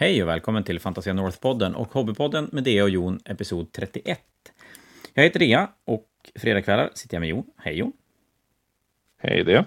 Hej 0.00 0.22
och 0.22 0.28
välkommen 0.28 0.64
till 0.64 0.80
Fantasia 0.80 1.12
North-podden 1.12 1.74
och 1.74 1.92
Hobbypodden 1.92 2.48
med 2.52 2.64
Dea 2.64 2.84
och 2.84 2.90
Jon, 2.90 3.20
episod 3.24 3.72
31. 3.72 4.20
Jag 5.14 5.22
heter 5.22 5.40
Dea 5.40 5.68
och 5.84 6.08
fredagskvällar 6.34 6.90
sitter 6.94 7.14
jag 7.14 7.20
med 7.20 7.28
Jon. 7.28 7.44
Hej 7.56 7.78
Jon. 7.78 7.92
Hej 9.18 9.44
det. 9.44 9.64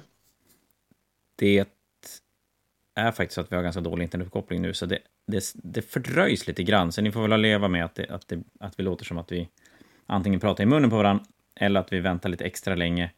Det 1.36 1.66
är 2.96 3.12
faktiskt 3.12 3.36
så 3.36 3.42
att 3.42 3.52
vi 3.52 3.56
har 3.56 3.64
ganska 3.64 3.82
dålig 3.82 4.04
internetuppkoppling 4.04 4.62
nu, 4.62 4.74
så 4.74 4.86
det, 4.86 5.00
det, 5.28 5.54
det 5.56 5.82
fördröjs 5.82 6.48
lite 6.48 6.64
grann, 6.64 6.92
så 6.92 7.02
ni 7.02 7.12
får 7.12 7.28
väl 7.28 7.42
leva 7.42 7.68
med 7.68 7.86
att, 7.86 7.96
det, 7.96 8.10
att, 8.10 8.34
att 8.60 8.80
vi 8.80 8.84
låter 8.84 9.06
som 9.06 9.18
att 9.18 9.32
vi 9.32 9.50
antingen 10.06 10.40
pratar 10.40 10.64
i 10.64 10.68
munnen 10.68 10.90
på 10.90 10.98
varandra 10.98 11.26
eller 11.56 11.80
att 11.80 11.94
vi 11.94 12.00
väntar 12.00 12.30
lite 12.30 12.46
extra 12.46 12.76
länge 12.76 13.12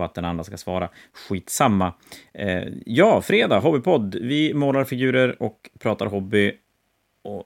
på 0.00 0.04
att 0.04 0.14
den 0.14 0.24
andra 0.24 0.44
ska 0.44 0.56
svara. 0.56 0.88
Skitsamma. 1.12 1.92
Eh, 2.32 2.64
ja, 2.86 3.22
fredag, 3.22 3.58
hobbypodd. 3.60 4.14
Vi 4.14 4.54
målar 4.54 4.84
figurer 4.84 5.42
och 5.42 5.70
pratar 5.78 6.06
hobby. 6.06 6.52
Och 7.22 7.44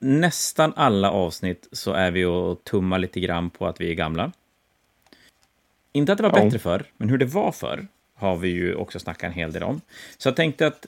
nästan 0.00 0.72
alla 0.76 1.10
avsnitt 1.10 1.68
så 1.72 1.92
är 1.92 2.10
vi 2.10 2.24
och 2.24 2.64
tummar 2.64 2.98
lite 2.98 3.20
grann 3.20 3.50
på 3.50 3.66
att 3.66 3.80
vi 3.80 3.90
är 3.90 3.94
gamla. 3.94 4.32
Inte 5.92 6.12
att 6.12 6.18
det 6.18 6.22
var 6.22 6.38
Ja. 6.38 6.44
bättre 6.44 6.58
förr, 6.58 6.84
men 6.96 7.08
hur 7.08 7.18
det 7.18 7.26
var 7.26 7.52
förr 7.52 7.86
har 8.14 8.36
vi 8.36 8.48
ju 8.48 8.74
också 8.74 8.98
snackat 8.98 9.28
en 9.28 9.32
hel 9.32 9.52
del 9.52 9.62
om. 9.62 9.80
Så 10.18 10.28
jag 10.28 10.36
tänkte 10.36 10.66
att 10.66 10.86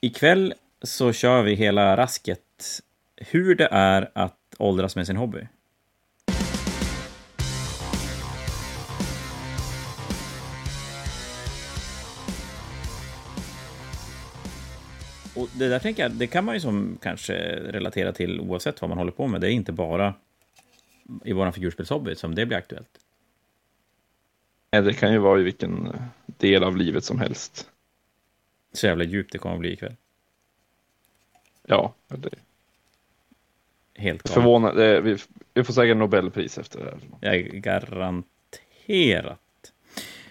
ikväll 0.00 0.54
så 0.82 1.12
kör 1.12 1.42
vi 1.42 1.54
hela 1.54 1.96
rasket 1.96 2.80
hur 3.16 3.54
det 3.54 3.68
är 3.72 4.10
att 4.14 4.36
åldras 4.58 4.96
med 4.96 5.06
sin 5.06 5.16
hobby. 5.16 5.48
Det 15.58 15.68
där 15.68 15.78
tänker 15.78 16.02
jag, 16.02 16.12
det 16.12 16.26
kan 16.26 16.44
man 16.44 16.54
ju 16.54 16.60
som 16.60 16.98
kanske 17.02 17.34
relatera 17.56 18.12
till 18.12 18.40
oavsett 18.40 18.80
vad 18.80 18.88
man 18.88 18.98
håller 18.98 19.12
på 19.12 19.26
med. 19.26 19.40
Det 19.40 19.48
är 19.48 19.52
inte 19.52 19.72
bara 19.72 20.14
i 21.24 21.32
våran 21.32 21.52
figurspelshobby 21.52 22.14
som 22.14 22.34
det 22.34 22.46
blir 22.46 22.56
aktuellt. 22.58 23.00
Nej, 24.70 24.82
Det 24.82 24.94
kan 24.94 25.12
ju 25.12 25.18
vara 25.18 25.40
i 25.40 25.42
vilken 25.42 25.88
del 26.26 26.64
av 26.64 26.76
livet 26.76 27.04
som 27.04 27.18
helst. 27.18 27.68
Så 28.72 28.86
jävla 28.86 29.04
djupt 29.04 29.32
det 29.32 29.38
kommer 29.38 29.54
att 29.54 29.60
bli 29.60 29.72
ikväll. 29.72 29.96
Ja, 31.66 31.94
det 32.08 32.28
Helt 33.94 34.34
galet. 34.34 35.04
vi, 35.04 35.16
vi 35.54 35.64
får 35.64 35.72
säkert 35.72 35.96
Nobelpris 35.96 36.58
efter 36.58 36.78
det 36.78 36.84
här. 36.84 36.98
Jag 37.20 37.62
garanterat. 37.62 39.38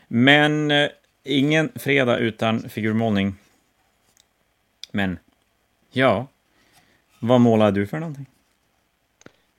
Men 0.07 0.71
eh, 0.71 0.89
ingen 1.23 1.71
fredag 1.75 2.17
utan 2.17 2.69
figurmålning. 2.69 3.35
Men, 4.91 5.19
ja. 5.91 6.27
Vad 7.19 7.41
målar 7.41 7.71
du 7.71 7.87
för 7.87 7.99
någonting? 7.99 8.25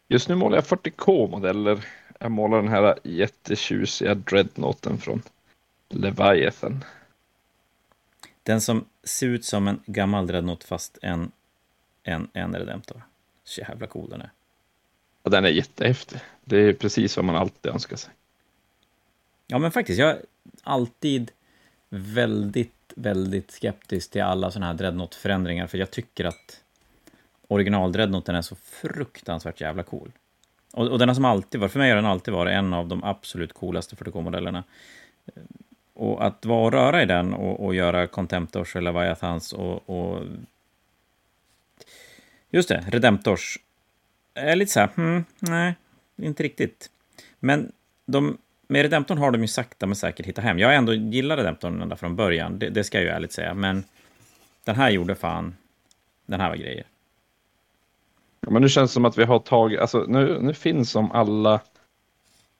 Just 0.09 0.29
nu 0.29 0.34
målar 0.34 0.57
jag 0.57 0.65
40K-modeller. 0.65 1.84
Jag 2.19 2.31
målar 2.31 2.62
den 2.62 2.69
här 2.69 2.98
jättetjusiga 3.03 4.15
dreadnoughten 4.15 4.99
från 4.99 5.23
Leviathan. 5.89 6.84
Den 8.43 8.61
som 8.61 8.84
ser 9.05 9.27
ut 9.27 9.45
som 9.45 9.69
en 9.69 9.81
gammal 9.87 10.27
dreadnought 10.27 10.65
fast 10.65 10.99
en, 11.03 11.31
en, 12.03 12.29
en 12.33 12.55
redemptor. 12.55 13.03
Så 13.45 13.61
jävla 13.61 13.87
cool 13.87 14.11
den 14.11 14.21
är. 14.21 14.31
Ja, 15.23 15.31
den 15.31 15.45
är 15.45 15.49
jättehäftig. 15.49 16.21
Det 16.45 16.56
är 16.56 16.73
precis 16.73 17.17
vad 17.17 17.25
man 17.25 17.37
alltid 17.37 17.73
önskar 17.73 17.97
sig. 17.97 18.12
Ja, 19.47 19.59
men 19.59 19.73
faktiskt, 19.73 20.01
jag 20.01 20.11
är 20.11 20.23
alltid 20.62 21.31
väldigt, 21.89 22.73
väldigt 22.99 23.51
skeptisk 23.51 24.11
till 24.11 24.23
alla 24.23 24.51
sådana 24.51 24.67
här 24.67 24.75
dreadnought-förändringar, 24.75 25.67
för 25.67 25.79
jag 25.79 25.91
tycker 25.91 26.25
att 26.25 26.61
original-dreadnoughten 27.49 28.35
är 28.35 28.43
så 28.43 28.57
fruktansvärt 28.57 29.61
jävla 29.61 29.83
cool. 29.83 30.13
Och, 30.73 30.89
och 30.89 30.99
den 30.99 31.09
har 31.09 31.15
som 31.15 31.25
alltid 31.25 31.61
varit, 31.61 31.73
för 31.73 31.79
mig 31.79 31.91
har 31.91 31.97
den 31.97 32.07
alltid 32.07 32.35
varit 32.35 32.53
en 32.53 32.75
av 32.75 32.89
de 32.89 33.05
absolut 33.05 33.53
coolaste 33.53 33.97
40K-modellerna. 33.97 34.65
Eh, 35.27 35.43
och 35.95 36.27
att 36.27 36.45
vara 36.45 36.65
och 36.65 36.72
röra 36.72 37.03
i 37.03 37.06
den 37.06 37.34
och, 37.34 37.65
och 37.65 37.75
göra 37.75 38.06
Contemptors 38.06 38.77
eller 38.77 38.93
Leviathans 38.93 39.53
och, 39.53 39.91
och... 39.91 40.25
Just 42.51 42.69
det, 42.69 42.84
Redemptors. 42.89 43.59
Är 44.34 44.56
lite 44.56 44.72
så 44.72 44.81
här, 44.81 44.89
hmm, 44.97 45.25
nej, 45.39 45.75
inte 46.17 46.43
riktigt. 46.43 46.91
Men 47.41 47.72
de, 48.06 48.39
med 48.69 48.83
Redemptorn 48.83 49.19
har 49.19 49.31
de 49.31 49.43
ju 49.43 49.49
sakta 49.49 49.87
men 49.87 49.97
säkert 49.97 50.27
hittat 50.27 50.45
hem. 50.45 50.59
Jag 50.59 50.75
ändå 50.75 50.95
gillat 50.95 51.39
Redemptorn 51.39 51.83
ända 51.83 51.97
från 51.97 52.17
början, 52.17 52.59
det, 52.59 52.71
det 52.71 52.84
ska 52.84 52.99
jag 52.99 53.05
ju 53.05 53.11
ärligt 53.11 53.33
säga. 53.33 53.55
Men 53.55 53.84
den 54.65 54.77
här 54.77 54.91
gjorde 54.91 55.15
fan, 55.15 55.55
den 56.27 56.41
här 56.41 56.49
var 56.49 56.56
grejer. 56.56 56.84
Ja, 58.41 58.51
men 58.51 58.62
nu 58.62 58.69
känns 58.69 58.91
det 58.91 58.95
som 58.95 59.05
att 59.05 59.19
vi 59.19 59.25
har 59.25 59.39
tagit, 59.39 59.81
alltså 59.81 60.05
nu, 60.09 60.39
nu 60.41 60.55
finns 60.55 60.91
som 60.91 61.12
alla, 61.12 61.61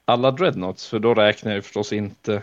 alla 0.05 0.31
dreadnoughts, 0.31 0.89
för 0.89 0.99
då 0.99 1.15
räknar 1.15 1.55
jag 1.55 1.65
förstås 1.65 1.93
inte 1.93 2.43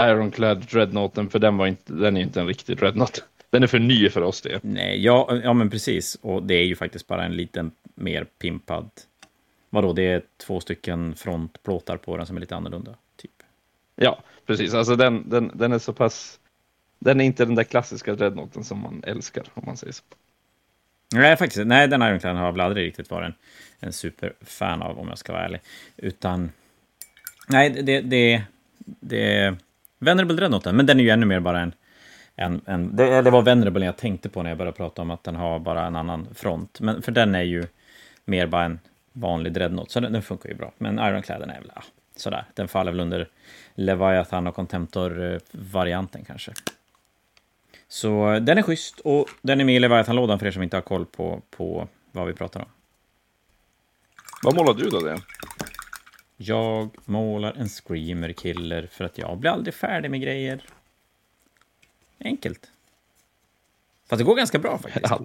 Ironclad 0.00 0.66
dreadnoughten, 0.70 1.30
för 1.30 1.38
den, 1.38 1.56
var 1.56 1.66
inte, 1.66 1.92
den 1.92 2.16
är 2.16 2.20
inte 2.20 2.40
en 2.40 2.46
riktig 2.46 2.76
dreadnought. 2.76 3.24
Den 3.50 3.62
är 3.62 3.66
för 3.66 3.78
ny 3.78 4.10
för 4.10 4.22
oss 4.22 4.40
det. 4.40 4.60
Nej, 4.62 5.04
ja, 5.04 5.40
ja 5.44 5.52
men 5.52 5.70
precis. 5.70 6.18
Och 6.22 6.42
det 6.42 6.54
är 6.54 6.64
ju 6.64 6.76
faktiskt 6.76 7.06
bara 7.06 7.24
en 7.24 7.36
liten 7.36 7.70
mer 7.94 8.24
pimpad... 8.24 8.90
Vadå, 9.70 9.92
det 9.92 10.02
är 10.02 10.22
två 10.36 10.60
stycken 10.60 11.14
frontplåtar 11.14 11.96
på 11.96 12.16
den 12.16 12.26
som 12.26 12.36
är 12.36 12.40
lite 12.40 12.56
annorlunda, 12.56 12.94
typ. 13.16 13.42
Ja, 13.96 14.22
precis. 14.46 14.74
Alltså 14.74 14.96
den, 14.96 15.30
den, 15.30 15.50
den 15.54 15.72
är 15.72 15.78
så 15.78 15.92
pass... 15.92 16.40
Den 16.98 17.20
är 17.20 17.24
inte 17.24 17.44
den 17.44 17.54
där 17.54 17.64
klassiska 17.64 18.14
dreadnoughten 18.14 18.64
som 18.64 18.78
man 18.78 19.02
älskar, 19.06 19.44
om 19.54 19.62
man 19.66 19.76
säger 19.76 19.92
så. 19.92 20.02
Nej, 21.14 21.36
faktiskt. 21.36 21.66
Nej, 21.66 21.88
den 21.88 22.02
Ironclad 22.02 22.36
har 22.36 22.44
jag 22.44 22.52
väl 22.52 22.60
aldrig 22.60 22.86
riktigt 22.86 23.10
varit 23.10 23.26
en, 23.26 23.34
en 23.80 23.92
superfan 23.92 24.82
av, 24.82 24.98
om 24.98 25.08
jag 25.08 25.18
ska 25.18 25.32
vara 25.32 25.44
ärlig. 25.44 25.60
Utan... 25.96 26.52
Nej, 27.48 27.70
det, 27.70 28.00
det, 28.00 28.42
det 28.84 29.56
Venerable 29.98 30.36
Dreadnoughten, 30.36 30.76
men 30.76 30.86
den 30.86 31.00
är 31.00 31.04
ju 31.04 31.10
ännu 31.10 31.26
mer 31.26 31.40
bara 31.40 31.60
en... 31.60 31.72
en, 32.36 32.60
en 32.66 32.96
det, 32.96 33.22
det 33.22 33.30
var 33.30 33.42
Venerable 33.42 33.84
jag 33.84 33.96
tänkte 33.96 34.28
på 34.28 34.42
när 34.42 34.50
jag 34.50 34.58
började 34.58 34.76
prata 34.76 35.02
om 35.02 35.10
att 35.10 35.24
den 35.24 35.36
har 35.36 35.58
bara 35.58 35.86
en 35.86 35.96
annan 35.96 36.34
front. 36.34 36.80
Men 36.80 37.02
för 37.02 37.12
den 37.12 37.34
är 37.34 37.42
ju 37.42 37.66
mer 38.24 38.46
bara 38.46 38.64
en 38.64 38.78
vanlig 39.20 39.52
Dreadnought, 39.52 39.90
så 39.90 40.00
den, 40.00 40.12
den 40.12 40.22
funkar 40.22 40.48
ju 40.48 40.54
bra. 40.54 40.72
Men 40.78 40.98
Ironcladen 40.98 41.50
är 41.50 41.60
väl, 41.60 41.72
ja, 41.74 41.82
sådär. 42.16 42.44
Den 42.54 42.68
faller 42.68 42.92
väl 42.92 43.00
under 43.00 43.28
Leviathan 43.74 44.46
och 44.46 44.54
Contemptor-varianten 44.54 46.24
kanske. 46.24 46.52
Så 47.88 48.38
den 48.38 48.58
är 48.58 48.62
schysst 48.62 49.00
och 49.00 49.28
den 49.42 49.60
är 49.60 49.64
med 49.64 49.76
i 49.76 49.78
Leviathan-lådan 49.78 50.38
för 50.38 50.46
er 50.46 50.50
som 50.50 50.62
inte 50.62 50.76
har 50.76 50.82
koll 50.82 51.06
på, 51.06 51.42
på 51.50 51.88
vad 52.12 52.26
vi 52.26 52.32
pratar 52.32 52.60
om. 52.60 52.68
Vad 54.42 54.54
målar 54.54 54.74
du 54.74 54.84
då? 54.84 55.00
Det? 55.00 55.20
Jag 56.36 56.90
målar 57.04 57.52
en 57.56 57.68
screamer 57.68 58.32
killer 58.32 58.86
för 58.86 59.04
att 59.04 59.18
jag 59.18 59.38
blir 59.38 59.50
aldrig 59.50 59.74
färdig 59.74 60.10
med 60.10 60.20
grejer. 60.20 60.62
Enkelt. 62.20 62.70
Fast 64.08 64.18
det 64.18 64.24
går 64.24 64.36
ganska 64.36 64.58
bra 64.58 64.78
faktiskt. 64.78 65.06
Ja. 65.10 65.20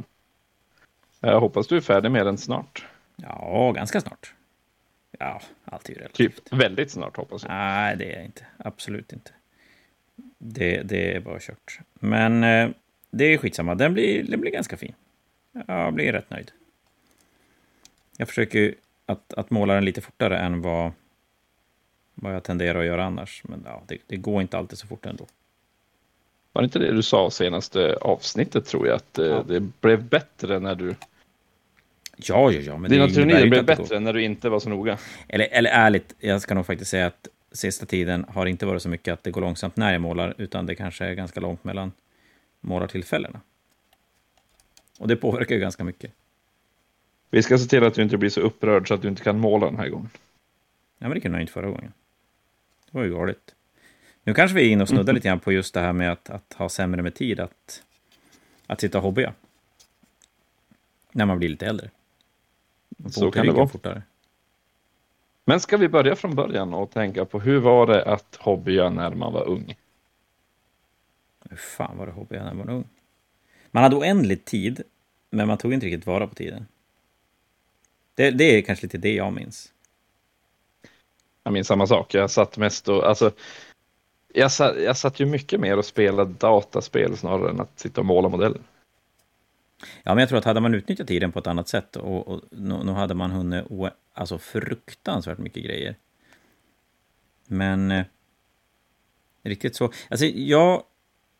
Jag 1.19 1.39
hoppas 1.39 1.67
du 1.67 1.77
är 1.77 1.81
färdig 1.81 2.11
med 2.11 2.25
den 2.25 2.37
snart. 2.37 2.85
Ja, 3.27 3.71
ganska 3.71 4.01
snart. 4.01 4.33
Ja, 5.19 5.41
allt 5.65 5.89
är 5.89 5.93
ju 5.93 5.99
relativt. 5.99 6.35
Typ 6.45 6.53
väldigt 6.53 6.91
snart 6.91 7.17
hoppas 7.17 7.43
jag. 7.43 7.51
Nej, 7.51 7.95
det 7.97 8.11
är 8.11 8.15
jag 8.15 8.25
inte. 8.25 8.45
Absolut 8.57 9.13
inte. 9.13 9.31
Det, 10.37 10.81
det 10.83 11.15
är 11.15 11.19
bara 11.19 11.39
kört. 11.39 11.79
Men 11.93 12.43
eh, 12.43 12.69
det 13.11 13.25
är 13.25 13.37
skitsamma. 13.37 13.75
Den 13.75 13.93
blir, 13.93 14.23
den 14.23 14.41
blir 14.41 14.51
ganska 14.51 14.77
fin. 14.77 14.93
Jag 15.67 15.93
blir 15.93 16.11
rätt 16.13 16.29
nöjd. 16.29 16.51
Jag 18.17 18.27
försöker 18.27 18.59
ju 18.59 18.75
att, 19.05 19.33
att 19.33 19.49
måla 19.49 19.73
den 19.73 19.85
lite 19.85 20.01
fortare 20.01 20.37
än 20.37 20.61
vad, 20.61 20.91
vad 22.13 22.35
jag 22.35 22.43
tenderar 22.43 22.79
att 22.79 22.85
göra 22.85 23.05
annars. 23.05 23.41
Men 23.45 23.63
ja, 23.65 23.83
det, 23.87 23.97
det 24.07 24.17
går 24.17 24.41
inte 24.41 24.57
alltid 24.57 24.77
så 24.77 24.87
fort 24.87 25.05
ändå. 25.05 25.27
Var 26.53 26.61
det 26.61 26.65
inte 26.65 26.79
det 26.79 26.91
du 26.91 27.03
sa 27.03 27.29
senaste 27.31 27.97
avsnittet 28.01 28.65
tror 28.65 28.87
jag? 28.87 28.95
Att 28.95 29.19
eh, 29.19 29.25
Ja. 29.25 29.43
det 29.47 29.59
blev 29.59 30.03
bättre 30.03 30.59
när 30.59 30.75
du... 30.75 30.95
Ja, 32.17 32.51
ja, 32.51 32.59
ja. 32.59 32.77
Men 32.77 32.91
Dina 32.91 33.07
turnéer 33.07 33.47
blev 33.47 33.65
bättre 33.65 33.99
när 33.99 34.13
du 34.13 34.23
inte 34.23 34.49
var 34.49 34.59
så 34.59 34.69
noga. 34.69 34.97
Eller, 35.27 35.47
eller 35.51 35.69
ärligt, 35.69 36.15
jag 36.19 36.41
ska 36.41 36.55
nog 36.55 36.65
faktiskt 36.65 36.91
säga 36.91 37.07
att 37.07 37.27
sista 37.51 37.85
tiden 37.85 38.25
har 38.29 38.45
inte 38.45 38.65
varit 38.65 38.81
så 38.81 38.89
mycket 38.89 39.13
att 39.13 39.23
det 39.23 39.31
går 39.31 39.41
långsamt 39.41 39.77
när 39.77 39.91
jag 39.91 40.01
målar, 40.01 40.35
utan 40.37 40.65
det 40.65 40.75
kanske 40.75 41.05
är 41.05 41.13
ganska 41.13 41.39
långt 41.39 41.63
mellan 41.63 41.91
målartillfällena. 42.61 43.41
Och 44.99 45.07
det 45.07 45.15
påverkar 45.15 45.55
ju 45.55 45.61
ganska 45.61 45.83
mycket. 45.83 46.11
Vi 47.29 47.43
ska 47.43 47.57
se 47.57 47.65
till 47.65 47.83
att 47.83 47.93
du 47.93 48.03
inte 48.03 48.17
blir 48.17 48.29
så 48.29 48.41
upprörd 48.41 48.87
så 48.87 48.93
att 48.93 49.01
du 49.01 49.07
inte 49.07 49.23
kan 49.23 49.39
måla 49.39 49.65
den 49.65 49.77
här 49.77 49.89
gången. 49.89 50.09
Ja, 50.97 51.07
men 51.07 51.11
det 51.11 51.19
kunde 51.19 51.37
jag 51.37 51.43
inte 51.43 51.53
förra 51.53 51.69
gången. 51.69 51.93
Det 52.91 52.97
var 52.97 53.03
ju 53.03 53.13
galet. 53.13 53.55
Nu 54.23 54.33
kanske 54.33 54.55
vi 54.55 54.61
är 54.61 54.71
inne 54.71 54.83
och 54.83 54.89
snuddar 54.89 55.13
lite 55.13 55.27
grann 55.27 55.39
på 55.39 55.51
just 55.51 55.73
det 55.73 55.79
här 55.79 55.93
med 55.93 56.11
att, 56.11 56.29
att 56.29 56.53
ha 56.53 56.69
sämre 56.69 57.01
med 57.01 57.15
tid 57.15 57.39
att, 57.39 57.83
att 58.67 58.81
sitta 58.81 58.97
och 58.97 59.03
hobbya. 59.03 59.33
När 61.11 61.25
man 61.25 61.39
blir 61.39 61.49
lite 61.49 61.65
äldre. 61.65 61.89
Så 63.09 63.31
kan 63.31 63.45
det 63.45 63.51
vara. 63.51 63.67
Fortare. 63.67 64.03
Men 65.45 65.59
ska 65.59 65.77
vi 65.77 65.87
börja 65.87 66.15
från 66.15 66.35
början 66.35 66.73
och 66.73 66.91
tänka 66.91 67.25
på 67.25 67.39
hur 67.39 67.59
var 67.59 67.87
det 67.87 68.05
att 68.05 68.35
hobbya 68.35 68.89
när 68.89 69.09
man 69.09 69.33
var 69.33 69.47
ung? 69.47 69.75
Hur 71.49 71.57
fan 71.57 71.97
var 71.97 72.05
det 72.05 72.11
hobbya 72.11 72.43
när 72.43 72.53
man 72.53 72.67
var 72.67 72.73
ung? 72.73 72.89
Man 73.71 73.83
hade 73.83 73.95
oändlig 73.95 74.45
tid 74.45 74.83
men 75.29 75.47
man 75.47 75.57
tog 75.57 75.73
inte 75.73 75.85
riktigt 75.85 76.05
vara 76.05 76.27
på 76.27 76.35
tiden. 76.35 76.67
Det, 78.15 78.31
det 78.31 78.43
är 78.43 78.61
kanske 78.61 78.85
lite 78.85 78.97
det 78.97 79.13
jag 79.13 79.33
minns. 79.33 79.73
Jag 81.43 81.53
minns 81.53 81.67
samma 81.67 81.87
sak. 81.87 82.13
Jag 82.13 82.31
satt 82.31 82.57
mest 82.57 82.89
och, 82.89 83.07
alltså, 83.07 83.31
jag 84.33 84.51
satt, 84.51 84.81
jag 84.81 84.97
satt 84.97 85.19
ju 85.19 85.25
mycket 85.25 85.59
mer 85.59 85.77
och 85.77 85.85
spelade 85.85 86.33
dataspel 86.33 87.17
snarare 87.17 87.49
än 87.49 87.59
att 87.59 87.79
sitta 87.79 88.01
och 88.01 88.07
måla 88.07 88.29
modeller. 88.29 88.61
Ja, 90.03 90.13
men 90.13 90.17
jag 90.17 90.29
tror 90.29 90.39
att 90.39 90.45
hade 90.45 90.59
man 90.59 90.75
utnyttjat 90.75 91.07
tiden 91.07 91.31
på 91.31 91.39
ett 91.39 91.47
annat 91.47 91.67
sätt 91.67 91.95
och, 91.95 92.27
och 92.27 92.41
nu, 92.51 92.91
hade 92.91 93.13
man 93.13 93.31
hunnit 93.31 93.65
o, 93.69 93.89
alltså 94.13 94.37
fruktansvärt 94.37 95.37
mycket 95.37 95.63
grejer. 95.63 95.95
Men 97.47 97.91
eh, 97.91 98.05
riktigt 99.43 99.75
så. 99.75 99.91
Alltså, 100.09 100.25
jag 100.25 100.83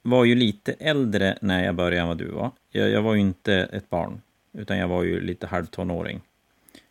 var 0.02 0.26
ju 0.26 0.36
lite 0.36 0.74
äldre 0.74 1.38
när 1.42 1.64
jag 1.64 1.76
började 1.76 2.02
än 2.02 2.08
vad 2.08 2.18
du 2.18 2.32
var. 2.32 2.52
Jag, 2.70 2.90
jag 2.90 3.02
var 3.02 3.14
ju 3.14 3.20
inte 3.20 3.54
ett 3.54 3.90
barn, 3.90 4.22
utan 4.54 4.78
jag 4.78 4.88
var 4.88 5.04
ju 5.04 5.22
lite 5.22 5.48
halvtonåring. 5.48 6.22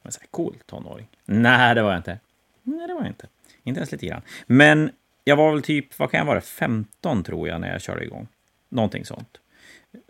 Men 0.02 0.12
så 0.12 0.20
här, 0.20 0.28
cool 0.30 0.56
tonåring. 0.66 1.08
Nej, 1.24 1.74
det 1.74 1.82
var 1.82 1.90
jag 1.90 1.98
inte. 1.98 2.18
Nej, 2.62 2.86
det 2.86 2.94
var 2.94 3.00
jag 3.00 3.10
inte. 3.10 3.26
Inte 3.62 3.78
ens 3.78 3.92
lite 3.92 4.06
grann. 4.06 4.22
Men 4.46 4.90
jag 5.24 5.36
var 5.36 5.52
väl 5.52 5.62
typ, 5.62 5.98
vad 5.98 6.10
kan 6.10 6.18
jag 6.18 6.24
vara, 6.24 6.40
15 6.40 7.24
tror 7.24 7.48
jag 7.48 7.60
när 7.60 7.72
jag 7.72 7.82
körde 7.82 8.04
igång. 8.04 8.28
Någonting 8.68 9.04
sånt. 9.04 9.38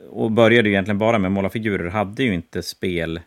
Och 0.09 0.33
började 0.33 0.69
ju 0.69 0.75
egentligen 0.75 0.99
bara 0.99 1.19
med 1.19 1.29
att 1.29 1.33
måla 1.33 1.51
figurer, 1.51 1.91
hade 1.91 2.23
ju 2.23 2.35
inte 2.35 2.63
spel 2.63 3.21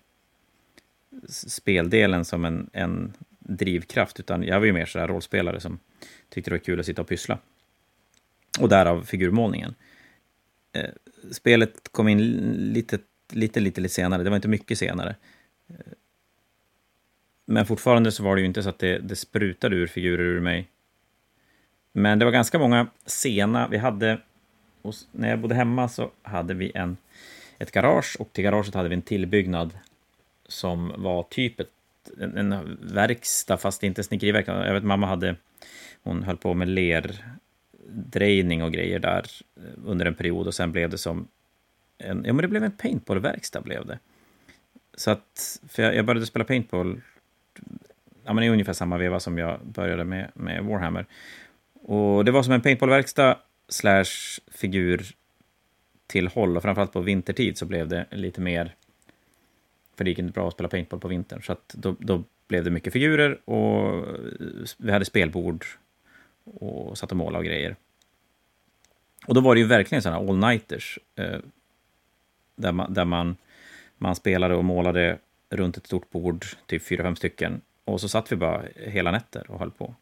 speldelen 1.28 2.26
som 2.26 2.46
en, 2.46 2.70
en 2.74 3.14
drivkraft, 3.40 4.20
utan 4.20 4.44
jag 4.44 4.60
var 4.60 4.66
ju 4.66 4.74
mer 4.74 4.86
sådär 4.86 5.08
rollspelare 5.08 5.60
som 5.60 5.80
tyckte 6.30 6.52
det 6.52 6.56
var 6.56 6.64
kul 6.64 6.80
att 6.80 6.86
sitta 6.86 7.02
och 7.02 7.08
pyssla. 7.08 7.38
Och 8.60 8.70
därav 8.70 9.04
figurmålningen. 9.04 9.76
Eh, 10.74 10.90
spelet 11.32 11.90
kom 11.92 12.08
in 12.08 12.20
lite, 12.74 13.00
lite, 13.34 13.60
lite, 13.60 13.82
lite 13.82 13.94
senare, 13.94 14.24
det 14.24 14.30
var 14.30 14.36
inte 14.36 14.48
mycket 14.48 14.78
senare. 14.78 15.16
Eh, 15.68 15.76
men 17.46 17.66
fortfarande 17.66 18.12
så 18.12 18.24
var 18.24 18.36
det 18.36 18.42
ju 18.42 18.48
inte 18.48 18.64
så 18.64 18.70
att 18.70 18.80
det, 18.80 19.00
det 19.00 19.16
sprutade 19.16 19.76
ur 19.76 19.88
figurer 19.88 20.24
ur 20.24 20.40
mig. 20.40 20.70
Men 21.92 22.20
det 22.20 22.26
var 22.26 22.32
ganska 22.32 22.60
många 22.60 22.88
sena, 23.06 23.68
vi 23.68 23.78
hade, 23.78 24.22
när 25.12 25.30
jag 25.30 25.40
bodde 25.40 25.56
hemma 25.56 25.90
så 25.90 26.12
hade 26.22 26.54
vi 26.54 26.72
en, 26.76 26.98
ett 27.58 27.72
garage 27.72 28.16
och 28.20 28.34
till 28.34 28.44
garaget 28.44 28.74
hade 28.74 28.90
vi 28.90 28.96
en 28.96 29.02
tillbyggnad 29.02 29.74
som 30.48 30.94
var 30.98 31.24
typ 31.24 31.60
ett, 31.60 31.70
en, 32.20 32.38
en 32.38 32.78
verkstad, 32.82 33.58
fast 33.58 33.84
inte 33.84 34.04
snickeriverkstad. 34.04 34.68
Jag 34.68 34.74
vet 34.74 34.84
mamma 34.84 35.08
hade, 35.08 35.36
hon 36.04 36.24
höll 36.24 36.38
på 36.38 36.54
med 36.54 36.68
lerdrejning 36.68 38.64
och 38.64 38.72
grejer 38.72 39.00
där 39.00 39.26
eh, 39.58 39.64
under 39.86 40.06
en 40.06 40.16
period 40.16 40.48
och 40.48 40.56
sen 40.56 40.72
blev 40.72 40.90
det 40.90 40.98
som 40.98 41.28
en, 41.98 42.24
ja 42.26 42.34
men 42.34 42.42
det 42.42 42.48
blev 42.48 42.64
en 42.64 42.72
paintballverkstad 42.72 43.62
blev 43.62 43.86
det. 43.86 44.00
Så 44.98 45.12
att, 45.12 45.60
för 45.70 45.84
jag, 45.84 45.96
jag 45.96 46.06
började 46.06 46.26
spela 46.26 46.46
paintball 46.46 47.02
ja, 48.24 48.34
men 48.34 48.44
i 48.44 48.50
ungefär 48.50 48.74
samma 48.74 48.98
veva 48.98 49.20
som 49.20 49.38
jag 49.38 49.60
började 49.66 50.04
med, 50.04 50.32
med 50.34 50.64
Warhammer. 50.64 51.06
Och 51.82 52.26
det 52.26 52.32
var 52.32 52.44
som 52.44 52.54
en 52.54 52.62
paintballverkstad 52.62 53.38
slash 53.68 54.40
figur 54.48 55.06
till 56.08 56.28
håll 56.28 56.58
och 56.58 56.64
framförallt 56.64 56.94
på 56.94 57.02
vintertid 57.02 57.58
så 57.58 57.66
blev 57.66 57.88
det 57.88 58.06
lite 58.12 58.42
mer 58.42 58.76
för 59.96 60.04
det 60.04 60.10
gick 60.10 60.20
inte 60.20 60.34
bra 60.34 60.48
att 60.48 60.54
spela 60.54 60.70
paintball 60.70 61.00
på 61.00 61.08
vintern 61.08 61.42
så 61.42 61.52
att 61.52 61.68
då, 61.68 61.96
då 62.00 62.24
blev 62.48 62.64
det 62.64 62.70
mycket 62.70 62.94
figurer 62.94 63.50
och 63.50 64.06
vi 64.78 64.92
hade 64.92 65.06
spelbord 65.06 65.66
och 66.44 66.98
satt 66.98 67.12
och 67.12 67.18
målade 67.18 67.38
och 67.38 67.46
grejer. 67.46 67.76
Och 69.28 69.34
då 69.34 69.42
var 69.42 69.56
det 69.56 69.62
ju 69.62 69.68
verkligen 69.68 70.02
sådana 70.02 70.18
all-nighters 70.20 71.00
eh, 71.16 71.40
där, 72.56 72.72
man, 72.72 72.94
där 72.94 73.06
man, 73.06 73.38
man 73.98 74.16
spelade 74.16 74.56
och 74.56 74.66
målade 74.66 75.18
runt 75.50 75.78
ett 75.78 75.86
stort 75.86 76.10
bord, 76.10 76.46
typ 76.66 76.84
fyra, 76.84 77.04
fem 77.04 77.16
stycken. 77.16 77.62
Och 77.86 78.02
så 78.02 78.10
satt 78.10 78.32
vi 78.32 78.36
bara 78.36 78.64
hela 78.76 79.12
nätter 79.12 79.52
och 79.52 79.60
höll 79.60 79.72
på. 79.72 79.96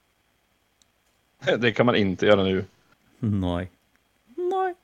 Det 1.57 1.71
kan 1.71 1.85
man 1.85 1.95
inte 1.95 2.25
göra 2.25 2.43
nu. 2.43 2.65
Nej. 3.23 3.71
Nej. 4.35 4.75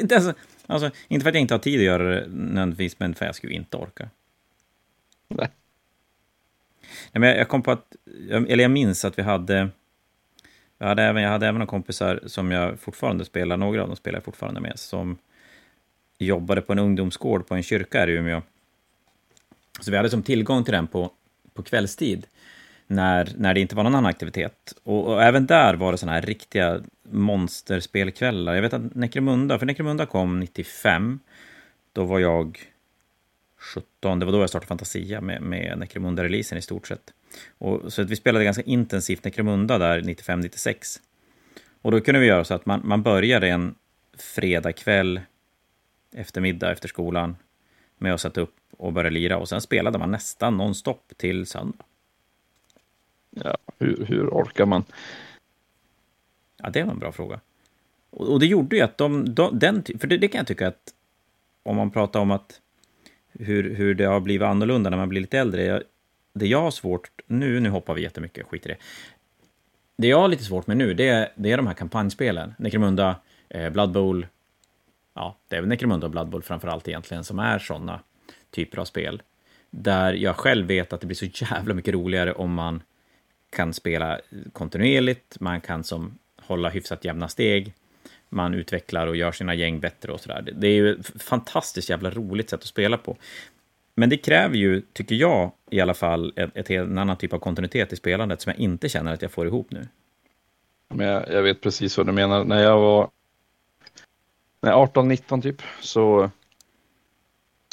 Inte, 0.00 0.16
alltså, 0.16 0.34
alltså, 0.66 0.90
inte 1.08 1.22
för 1.22 1.28
att 1.28 1.34
jag 1.34 1.40
inte 1.40 1.54
har 1.54 1.58
tid 1.58 1.80
att 1.80 1.84
göra 1.84 2.14
det 2.14 2.26
nödvändigtvis, 2.28 2.98
men 2.98 3.14
för 3.14 3.24
att 3.24 3.28
jag 3.28 3.34
skulle 3.34 3.52
inte 3.52 3.76
orka. 3.76 4.08
Nej. 5.28 5.48
Nej 7.12 7.20
men 7.20 7.36
jag 7.36 7.48
kom 7.48 7.62
på 7.62 7.70
att, 7.70 7.96
eller 8.30 8.64
jag 8.64 8.70
minns 8.70 9.04
att 9.04 9.18
vi 9.18 9.22
hade, 9.22 9.68
jag 10.78 10.86
hade 10.86 11.02
även, 11.02 11.22
jag 11.22 11.30
hade 11.30 11.46
även 11.46 11.58
några 11.58 11.70
kompisar 11.70 12.20
som 12.26 12.50
jag 12.50 12.80
fortfarande 12.80 13.24
spelar, 13.24 13.56
några 13.56 13.82
av 13.82 13.88
dem 13.88 13.96
spelar 13.96 14.16
jag 14.16 14.24
fortfarande 14.24 14.60
med, 14.60 14.78
som 14.78 15.18
jobbade 16.18 16.60
på 16.60 16.72
en 16.72 16.78
ungdomsgård 16.78 17.46
på 17.46 17.54
en 17.54 17.62
kyrka 17.62 17.98
här 17.98 18.10
i 18.10 18.12
Umeå. 18.12 18.42
Så 19.80 19.90
vi 19.90 19.96
hade 19.96 20.10
som 20.10 20.22
tillgång 20.22 20.64
till 20.64 20.74
den 20.74 20.86
på, 20.86 21.10
på 21.54 21.62
kvällstid 21.62 22.26
när, 22.86 23.32
när 23.36 23.54
det 23.54 23.60
inte 23.60 23.76
var 23.76 23.82
någon 23.82 23.94
annan 23.94 24.10
aktivitet. 24.10 24.74
Och, 24.82 25.06
och 25.06 25.22
även 25.22 25.46
där 25.46 25.74
var 25.74 25.92
det 25.92 25.98
sådana 25.98 26.14
här 26.14 26.22
riktiga 26.22 26.80
monsterspelkvällar. 27.10 28.54
Jag 28.54 28.62
vet 28.62 28.72
att 28.72 28.94
Necromunda, 28.94 29.58
för 29.58 29.66
Necromunda 29.66 30.06
kom 30.06 30.40
95, 30.40 31.20
då 31.92 32.04
var 32.04 32.18
jag 32.18 32.58
17, 33.58 34.18
det 34.18 34.26
var 34.26 34.32
då 34.32 34.40
jag 34.40 34.48
startade 34.48 34.68
Fantasia 34.68 35.20
med, 35.20 35.42
med 35.42 35.78
Necromunda-releasen 35.78 36.58
i 36.58 36.62
stort 36.62 36.86
sett. 36.86 37.12
Och, 37.58 37.92
så 37.92 38.02
att 38.02 38.10
vi 38.10 38.16
spelade 38.16 38.44
ganska 38.44 38.62
intensivt 38.62 39.24
Necromunda 39.24 39.78
där 39.78 40.00
95-96. 40.00 41.00
Och 41.82 41.90
då 41.90 42.00
kunde 42.00 42.20
vi 42.20 42.26
göra 42.26 42.44
så 42.44 42.54
att 42.54 42.66
man, 42.66 42.80
man 42.84 43.02
började 43.02 43.48
en 43.48 43.74
fredagkväll 44.18 45.20
eftermiddag 46.14 46.72
efter 46.72 46.88
skolan 46.88 47.36
med 47.98 48.14
att 48.14 48.20
sätta 48.20 48.40
upp 48.40 48.54
och 48.76 48.92
börja 48.92 49.10
lira 49.10 49.38
och 49.38 49.48
sen 49.48 49.60
spelade 49.60 49.98
man 49.98 50.10
nästan 50.10 50.56
nonstop 50.56 51.12
till 51.16 51.46
söndag. 51.46 51.84
Ja, 53.34 53.56
hur, 53.78 54.04
hur 54.04 54.28
orkar 54.28 54.66
man? 54.66 54.84
Ja, 56.56 56.70
det 56.70 56.82
var 56.82 56.92
en 56.92 56.98
bra 56.98 57.12
fråga. 57.12 57.40
Och, 58.10 58.32
och 58.32 58.40
det 58.40 58.46
gjorde 58.46 58.76
ju 58.76 58.82
att 58.82 58.98
de, 58.98 59.34
de 59.34 59.58
den, 59.58 59.82
för 59.98 60.06
det, 60.06 60.16
det, 60.16 60.28
kan 60.28 60.38
jag 60.38 60.46
tycka 60.46 60.68
att 60.68 60.94
om 61.62 61.76
man 61.76 61.90
pratar 61.90 62.20
om 62.20 62.30
att 62.30 62.60
hur, 63.32 63.74
hur 63.74 63.94
det 63.94 64.04
har 64.04 64.20
blivit 64.20 64.46
annorlunda 64.46 64.90
när 64.90 64.96
man 64.96 65.08
blir 65.08 65.20
lite 65.20 65.38
äldre. 65.38 65.64
Jag, 65.64 65.82
det 66.32 66.46
jag 66.46 66.60
har 66.60 66.70
svårt 66.70 67.10
nu, 67.26 67.60
nu 67.60 67.68
hoppar 67.68 67.94
vi 67.94 68.02
jättemycket, 68.02 68.46
skit 68.46 68.66
i 68.66 68.68
det. 68.68 68.76
Det 69.96 70.08
jag 70.08 70.20
har 70.20 70.28
lite 70.28 70.44
svårt 70.44 70.66
med 70.66 70.76
nu, 70.76 70.94
det 70.94 71.08
är, 71.08 71.28
det 71.34 71.52
är 71.52 71.56
de 71.56 71.66
här 71.66 71.74
kampanjspelen. 71.74 72.54
Necromunda, 72.58 73.16
eh, 73.48 73.70
Blood 73.70 73.92
Bowl. 73.92 74.26
Ja, 75.14 75.36
det 75.48 75.56
är 75.56 75.60
väl 75.60 75.68
Necromunda 75.68 76.06
och 76.06 76.10
Blood 76.10 76.28
Bowl 76.28 76.42
framför 76.42 76.68
allt 76.68 76.88
egentligen 76.88 77.24
som 77.24 77.38
är 77.38 77.58
sådana 77.58 78.00
typer 78.50 78.78
av 78.78 78.84
spel. 78.84 79.22
Där 79.70 80.12
jag 80.12 80.36
själv 80.36 80.66
vet 80.66 80.92
att 80.92 81.00
det 81.00 81.06
blir 81.06 81.16
så 81.16 81.24
jävla 81.44 81.74
mycket 81.74 81.94
roligare 81.94 82.32
om 82.32 82.54
man 82.54 82.82
kan 83.54 83.74
spela 83.74 84.20
kontinuerligt, 84.52 85.40
man 85.40 85.60
kan 85.60 85.84
som 85.84 86.18
hålla 86.42 86.68
hyfsat 86.68 87.04
jämna 87.04 87.28
steg, 87.28 87.74
man 88.28 88.54
utvecklar 88.54 89.06
och 89.06 89.16
gör 89.16 89.32
sina 89.32 89.54
gäng 89.54 89.80
bättre 89.80 90.12
och 90.12 90.20
sådär. 90.20 90.52
Det 90.56 90.66
är 90.66 90.72
ju 90.72 90.92
ett 90.92 91.22
fantastiskt 91.22 91.90
jävla 91.90 92.10
roligt 92.10 92.50
sätt 92.50 92.60
att 92.60 92.66
spela 92.66 92.96
på. 92.96 93.16
Men 93.94 94.08
det 94.08 94.16
kräver 94.16 94.56
ju, 94.56 94.82
tycker 94.92 95.14
jag, 95.14 95.50
i 95.70 95.80
alla 95.80 95.94
fall 95.94 96.32
ett, 96.36 96.50
ett, 96.54 96.70
en 96.70 96.98
annan 96.98 97.16
typ 97.16 97.32
av 97.32 97.38
kontinuitet 97.38 97.92
i 97.92 97.96
spelandet 97.96 98.40
som 98.40 98.50
jag 98.50 98.58
inte 98.58 98.88
känner 98.88 99.12
att 99.12 99.22
jag 99.22 99.30
får 99.30 99.46
ihop 99.46 99.70
nu. 99.70 99.88
Men 100.88 101.06
jag, 101.06 101.32
jag 101.32 101.42
vet 101.42 101.60
precis 101.60 101.96
vad 101.96 102.06
du 102.06 102.12
menar. 102.12 102.44
När 102.44 102.62
jag 102.62 102.78
var 102.78 103.10
18-19 104.60 105.42
typ 105.42 105.62
så 105.80 106.30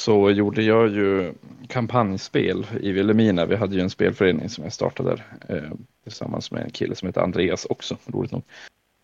så 0.02 0.30
gjorde 0.30 0.62
jag 0.62 0.88
ju 0.88 1.32
kampanjspel 1.68 2.66
i 2.80 2.92
Vilhelmina. 2.92 3.46
Vi 3.46 3.56
hade 3.56 3.74
ju 3.74 3.80
en 3.80 3.90
spelförening 3.90 4.48
som 4.48 4.64
jag 4.64 4.72
startade 4.72 5.10
där 5.10 5.24
eh, 5.56 5.70
tillsammans 6.02 6.50
med 6.50 6.62
en 6.62 6.70
kille 6.70 6.94
som 6.94 7.08
heter 7.08 7.20
Andreas 7.20 7.64
också, 7.64 7.96
roligt 8.06 8.32
nog. 8.32 8.42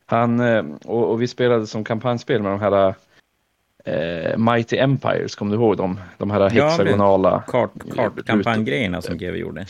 Han, 0.07 0.41
eh, 0.41 0.65
och, 0.85 1.11
och, 1.11 1.23
vi 1.23 1.29
spelade 1.29 1.67
som 1.67 1.85
kampanjspel 1.85 2.43
med 2.43 2.53
de 2.53 2.61
här 2.61 2.95
eh, 3.85 4.39
Mighty 4.39 4.77
Empires, 4.77 5.35
kommer 5.35 5.57
du 5.57 5.63
ihåg 5.63 5.77
dem? 5.77 6.01
De 6.19 6.31
här 6.31 6.51
hexagonala... 6.51 7.45
Ja, 7.53 7.69
kartkampanjgrejerna 7.95 9.03
som 9.03 9.19
GW 9.19 9.37
gjorde. 9.37 9.67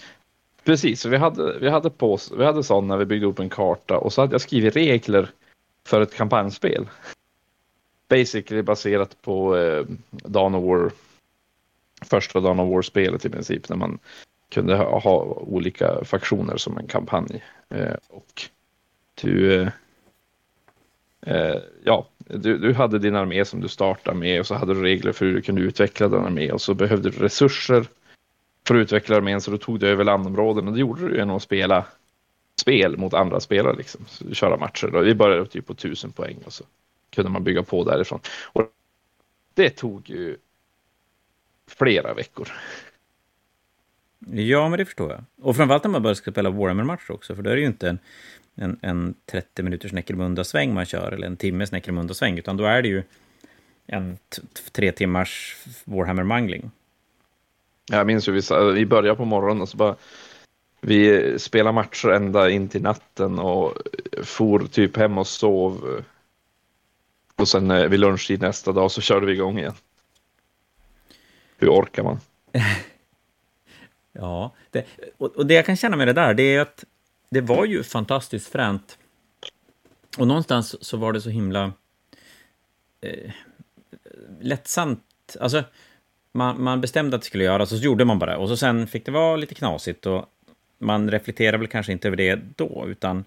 Precis, 0.64 1.00
så 1.00 1.08
vi 1.08 1.16
hade, 1.16 1.58
vi 1.58 1.68
hade, 1.68 1.90
på, 1.90 2.18
vi 2.38 2.44
hade 2.44 2.62
sådana, 2.62 2.97
vi 2.97 3.04
byggde 3.04 3.26
upp 3.26 3.38
en 3.38 3.49
karta 3.50 3.99
och 3.99 4.12
så 4.12 4.20
hade 4.20 4.35
jag 4.35 4.40
skrivit 4.40 4.76
regler 4.76 5.30
för 5.87 6.00
ett 6.00 6.14
kampanjspel. 6.14 6.88
Basically 8.08 8.62
baserat 8.62 9.23
på 9.23 9.56
eh, 9.56 9.85
Dawn 10.11 10.54
of 10.54 10.64
War 10.64 10.90
första 12.00 12.40
dagen 12.40 12.61
av 12.61 12.69
War-spelet 12.69 13.25
i 13.25 13.28
princip, 13.31 13.69
när 13.69 13.76
man 13.76 13.99
kunde 14.49 14.76
ha, 14.76 14.99
ha, 14.99 15.23
olika 15.25 16.05
faktioner 16.05 16.57
som 16.57 16.78
en 16.78 16.87
kampanj. 16.87 17.45
Eh, 17.69 17.95
och 18.09 18.43
du, 19.23 19.62
eh, 19.62 19.69
eh, 21.21 21.57
ja, 21.85 22.09
du, 22.19 22.59
du, 22.59 22.73
hade 22.75 22.99
din 22.99 23.17
armé 23.17 23.45
som 23.45 23.61
du 23.61 23.69
startade 23.69 24.17
med 24.17 24.40
och 24.40 24.47
så 24.47 24.55
hade 24.55 24.75
du 24.75 24.83
regler 24.83 25.12
för 25.12 25.26
hur 25.26 25.35
du 25.35 25.43
kunde 25.43 25.61
utveckla 25.61 26.09
den 26.09 26.25
armé 26.25 26.52
och 26.52 26.61
så 26.61 26.75
behövde 26.75 27.11
du 27.11 27.19
resurser 27.19 27.87
för 28.67 28.75
att 28.75 28.83
utveckla 28.83 29.17
armén 29.17 29.40
så 29.40 29.50
då 29.50 29.59
tog 29.59 29.81
du 29.81 29.88
över 29.88 30.05
landområden 30.05 30.69
och 30.69 30.75
det 30.75 30.81
gjorde 30.81 31.09
du 31.09 31.17
genom 31.17 31.37
att 31.37 31.43
spela 31.43 31.85
spel 32.61 32.97
mot 32.97 33.14
andra 33.14 33.40
spelare, 33.40 33.76
liksom, 33.76 34.07
köra 34.33 34.57
matcher. 34.57 34.87
Då. 34.93 35.00
Vi 35.00 35.14
började 35.14 35.47
typ 35.47 35.67
på 35.67 35.75
tusen 35.75 36.12
poäng 36.12 36.37
och 36.45 36.52
så 36.52 36.64
kunde 37.11 37.31
man 37.31 37.45
bygga 37.45 37.62
på 37.62 37.85
därifrån. 37.85 38.21
Och 38.52 38.62
det 39.55 39.71
tog 39.71 40.11
ju 40.11 40.37
flera 41.68 42.14
veckor. 42.14 42.48
Ja, 44.30 44.68
men 44.68 44.78
det 44.78 44.84
förstår 44.84 45.10
jag. 45.10 45.25
Och 45.42 45.56
framförallt 45.56 45.84
när 45.84 45.90
man 45.90 46.02
börjar 46.02 46.14
spela 46.14 46.50
Warhammer-matcher 46.50 47.12
också, 47.12 47.34
för 47.37 47.42
då 47.42 47.50
är 47.50 47.54
det 47.54 47.60
ju 47.60 47.66
inte 47.66 47.88
en, 47.88 47.98
en, 48.54 48.78
en 48.82 49.14
30 49.26 49.62
minuters 49.62 49.92
Necromunda-sväng 49.92 50.75
man 50.75 50.87
kör, 50.87 51.12
eller 51.12 51.26
en 51.26 51.37
timmes 51.37 51.72
Necromunda-sväng, 51.72 52.38
utan 52.38 52.56
då 52.56 52.64
är 52.64 52.82
det 52.82 52.88
ju 52.88 53.02
en 53.87 54.18
tre 54.72 54.92
timmars 54.92 55.56
Warhammer-mangling. 55.84 56.70
Jag 57.90 58.06
minns 58.06 58.28
ju, 58.28 58.32
vi, 58.32 58.40
vi 58.75 58.87
började 58.87 59.16
på 59.16 59.25
morgonen 59.25 59.62
och 59.62 59.68
så 59.68 59.76
bara 59.76 59.96
vi 60.80 61.38
spelade 61.38 61.75
matcher 61.75 62.08
ända 62.08 62.50
in 62.50 62.68
till 62.68 62.82
natten 62.82 63.38
och 63.38 63.75
for 64.22 64.58
typ 64.58 64.96
hem 64.96 65.18
och 65.18 65.26
sov. 65.26 66.02
Och 67.37 67.48
sen 67.48 67.70
eh, 67.70 67.88
vid 67.88 68.00
lunchtid 68.00 68.40
nästa 68.40 68.72
dag 68.72 68.90
så 68.90 69.00
körde 69.00 69.26
vi 69.26 69.32
igång 69.32 69.58
igen. 69.58 69.75
Hur 71.59 71.69
orkar 71.69 72.03
man? 72.03 72.21
ja, 74.12 74.55
det, 74.71 74.87
och, 75.19 75.37
och, 75.37 75.47
det 75.47 75.55
jag 75.55 75.67
kan 75.67 75.77
känna 75.77 75.97
med 75.97 76.09
det 76.09 76.12
där, 76.12 76.35
det 76.35 76.43
är 76.43 76.61
att 76.61 76.85
det 77.31 77.41
var 77.41 77.65
ju 77.65 77.83
fantastiskt 77.83 78.53
fränt. 78.53 78.99
Och 80.19 80.27
någonstans 80.27 80.85
så 80.85 80.97
var 80.97 81.12
det 81.12 81.21
så 81.21 81.31
himla 81.31 81.73
eh, 83.00 83.31
lättsamt. 84.41 85.37
Alltså, 85.41 85.65
man, 86.33 86.62
man 86.62 86.81
bestämde 86.81 87.17
att 87.17 87.23
det 87.23 87.27
skulle 87.27 87.45
göras 87.45 87.73
och 87.73 87.79
så 87.79 87.85
gjorde 87.85 88.05
man 88.05 88.19
bara 88.19 88.38
Och 88.38 88.49
så 88.49 88.57
sen 88.57 88.87
fick 88.87 89.07
det 89.07 89.12
vara 89.12 89.37
lite 89.37 89.55
knasigt 89.55 90.07
och 90.07 90.27
man 90.79 91.11
reflekterar 91.11 91.59
väl 91.59 91.69
kanske 91.69 91.93
inte 91.93 92.09
över 92.09 92.17
det 92.17 92.41
då, 92.57 92.85
utan 92.88 93.25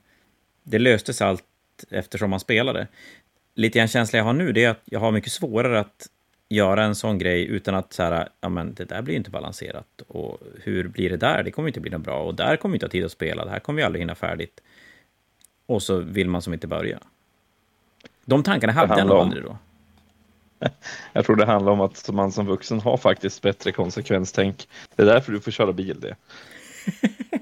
det 0.63 0.79
löstes 0.79 1.21
allt 1.21 1.43
eftersom 1.89 2.29
man 2.29 2.39
spelade. 2.39 2.87
Lite 3.55 3.79
grann 3.79 3.87
känsla 3.87 4.17
jag 4.17 4.23
har 4.23 4.33
nu, 4.33 4.51
det 4.51 4.63
är 4.63 4.69
att 4.69 4.81
jag 4.85 4.99
har 4.99 5.11
mycket 5.11 5.31
svårare 5.31 5.79
att 5.79 6.09
göra 6.51 6.83
en 6.83 6.95
sån 6.95 7.17
grej 7.17 7.45
utan 7.45 7.75
att 7.75 7.93
så 7.93 8.03
här, 8.03 8.29
ja 8.41 8.49
men 8.49 8.73
det 8.73 8.85
där 8.85 9.01
blir 9.01 9.15
inte 9.15 9.29
balanserat. 9.29 10.01
Och 10.07 10.39
hur 10.63 10.87
blir 10.87 11.09
det 11.09 11.17
där? 11.17 11.43
Det 11.43 11.51
kommer 11.51 11.69
inte 11.69 11.79
bli 11.79 11.91
något 11.91 12.01
bra. 12.01 12.23
Och 12.23 12.35
där 12.35 12.55
kommer 12.55 12.73
vi 12.73 12.75
inte 12.75 12.85
ha 12.85 12.91
tid 12.91 13.05
att 13.05 13.11
spela. 13.11 13.45
Det 13.45 13.51
här 13.51 13.59
kommer 13.59 13.77
vi 13.77 13.83
aldrig 13.83 14.01
hinna 14.01 14.15
färdigt. 14.15 14.61
Och 15.65 15.83
så 15.83 15.99
vill 15.99 16.29
man 16.29 16.41
som 16.41 16.53
inte 16.53 16.67
börja. 16.67 16.99
De 18.25 18.43
tankarna 18.43 18.73
hade 18.73 18.97
jag 18.97 19.07
nog 19.07 19.17
aldrig 19.17 19.43
då. 19.43 19.57
Jag 21.13 21.25
tror 21.25 21.35
det 21.35 21.45
handlar 21.45 21.71
om 21.71 21.81
att 21.81 22.09
man 22.13 22.31
som 22.31 22.45
vuxen 22.45 22.79
har 22.79 22.97
faktiskt 22.97 23.41
bättre 23.41 23.71
konsekvenstänk. 23.71 24.67
Det 24.95 25.01
är 25.01 25.05
därför 25.05 25.31
du 25.31 25.39
får 25.39 25.51
köra 25.51 25.73
bil 25.73 25.99
det. 25.99 26.15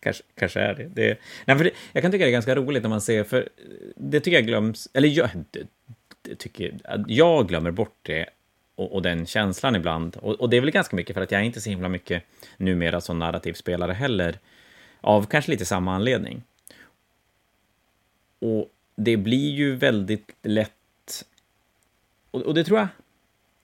kanske, 0.00 0.22
kanske 0.34 0.60
är 0.60 0.74
det. 0.74 0.84
det, 0.84 1.18
nej, 1.44 1.56
för 1.56 1.64
det 1.64 1.70
jag 1.92 2.02
kan 2.02 2.12
tycka 2.12 2.24
det 2.24 2.30
är 2.30 2.32
ganska 2.32 2.54
roligt 2.54 2.82
när 2.82 2.90
man 2.90 3.00
ser, 3.00 3.24
för 3.24 3.48
det 3.96 4.20
tycker 4.20 4.36
jag 4.36 4.46
glöms, 4.46 4.88
eller 4.92 5.08
jag, 5.08 5.30
tycker, 6.38 6.78
jag 7.06 7.48
glömmer 7.48 7.70
bort 7.70 7.96
det 8.02 8.26
och, 8.74 8.92
och, 8.92 9.02
den 9.02 9.26
känslan 9.26 9.76
ibland. 9.76 10.16
Och, 10.16 10.34
och, 10.34 10.50
det 10.50 10.56
är 10.56 10.60
väl 10.60 10.70
ganska 10.70 10.96
mycket 10.96 11.14
för 11.14 11.22
att 11.22 11.30
jag 11.30 11.40
är 11.40 11.44
inte 11.44 11.60
så 11.60 11.70
himla 11.70 11.88
mycket 11.88 12.22
numera 12.56 13.00
som 13.00 13.18
narrativspelare 13.18 13.92
heller, 13.92 14.38
av 15.00 15.26
kanske 15.26 15.50
lite 15.50 15.64
samma 15.64 15.94
anledning. 15.94 16.42
Och 18.38 18.68
det 18.96 19.16
blir 19.16 19.50
ju 19.50 19.76
väldigt 19.76 20.36
lätt, 20.42 21.24
och, 22.30 22.42
och 22.42 22.54
det 22.54 22.64
tror 22.64 22.78
jag 22.78 22.88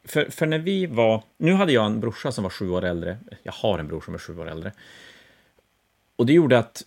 för, 0.09 0.31
för 0.31 0.47
när 0.47 0.59
vi 0.59 0.87
var... 0.87 1.23
Nu 1.37 1.53
hade 1.53 1.73
jag 1.73 1.87
en 1.87 2.01
brorsa 2.01 2.33
som 2.33 2.43
var 2.45 2.51
sju 2.51 2.71
år 2.71 2.85
äldre. 2.85 3.19
Jag 3.43 3.53
har 3.53 3.79
en 3.79 3.89
bror 3.89 4.01
som 4.01 4.15
är 4.15 4.19
sju 4.19 4.39
år 4.39 4.49
äldre. 4.49 4.73
Och 6.17 6.27
det 6.27 6.33
gjorde 6.33 6.59
att 6.59 6.83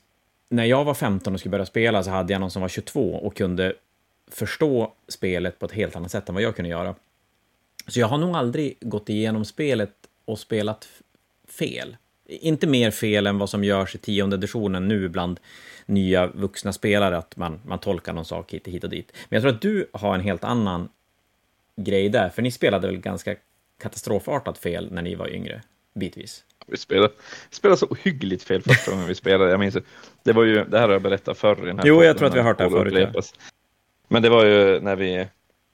när 0.49 0.65
jag 0.65 0.83
var 0.83 0.93
15 0.93 1.33
och 1.33 1.39
skulle 1.39 1.51
börja 1.51 1.65
spela 1.65 2.03
så 2.03 2.09
hade 2.09 2.33
jag 2.33 2.39
någon 2.39 2.51
som 2.51 2.61
var 2.61 2.69
22 2.69 3.13
och 3.15 3.35
kunde 3.35 3.73
förstå 4.31 4.93
spelet 5.07 5.59
på 5.59 5.65
ett 5.65 5.71
helt 5.71 5.95
annat 5.95 6.11
sätt 6.11 6.29
än 6.29 6.35
vad 6.35 6.43
jag 6.43 6.55
kunde 6.55 6.69
göra. 6.69 6.95
Så 7.87 7.99
jag 7.99 8.07
har 8.07 8.17
nog 8.17 8.35
aldrig 8.35 8.77
gått 8.79 9.09
igenom 9.09 9.45
spelet 9.45 9.93
och 10.25 10.39
spelat 10.39 10.87
fel. 11.47 11.97
Inte 12.25 12.67
mer 12.67 12.91
fel 12.91 13.27
än 13.27 13.37
vad 13.37 13.49
som 13.49 13.63
görs 13.63 13.95
i 13.95 13.97
tionde 13.97 14.35
editionen 14.35 14.87
nu 14.87 15.09
bland 15.09 15.39
nya 15.85 16.27
vuxna 16.27 16.73
spelare, 16.73 17.17
att 17.17 17.37
man, 17.37 17.59
man 17.65 17.79
tolkar 17.79 18.13
någon 18.13 18.25
sak 18.25 18.53
hit, 18.53 18.67
hit 18.67 18.83
och 18.83 18.89
dit. 18.89 19.11
Men 19.29 19.35
jag 19.35 19.41
tror 19.43 19.53
att 19.53 19.61
du 19.61 19.89
har 19.93 20.15
en 20.15 20.21
helt 20.21 20.43
annan 20.43 20.89
grej 21.75 22.09
där, 22.09 22.29
för 22.29 22.41
ni 22.41 22.51
spelade 22.51 22.87
väl 22.87 22.97
ganska 22.97 23.35
katastrofartat 23.81 24.57
fel 24.57 24.91
när 24.91 25.01
ni 25.01 25.15
var 25.15 25.27
yngre, 25.27 25.61
bitvis? 25.93 26.43
Vi 26.67 26.77
spelade, 26.77 27.13
spelade 27.49 27.77
så 27.77 27.85
ohyggligt 27.85 28.43
fel 28.43 28.61
första 28.61 28.91
gången 28.91 29.07
vi 29.07 29.15
spelade. 29.15 29.51
Jag 29.51 29.59
minns, 29.59 29.77
det 30.23 30.33
var 30.33 30.43
ju, 30.43 30.65
det 30.65 30.79
här 30.79 30.87
har 30.87 30.93
jag 30.93 31.01
berättat 31.01 31.37
förr. 31.37 31.63
I 31.63 31.65
den 31.65 31.79
här 31.79 31.85
jo, 31.85 32.03
jag 32.03 32.17
tror 32.17 32.27
att 32.27 32.35
vi 32.35 32.39
har 32.39 32.45
hört 32.45 32.57
det 32.57 32.63
här 32.63 32.71
förut. 32.71 33.09
Ja. 33.13 33.21
Men 34.11 34.21
det 34.21 34.29
var 34.29 34.45
ju 34.45 34.79
när 34.79 34.95
vi, 34.95 35.27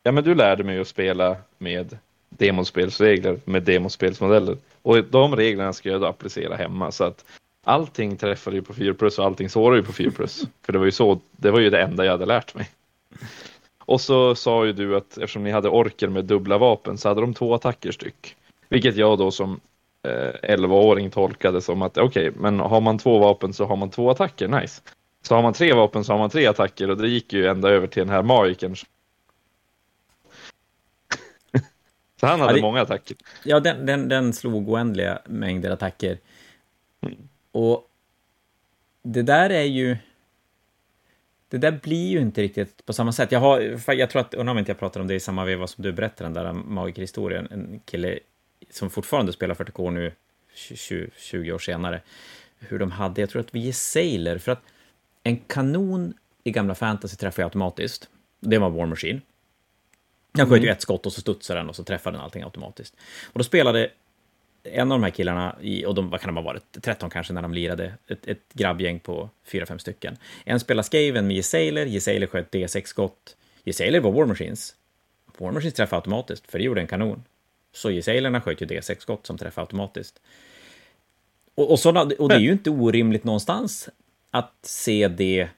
ja 0.03 0.11
men 0.11 0.23
du 0.23 0.35
lärde 0.35 0.63
mig 0.63 0.79
att 0.79 0.87
spela 0.87 1.35
med 1.57 1.97
demospelsregler, 2.29 3.39
med 3.45 3.63
demospelsmodeller. 3.63 4.57
Och 4.81 5.03
de 5.03 5.35
reglerna 5.35 5.73
ska 5.73 5.89
jag 5.89 6.01
då 6.01 6.07
applicera 6.07 6.55
hemma, 6.55 6.91
så 6.91 7.03
att 7.03 7.25
allting 7.63 8.17
träffade 8.17 8.55
ju 8.55 8.61
på 8.61 8.73
4 8.73 8.93
plus 8.93 9.19
och 9.19 9.25
allting 9.25 9.49
sårade 9.49 9.77
ju 9.77 9.83
på 9.83 9.93
4 9.93 10.11
plus. 10.11 10.43
För 10.65 10.73
det 10.73 10.79
var 10.79 10.85
ju 10.85 10.91
så, 10.91 11.19
det 11.31 11.51
var 11.51 11.59
ju 11.59 11.69
det 11.69 11.81
enda 11.81 12.05
jag 12.05 12.11
hade 12.11 12.25
lärt 12.25 12.55
mig. 12.55 12.69
Och 13.85 14.01
så 14.01 14.35
sa 14.35 14.65
ju 14.65 14.73
du 14.73 14.97
att 14.97 15.17
eftersom 15.17 15.43
ni 15.43 15.51
hade 15.51 15.69
orker 15.69 16.07
med 16.07 16.25
dubbla 16.25 16.57
vapen 16.57 16.97
så 16.97 17.07
hade 17.07 17.21
de 17.21 17.33
två 17.33 17.53
attacker 17.53 17.91
styck. 17.91 18.35
Vilket 18.69 18.95
jag 18.95 19.17
då 19.17 19.31
som 19.31 19.59
eh, 20.07 20.55
11-åring 20.57 21.09
tolkade 21.09 21.61
som 21.61 21.81
att 21.81 21.97
okej, 21.97 22.29
okay, 22.29 22.41
men 22.41 22.59
har 22.59 22.81
man 22.81 22.97
två 22.97 23.19
vapen 23.19 23.53
så 23.53 23.65
har 23.65 23.75
man 23.75 23.89
två 23.89 24.09
attacker, 24.09 24.47
nice. 24.47 24.81
Så 25.27 25.35
har 25.35 25.43
man 25.43 25.53
tre 25.53 25.73
vapen 25.73 26.03
så 26.03 26.13
har 26.13 26.19
man 26.19 26.29
tre 26.29 26.45
attacker 26.47 26.89
och 26.89 26.97
det 26.97 27.07
gick 27.07 27.33
ju 27.33 27.47
ända 27.47 27.69
över 27.69 27.87
till 27.87 27.99
den 27.99 28.09
här 28.09 28.23
magikern. 28.23 28.75
så 32.19 32.27
han 32.27 32.39
hade 32.39 32.51
ja, 32.51 32.55
det, 32.55 32.61
många 32.61 32.81
attacker. 32.81 33.17
Ja, 33.43 33.59
den, 33.59 33.85
den, 33.85 34.09
den 34.09 34.33
slog 34.33 34.69
oändliga 34.69 35.19
mängder 35.25 35.71
attacker. 35.71 36.17
Mm. 37.01 37.15
Och 37.51 37.89
det 39.03 39.21
där 39.21 39.49
är 39.49 39.63
ju 39.63 39.97
det 41.49 41.57
där 41.57 41.71
blir 41.71 42.07
ju 42.07 42.19
inte 42.19 42.41
riktigt 42.41 42.85
på 42.85 42.93
samma 42.93 43.11
sätt. 43.11 43.31
Jag, 43.31 43.39
har, 43.39 43.91
jag 43.93 44.09
tror 44.09 44.21
att, 44.21 44.33
undrar 44.33 44.51
om 44.51 44.57
inte 44.57 44.71
jag 44.71 44.79
pratar 44.79 45.01
om 45.01 45.07
det 45.07 45.15
i 45.15 45.19
samma 45.19 45.45
veva 45.45 45.67
som 45.67 45.83
du 45.83 45.91
berättar 45.91 46.25
den 46.25 46.33
där 46.33 46.53
magikerhistorien, 46.53 47.47
en 47.51 47.79
kille 47.85 48.19
som 48.69 48.89
fortfarande 48.89 49.33
spelar 49.33 49.55
40K 49.55 49.91
nu, 49.91 50.11
20, 50.53 51.09
20 51.17 51.51
år 51.51 51.59
senare, 51.59 52.01
hur 52.59 52.79
de 52.79 52.91
hade, 52.91 53.21
jag 53.21 53.29
tror 53.29 53.39
att 53.39 53.55
vi 53.55 53.67
är 53.67 53.73
Sailor, 53.73 54.37
för 54.37 54.51
att 54.51 54.61
en 55.27 55.37
kanon 55.37 56.13
i 56.43 56.51
gamla 56.51 56.75
fantasy 56.75 57.15
träffar 57.15 57.43
jag 57.43 57.47
automatiskt. 57.47 58.09
Det 58.39 58.57
var 58.57 58.69
War 58.69 58.85
Machine. 58.85 59.21
Jag 60.33 60.49
sköt 60.49 60.57
ju 60.57 60.63
mm. 60.63 60.73
ett 60.73 60.81
skott 60.81 61.05
och 61.05 61.13
så 61.13 61.21
studsade 61.21 61.59
den 61.59 61.69
och 61.69 61.75
så 61.75 61.83
träffade 61.83 62.17
den 62.17 62.23
allting 62.23 62.43
automatiskt. 62.43 62.95
Och 63.25 63.37
då 63.37 63.43
spelade 63.43 63.89
en 64.63 64.91
av 64.91 64.99
de 64.99 65.03
här 65.03 65.09
killarna, 65.09 65.55
i, 65.61 65.85
och 65.85 65.95
de, 65.95 66.09
vad 66.09 66.21
kan 66.21 66.27
de 66.27 66.37
ha 66.37 66.43
varit, 66.43 66.81
13 66.81 67.09
kanske 67.09 67.33
när 67.33 67.41
de 67.41 67.53
lirade, 67.53 67.93
ett, 68.07 68.27
ett 68.27 68.53
grabbgäng 68.53 68.99
på 68.99 69.29
4-5 69.47 69.77
stycken. 69.77 70.17
En 70.45 70.59
spelade 70.59 70.83
Skaven 70.83 71.27
med 71.27 71.35
Jesailer, 71.35 71.85
Jesailer 71.85 72.27
sköt 72.27 72.53
D6-skott. 72.53 73.35
Jesailer 73.63 73.99
var 73.99 74.11
War 74.11 74.25
Machines. 74.25 74.75
War 75.37 75.51
Machines 75.51 75.73
träffade 75.73 75.97
automatiskt, 75.97 76.51
för 76.51 76.57
det 76.57 76.65
gjorde 76.65 76.81
en 76.81 76.87
kanon. 76.87 77.23
Så 77.73 77.91
Jesailerna 77.91 78.41
sköt 78.41 78.61
ju 78.61 78.65
D6-skott 78.65 79.25
som 79.25 79.37
träffade 79.37 79.63
automatiskt. 79.63 80.19
Och, 81.55 81.71
och, 81.71 81.79
sådana, 81.79 82.15
och 82.19 82.29
det 82.29 82.35
är 82.35 82.39
ju 82.39 82.51
inte 82.51 82.69
orimligt 82.69 83.23
någonstans 83.23 83.89
att 84.37 84.53
se 84.61 85.07
det, 85.07 85.49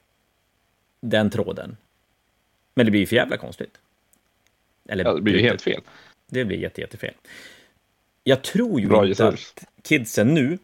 den 1.01 1.29
tråden. 1.29 1.77
Men 2.73 2.85
det 2.85 2.91
blir 2.91 3.01
ju 3.01 3.07
för 3.07 3.15
jävla 3.15 3.37
konstigt. 3.37 3.77
Eller, 4.89 5.05
ja, 5.05 5.13
det 5.13 5.21
blir 5.21 5.33
ju 5.33 5.41
helt 5.41 5.61
fel. 5.61 5.81
Det 6.27 6.45
blir 6.45 6.57
jätte, 6.57 6.81
jättefel. 6.81 7.13
Jag 8.23 8.43
tror 8.43 8.81
ju 8.81 8.87
Bra 8.87 9.07
inte 9.07 9.27
att 9.27 9.63
kidsen 9.83 10.27
nu 10.27 10.57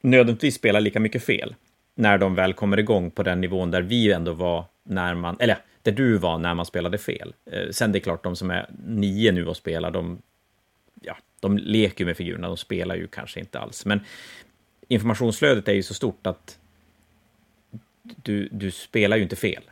nödvändigtvis 0.00 0.54
spelar 0.54 0.80
lika 0.80 1.00
mycket 1.00 1.24
fel 1.24 1.54
när 1.94 2.18
de 2.18 2.34
väl 2.34 2.52
kommer 2.54 2.78
igång 2.78 3.10
på 3.10 3.22
den 3.22 3.40
nivån 3.40 3.70
där 3.70 3.82
vi 3.82 4.12
ändå 4.12 4.32
var 4.32 4.64
när 4.84 5.14
man, 5.14 5.36
eller 5.40 5.58
där 5.82 5.92
du 5.92 6.16
var 6.16 6.38
när 6.38 6.54
man 6.54 6.66
spelade 6.66 6.98
fel. 6.98 7.34
Eh, 7.50 7.70
sen 7.70 7.92
det 7.92 7.98
är 7.98 8.00
klart, 8.00 8.24
de 8.24 8.36
som 8.36 8.50
är 8.50 8.70
nio 8.86 9.32
nu 9.32 9.46
och 9.46 9.56
spelar, 9.56 9.90
de, 9.90 10.22
ja, 11.02 11.16
de 11.40 11.58
leker 11.58 12.00
ju 12.00 12.06
med 12.06 12.16
figurerna, 12.16 12.48
de 12.48 12.56
spelar 12.56 12.94
ju 12.94 13.06
kanske 13.06 13.40
inte 13.40 13.58
alls. 13.58 13.86
Men 13.86 14.00
informationsflödet 14.88 15.68
är 15.68 15.72
ju 15.72 15.82
så 15.82 15.94
stort 15.94 16.26
att 16.26 16.58
du, 18.16 18.48
du 18.52 18.70
spelar 18.70 19.16
ju 19.16 19.22
inte 19.22 19.36
fel. 19.36 19.62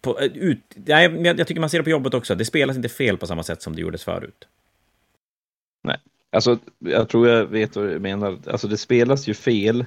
På, 0.00 0.18
eh, 0.20 0.26
ut, 0.26 0.60
jag, 0.84 1.26
jag 1.26 1.46
tycker 1.46 1.60
man 1.60 1.70
ser 1.70 1.78
det 1.78 1.84
på 1.84 1.90
jobbet 1.90 2.14
också, 2.14 2.34
det 2.34 2.44
spelas 2.44 2.76
inte 2.76 2.88
fel 2.88 3.18
på 3.18 3.26
samma 3.26 3.42
sätt 3.42 3.62
som 3.62 3.76
det 3.76 3.80
gjordes 3.82 4.04
förut. 4.04 4.48
Nej, 5.82 5.98
Alltså, 6.30 6.58
jag 6.78 7.08
tror 7.08 7.28
jag 7.28 7.46
vet 7.46 7.76
vad 7.76 7.88
du 7.88 7.98
menar. 7.98 8.38
Alltså, 8.46 8.68
det 8.68 8.76
spelas 8.76 9.28
ju 9.28 9.34
fel, 9.34 9.84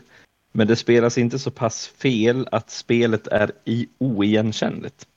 men 0.51 0.67
det 0.67 0.75
spelas 0.75 1.17
inte 1.17 1.39
så 1.39 1.51
pass 1.51 1.88
fel 1.88 2.48
att 2.51 2.70
spelet 2.70 3.27
är 3.27 3.51
i 3.65 3.88
oigenkännligt. 3.98 5.08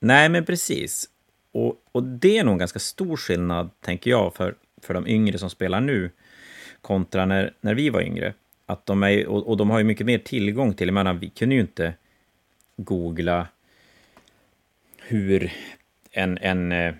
Nej, 0.00 0.28
men 0.28 0.44
precis. 0.44 1.08
Och, 1.52 1.76
och 1.92 2.02
det 2.02 2.38
är 2.38 2.44
nog 2.44 2.52
en 2.52 2.58
ganska 2.58 2.78
stor 2.78 3.16
skillnad, 3.16 3.70
tänker 3.80 4.10
jag, 4.10 4.34
för, 4.34 4.54
för 4.82 4.94
de 4.94 5.06
yngre 5.06 5.38
som 5.38 5.50
spelar 5.50 5.80
nu 5.80 6.10
kontra 6.80 7.26
när, 7.26 7.54
när 7.60 7.74
vi 7.74 7.90
var 7.90 8.00
yngre. 8.02 8.34
Att 8.66 8.86
de 8.86 9.02
är, 9.02 9.26
och, 9.26 9.48
och 9.48 9.56
de 9.56 9.70
har 9.70 9.78
ju 9.78 9.84
mycket 9.84 10.06
mer 10.06 10.18
tillgång 10.18 10.74
till, 10.74 10.88
jag 10.88 10.94
menar, 10.94 11.14
vi 11.14 11.30
kunde 11.30 11.54
ju 11.54 11.60
inte 11.60 11.94
googla 12.84 13.48
hur 14.98 15.52
en, 16.10 16.38
en 16.38 16.72
eh, 16.72 16.94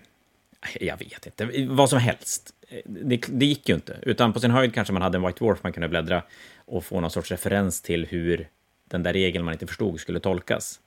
jag 0.81 0.99
vet 0.99 1.27
inte, 1.27 1.67
vad 1.69 1.91
som 1.91 1.99
helst 1.99 2.55
det, 2.85 3.21
det, 3.29 3.47
gick 3.47 3.69
ju 3.69 3.75
inte. 3.75 3.99
Utan 4.03 4.33
på 4.33 4.41
sin 4.41 4.51
höjd 4.51 4.75
kanske 4.75 4.93
man 4.93 5.03
hade 5.03 5.19
en 5.19 5.27
White 5.27 5.45
Dwarf 5.45 5.63
man 5.63 5.73
kunde 5.73 5.89
bläddra 5.89 6.23
och 6.57 6.85
få 6.85 7.01
någon 7.01 7.11
sorts 7.11 7.31
referens 7.31 7.83
till 7.83 8.07
hur 8.07 8.49
den 8.85 9.03
där 9.03 9.13
regeln 9.13 9.45
man 9.45 9.55
inte 9.55 9.67
förstod 9.67 10.01
skulle 10.01 10.21
tolkas. 10.21 10.81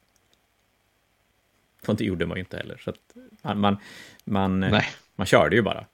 Och 1.87 1.95
det 1.95 2.03
gjorde 2.03 2.25
man 2.25 2.37
ju 2.37 2.39
inte 2.39 2.57
heller. 2.57 2.77
Så 2.77 2.93
man, 3.41 3.77
man, 4.23 4.59
man, 4.59 4.81
man 5.15 5.27
körde 5.27 5.55
ju 5.55 5.61
bara. 5.61 5.85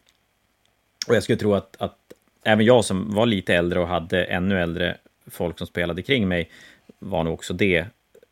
Och 1.07 1.15
jag 1.15 1.23
skulle 1.23 1.37
tro 1.37 1.53
att, 1.53 1.75
att 1.79 2.13
även 2.43 2.65
jag 2.65 2.85
som 2.85 3.11
var 3.11 3.25
lite 3.25 3.55
äldre 3.55 3.79
och 3.79 3.87
hade 3.87 4.23
ännu 4.23 4.61
äldre 4.61 4.97
folk 5.27 5.57
som 5.57 5.67
spelade 5.67 6.01
kring 6.01 6.27
mig 6.27 6.51
var 6.99 7.23
nog 7.23 7.33
också 7.33 7.53
det 7.53 7.85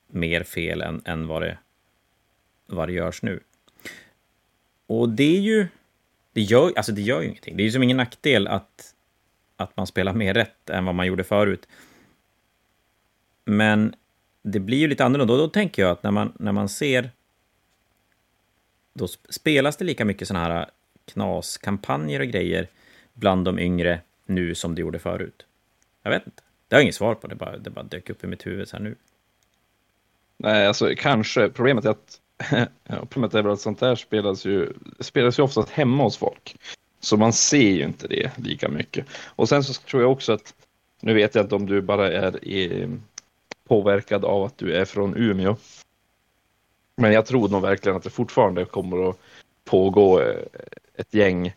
mer 0.08 0.44
fel 0.44 0.82
än, 0.82 1.02
än 1.06 1.28
vad, 1.28 1.42
det, 1.42 1.58
vad 2.66 2.88
det 2.88 2.94
görs 2.94 3.22
nu. 3.22 3.40
Och 4.88 5.10
det 5.10 5.38
är 5.38 5.42
ju... 5.42 5.68
Det 6.34 6.42
gör, 6.42 6.74
alltså 6.76 6.92
det 6.92 7.02
gör 7.02 7.22
ju 7.22 7.28
ingenting. 7.28 7.58
Det 7.58 7.64
är 7.64 7.66
ju 7.66 7.72
som 7.72 7.84
ingen 7.84 7.98
nackdel 7.98 8.48
att, 8.48 8.96
att 9.56 9.78
man 9.78 9.88
spelar 9.88 10.14
mer 10.14 10.34
rätt 10.34 10.70
än 10.70 10.86
vad 10.86 10.96
man 10.96 11.08
gjorde 11.08 11.24
förut. 11.24 11.68
Men 13.46 13.96
det 14.42 14.60
blir 14.60 14.78
ju 14.78 14.88
lite 14.88 15.06
annorlunda. 15.06 15.34
Och 15.34 15.40
då 15.40 15.48
tänker 15.48 15.82
jag 15.82 15.92
att 15.92 16.04
när 16.04 16.12
man, 16.12 16.34
när 16.40 16.52
man 16.52 16.70
ser... 16.70 17.12
Då 18.94 19.08
spelas 19.08 19.78
det 19.78 19.86
lika 19.86 20.06
mycket 20.06 20.28
såna 20.28 20.40
här 20.40 20.70
knaskampanjer 21.06 22.20
och 22.20 22.28
grejer 22.28 22.68
bland 23.14 23.46
de 23.46 23.60
yngre 23.60 24.02
nu 24.26 24.56
som 24.56 24.76
det 24.76 24.82
gjorde 24.82 25.00
förut. 25.00 25.46
Jag 26.04 26.12
vet 26.12 26.26
inte. 26.26 26.44
Det 26.68 26.76
har 26.76 26.80
jag 26.80 26.84
inget 26.84 26.96
svar 26.96 27.16
på, 27.16 27.28
det 27.28 27.36
bara, 27.36 27.58
det 27.58 27.70
bara 27.70 27.84
dök 27.84 28.10
upp 28.10 28.24
i 28.24 28.28
mitt 28.28 28.46
huvud 28.46 28.68
så 28.68 28.78
här 28.78 28.84
nu. 28.84 28.96
Nej, 30.38 30.68
alltså 30.68 30.94
kanske. 30.98 31.50
Problemet 31.50 31.86
är 31.86 31.90
att 31.90 32.20
problemet 33.10 33.34
är 33.34 33.48
att 33.48 33.62
sånt 33.62 33.80
där 33.80 33.96
spelas 33.96 34.46
ju, 34.46 34.74
spelas 35.00 35.40
ju 35.40 35.44
oftast 35.44 35.70
hemma 35.70 36.04
hos 36.04 36.18
folk. 36.18 36.56
Så 37.00 37.18
man 37.18 37.34
ser 37.34 37.72
ju 37.72 37.84
inte 37.84 38.08
det 38.08 38.38
lika 38.38 38.70
mycket. 38.70 39.06
Och 39.26 39.50
sen 39.50 39.64
så 39.64 39.74
tror 39.74 40.02
jag 40.02 40.12
också 40.12 40.34
att, 40.34 40.54
nu 41.02 41.14
vet 41.14 41.36
jag 41.36 41.46
inte 41.46 41.56
om 41.56 41.66
du 41.66 41.82
bara 41.82 42.12
är 42.12 42.46
i, 42.46 42.88
påverkad 43.68 44.26
av 44.26 44.44
att 44.44 44.58
du 44.58 44.74
är 44.74 44.86
från 44.86 45.18
Umeå. 45.18 45.56
Men 46.96 47.14
jag 47.14 47.26
tror 47.26 47.50
nog 47.50 47.62
verkligen 47.62 47.96
att 47.96 48.04
det 48.04 48.10
fortfarande 48.10 48.66
kommer 48.66 49.10
att 49.10 49.20
pågå 49.66 50.22
eh, 50.22 50.36
ett 50.96 51.14
gäng 51.14 51.54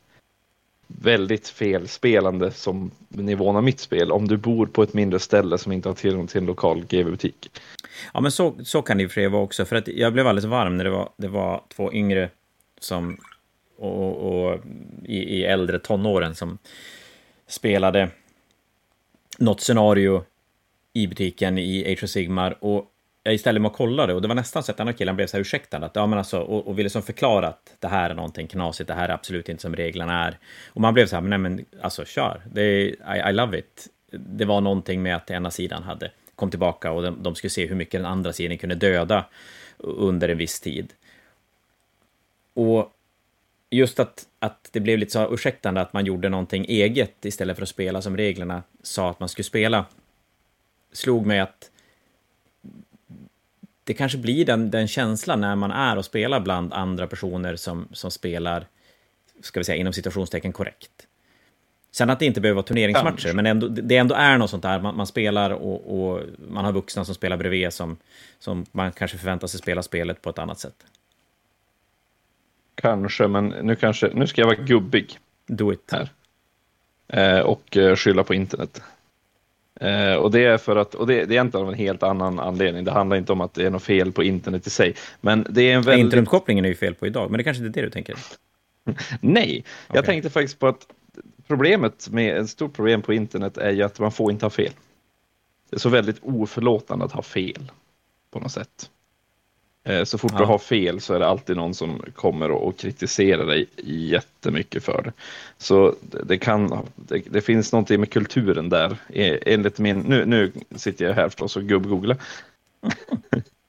väldigt 0.86 1.48
felspelande 1.48 2.50
som 2.50 2.90
nivån 3.08 3.56
av 3.56 3.64
mitt 3.64 3.80
spel 3.80 4.12
om 4.12 4.28
du 4.28 4.36
bor 4.36 4.66
på 4.66 4.82
ett 4.82 4.94
mindre 4.94 5.18
ställe 5.18 5.58
som 5.58 5.72
inte 5.72 5.88
har 5.88 5.94
tillgång 5.94 6.26
till 6.26 6.40
en 6.40 6.46
lokal 6.46 6.84
GV-butik. 6.84 7.50
Ja, 8.14 8.20
men 8.20 8.32
så, 8.32 8.54
så 8.64 8.82
kan 8.82 8.96
det 8.96 9.02
ju 9.02 9.08
för 9.08 9.28
vara 9.28 9.42
också, 9.42 9.64
för 9.64 9.76
att 9.76 9.88
jag 9.88 10.12
blev 10.12 10.26
alldeles 10.26 10.44
varm 10.44 10.76
när 10.76 10.84
det 10.84 10.90
var, 10.90 11.12
det 11.16 11.28
var 11.28 11.64
två 11.76 11.92
yngre 11.92 12.30
som, 12.80 13.18
och, 13.78 14.16
och 14.16 14.60
i, 15.04 15.18
i 15.18 15.44
äldre 15.44 15.78
tonåren 15.78 16.34
som 16.34 16.58
spelade 17.46 18.08
något 19.38 19.60
scenario 19.60 20.24
i 20.92 21.06
butiken 21.06 21.58
i 21.58 21.92
Age 21.92 22.04
of 22.04 22.10
Sigmar 22.10 22.64
och 22.64 22.86
jag 23.22 23.34
istället 23.34 23.62
mig 23.62 23.70
kolla 23.74 23.90
kollade 23.90 24.14
och 24.14 24.22
det 24.22 24.28
var 24.28 24.34
nästan 24.34 24.62
så 24.62 24.70
att 24.70 24.76
den 24.76 24.86
här 24.86 24.94
killen 24.94 25.16
blev 25.16 25.26
så 25.26 25.36
här 25.36 25.40
ursäktande 25.40 25.86
att, 25.86 25.96
ja, 25.96 26.06
men 26.06 26.18
alltså, 26.18 26.38
och, 26.40 26.68
och 26.68 26.78
ville 26.78 26.90
som 26.90 27.02
förklara 27.02 27.48
att 27.48 27.76
det 27.78 27.88
här 27.88 28.10
är 28.10 28.14
någonting 28.14 28.46
knasigt, 28.46 28.88
det 28.88 28.94
här 28.94 29.08
är 29.08 29.12
absolut 29.12 29.48
inte 29.48 29.62
som 29.62 29.76
reglerna 29.76 30.26
är. 30.26 30.38
Och 30.68 30.80
man 30.80 30.94
blev 30.94 31.06
så 31.06 31.16
här, 31.16 31.20
men 31.22 31.30
nej 31.30 31.38
men 31.38 31.64
alltså 31.82 32.04
kör, 32.04 32.42
det 32.52 32.62
är, 32.62 33.16
I, 33.16 33.30
I 33.30 33.32
love 33.32 33.58
it. 33.58 33.88
Det 34.12 34.44
var 34.44 34.60
någonting 34.60 35.02
med 35.02 35.16
att 35.16 35.30
ena 35.30 35.50
sidan 35.50 35.82
hade 35.82 36.10
kom 36.40 36.50
tillbaka 36.50 36.92
och 36.92 37.02
de, 37.02 37.22
de 37.22 37.34
skulle 37.34 37.50
se 37.50 37.66
hur 37.66 37.76
mycket 37.76 38.00
den 38.00 38.12
andra 38.12 38.32
sidan 38.32 38.58
kunde 38.58 38.74
döda 38.74 39.24
under 39.78 40.28
en 40.28 40.38
viss 40.38 40.60
tid. 40.60 40.92
Och 42.54 42.92
just 43.70 44.00
att, 44.00 44.26
att 44.38 44.68
det 44.72 44.80
blev 44.80 44.98
lite 44.98 45.12
så 45.12 45.34
ursäktande 45.34 45.80
att 45.80 45.92
man 45.92 46.06
gjorde 46.06 46.28
någonting 46.28 46.64
eget 46.64 47.24
istället 47.24 47.56
för 47.56 47.62
att 47.62 47.68
spela 47.68 48.02
som 48.02 48.16
reglerna 48.16 48.62
sa 48.82 49.10
att 49.10 49.20
man 49.20 49.28
skulle 49.28 49.44
spela, 49.44 49.84
slog 50.92 51.26
mig 51.26 51.40
att 51.40 51.70
det 53.84 53.94
kanske 53.94 54.18
blir 54.18 54.44
den, 54.44 54.70
den 54.70 54.88
känslan 54.88 55.40
när 55.40 55.56
man 55.56 55.70
är 55.70 55.96
och 55.96 56.04
spelar 56.04 56.40
bland 56.40 56.72
andra 56.72 57.06
personer 57.06 57.56
som, 57.56 57.88
som 57.92 58.10
spelar, 58.10 58.66
ska 59.40 59.60
vi 59.60 59.64
säga, 59.64 59.76
inom 59.76 59.92
situationstecken 59.92 60.52
korrekt. 60.52 61.06
Sen 61.92 62.10
att 62.10 62.18
det 62.18 62.26
inte 62.26 62.40
behöver 62.40 62.56
vara 62.56 62.66
turneringsmatcher, 62.66 63.32
men 63.34 63.46
ändå, 63.46 63.68
det 63.68 63.96
ändå 63.96 64.14
är 64.14 64.38
något 64.38 64.50
sånt 64.50 64.62
där, 64.62 64.80
man, 64.80 64.96
man 64.96 65.06
spelar 65.06 65.50
och, 65.50 66.10
och, 66.10 66.22
man 66.48 66.64
har 66.64 66.72
vuxna 66.72 67.04
som 67.04 67.14
spelar 67.14 67.36
bredvid 67.36 67.72
som, 67.72 67.96
som 68.38 68.66
man 68.72 68.92
kanske 68.92 69.18
förväntar 69.18 69.46
sig 69.46 69.60
spela 69.60 69.82
spelet 69.82 70.22
på 70.22 70.30
ett 70.30 70.38
annat 70.38 70.58
sätt. 70.58 70.74
Kanske, 72.74 73.28
men 73.28 73.48
nu, 73.48 73.76
kanske, 73.76 74.10
nu 74.14 74.26
ska 74.26 74.40
jag 74.40 74.46
vara 74.46 74.56
gubbig. 74.56 75.18
Do 75.46 75.72
it. 75.72 75.92
Här. 75.92 76.10
Eh, 77.08 77.40
och 77.40 77.76
eh, 77.76 77.96
skylla 77.96 78.24
på 78.24 78.34
internet. 78.34 78.82
Eh, 79.80 80.14
och 80.14 80.30
det 80.30 80.44
är 80.44 80.58
för 80.58 80.76
att, 80.76 80.94
och 80.94 81.06
det, 81.06 81.14
det 81.14 81.20
är 81.20 81.30
egentligen 81.30 81.66
av 81.66 81.72
en 81.72 81.78
helt 81.78 82.02
annan 82.02 82.38
anledning. 82.38 82.84
Det 82.84 82.90
handlar 82.90 83.16
inte 83.16 83.32
om 83.32 83.40
att 83.40 83.54
det 83.54 83.66
är 83.66 83.70
något 83.70 83.82
fel 83.82 84.12
på 84.12 84.22
internet 84.22 84.66
i 84.66 84.70
sig. 84.70 84.94
Men 85.20 85.46
det 85.50 85.62
är 85.62 85.76
en 85.76 85.82
väldigt... 85.82 86.04
Internetkopplingen 86.04 86.64
är 86.64 86.68
ju 86.68 86.74
fel 86.74 86.94
på 86.94 87.06
idag, 87.06 87.30
men 87.30 87.38
det 87.38 87.44
kanske 87.44 87.66
inte 87.66 87.80
är 87.80 87.82
det 87.82 87.88
du 87.88 87.92
tänker? 87.92 88.16
Nej, 89.20 89.64
jag 89.86 89.92
okay. 89.92 90.06
tänkte 90.06 90.30
faktiskt 90.30 90.58
på 90.58 90.66
att 90.66 90.86
problemet 91.50 92.08
med, 92.10 92.38
ett 92.38 92.50
stort 92.50 92.72
problem 92.72 93.02
på 93.02 93.12
internet 93.12 93.58
är 93.58 93.70
ju 93.70 93.82
att 93.82 93.98
man 93.98 94.12
får 94.12 94.32
inte 94.32 94.44
ha 94.44 94.50
fel. 94.50 94.72
Det 95.70 95.76
är 95.76 95.80
så 95.80 95.88
väldigt 95.88 96.18
oförlåtande 96.22 97.04
att 97.04 97.12
ha 97.12 97.22
fel 97.22 97.72
på 98.30 98.40
något 98.40 98.52
sätt. 98.52 98.90
Eh, 99.84 100.04
så 100.04 100.18
fort 100.18 100.32
ja. 100.34 100.38
du 100.38 100.44
har 100.44 100.58
fel 100.58 101.00
så 101.00 101.14
är 101.14 101.18
det 101.18 101.26
alltid 101.26 101.56
någon 101.56 101.74
som 101.74 102.02
kommer 102.14 102.50
och 102.50 102.78
kritiserar 102.78 103.46
dig 103.46 103.66
jättemycket 103.84 104.84
för 104.84 105.02
det. 105.02 105.12
Så 105.58 105.94
det, 106.24 106.38
kan, 106.38 106.86
det, 106.96 107.18
det 107.18 107.40
finns 107.40 107.72
någonting 107.72 108.00
med 108.00 108.10
kulturen 108.10 108.68
där. 108.68 108.96
E, 109.08 109.38
enligt 109.46 109.78
min, 109.78 109.98
nu, 110.00 110.24
nu 110.26 110.52
sitter 110.76 111.04
jag 111.04 111.14
här 111.14 111.28
förstås 111.28 111.56
och 111.56 111.62
gubb-googlar. 111.62 112.16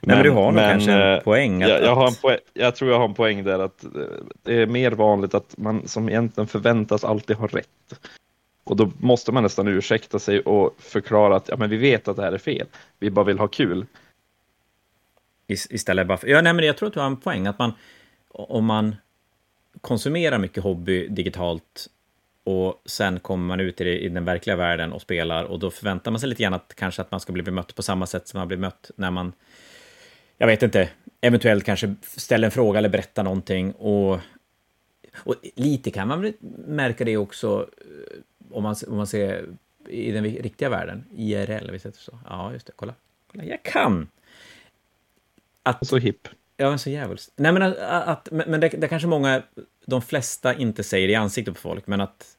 Nej, 0.00 0.16
men 0.16 0.24
du 0.24 0.30
har 0.30 0.44
nog 0.44 0.54
men, 0.54 0.70
kanske 0.70 0.92
en 0.92 1.14
eh, 1.14 1.20
poäng. 1.20 1.62
Att, 1.62 1.68
jag, 1.70 1.82
jag, 1.82 1.94
har 1.94 2.06
en 2.06 2.14
poäng. 2.14 2.38
Jag 2.54 2.76
tror 2.76 2.90
jag 2.90 2.98
har 2.98 3.08
en 3.08 3.14
poäng 3.14 3.44
där 3.44 3.58
att 3.58 3.84
eh, 3.84 3.90
det 4.42 4.54
är 4.54 4.66
mer 4.66 4.92
vanligt 4.92 5.34
att 5.34 5.54
man 5.58 5.88
som 5.88 6.08
egentligen 6.08 6.48
förväntas 6.48 7.04
alltid 7.04 7.36
ha 7.36 7.46
rätt. 7.46 7.68
Och 8.64 8.76
då 8.76 8.90
måste 8.98 9.32
man 9.32 9.42
nästan 9.42 9.68
ursäkta 9.68 10.18
sig 10.18 10.40
och 10.40 10.74
förklara 10.78 11.36
att 11.36 11.48
ja, 11.48 11.56
men 11.56 11.70
vi 11.70 11.76
vet 11.76 12.08
att 12.08 12.16
det 12.16 12.22
här 12.22 12.32
är 12.32 12.38
fel. 12.38 12.66
Vi 12.98 13.10
bara 13.10 13.24
vill 13.24 13.38
ha 13.38 13.48
kul. 13.48 13.86
Istället 15.46 16.06
bara 16.06 16.18
för, 16.18 16.26
ja, 16.26 16.42
nej, 16.42 16.52
men 16.52 16.64
jag 16.64 16.76
tror 16.76 16.86
att 16.86 16.94
du 16.94 17.00
har 17.00 17.06
en 17.06 17.16
poäng. 17.16 17.46
Att 17.46 17.58
man, 17.58 17.72
om 18.28 18.64
man 18.64 18.96
konsumerar 19.80 20.38
mycket 20.38 20.62
hobby 20.62 21.08
digitalt 21.08 21.88
och 22.44 22.82
sen 22.86 23.20
kommer 23.20 23.46
man 23.46 23.60
ut 23.60 23.80
i, 23.80 23.84
det, 23.84 23.98
i, 23.98 24.08
den 24.08 24.24
verkliga 24.24 24.56
världen 24.56 24.92
och 24.92 25.02
spelar 25.02 25.44
och 25.44 25.58
då 25.58 25.70
förväntar 25.70 26.10
man 26.10 26.20
sig 26.20 26.28
lite 26.28 26.42
grann 26.42 26.54
att 26.54 26.74
kanske 26.76 27.02
att 27.02 27.10
man 27.10 27.20
ska 27.20 27.32
bli 27.32 27.42
bemött 27.42 27.74
på 27.74 27.82
samma 27.82 28.06
sätt 28.06 28.28
som 28.28 28.38
man 28.38 28.48
blir 28.48 28.58
mött 28.58 28.90
när 28.96 29.10
man 29.10 29.32
jag 30.40 30.46
vet 30.46 30.62
inte, 30.62 30.90
eventuellt 31.20 31.64
kanske 31.64 31.94
ställa 32.02 32.46
en 32.46 32.50
fråga 32.50 32.78
eller 32.78 32.88
berätta 32.88 33.22
någonting. 33.22 33.72
Och, 33.72 34.20
och 35.16 35.34
lite 35.54 35.90
kan 35.90 36.08
man 36.08 36.32
märka 36.66 37.04
det 37.04 37.16
också 37.16 37.68
eh, 37.78 38.20
om 38.50 38.62
man, 38.62 38.76
om 38.88 38.96
man 38.96 39.06
ser 39.06 39.48
i 39.88 40.12
den 40.12 40.24
riktiga 40.24 40.68
världen, 40.68 41.04
IRL, 41.16 41.70
visst 41.70 41.86
heter 41.86 41.98
det 41.98 42.04
så? 42.04 42.18
Ja, 42.28 42.52
just 42.52 42.66
det, 42.66 42.72
kolla. 42.76 42.94
kolla 43.32 43.44
jag 43.44 43.62
kan! 43.62 44.08
Att, 45.62 45.86
så 45.86 45.96
hipp. 45.96 46.28
Ja, 46.56 46.78
så 46.78 46.90
jävligt. 46.90 47.32
Nej, 47.36 47.52
men, 47.52 47.62
att, 47.62 47.78
att 47.78 48.28
men 48.30 48.60
det, 48.60 48.68
det 48.68 48.88
kanske 48.88 49.08
många, 49.08 49.42
de 49.86 50.02
flesta 50.02 50.54
inte 50.54 50.82
säger 50.82 51.08
i 51.08 51.14
ansiktet 51.14 51.54
på 51.54 51.60
folk, 51.60 51.86
men 51.86 52.00
att 52.00 52.36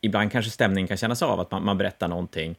ibland 0.00 0.32
kanske 0.32 0.50
stämningen 0.50 0.88
kan 0.88 0.96
kännas 0.96 1.22
av 1.22 1.40
att 1.40 1.50
man, 1.50 1.64
man 1.64 1.78
berättar 1.78 2.08
någonting 2.08 2.56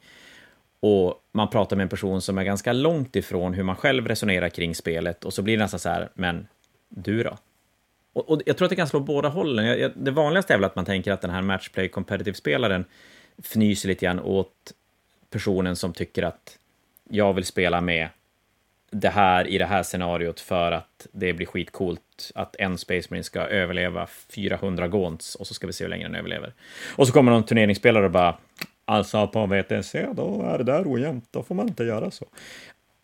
och 0.86 1.24
man 1.32 1.50
pratar 1.50 1.76
med 1.76 1.84
en 1.84 1.90
person 1.90 2.22
som 2.22 2.38
är 2.38 2.44
ganska 2.44 2.74
långt 2.74 3.16
ifrån 3.16 3.54
hur 3.54 3.64
man 3.64 3.76
själv 3.76 4.08
resonerar 4.08 4.50
kring 4.50 4.76
spelet 4.76 5.26
och 5.26 5.34
så 5.34 5.42
blir 5.42 5.58
det 5.58 5.64
nästan 5.64 5.80
så 5.80 5.90
här, 5.90 6.10
men 6.14 6.48
du 6.90 7.24
då? 7.24 7.38
Och, 8.14 8.30
och 8.30 8.42
jag 8.46 8.58
tror 8.58 8.66
att 8.66 8.70
det 8.70 8.76
kan 8.76 8.88
slå 8.88 9.00
båda 9.00 9.30
hållen. 9.30 9.66
Jag, 9.66 9.80
jag, 9.80 9.92
det 9.96 10.12
vanligaste 10.12 10.54
är 10.54 10.58
väl 10.58 10.66
att 10.66 10.76
man 10.76 10.86
tänker 10.86 11.12
att 11.12 11.22
den 11.22 11.30
här 11.30 11.42
matchplay 11.42 11.90
competitive-spelaren 11.90 12.86
fnyser 13.38 13.88
lite 13.88 14.06
grann 14.06 14.20
åt 14.20 14.74
personen 15.30 15.76
som 15.76 15.94
tycker 15.94 16.24
att 16.24 16.58
jag 17.10 17.34
vill 17.34 17.46
spela 17.46 17.82
med 17.82 18.10
det 18.92 19.10
här 19.10 19.48
i 19.48 19.58
det 19.58 19.66
här 19.66 19.84
scenariot 19.84 20.40
för 20.40 20.72
att 20.72 21.08
det 21.12 21.34
blir 21.34 21.48
skitcoolt 21.48 22.32
att 22.36 22.56
en 22.56 22.78
Space 22.78 23.08
Marine 23.10 23.24
ska 23.24 23.40
överleva 23.40 24.08
400 24.36 24.88
gåns 24.88 25.36
och 25.36 25.48
så 25.48 25.54
ska 25.54 25.68
vi 25.68 25.74
se 25.74 25.84
hur 25.84 25.90
länge 25.90 26.04
den 26.04 26.16
överlever. 26.16 26.54
Och 26.96 27.08
så 27.08 27.14
kommer 27.14 27.32
någon 27.32 27.46
turneringsspelare 27.46 28.06
och 28.06 28.12
bara 28.12 28.38
Alltså 28.94 29.28
på 29.28 29.46
VTC, 29.46 30.08
då 30.14 30.42
är 30.42 30.58
det 30.58 30.64
där 30.64 30.94
ojämnt, 30.94 31.28
då 31.32 31.44
får 31.44 31.56
man 31.56 31.68
inte 31.68 31.84
göra 31.84 32.12
så. 32.12 32.26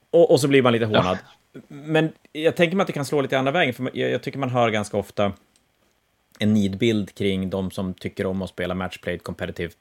Och, 0.09 0.31
och 0.31 0.39
så 0.39 0.47
blir 0.47 0.61
man 0.61 0.73
lite 0.73 0.85
hånad. 0.85 1.17
Ja. 1.53 1.59
Men 1.67 2.11
jag 2.31 2.55
tänker 2.55 2.75
mig 2.75 2.81
att 2.83 2.87
det 2.87 2.93
kan 2.93 3.05
slå 3.05 3.21
lite 3.21 3.39
andra 3.39 3.51
vägen, 3.51 3.73
för 3.73 3.91
jag, 3.93 4.11
jag 4.11 4.23
tycker 4.23 4.39
man 4.39 4.49
hör 4.49 4.69
ganska 4.69 4.97
ofta 4.97 5.33
en 6.39 6.53
nidbild 6.53 7.15
kring 7.15 7.49
de 7.49 7.71
som 7.71 7.93
tycker 7.93 8.25
om 8.25 8.41
att 8.41 8.49
spela 8.49 8.75
matchplayed 8.75 9.23
competitivt, 9.23 9.77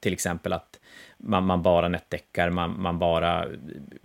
till 0.00 0.12
exempel 0.12 0.52
att 0.52 0.80
man, 1.18 1.46
man 1.46 1.62
bara 1.62 1.88
nätdäckar, 1.88 2.50
man, 2.50 2.80
man 2.82 2.98
bara 2.98 3.44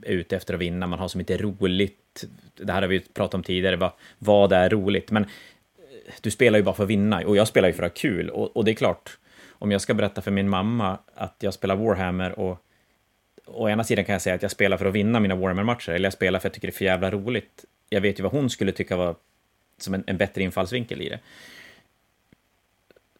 är 0.01 0.11
ute 0.11 0.35
efter 0.35 0.53
att 0.53 0.59
vinna, 0.59 0.87
man 0.87 0.99
har 0.99 1.07
så 1.07 1.17
mycket 1.17 1.41
roligt. 1.41 2.25
Det 2.55 2.71
här 2.71 2.81
har 2.81 2.89
vi 2.89 2.99
pratat 2.99 3.33
om 3.33 3.43
tidigare, 3.43 3.75
vad, 3.75 3.91
vad 4.19 4.51
är 4.51 4.69
roligt? 4.69 5.11
Men 5.11 5.25
du 6.21 6.31
spelar 6.31 6.59
ju 6.59 6.63
bara 6.63 6.75
för 6.75 6.83
att 6.83 6.89
vinna, 6.89 7.21
och 7.25 7.37
jag 7.37 7.47
spelar 7.47 7.67
ju 7.67 7.73
för 7.73 7.83
att 7.83 7.91
ha 7.91 8.01
kul. 8.01 8.29
Och, 8.29 8.57
och 8.57 8.65
det 8.65 8.71
är 8.71 8.75
klart, 8.75 9.17
om 9.65 9.71
jag 9.71 9.81
ska 9.81 9.93
berätta 9.93 10.21
för 10.21 10.31
min 10.31 10.49
mamma 10.49 10.97
att 11.15 11.35
jag 11.39 11.53
spelar 11.53 11.75
Warhammer 11.75 12.39
och 12.39 12.65
å 13.45 13.69
ena 13.69 13.83
sidan 13.83 14.05
kan 14.05 14.13
jag 14.13 14.21
säga 14.21 14.35
att 14.35 14.41
jag 14.41 14.51
spelar 14.51 14.77
för 14.77 14.85
att 14.85 14.93
vinna 14.93 15.19
mina 15.19 15.35
Warhammer-matcher, 15.35 15.89
eller 15.89 16.05
jag 16.05 16.13
spelar 16.13 16.39
för 16.39 16.47
att 16.47 16.51
jag 16.51 16.53
tycker 16.53 16.67
det 16.67 16.71
är 16.71 16.77
för 16.77 16.85
jävla 16.85 17.11
roligt. 17.11 17.65
Jag 17.89 18.01
vet 18.01 18.19
ju 18.19 18.23
vad 18.23 18.31
hon 18.31 18.49
skulle 18.49 18.71
tycka 18.71 18.95
var 18.95 19.15
som 19.77 19.93
en, 19.93 20.03
en 20.07 20.17
bättre 20.17 20.43
infallsvinkel 20.43 21.01
i 21.01 21.09
det. 21.09 21.19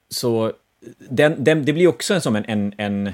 Så 0.10 0.53
den, 0.97 1.43
den, 1.43 1.65
det 1.65 1.73
blir 1.73 1.88
också 1.88 2.21
som 2.21 2.36
en, 2.36 2.45
en, 2.45 2.73
en 2.77 3.13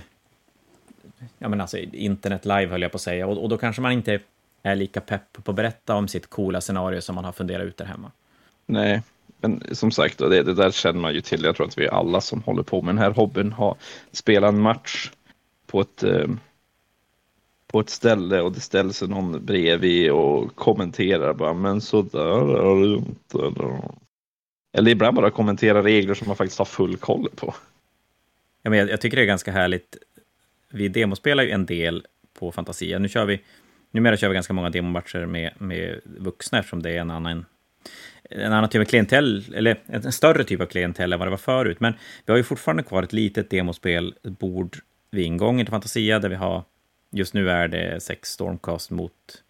ja 1.38 1.50
men 1.50 1.62
alltså 1.62 1.78
internet 1.78 2.46
live 2.46 2.68
höll 2.68 2.82
jag 2.82 2.92
på 2.92 2.96
att 2.96 3.02
säga, 3.02 3.28
och, 3.28 3.44
och 3.44 3.50
då 3.50 3.58
kanske 3.58 3.82
man 3.82 3.92
inte 3.92 4.20
är 4.64 4.76
lika 4.76 5.02
pepp 5.02 5.44
på 5.44 5.52
att 5.52 5.56
berätta 5.56 5.96
om 5.96 6.08
sitt 6.08 6.28
coola 6.28 6.62
scenario 6.62 7.02
som 7.02 7.16
man 7.16 7.26
har 7.26 7.32
funderat 7.32 7.66
ut 7.66 7.78
där 7.78 7.86
hemma. 7.86 8.12
Nej, 8.66 9.02
men 9.38 9.64
som 9.72 9.92
sagt, 9.92 10.18
det, 10.18 10.44
det 10.44 10.54
där 10.54 10.72
känner 10.72 11.00
man 11.00 11.14
ju 11.14 11.22
till. 11.22 11.44
Jag 11.44 11.56
tror 11.56 11.68
att 11.68 11.78
vi 11.78 11.90
alla 11.90 12.22
som 12.22 12.42
håller 12.44 12.64
på 12.64 12.82
med 12.82 12.96
den 12.96 13.04
här 13.04 13.12
hobbyn 13.12 13.52
har 13.52 13.76
spelat 14.12 14.54
en 14.54 14.62
match 14.62 15.12
på 15.68 15.82
ett, 15.82 16.04
eh, 16.04 16.28
på 17.68 17.80
ett 17.80 17.90
ställe 17.90 18.42
och 18.42 18.52
det 18.52 18.60
ställs 18.60 18.98
sig 18.98 19.08
någon 19.08 19.46
bredvid 19.46 20.12
och 20.12 20.56
kommenterar 20.56 21.34
bara, 21.34 21.54
men 21.54 21.82
så 21.82 22.02
där 22.02 22.58
är 22.58 22.82
det 22.82 22.96
inte. 22.96 23.56
Eller 24.74 24.92
ibland 24.92 25.16
bara 25.16 25.32
kommentera 25.32 25.84
regler 25.84 26.14
som 26.14 26.28
man 26.28 26.36
faktiskt 26.36 26.60
har 26.60 26.66
full 26.66 26.98
koll 26.98 27.30
på. 27.36 27.54
Ja, 28.62 28.70
men 28.70 28.80
jag, 28.80 28.90
jag 28.90 29.02
tycker 29.02 29.18
det 29.18 29.24
är 29.24 29.28
ganska 29.28 29.52
härligt. 29.52 29.98
Vi 30.70 30.88
demospelar 30.88 31.44
ju 31.44 31.52
en 31.52 31.66
del 31.66 32.06
på 32.40 32.52
Fantasia. 32.52 33.00
Nu 33.00 33.10
kör 33.10 33.26
vi, 33.26 33.42
numera 33.92 34.18
kör 34.18 34.30
vi 34.30 34.34
ganska 34.34 34.54
många 34.54 34.70
demomatcher 34.70 35.26
med, 35.26 35.54
med 35.58 36.00
vuxna 36.06 36.60
eftersom 36.60 36.82
det 36.82 36.90
är 36.90 37.02
en 37.02 37.12
annan 37.12 37.46
en 38.32 38.54
annan 38.54 38.70
typ 38.70 38.82
av 38.82 38.86
klientell, 38.86 39.44
eller 39.56 39.80
en 39.88 40.12
större 40.12 40.44
typ 40.44 40.62
av 40.62 40.66
klientell 40.66 41.14
än 41.14 41.20
vad 41.20 41.28
det 41.28 41.32
var 41.32 41.38
förut. 41.38 41.80
Men 41.80 41.94
vi 42.26 42.32
har 42.32 42.38
ju 42.38 42.44
fortfarande 42.44 42.84
kvar 42.84 43.04
ett 43.04 43.14
litet 43.14 43.50
demospel, 43.50 44.16
bord 44.24 44.78
vid 45.12 45.26
ingången 45.26 45.66
till 45.66 45.72
Fantasia, 45.72 46.20
där 46.20 46.30
vi 46.30 46.36
har, 46.36 46.64
just 47.12 47.34
nu 47.34 47.50
är 47.50 47.68
det 47.68 48.04
sex 48.04 48.30
Stormcast 48.30 48.92
mot 48.92 49.44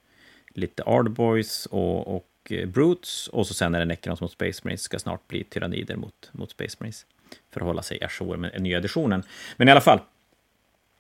lite 0.54 0.84
Ardboys 0.84 1.66
och, 1.66 2.16
och 2.16 2.28
eh, 2.50 2.68
Brutes, 2.68 3.28
och 3.28 3.48
så 3.48 3.54
sen 3.54 3.76
är 3.76 3.80
det 3.80 3.86
Necrons 3.86 4.22
mot 4.22 4.32
Space 4.32 4.62
Marines, 4.64 4.82
ska 4.82 5.00
snart 5.00 5.28
bli 5.28 5.44
Tyrannider 5.44 5.96
mot, 5.96 6.30
mot 6.32 6.52
Space 6.52 6.78
Marines, 6.80 7.06
för 7.54 7.60
att 7.60 7.68
hålla 7.68 7.82
sig 7.82 8.00
ajour 8.02 8.38
med 8.38 8.52
den 8.54 8.64
nya 8.64 8.78
editionen. 8.78 9.24
Men 9.58 9.68
i 9.68 9.72
alla 9.72 9.82
fall, 9.82 10.00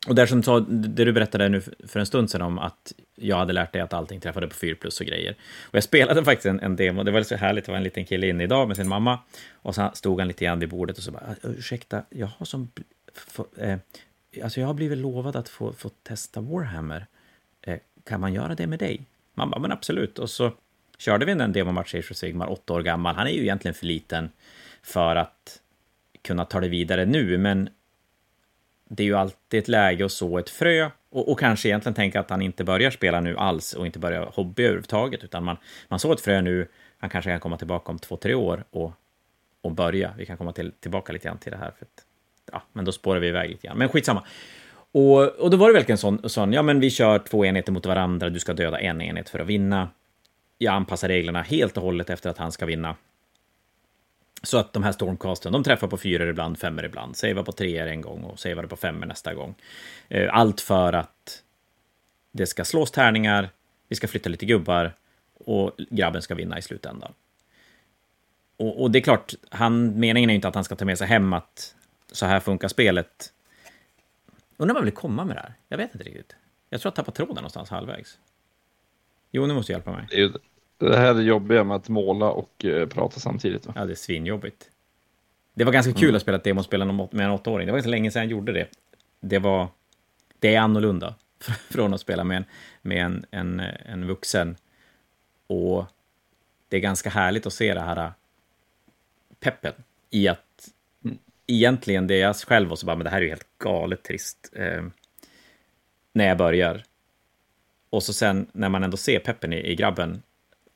och 0.07 0.15
där 0.15 0.25
som 0.25 0.43
sa, 0.43 0.59
det 0.59 1.05
du 1.05 1.11
berättade 1.13 1.49
nu 1.49 1.61
för 1.61 1.99
en 1.99 2.05
stund 2.05 2.29
sedan 2.29 2.41
om 2.41 2.59
att 2.59 2.93
jag 3.15 3.37
hade 3.37 3.53
lärt 3.53 3.73
dig 3.73 3.81
att 3.81 3.93
allting 3.93 4.19
träffade 4.19 4.47
på 4.47 4.55
4 4.55 4.75
plus 4.75 4.99
och 4.99 5.05
grejer. 5.05 5.35
Och 5.63 5.75
jag 5.75 5.83
spelade 5.83 6.25
faktiskt 6.25 6.45
en, 6.45 6.59
en 6.59 6.75
demo, 6.75 7.03
det 7.03 7.11
var 7.11 7.23
så 7.23 7.35
härligt, 7.35 7.65
det 7.65 7.71
var 7.71 7.77
en 7.77 7.83
liten 7.83 8.05
kille 8.05 8.27
inne 8.27 8.43
idag 8.43 8.67
med 8.67 8.77
sin 8.77 8.87
mamma. 8.87 9.19
Och 9.53 9.75
så 9.75 9.91
stod 9.93 10.19
han 10.19 10.27
lite 10.27 10.45
grann 10.45 10.59
vid 10.59 10.69
bordet 10.69 10.97
och 10.97 11.03
så 11.03 11.11
bara, 11.11 11.35
ursäkta, 11.43 12.03
jag 12.09 12.27
har 12.27 12.45
som... 12.45 12.71
För, 13.13 13.45
eh, 13.57 13.77
alltså 14.43 14.59
jag 14.59 14.67
har 14.67 14.73
blivit 14.73 14.97
lovad 14.97 15.35
att 15.35 15.49
få, 15.49 15.73
få 15.73 15.89
testa 15.89 16.41
Warhammer. 16.41 17.05
Eh, 17.61 17.77
kan 18.03 18.19
man 18.19 18.33
göra 18.33 18.55
det 18.55 18.67
med 18.67 18.79
dig? 18.79 19.05
Man 19.33 19.49
bara, 19.49 19.59
men 19.59 19.71
absolut. 19.71 20.19
Och 20.19 20.29
så 20.29 20.51
körde 20.97 21.25
vi 21.25 21.31
en 21.31 21.51
demomatch 21.51 21.95
i 21.95 22.03
Sigmar, 22.03 22.51
åtta 22.51 22.73
år 22.73 22.81
gammal. 22.81 23.15
Han 23.15 23.27
är 23.27 23.31
ju 23.31 23.41
egentligen 23.41 23.75
för 23.75 23.85
liten 23.85 24.29
för 24.83 25.15
att 25.15 25.61
kunna 26.21 26.45
ta 26.45 26.59
det 26.59 26.67
vidare 26.67 27.05
nu, 27.05 27.37
men 27.37 27.69
det 28.95 29.03
är 29.03 29.07
ju 29.07 29.15
alltid 29.15 29.59
ett 29.59 29.67
läge 29.67 30.05
att 30.05 30.11
så 30.11 30.37
ett 30.37 30.49
frö 30.49 30.89
och, 31.09 31.31
och, 31.31 31.39
kanske 31.39 31.69
egentligen 31.69 31.93
tänka 31.93 32.19
att 32.19 32.29
han 32.29 32.41
inte 32.41 32.63
börjar 32.63 32.91
spela 32.91 33.19
nu 33.19 33.37
alls 33.37 33.73
och 33.73 33.85
inte 33.85 33.99
börjar 33.99 34.31
hobby 34.35 34.63
överhuvudtaget, 34.63 35.23
utan 35.23 35.43
man, 35.43 35.57
man 35.87 35.99
så 35.99 36.13
ett 36.13 36.21
frö 36.21 36.41
nu, 36.41 36.67
han 36.97 37.09
kanske 37.09 37.31
kan 37.31 37.39
komma 37.39 37.57
tillbaka 37.57 37.91
om 37.91 37.99
två, 37.99 38.17
tre 38.17 38.33
år 38.33 38.63
och, 38.69 38.91
och 39.61 39.71
börja. 39.71 40.13
Vi 40.17 40.25
kan 40.25 40.37
komma 40.37 40.51
till, 40.51 40.71
tillbaka 40.71 41.13
lite 41.13 41.27
grann 41.27 41.37
till 41.37 41.51
det 41.51 41.57
här, 41.57 41.71
för 41.77 41.85
att, 41.85 42.05
ja, 42.51 42.61
men 42.73 42.85
då 42.85 42.91
spårar 42.91 43.19
vi 43.19 43.27
iväg 43.27 43.49
lite 43.49 43.67
grann. 43.67 43.77
Men 43.77 43.89
skitsamma. 43.89 44.23
Och, 44.91 45.27
och 45.27 45.49
då 45.49 45.57
var 45.57 45.67
det 45.67 45.73
verkligen 45.73 45.97
sån, 45.97 46.29
sån, 46.29 46.53
ja 46.53 46.61
men 46.61 46.79
vi 46.79 46.89
kör 46.89 47.19
två 47.19 47.45
enheter 47.45 47.71
mot 47.71 47.85
varandra, 47.85 48.29
du 48.29 48.39
ska 48.39 48.53
döda 48.53 48.79
en 48.79 49.01
enhet 49.01 49.29
för 49.29 49.39
att 49.39 49.47
vinna. 49.47 49.89
Jag 50.57 50.73
anpassar 50.73 51.07
reglerna 51.07 51.41
helt 51.41 51.77
och 51.77 51.83
hållet 51.83 52.09
efter 52.09 52.29
att 52.29 52.37
han 52.37 52.51
ska 52.51 52.65
vinna. 52.65 52.95
Så 54.43 54.57
att 54.57 54.73
de 54.73 54.83
här 54.83 54.91
stormcasten, 54.91 55.51
de 55.51 55.63
träffar 55.63 55.87
på 55.87 55.97
fyror 55.97 56.29
ibland, 56.29 56.59
femmer 56.59 56.83
ibland, 56.83 57.17
savear 57.17 57.43
på 57.43 57.51
treor 57.51 57.87
en 57.87 58.01
gång 58.01 58.23
och 58.23 58.39
savear 58.39 58.65
på 58.65 58.75
femmer 58.75 59.07
nästa 59.07 59.33
gång. 59.33 59.55
Eh, 60.09 60.29
allt 60.35 60.61
för 60.61 60.93
att 60.93 61.43
det 62.31 62.45
ska 62.45 62.65
slås 62.65 62.91
tärningar, 62.91 63.49
vi 63.87 63.95
ska 63.95 64.07
flytta 64.07 64.29
lite 64.29 64.45
gubbar 64.45 64.93
och 65.33 65.71
grabben 65.77 66.21
ska 66.21 66.35
vinna 66.35 66.57
i 66.57 66.61
slutändan. 66.61 67.13
Och, 68.57 68.81
och 68.81 68.91
det 68.91 68.99
är 68.99 69.03
klart, 69.03 69.33
han, 69.49 69.99
meningen 69.99 70.29
är 70.29 70.33
ju 70.33 70.35
inte 70.35 70.47
att 70.47 70.55
han 70.55 70.63
ska 70.63 70.75
ta 70.75 70.85
med 70.85 70.97
sig 70.97 71.07
hem 71.07 71.33
att 71.33 71.75
så 72.11 72.25
här 72.25 72.39
funkar 72.39 72.67
spelet. 72.67 73.33
Undrar 74.57 74.73
vad 74.73 74.81
jag 74.81 74.85
vill 74.85 74.93
komma 74.93 75.25
med 75.25 75.35
det 75.35 75.39
här? 75.39 75.53
Jag 75.67 75.77
vet 75.77 75.93
inte 75.93 76.03
riktigt. 76.03 76.35
Jag 76.69 76.81
tror 76.81 76.89
jag 76.89 76.95
tappar 76.95 77.11
tråden 77.11 77.35
någonstans 77.35 77.69
halvvägs. 77.69 78.19
Jo, 79.31 79.45
nu 79.45 79.53
måste 79.53 79.71
hjälpa 79.71 79.91
mig. 79.91 80.07
Det 80.89 80.97
här 80.97 81.15
är 81.15 81.21
jobbiga 81.21 81.63
med 81.63 81.75
att 81.75 81.89
måla 81.89 82.31
och 82.31 82.65
uh, 82.65 82.85
prata 82.85 83.19
samtidigt. 83.19 83.65
Va? 83.65 83.73
Ja, 83.75 83.85
det 83.85 83.93
är 83.93 83.95
svinjobbigt. 83.95 84.69
Det 85.53 85.63
var 85.63 85.71
ganska 85.71 85.93
kul 85.93 86.03
mm. 86.03 86.15
att 86.15 86.21
spela 86.21 86.37
ett 86.37 86.43
demospel 86.43 86.85
med 86.85 87.25
en 87.25 87.31
åttaåring. 87.31 87.67
Det 87.67 87.73
var 87.73 87.81
så 87.81 87.89
länge 87.89 88.11
sedan 88.11 88.21
jag 88.21 88.31
gjorde 88.31 88.51
det. 88.51 88.67
Det 89.19 89.39
var... 89.39 89.67
Det 90.39 90.55
är 90.55 90.59
annorlunda 90.59 91.15
från 91.69 91.93
att 91.93 92.01
spela 92.01 92.23
med 92.23 92.37
en, 92.37 92.45
med 92.81 93.05
en, 93.05 93.25
en, 93.31 93.59
en 93.85 94.07
vuxen. 94.07 94.55
Och 95.47 95.85
det 96.69 96.77
är 96.77 96.81
ganska 96.81 97.09
härligt 97.09 97.45
att 97.45 97.53
se 97.53 97.73
det 97.73 97.81
här 97.81 97.97
äh, 97.97 98.11
peppen 99.39 99.73
i 100.09 100.27
att 100.27 100.69
mm. 101.05 101.17
egentligen 101.47 102.07
det 102.07 102.17
jag 102.17 102.35
själv 102.35 102.69
var 102.69 102.75
så 102.75 102.85
bara, 102.85 102.95
men 102.95 103.03
det 103.03 103.09
här 103.09 103.17
är 103.17 103.21
ju 103.21 103.29
helt 103.29 103.47
galet 103.57 104.03
trist. 104.03 104.49
Eh, 104.55 104.83
när 106.13 106.27
jag 106.27 106.37
börjar. 106.37 106.83
Och 107.89 108.03
så 108.03 108.13
sen 108.13 108.47
när 108.51 108.69
man 108.69 108.83
ändå 108.83 108.97
ser 108.97 109.19
peppen 109.19 109.53
i, 109.53 109.71
i 109.71 109.75
grabben 109.75 110.21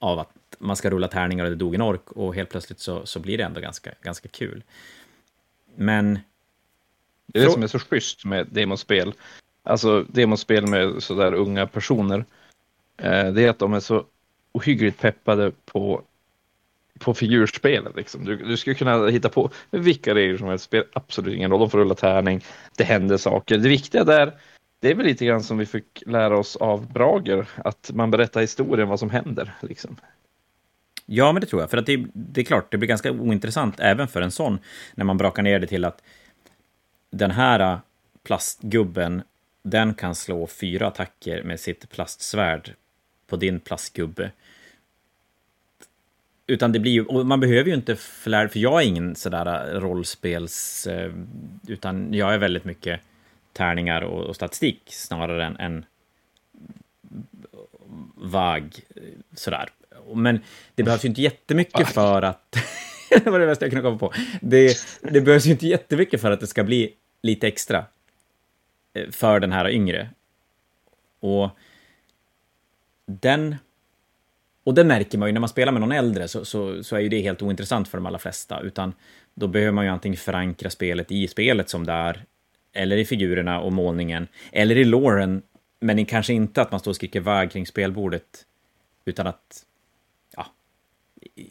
av 0.06 0.20
att 0.20 0.30
man 0.60 0.76
ska 0.76 0.90
rulla 0.90 1.08
tärningar 1.08 1.44
och 1.44 1.50
det 1.50 1.56
dog 1.56 1.76
en 1.76 1.82
ork 1.82 2.12
och 2.12 2.36
helt 2.36 2.50
plötsligt 2.50 2.80
så, 2.80 3.06
så 3.06 3.20
blir 3.20 3.38
det 3.38 3.44
ändå 3.44 3.60
ganska, 3.62 3.92
ganska 4.02 4.30
kul. 4.30 4.64
Men... 5.76 6.20
Det 7.28 7.40
är 7.40 7.46
det 7.46 7.52
som 7.52 7.64
är 7.64 7.68
så 7.68 7.80
schysst 7.80 8.26
med 8.26 8.48
demospel. 8.52 9.14
Alltså 9.64 10.04
demospel 10.04 10.68
med 10.68 11.04
sådär 11.04 11.34
unga 11.34 11.68
personer. 11.68 12.26
Eh, 12.98 13.32
det 13.32 13.44
är 13.44 13.50
att 13.50 13.60
de 13.60 13.74
är 13.74 13.80
så 13.80 14.06
ohyggligt 14.52 15.02
peppade 15.02 15.52
på, 15.66 16.02
på 17.00 17.14
figurspelet. 17.14 17.96
Liksom. 17.96 18.26
Du, 18.26 18.36
du 18.38 18.58
skulle 18.58 18.76
kunna 18.76 19.08
hitta 19.08 19.30
på 19.30 19.50
vilka 19.72 20.16
regler 20.16 20.38
som 20.38 20.48
helst. 20.48 20.66
Spelar 20.66 20.88
absolut 20.94 21.36
ingen 21.36 21.52
roll. 21.52 21.60
De 21.60 21.70
får 21.70 21.78
rulla 21.78 21.96
tärning. 21.96 22.42
Det 22.78 22.84
händer 22.84 23.18
saker. 23.18 23.58
Det 23.58 23.70
viktiga 23.70 24.04
där 24.04 24.34
det 24.80 24.90
är 24.90 24.96
väl 24.96 25.06
lite 25.06 25.26
grann 25.26 25.44
som 25.44 25.58
vi 25.58 25.66
fick 25.66 26.04
lära 26.06 26.38
oss 26.38 26.56
av 26.56 26.94
Brager, 26.94 27.48
att 27.56 27.92
man 27.94 28.12
berättar 28.12 28.42
historien 28.42 28.88
vad 28.88 29.00
som 29.00 29.10
händer. 29.10 29.54
Liksom. 29.62 29.98
Ja, 31.06 31.32
men 31.32 31.42
det 31.42 31.48
tror 31.48 31.62
jag. 31.62 31.70
För 31.70 31.78
att 31.78 31.86
det, 31.86 32.06
det, 32.14 32.42
är 32.42 32.46
klart, 32.46 32.72
det 32.72 32.78
blir 32.78 32.88
ganska 32.88 33.12
ointressant 33.12 33.80
även 33.80 34.08
för 34.08 34.22
en 34.22 34.32
sån, 34.32 34.60
när 34.96 35.06
man 35.06 35.18
brakar 35.18 35.44
ner 35.44 35.60
det 35.60 35.68
till 35.68 35.86
att 35.86 36.02
den 37.12 37.32
här 37.32 37.60
äh, 37.60 37.80
plastgubben, 38.24 39.22
den 39.64 39.94
kan 39.94 40.16
slå 40.16 40.48
fyra 40.48 40.88
attacker 40.88 41.44
med 41.44 41.60
sitt 41.60 41.90
plastsvärd 41.90 42.74
på 43.28 43.36
din 43.36 43.60
plastgubbe. 43.60 44.32
Utan 46.48 46.72
det 46.72 46.80
blir 46.80 46.92
ju, 46.92 47.06
och 47.06 47.26
man 47.26 47.40
behöver 47.40 47.70
ju 47.70 47.76
inte 47.76 47.96
flär, 47.96 48.48
för 48.48 48.60
jag 48.60 48.82
är 48.82 48.86
ingen 48.86 49.16
sådär 49.16 49.74
äh, 49.76 49.80
rollspels, 49.80 50.88
äh, 50.88 51.14
utan 51.68 52.14
jag 52.14 52.34
är 52.34 52.38
väldigt 52.38 52.66
mycket 52.66 53.02
tärningar 53.56 54.02
och, 54.02 54.24
och 54.24 54.36
statistik 54.36 54.82
snarare 54.86 55.46
än, 55.46 55.58
än 55.58 55.86
vag 58.16 58.80
sådär. 59.36 59.70
Men 60.16 60.40
det 60.76 60.84
behövs 60.84 61.06
ju 61.06 61.10
inte 61.10 61.22
jättemycket 61.22 61.88
för 61.88 62.22
att... 62.22 62.58
det 63.10 63.30
var 63.30 63.40
det 63.40 63.46
bästa 63.46 63.66
jag 63.66 63.72
kunde 63.72 63.84
komma 63.84 63.98
på. 63.98 64.14
Det, 64.42 64.78
det 65.02 65.22
behövs 65.22 65.46
ju 65.46 65.52
inte 65.52 65.68
jättemycket 65.68 66.22
för 66.22 66.32
att 66.32 66.40
det 66.40 66.48
ska 66.48 66.64
bli 66.64 66.94
lite 67.22 67.48
extra 67.48 67.86
eh, 68.94 69.10
för 69.12 69.40
den 69.40 69.52
här 69.52 69.70
yngre. 69.70 70.10
Och 71.20 71.50
den... 73.06 73.56
Och 74.64 74.74
det 74.74 74.84
märker 74.84 75.18
man 75.18 75.30
ju 75.30 75.34
när 75.34 75.40
man 75.40 75.50
spelar 75.50 75.72
med 75.72 75.82
någon 75.82 75.92
äldre 75.92 76.28
så, 76.28 76.46
så, 76.46 76.84
så 76.84 76.96
är 76.96 77.00
ju 77.00 77.10
det 77.10 77.22
helt 77.22 77.42
ointressant 77.42 77.88
för 77.88 77.98
de 77.98 78.06
allra 78.06 78.20
flesta, 78.20 78.60
utan 78.60 78.94
då 79.34 79.48
behöver 79.48 79.72
man 79.72 79.86
ju 79.86 79.92
antingen 79.92 80.18
förankra 80.18 80.70
spelet 80.70 81.12
i 81.12 81.28
spelet 81.28 81.70
som 81.70 81.86
det 81.86 81.92
är, 81.92 82.26
eller 82.76 82.98
i 82.98 83.06
figurerna 83.06 83.60
och 83.60 83.74
målningen, 83.74 84.28
eller 84.52 84.78
i 84.78 84.84
låren, 84.84 85.42
men 85.80 86.06
kanske 86.06 86.34
inte 86.34 86.62
att 86.62 86.72
man 86.72 86.80
står 86.80 86.92
och 86.92 86.96
skriker 86.96 87.20
vag 87.20 87.52
kring 87.52 87.66
spelbordet, 87.66 88.46
utan 89.06 89.28
att 89.28 89.66
ja, 90.36 90.46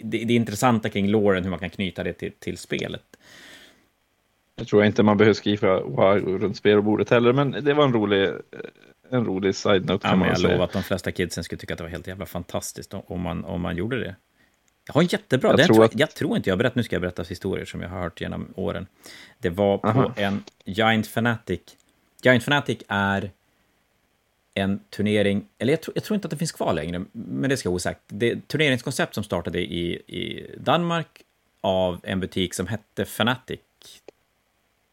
det, 0.02 0.24
det 0.24 0.34
intressanta 0.34 0.88
kring 0.88 1.08
låren, 1.08 1.42
hur 1.42 1.50
man 1.50 1.58
kan 1.58 1.70
knyta 1.70 2.02
det 2.02 2.12
till, 2.12 2.32
till 2.38 2.58
spelet. 2.58 3.04
Jag 4.56 4.66
tror 4.66 4.84
inte 4.84 5.02
man 5.02 5.16
behöver 5.16 5.34
skriva 5.34 5.80
wow 5.80 6.18
runt 6.18 6.56
spelbordet 6.56 7.10
heller, 7.10 7.32
men 7.32 7.50
det 7.50 7.74
var 7.74 7.84
en 7.84 7.92
rolig, 7.92 8.30
en 9.10 9.24
rolig 9.24 9.54
side-note. 9.54 10.08
Ja, 10.08 10.26
jag 10.26 10.40
lovar 10.40 10.64
att 10.64 10.72
de 10.72 10.82
flesta 10.82 11.12
kidsen 11.12 11.44
skulle 11.44 11.58
tycka 11.58 11.74
att 11.74 11.78
det 11.78 11.84
var 11.84 11.90
helt 11.90 12.06
jävla 12.06 12.26
fantastiskt 12.26 12.94
om 12.94 13.20
man, 13.20 13.44
om 13.44 13.60
man 13.60 13.76
gjorde 13.76 14.00
det. 14.00 14.16
Jag 14.86 14.94
har 14.94 15.02
en 15.02 15.06
jättebra, 15.08 15.50
Jag 15.50 15.56
den 15.58 15.66
tror 15.66 15.84
att- 15.84 15.92
jag, 15.92 16.00
jag 16.00 16.14
tror 16.14 16.36
inte 16.36 16.50
jag 16.50 16.58
berättat, 16.58 16.76
nu 16.76 16.82
ska 16.82 16.94
jag 16.94 17.00
berätta 17.02 17.22
historier 17.22 17.64
som 17.64 17.80
jag 17.80 17.88
har 17.88 18.00
hört 18.00 18.20
genom 18.20 18.48
åren. 18.56 18.86
Det 19.38 19.50
var 19.50 19.78
på 19.78 19.88
Aha. 19.88 20.12
en 20.16 20.44
Giant 20.64 21.06
Fanatic. 21.06 21.60
Giant 22.22 22.44
Fanatic 22.44 22.78
är 22.88 23.30
en 24.54 24.78
turnering, 24.90 25.46
eller 25.58 25.72
jag 25.72 25.82
tror, 25.82 25.92
jag 25.96 26.04
tror 26.04 26.14
inte 26.14 26.26
att 26.26 26.30
det 26.30 26.36
finns 26.36 26.52
kvar 26.52 26.72
längre, 26.72 27.04
men 27.12 27.50
det 27.50 27.56
ska 27.56 27.66
jag 27.68 27.74
osagt. 27.74 28.00
Det 28.06 28.30
är 28.30 28.36
ett 28.36 28.48
turneringskoncept 28.48 29.14
som 29.14 29.24
startade 29.24 29.60
i, 29.60 29.92
i 30.06 30.50
Danmark 30.58 31.22
av 31.60 32.00
en 32.02 32.20
butik 32.20 32.54
som 32.54 32.66
hette 32.66 33.04
Fanatic. 33.04 33.60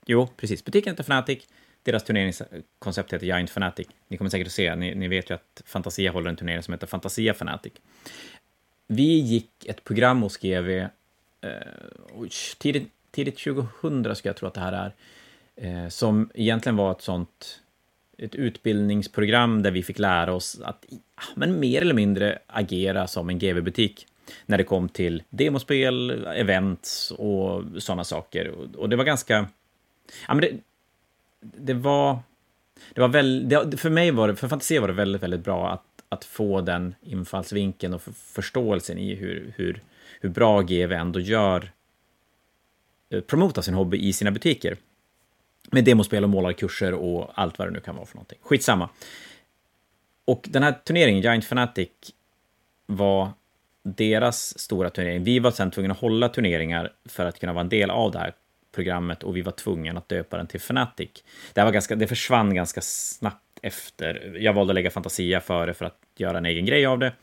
Jo, 0.06 0.27
precis. 0.38 0.65
Butiken 0.65 0.91
heter 0.93 1.04
Fanatic. 1.04 1.47
Deras 1.84 2.04
turneringskoncept 2.04 3.13
heter 3.13 3.25
Giant 3.25 3.49
Fanatic. 3.49 3.88
Ni 4.08 4.17
kommer 4.17 4.30
säkert 4.32 4.47
att 4.47 4.54
se, 4.54 4.75
ni, 4.75 4.95
ni 4.95 5.08
vet 5.08 5.30
ju 5.30 5.34
att 5.34 5.62
Fantasia 5.65 6.12
håller 6.12 6.30
en 6.30 6.36
turnering 6.36 6.63
som 6.63 6.73
heter 6.73 6.88
Fantasia 6.88 7.34
Fanatic. 7.34 7.73
Vi 8.93 9.19
gick 9.19 9.65
ett 9.65 9.84
program 9.84 10.21
hos 10.21 10.38
GV 10.38 10.69
eh, 10.69 10.89
tidigt, 12.58 12.91
tidigt 13.12 13.38
2000, 13.38 14.15
ska 14.15 14.30
jag 14.30 14.36
tro 14.36 14.47
att 14.47 14.54
det 14.54 14.60
här 14.60 14.93
är, 15.56 15.84
eh, 15.84 15.89
som 15.89 16.30
egentligen 16.34 16.75
var 16.75 16.91
ett 16.91 17.01
sånt 17.01 17.62
ett 18.17 18.36
utbildningsprogram 18.36 19.63
där 19.63 19.71
vi 19.71 19.84
fick 19.84 19.99
lära 19.99 20.34
oss 20.34 20.62
att 20.63 20.86
ah, 21.15 21.23
men 21.36 21.60
mer 21.60 21.82
eller 21.82 21.93
mindre 21.93 22.39
agera 22.47 23.08
som 23.08 23.30
en 23.30 23.39
GV-butik 23.39 24.08
när 24.45 24.58
det 24.58 24.63
kom 24.63 24.89
till 24.89 25.23
demospel, 25.30 26.25
events 26.25 27.12
och 27.12 27.63
sådana 27.77 28.04
saker. 28.04 28.47
Och, 28.47 28.75
och 28.75 28.89
det 28.89 28.95
var 28.95 29.04
ganska... 29.04 29.47
Ja, 30.27 30.34
men 30.34 30.41
det, 30.41 30.51
det 31.39 31.73
var... 31.73 32.19
Det 32.93 33.01
var 33.01 33.08
väl, 33.08 33.49
det, 33.49 33.77
för 33.77 33.89
mig 33.89 34.12
var 34.12 34.27
det, 34.27 34.36
för 34.36 34.47
Fantasia 34.47 34.82
var 34.82 34.88
det 34.88 34.93
väldigt, 34.93 35.23
väldigt 35.23 35.43
bra 35.43 35.69
att, 35.69 35.90
att 36.12 36.26
få 36.26 36.62
den 36.62 36.95
infallsvinkeln 37.02 37.93
och 37.93 38.02
förståelsen 38.15 38.97
i 38.97 39.15
hur, 39.15 39.54
hur, 39.56 39.84
hur 40.21 40.30
bra 40.30 40.62
GV 40.62 40.91
ändå 40.91 41.19
gör 41.19 41.71
eh, 43.10 43.21
promota 43.21 43.62
sin 43.62 43.74
hobby 43.74 43.97
i 43.97 44.13
sina 44.13 44.32
butiker. 44.32 44.78
Med 45.71 45.86
demospel 45.86 46.24
och 46.24 46.30
målarkurser 46.30 46.93
och 46.93 47.32
allt 47.36 47.60
vad 47.60 47.67
det 47.67 47.71
nu 47.71 47.80
kan 47.80 47.95
vara 47.95 48.06
för 48.06 48.15
någonting. 48.15 48.39
Skitsamma. 48.41 48.89
Och 50.26 50.47
den 50.50 50.63
här 50.63 50.71
turneringen, 50.71 51.21
Giant 51.21 51.45
Fanatic, 51.45 51.89
var 52.86 53.30
deras 53.84 54.60
stora 54.60 54.89
turnering. 54.89 55.24
Vi 55.24 55.39
var 55.39 55.52
sen 55.52 55.71
tvungna 55.71 55.93
att 55.93 56.00
hålla 56.00 56.30
turneringar 56.30 56.93
för 57.06 57.26
att 57.26 57.39
kunna 57.39 57.54
vara 57.54 57.62
en 57.62 57.69
del 57.69 57.89
av 57.89 58.12
det 58.12 58.19
här 58.19 58.34
programmet 58.71 59.24
och 59.24 59.38
vi 59.38 59.41
var 59.41 59.52
tvungna 59.52 60.00
att 60.00 60.10
döpa 60.10 60.38
den 60.38 60.47
till 60.47 60.62
Fanatic. 60.62 61.10
Det, 61.54 61.63
var 61.63 61.71
ganska, 61.71 61.95
det 61.95 62.08
försvann 62.08 62.54
ganska 62.54 62.82
snabbt 62.82 63.51
efter. 63.62 64.38
Jag 64.39 64.54
valde 64.54 64.71
att 64.71 64.76
lägga 64.76 64.91
Fantasia 64.91 65.41
före 65.41 65.74
för 65.74 65.86
att 65.86 65.97
göra 66.15 66.38
en 66.38 66.45
egen 66.45 66.65
grej 66.65 66.86
av 66.86 67.00
det. 67.00 67.13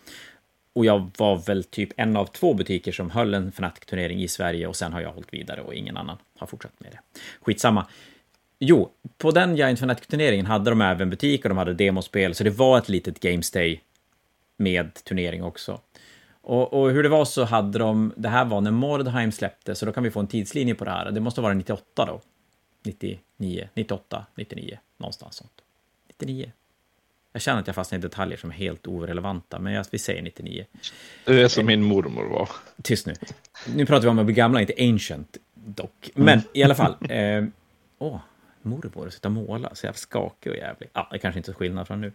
Och 0.73 0.85
jag 0.85 1.11
var 1.19 1.37
väl 1.47 1.65
typ 1.65 1.91
en 1.97 2.17
av 2.17 2.27
två 2.27 2.55
butiker 2.55 2.93
som 2.93 3.11
höll 3.11 3.35
en 3.35 3.49
Fnatic-turnering 3.49 4.23
i 4.23 4.29
Sverige 4.29 4.67
och 4.67 4.77
sen 4.77 4.93
har 4.93 5.01
jag 5.01 5.13
hållit 5.13 5.35
vidare 5.35 5.61
och 5.61 5.75
ingen 5.75 5.97
annan 5.97 6.17
har 6.39 6.47
fortsatt 6.47 6.81
med 6.81 6.93
det. 6.93 7.21
Skitsamma. 7.41 7.87
Jo, 8.59 8.91
på 9.19 9.31
den 9.31 9.57
Giant 9.57 9.79
Fnatic-turneringen 9.79 10.47
hade 10.47 10.71
de 10.71 10.81
även 10.81 11.11
butik 11.11 11.45
och 11.45 11.49
de 11.49 11.59
hade 11.59 11.75
demospel, 11.75 12.35
så 12.35 12.45
det 12.45 12.51
var 12.51 12.79
ett 12.79 12.89
litet 12.89 13.21
Gamestay 13.21 13.81
med 14.57 14.95
turnering 14.95 15.43
också. 15.43 15.81
Och, 16.41 16.73
och 16.73 16.91
hur 16.91 17.03
det 17.03 17.09
var 17.09 17.25
så 17.25 17.45
hade 17.45 17.79
de, 17.79 18.13
det 18.17 18.29
här 18.29 18.45
var 18.45 18.61
när 18.61 18.71
Mordheim 18.71 19.33
släppte, 19.33 19.75
så 19.75 19.87
då 19.87 19.93
kan 19.93 20.03
vi 20.03 20.11
få 20.11 20.21
en 20.21 20.27
tidslinje 20.27 20.75
på 20.75 20.85
det 20.85 20.91
här. 20.91 21.11
Det 21.11 21.21
måste 21.21 21.41
vara 21.41 21.55
98 21.55 22.07
då. 22.07 22.21
99, 22.83 23.69
98, 23.75 24.27
99, 24.35 24.79
någonstans 24.97 25.37
sånt. 25.37 25.58
99. 26.21 26.53
Jag 27.33 27.43
känner 27.43 27.61
att 27.61 27.67
jag 27.67 27.77
fastnar 27.77 27.99
i 27.99 28.03
detaljer 28.03 28.39
som 28.39 28.51
är 28.51 28.55
helt 28.55 28.87
orelevanta, 28.87 29.59
men 29.59 29.73
jag, 29.73 29.87
vi 29.91 29.99
säger 29.99 30.23
99. 30.23 30.65
Det 31.25 31.43
är 31.43 31.49
som 31.49 31.67
min 31.67 31.83
mormor 31.83 32.25
var. 32.25 32.49
Tyst 32.83 33.07
nu. 33.07 33.15
Nu 33.75 33.87
pratar 33.87 34.03
vi 34.03 34.09
om 34.09 34.19
att 34.19 34.25
bli 34.25 34.35
gamla, 34.35 34.61
inte 34.61 34.75
ancient 34.79 35.37
dock. 35.55 36.11
Men 36.15 36.43
i 36.53 36.63
alla 36.63 36.75
fall. 36.75 36.97
Eh, 37.11 37.45
åh, 37.99 38.21
mormor 38.63 39.11
sitta 39.11 39.29
och 39.29 39.33
måla, 39.33 39.75
så 39.75 39.87
jävla 39.87 39.97
skakig 39.97 40.53
och 40.53 40.59
jävlig. 40.59 40.91
Ja, 40.93 41.09
det 41.13 41.19
kanske 41.19 41.39
inte 41.39 41.51
är 41.51 41.53
så 41.53 41.59
skillnad 41.59 41.87
från 41.87 42.01
nu. 42.01 42.13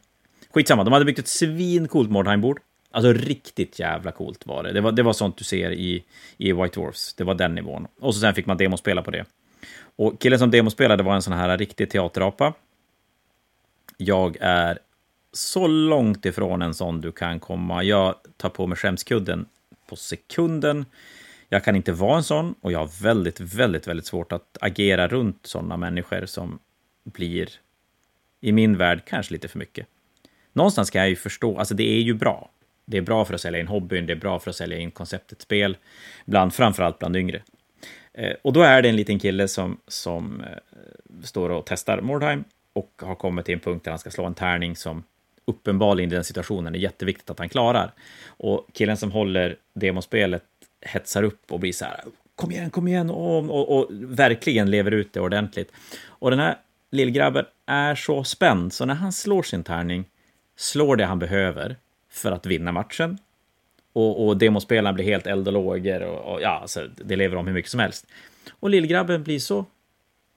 Skitsamma, 0.54 0.84
de 0.84 0.94
hade 0.94 1.06
byggt 1.06 1.20
ett 1.20 1.28
svincoolt 1.28 2.10
Mordheim-bord. 2.10 2.60
Alltså 2.92 3.14
riktigt 3.14 3.80
jävla 3.80 4.12
coolt 4.12 4.46
var 4.46 4.64
det. 4.64 4.72
Det 4.72 4.82
var, 4.82 4.92
det 4.92 5.04
var 5.04 5.14
sånt 5.14 5.38
du 5.38 5.44
ser 5.44 5.72
i, 5.72 6.04
i 6.38 6.52
White 6.52 6.80
Dwarfs. 6.80 7.14
Det 7.14 7.24
var 7.24 7.34
den 7.34 7.56
nivån. 7.56 7.88
Och 8.00 8.16
så 8.16 8.22
sen 8.22 8.34
fick 8.34 8.46
man 8.46 8.58
demospela 8.58 9.02
på 9.02 9.12
det. 9.12 9.26
Och 9.96 10.22
killen 10.22 10.40
som 10.40 10.52
demospelade 10.52 11.04
var 11.04 11.16
en 11.16 11.22
sån 11.22 11.34
här 11.34 11.58
riktig 11.58 11.90
teaterapa. 11.90 12.54
Jag 13.98 14.38
är 14.40 14.80
så 15.34 15.68
långt 15.68 16.26
ifrån 16.26 16.62
en 16.62 16.74
sån 16.74 17.02
du 17.02 17.12
kan 17.12 17.40
komma. 17.40 17.84
Jag 17.84 18.16
tar 18.38 18.50
på 18.50 18.68
mig 18.68 18.78
skämskudden 18.78 19.46
på 19.90 19.96
sekunden. 19.96 20.86
Jag 21.50 21.64
kan 21.64 21.76
inte 21.76 21.92
vara 21.92 22.18
en 22.18 22.24
sån 22.24 22.56
och 22.62 22.72
jag 22.72 22.80
har 22.80 23.04
väldigt, 23.04 23.40
väldigt, 23.40 23.88
väldigt 23.88 24.06
svårt 24.06 24.32
att 24.32 24.58
agera 24.62 25.08
runt 25.08 25.40
sådana 25.46 25.78
människor 25.78 26.26
som 26.26 26.60
blir, 27.04 27.50
i 28.42 28.52
min 28.52 28.78
värld, 28.78 29.02
kanske 29.06 29.34
lite 29.34 29.48
för 29.48 29.60
mycket. 29.60 29.88
Någonstans 30.54 30.90
kan 30.90 31.02
jag 31.02 31.10
ju 31.10 31.16
förstå, 31.16 31.60
alltså 31.60 31.74
det 31.76 31.84
är 31.84 32.02
ju 32.02 32.14
bra. 32.14 32.50
Det 32.86 32.98
är 32.98 33.02
bra 33.02 33.26
för 33.26 33.34
att 33.34 33.42
sälja 33.42 33.60
in 33.60 33.68
hobbyn, 33.68 34.06
det 34.06 34.14
är 34.14 34.18
bra 34.18 34.40
för 34.40 34.50
att 34.50 34.56
sälja 34.56 34.78
in 34.78 34.92
konceptet 34.92 35.42
spel, 35.42 35.78
bland, 36.26 36.54
framförallt 36.54 37.00
bland 37.00 37.16
yngre. 37.16 37.42
Eh, 38.14 38.34
och 38.42 38.54
då 38.54 38.62
är 38.62 38.82
det 38.82 38.90
en 38.90 38.96
liten 38.96 39.20
kille 39.20 39.48
som, 39.48 39.78
som 39.88 40.42
eh, 40.42 40.58
står 41.24 41.50
och 41.50 41.66
testar 41.66 42.02
Mordheim 42.02 42.44
och 42.74 42.92
har 43.02 43.16
kommit 43.16 43.46
till 43.46 43.54
en 43.54 43.60
punkt 43.60 43.84
där 43.84 43.92
han 43.92 44.00
ska 44.00 44.12
slå 44.12 44.26
en 44.26 44.34
tärning 44.34 44.76
som 44.76 45.04
uppenbarligen 45.46 46.12
i 46.12 46.16
den 46.16 46.24
situationen 46.24 46.76
är 46.76 46.80
jätteviktigt 46.80 47.30
att 47.30 47.40
han 47.40 47.50
klarar. 47.50 47.92
Och 48.28 48.68
killen 48.74 48.98
som 48.98 49.12
håller 49.12 49.58
demospelet 49.74 50.44
hetsar 50.82 51.24
upp 51.24 51.52
och 51.52 51.60
blir 51.60 51.72
så 51.72 51.86
här, 51.86 52.04
kom 52.36 52.52
igen, 52.52 52.70
kom 52.70 52.88
igen, 52.88 53.10
och, 53.10 53.50
och, 53.50 53.78
och 53.78 53.88
verkligen 53.92 54.72
lever 54.72 54.92
ut 54.92 55.14
det 55.14 55.20
ordentligt. 55.20 55.72
Och 56.06 56.30
den 56.30 56.40
här 56.40 56.58
lillgrabben 56.92 57.46
är 57.66 57.96
så 57.96 58.24
spänd, 58.24 58.74
så 58.74 58.86
när 58.86 58.96
han 58.96 59.14
slår 59.14 59.44
sin 59.44 59.64
tärning, 59.64 60.06
slår 60.56 60.96
det 60.96 61.06
han 61.06 61.20
behöver 61.20 61.76
för 62.10 62.32
att 62.32 62.46
vinna 62.46 62.72
matchen. 62.72 63.18
Och, 63.94 64.28
och 64.28 64.38
demospelaren 64.38 64.96
blir 64.96 65.06
helt 65.06 65.28
eld 65.28 65.48
och 65.48 65.54
lågor 65.54 66.02
och, 66.02 66.34
och 66.34 66.42
ja, 66.42 66.50
alltså, 66.50 66.88
det 66.98 67.16
lever 67.16 67.36
om 67.36 67.48
hur 67.48 67.54
mycket 67.54 67.72
som 67.72 67.80
helst. 67.80 68.08
Och 68.60 68.70
lillgrabben 68.70 69.24
blir 69.24 69.40
så, 69.40 69.66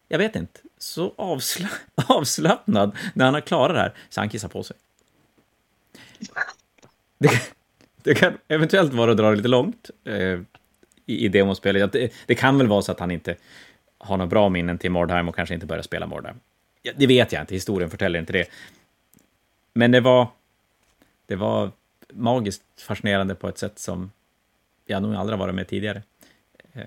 jag 0.09 0.19
vet 0.19 0.37
inte, 0.37 0.61
så 0.79 1.15
avsla, 1.17 1.69
avslappnad 2.09 2.97
när 3.15 3.25
han 3.25 3.35
har 3.35 3.41
klarat 3.41 3.77
det 3.77 3.81
här, 3.81 3.95
så 4.09 4.21
han 4.21 4.29
kissar 4.29 4.49
på 4.49 4.63
sig. 4.63 4.77
Det, 7.19 7.31
det 8.03 8.15
kan 8.15 8.39
eventuellt 8.49 8.93
vara 8.93 9.11
att 9.11 9.17
dra 9.17 9.31
det 9.31 9.37
lite 9.37 9.49
långt 9.49 9.91
eh, 10.05 10.41
i, 11.07 11.25
i 11.25 11.29
demospelet. 11.29 11.93
Det, 11.93 12.13
det 12.27 12.35
kan 12.35 12.59
väl 12.59 12.67
vara 12.67 12.83
så 12.83 12.93
att 12.93 13.01
han 13.01 13.11
inte 13.11 13.37
har 13.99 14.17
några 14.17 14.29
bra 14.29 14.49
minnen 14.49 14.79
till 14.79 14.91
Mordheim 14.91 15.29
och 15.29 15.35
kanske 15.35 15.55
inte 15.55 15.67
börjar 15.67 15.83
spela 15.83 16.07
Mordheim. 16.07 16.37
Ja, 16.83 16.93
det 16.97 17.07
vet 17.07 17.33
jag 17.33 17.43
inte, 17.43 17.55
historien 17.55 17.91
förtäljer 17.91 18.21
inte 18.21 18.33
det. 18.33 18.47
Men 19.73 19.91
det 19.91 20.01
var, 20.01 20.29
det 21.27 21.37
var 21.37 21.71
magiskt 22.13 22.63
fascinerande 22.79 23.35
på 23.35 23.49
ett 23.49 23.59
sätt 23.59 23.79
som 23.79 24.11
jag 24.87 25.03
nog 25.03 25.15
aldrig 25.15 25.39
har 25.39 25.47
varit 25.47 25.55
med 25.55 25.69
tidigare. 25.69 26.03
Eh, 26.73 26.83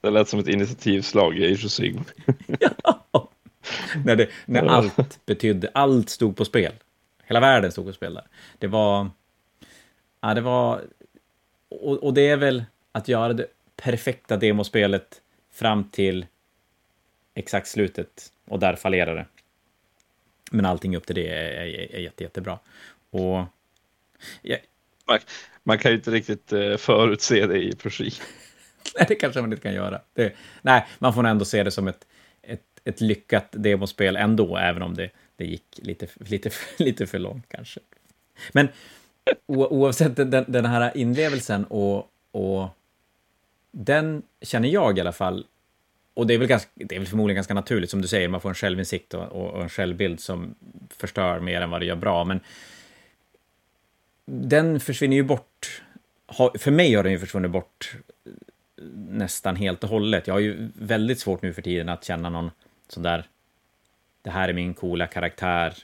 det 0.00 0.10
lät 0.10 0.28
som 0.28 0.40
ett 0.40 0.48
initiativslag 0.48 1.38
i 1.38 1.52
Age 1.52 1.80
ja. 2.60 3.30
när 4.04 4.16
det, 4.16 4.28
när 4.46 4.64
Ja. 4.64 4.70
allt 4.70 5.26
betydde, 5.26 5.70
allt 5.74 6.08
stod 6.10 6.36
på 6.36 6.44
spel. 6.44 6.72
Hela 7.24 7.40
världen 7.40 7.72
stod 7.72 7.86
på 7.86 7.92
spel 7.92 8.14
där. 8.14 8.26
Det 8.58 8.66
var, 8.66 9.10
ja 10.20 10.34
det 10.34 10.40
var, 10.40 10.82
och, 11.68 11.96
och 12.04 12.14
det 12.14 12.28
är 12.28 12.36
väl 12.36 12.64
att 12.92 13.08
göra 13.08 13.32
det 13.32 13.46
perfekta 13.76 14.36
demospelet 14.36 15.20
fram 15.52 15.84
till 15.90 16.26
exakt 17.34 17.68
slutet 17.68 18.32
och 18.44 18.58
där 18.58 18.76
fallerar 18.76 19.14
det. 19.14 19.26
Men 20.50 20.64
allting 20.66 20.96
upp 20.96 21.06
till 21.06 21.14
det 21.14 21.28
är, 21.28 21.52
är, 21.66 21.94
är 21.94 22.00
jätte, 22.00 22.22
jättebra. 22.24 22.58
Och 23.10 23.44
ja, 24.42 24.56
Man, 25.06 25.18
man 25.62 25.78
kan 25.78 25.90
ju 25.90 25.96
inte 25.96 26.10
riktigt 26.10 26.52
eh, 26.52 26.76
förutse 26.76 27.46
det 27.46 27.62
i 27.62 27.76
projekt. 27.76 28.22
Nej, 28.96 29.04
det 29.08 29.14
kanske 29.14 29.40
man 29.40 29.52
inte 29.52 29.62
kan 29.62 29.74
göra. 29.74 30.00
Det, 30.12 30.32
nej, 30.62 30.86
man 30.98 31.14
får 31.14 31.22
nog 31.22 31.30
ändå 31.30 31.44
se 31.44 31.62
det 31.62 31.70
som 31.70 31.88
ett, 31.88 32.06
ett, 32.42 32.62
ett 32.84 33.00
lyckat 33.00 33.46
demospel 33.50 34.16
ändå, 34.16 34.56
även 34.56 34.82
om 34.82 34.94
det, 34.94 35.10
det 35.36 35.44
gick 35.44 35.80
lite, 35.82 36.06
lite, 36.14 36.50
lite 36.78 37.06
för 37.06 37.18
långt 37.18 37.44
kanske. 37.48 37.80
Men 38.52 38.68
o, 39.46 39.66
oavsett 39.66 40.16
den, 40.16 40.44
den 40.48 40.64
här 40.64 40.96
inlevelsen 40.96 41.64
och, 41.64 42.10
och 42.30 42.68
den 43.70 44.22
känner 44.42 44.68
jag 44.68 44.98
i 44.98 45.00
alla 45.00 45.12
fall, 45.12 45.46
och 46.14 46.26
det 46.26 46.34
är, 46.34 46.38
väl 46.38 46.48
ganska, 46.48 46.70
det 46.74 46.94
är 46.94 46.98
väl 46.98 47.08
förmodligen 47.08 47.36
ganska 47.36 47.54
naturligt, 47.54 47.90
som 47.90 48.02
du 48.02 48.08
säger, 48.08 48.28
man 48.28 48.40
får 48.40 48.48
en 48.48 48.54
självinsikt 48.54 49.14
och, 49.14 49.24
och, 49.24 49.50
och 49.50 49.62
en 49.62 49.68
självbild 49.68 50.20
som 50.20 50.54
förstör 50.90 51.40
mer 51.40 51.60
än 51.60 51.70
vad 51.70 51.80
det 51.80 51.86
gör 51.86 51.96
bra, 51.96 52.24
men 52.24 52.40
den 54.24 54.80
försvinner 54.80 55.16
ju 55.16 55.22
bort. 55.22 55.82
För 56.58 56.70
mig 56.70 56.94
har 56.94 57.02
den 57.02 57.12
ju 57.12 57.18
försvunnit 57.18 57.50
bort 57.50 57.96
nästan 59.08 59.56
helt 59.56 59.84
och 59.84 59.90
hållet. 59.90 60.26
Jag 60.26 60.34
har 60.34 60.40
ju 60.40 60.68
väldigt 60.74 61.20
svårt 61.20 61.42
nu 61.42 61.52
för 61.52 61.62
tiden 61.62 61.88
att 61.88 62.04
känna 62.04 62.30
någon 62.30 62.50
sån 62.88 63.02
där, 63.02 63.26
det 64.22 64.30
här 64.30 64.48
är 64.48 64.52
min 64.52 64.74
coola 64.74 65.06
karaktär, 65.06 65.74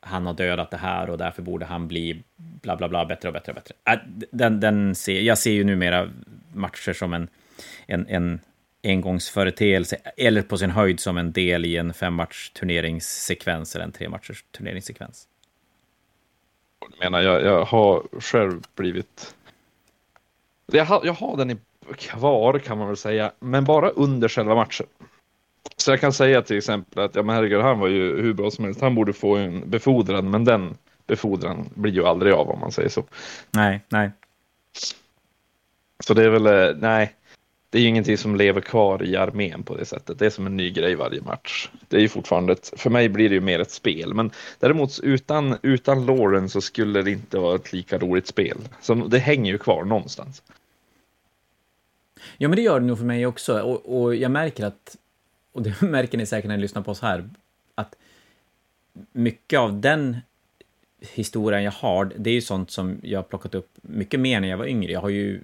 han 0.00 0.26
har 0.26 0.34
dödat 0.34 0.70
det 0.70 0.76
här 0.76 1.10
och 1.10 1.18
därför 1.18 1.42
borde 1.42 1.66
han 1.66 1.88
bli 1.88 2.22
bla 2.36 2.76
bla 2.76 2.88
bla 2.88 3.04
bättre 3.04 3.28
och 3.28 3.32
bättre 3.32 3.52
och 3.52 3.54
bättre. 3.54 3.74
Äh, 3.84 3.98
den, 4.30 4.60
den 4.60 4.94
ser, 4.94 5.20
jag 5.20 5.38
ser 5.38 5.52
ju 5.52 5.64
numera 5.64 6.10
matcher 6.52 6.92
som 6.92 7.14
en, 7.14 7.28
en, 7.86 8.06
en 8.08 8.40
engångsföreteelse, 8.82 9.96
eller 10.16 10.42
på 10.42 10.58
sin 10.58 10.70
höjd 10.70 11.00
som 11.00 11.18
en 11.18 11.32
del 11.32 11.64
i 11.64 11.76
en 11.76 11.94
femmatch 11.94 12.50
turneringssekvens 12.50 13.74
eller 13.74 13.84
en 13.84 13.92
tre 13.92 14.08
matchers 14.08 14.44
turneringssekvens. 14.50 15.28
Jag 16.80 16.98
menar, 17.00 17.22
jag, 17.22 17.42
jag 17.42 17.64
har 17.64 18.20
själv 18.20 18.62
blivit... 18.74 19.34
Jag 20.66 20.84
har, 20.84 21.00
jag 21.04 21.12
har 21.12 21.36
den 21.36 21.50
i 21.50 21.56
kvar 21.96 22.58
kan 22.58 22.78
man 22.78 22.86
väl 22.86 22.96
säga, 22.96 23.32
men 23.40 23.64
bara 23.64 23.88
under 23.88 24.28
själva 24.28 24.54
matchen. 24.54 24.86
Så 25.76 25.90
jag 25.90 26.00
kan 26.00 26.12
säga 26.12 26.42
till 26.42 26.58
exempel 26.58 27.04
att 27.04 27.14
ja, 27.14 27.22
men 27.22 27.34
herregud, 27.34 27.62
han 27.62 27.78
var 27.78 27.88
ju 27.88 28.22
hur 28.22 28.32
bra 28.32 28.50
som 28.50 28.64
helst. 28.64 28.80
Han 28.80 28.94
borde 28.94 29.12
få 29.12 29.36
en 29.36 29.70
befordran, 29.70 30.30
men 30.30 30.44
den 30.44 30.76
befordran 31.06 31.68
blir 31.74 31.92
ju 31.92 32.06
aldrig 32.06 32.32
av 32.32 32.50
om 32.50 32.60
man 32.60 32.72
säger 32.72 32.88
så. 32.88 33.04
Nej, 33.50 33.80
nej. 33.88 34.10
Så 36.04 36.14
det 36.14 36.24
är 36.24 36.28
väl, 36.28 36.46
eh, 36.46 36.76
nej, 36.80 37.14
det 37.70 37.78
är 37.78 37.82
ju 37.82 37.88
ingenting 37.88 38.18
som 38.18 38.36
lever 38.36 38.60
kvar 38.60 39.02
i 39.02 39.16
armén 39.16 39.62
på 39.62 39.76
det 39.76 39.84
sättet. 39.84 40.18
Det 40.18 40.26
är 40.26 40.30
som 40.30 40.46
en 40.46 40.56
ny 40.56 40.70
grej 40.70 40.94
varje 40.94 41.20
match. 41.20 41.70
Det 41.88 41.96
är 41.96 42.00
ju 42.00 42.08
fortfarande, 42.08 42.52
ett, 42.52 42.72
för 42.76 42.90
mig 42.90 43.08
blir 43.08 43.28
det 43.28 43.34
ju 43.34 43.40
mer 43.40 43.60
ett 43.60 43.70
spel, 43.70 44.14
men 44.14 44.30
däremot 44.58 45.00
utan, 45.02 45.56
utan 45.62 46.06
Lauren 46.06 46.48
så 46.48 46.60
skulle 46.60 47.02
det 47.02 47.10
inte 47.10 47.38
vara 47.38 47.54
ett 47.54 47.72
lika 47.72 47.98
roligt 47.98 48.26
spel. 48.26 48.58
Så 48.80 48.94
det 48.94 49.18
hänger 49.18 49.52
ju 49.52 49.58
kvar 49.58 49.84
någonstans. 49.84 50.42
Ja, 52.38 52.48
men 52.48 52.56
det 52.56 52.62
gör 52.62 52.80
det 52.80 52.86
nog 52.86 52.98
för 52.98 53.04
mig 53.04 53.26
också. 53.26 53.60
Och, 53.60 54.02
och 54.02 54.14
jag 54.14 54.30
märker 54.30 54.64
att, 54.64 54.96
och 55.52 55.62
det 55.62 55.80
märker 55.82 56.18
ni 56.18 56.26
säkert 56.26 56.48
när 56.48 56.56
ni 56.56 56.62
lyssnar 56.62 56.82
på 56.82 56.90
oss 56.90 57.00
här, 57.00 57.30
att 57.74 57.96
mycket 59.12 59.58
av 59.58 59.80
den 59.80 60.16
historien 61.00 61.62
jag 61.62 61.72
har, 61.72 62.12
det 62.16 62.30
är 62.30 62.34
ju 62.34 62.40
sånt 62.40 62.70
som 62.70 63.00
jag 63.02 63.18
har 63.18 63.24
plockat 63.24 63.54
upp 63.54 63.70
mycket 63.82 64.20
mer 64.20 64.40
när 64.40 64.48
jag 64.48 64.56
var 64.56 64.66
yngre. 64.66 64.92
Jag 64.92 65.00
har 65.00 65.08
ju 65.08 65.40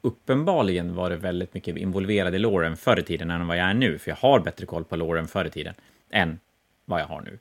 uppenbarligen 0.00 0.94
varit 0.94 1.20
väldigt 1.20 1.54
mycket 1.54 1.76
involverad 1.76 2.34
i 2.34 2.38
Lauren 2.38 2.76
förr 2.76 3.00
i 3.00 3.02
tiden 3.02 3.30
än 3.30 3.46
vad 3.46 3.56
jag 3.56 3.66
är 3.66 3.74
nu, 3.74 3.98
för 3.98 4.10
jag 4.10 4.16
har 4.16 4.40
bättre 4.40 4.66
koll 4.66 4.84
på 4.84 4.96
Lauren 4.96 5.28
förr 5.28 5.44
i 5.44 5.50
tiden 5.50 5.74
än 6.10 6.40
vad 6.84 7.00
jag 7.00 7.06
har 7.06 7.20
nu. 7.20 7.38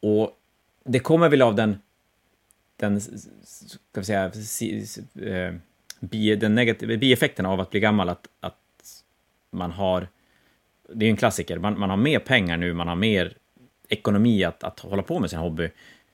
Och 0.00 0.38
det 0.84 0.98
kommer 0.98 1.28
väl 1.28 1.42
av 1.42 1.54
den, 1.54 1.78
den 2.76 3.00
ska 3.00 4.00
vi 4.00 4.04
säga, 4.04 4.32
eh, 5.22 5.54
bi, 6.06 6.36
den 6.36 6.54
negativa 6.54 6.96
bieffekten 6.96 7.46
av 7.46 7.60
att 7.60 7.70
bli 7.70 7.80
gammal, 7.80 8.08
att, 8.08 8.28
att 8.40 9.04
man 9.50 9.70
har... 9.70 10.08
Det 10.88 11.04
är 11.04 11.06
ju 11.06 11.10
en 11.10 11.16
klassiker, 11.16 11.58
man, 11.58 11.78
man 11.78 11.90
har 11.90 11.96
mer 11.96 12.18
pengar 12.18 12.56
nu, 12.56 12.74
man 12.74 12.88
har 12.88 12.96
mer 12.96 13.36
ekonomi 13.88 14.44
att, 14.44 14.64
att 14.64 14.80
hålla 14.80 15.02
på 15.02 15.20
med 15.20 15.30
sin 15.30 15.38
hobby, 15.38 15.70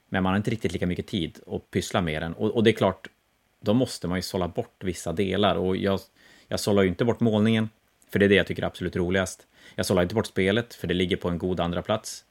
men 0.08 0.22
man 0.22 0.32
har 0.32 0.36
inte 0.36 0.50
riktigt 0.50 0.72
lika 0.72 0.86
mycket 0.86 1.06
tid 1.06 1.38
att 1.46 1.70
pyssla 1.70 2.00
med 2.00 2.22
den. 2.22 2.32
Och, 2.32 2.50
och 2.50 2.64
det 2.64 2.70
är 2.70 2.74
klart, 2.74 3.08
då 3.60 3.74
måste 3.74 4.08
man 4.08 4.18
ju 4.18 4.22
sålla 4.22 4.48
bort 4.48 4.84
vissa 4.84 5.12
delar. 5.12 5.56
Och 5.56 5.76
jag, 5.76 6.00
jag 6.48 6.60
sållar 6.60 6.82
ju 6.82 6.88
inte 6.88 7.04
bort 7.04 7.20
målningen, 7.20 7.68
för 8.10 8.18
det 8.18 8.24
är 8.24 8.28
det 8.28 8.34
jag 8.34 8.46
tycker 8.46 8.62
är 8.62 8.66
absolut 8.66 8.96
roligast. 8.96 9.46
Jag 9.74 9.86
sållar 9.86 10.02
inte 10.02 10.14
bort 10.14 10.26
spelet, 10.26 10.74
för 10.74 10.86
det 10.86 10.94
ligger 10.94 11.16
på 11.16 11.28
en 11.28 11.38
god 11.38 11.60
andra 11.60 11.82
plats. 11.82 12.24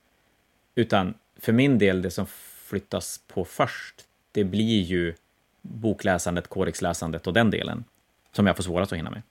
Utan 0.76 1.14
för 1.36 1.54
min 1.54 1.78
del, 1.78 2.02
det 2.02 2.12
som 2.12 2.26
flyttas 2.66 3.22
på 3.28 3.46
först, 3.46 3.96
det 4.32 4.44
blir 4.44 4.82
ju 4.82 5.14
bokläsandet, 5.62 6.48
kodexläsandet 6.48 7.28
och 7.28 7.34
den 7.34 7.52
delen 7.52 7.84
som 8.32 8.48
jag 8.48 8.56
får 8.56 8.64
svårast 8.64 8.92
att 8.92 8.98
hinna 8.98 9.10
med. 9.10 9.22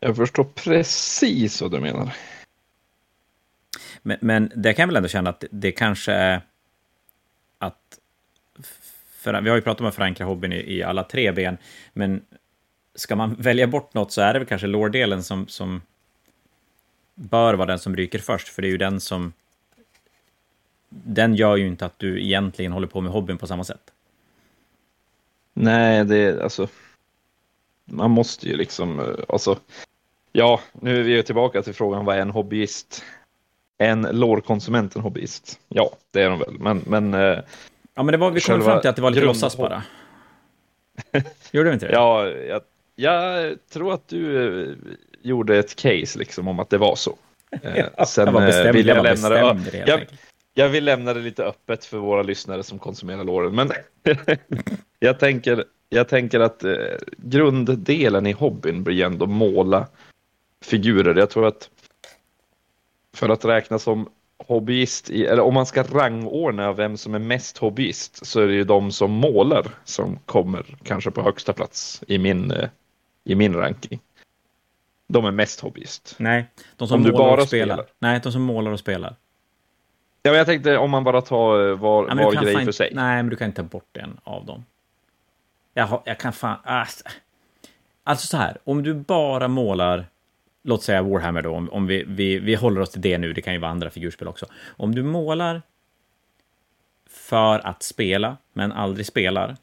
Jag 0.00 0.16
förstår 0.16 0.44
precis 0.44 1.62
vad 1.62 1.70
du 1.70 1.80
menar. 1.80 2.16
Men, 4.02 4.18
men 4.20 4.52
det 4.54 4.74
kan 4.74 4.82
jag 4.82 4.86
väl 4.86 4.96
ändå 4.96 5.08
känna 5.08 5.30
att 5.30 5.44
det 5.50 5.72
kanske 5.72 6.12
är 6.12 6.40
att... 7.58 7.98
För, 9.10 9.40
vi 9.40 9.48
har 9.48 9.56
ju 9.56 9.62
pratat 9.62 9.80
om 9.80 9.86
att 9.86 9.94
förankra 9.94 10.26
hobbyn 10.26 10.52
i, 10.52 10.76
i 10.76 10.82
alla 10.82 11.04
tre 11.04 11.32
ben, 11.32 11.58
men 11.92 12.24
ska 12.94 13.16
man 13.16 13.34
välja 13.38 13.66
bort 13.66 13.94
något 13.94 14.12
så 14.12 14.20
är 14.20 14.32
det 14.32 14.38
väl 14.38 14.48
kanske 14.48 14.66
lårdelen 14.66 15.22
som, 15.22 15.48
som 15.48 15.80
bör 17.14 17.54
vara 17.54 17.66
den 17.66 17.78
som 17.78 17.96
ryker 17.96 18.18
först, 18.18 18.48
för 18.48 18.62
det 18.62 18.68
är 18.68 18.70
ju 18.70 18.78
den 18.78 19.00
som... 19.00 19.32
Den 20.88 21.34
gör 21.34 21.56
ju 21.56 21.66
inte 21.66 21.86
att 21.86 21.98
du 21.98 22.22
egentligen 22.22 22.72
håller 22.72 22.86
på 22.86 23.00
med 23.00 23.12
hobbyn 23.12 23.38
på 23.38 23.46
samma 23.46 23.64
sätt. 23.64 23.92
Nej, 25.58 26.04
det 26.04 26.16
är 26.16 26.38
alltså. 26.38 26.68
Man 27.84 28.10
måste 28.10 28.48
ju 28.48 28.56
liksom, 28.56 29.00
eh, 29.00 29.06
alltså. 29.28 29.58
Ja, 30.32 30.60
nu 30.72 31.00
är 31.00 31.02
vi 31.02 31.22
tillbaka 31.22 31.62
till 31.62 31.74
frågan 31.74 32.04
vad 32.04 32.16
är 32.16 32.20
en 32.20 32.30
hobbyist? 32.30 33.04
En 33.78 34.02
lårkonsument 34.02 34.96
en 34.96 35.02
hobbyist? 35.02 35.60
Ja, 35.68 35.90
det 36.10 36.22
är 36.22 36.30
de 36.30 36.38
väl, 36.38 36.58
men. 36.58 36.82
men 36.86 37.14
eh, 37.14 37.38
ja, 37.94 38.02
men 38.02 38.06
det 38.06 38.16
var, 38.16 38.30
vi 38.30 38.40
kom 38.40 38.62
fram 38.62 38.80
till 38.80 38.90
att 38.90 38.96
det 38.96 39.02
var 39.02 39.10
lite 39.10 39.20
grund... 39.20 39.34
låtsas 39.36 39.56
bara. 39.56 39.82
Gjorde 41.50 41.68
vi 41.68 41.74
inte 41.74 41.86
det? 41.86 41.92
Ja, 41.92 42.28
jag, 42.28 42.62
jag 42.94 43.56
tror 43.72 43.94
att 43.94 44.08
du 44.08 44.64
eh, 44.64 44.74
gjorde 45.22 45.58
ett 45.58 45.76
case 45.76 46.18
liksom 46.18 46.48
om 46.48 46.60
att 46.60 46.70
det 46.70 46.78
var 46.78 46.96
så. 46.96 47.16
ja, 47.96 48.06
Sen 48.06 48.26
jag 48.26 48.32
var 48.32 48.46
bestämd, 48.46 48.76
vill 48.76 48.86
jag, 48.86 48.96
jag 48.96 49.04
lämna 49.04 49.28
det. 49.28 50.06
Jag, 50.58 50.68
vill 50.68 50.84
lämna 50.84 51.14
det 51.14 51.20
lite 51.20 51.44
öppet 51.44 51.84
för 51.84 51.98
våra 51.98 52.22
lyssnare 52.22 52.62
som 52.62 52.78
konsumerar 52.78 53.24
låren, 53.24 53.54
men 53.54 53.70
jag, 54.98 55.18
tänker, 55.18 55.64
jag 55.88 56.08
tänker 56.08 56.40
att 56.40 56.64
eh, 56.64 56.74
grunddelen 57.16 58.26
i 58.26 58.32
hobbyn 58.32 58.84
blir 58.84 59.04
ändå 59.04 59.26
måla 59.26 59.88
figurer. 60.64 61.14
Jag 61.14 61.30
tror 61.30 61.46
att 61.46 61.70
för 63.14 63.28
att 63.28 63.44
räkna 63.44 63.78
som 63.78 64.08
hobbyist, 64.38 65.10
i, 65.10 65.26
eller 65.26 65.42
om 65.42 65.54
man 65.54 65.66
ska 65.66 65.82
rangordna 65.82 66.72
vem 66.72 66.96
som 66.96 67.14
är 67.14 67.18
mest 67.18 67.58
hobbyist, 67.58 68.26
så 68.26 68.40
är 68.40 68.46
det 68.46 68.54
ju 68.54 68.64
de 68.64 68.92
som 68.92 69.10
målar 69.10 69.66
som 69.84 70.18
kommer 70.26 70.76
kanske 70.82 71.10
på 71.10 71.22
högsta 71.22 71.52
plats 71.52 72.02
i 72.06 72.18
min, 72.18 72.50
eh, 72.50 72.68
i 73.24 73.34
min 73.34 73.54
ranking. 73.54 74.00
De 75.08 75.24
är 75.24 75.30
mest 75.30 75.60
hobbyist. 75.60 76.14
Nej, 76.18 76.46
de 76.76 76.88
som 76.88 77.06
om 77.06 77.12
målar 77.12 77.38
och 77.38 77.48
spelar. 77.48 77.74
spelar. 77.74 77.86
Nej, 77.98 78.20
de 78.22 78.32
som 78.32 78.42
målar 78.42 78.72
och 78.72 78.80
spelar. 78.80 79.16
Ja, 80.26 80.32
men 80.32 80.38
jag 80.38 80.46
tänkte 80.46 80.76
om 80.76 80.90
man 80.90 81.04
bara 81.04 81.20
tar 81.20 81.68
eh, 81.68 81.76
var, 81.76 82.08
ja, 82.08 82.14
var 82.14 82.42
grej 82.42 82.64
för 82.64 82.72
sig. 82.72 82.90
Nej, 82.94 83.16
men 83.16 83.30
du 83.30 83.36
kan 83.36 83.46
inte 83.46 83.62
ta 83.62 83.68
bort 83.68 83.96
en 83.96 84.20
av 84.24 84.46
dem. 84.46 84.64
Jag, 85.74 85.86
har, 85.86 86.02
jag 86.04 86.18
kan 86.18 86.32
fan... 86.32 86.58
Alltså, 86.64 87.04
alltså 88.04 88.26
så 88.26 88.36
här, 88.36 88.58
om 88.64 88.82
du 88.82 88.94
bara 88.94 89.48
målar, 89.48 90.06
låt 90.62 90.82
säga 90.82 91.02
Warhammer 91.02 91.42
då, 91.42 91.54
om, 91.54 91.70
om 91.70 91.86
vi, 91.86 92.04
vi, 92.06 92.38
vi 92.38 92.54
håller 92.54 92.80
oss 92.80 92.90
till 92.90 93.00
det 93.00 93.18
nu, 93.18 93.32
det 93.32 93.42
kan 93.42 93.52
ju 93.52 93.58
vara 93.58 93.70
andra 93.70 93.90
figurspel 93.90 94.28
också. 94.28 94.46
Om 94.66 94.94
du 94.94 95.02
målar 95.02 95.62
för 97.10 97.66
att 97.66 97.82
spela, 97.82 98.36
men 98.52 98.72
aldrig 98.72 99.06
spelar, 99.06 99.56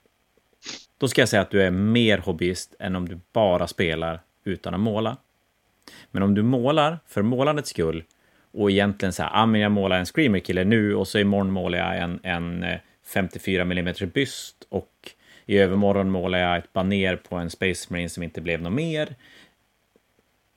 då 0.97 1.08
ska 1.08 1.21
jag 1.21 1.30
säga 1.30 1.41
att 1.41 1.52
du 1.52 1.63
är 1.63 1.71
mer 1.71 2.17
hobbyist 2.17 2.76
än 2.80 2.95
om 2.95 3.10
du 3.10 3.19
bara 3.34 3.67
spelar 3.67 4.19
utan 4.43 4.73
att 4.73 4.80
måla. 4.80 5.17
Men 6.12 6.23
om 6.23 6.36
du 6.36 6.43
målar 6.43 6.99
för 7.08 7.21
målandets 7.21 7.69
skull 7.69 8.04
och 8.53 8.71
egentligen 8.71 9.13
så 9.13 9.23
här, 9.23 9.31
ah, 9.33 9.45
men 9.45 9.61
jag 9.61 9.71
målar 9.71 9.99
en 9.99 10.05
Screamer-kille 10.05 10.63
nu 10.63 10.95
och 10.95 11.07
så 11.07 11.19
imorgon 11.19 11.51
målar 11.51 11.77
jag 11.77 11.97
en, 11.97 12.19
en 12.23 12.65
54 13.13 13.61
eh, 13.61 13.69
mm 13.69 13.95
byst 14.13 14.67
och 14.69 15.11
i 15.45 15.57
övermorgon 15.57 16.09
målar 16.09 16.39
jag 16.39 16.57
ett 16.57 16.73
baner 16.73 17.15
på 17.15 17.35
en 17.35 17.49
Space 17.49 17.87
Marine 17.89 18.09
som 18.09 18.23
inte 18.23 18.41
blev 18.41 18.61
något 18.61 18.73
mer. 18.73 19.15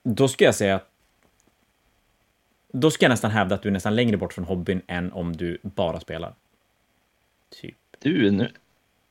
Då 0.02 0.28
ska 0.28 0.44
jag 0.44 0.54
säga 0.54 0.74
att 0.74 0.90
då 2.72 2.90
ska 2.90 3.04
jag 3.04 3.10
nästan 3.10 3.30
hävda 3.30 3.54
att 3.54 3.62
du 3.62 3.68
är 3.68 3.72
nästan 3.72 3.96
längre 3.96 4.16
bort 4.16 4.32
från 4.32 4.44
hobbyn 4.44 4.82
än 4.86 5.12
om 5.12 5.36
du 5.36 5.58
bara 5.62 6.00
spelar. 6.00 6.34
Typ. 7.60 7.76
Du, 7.98 8.30
nu, 8.30 8.50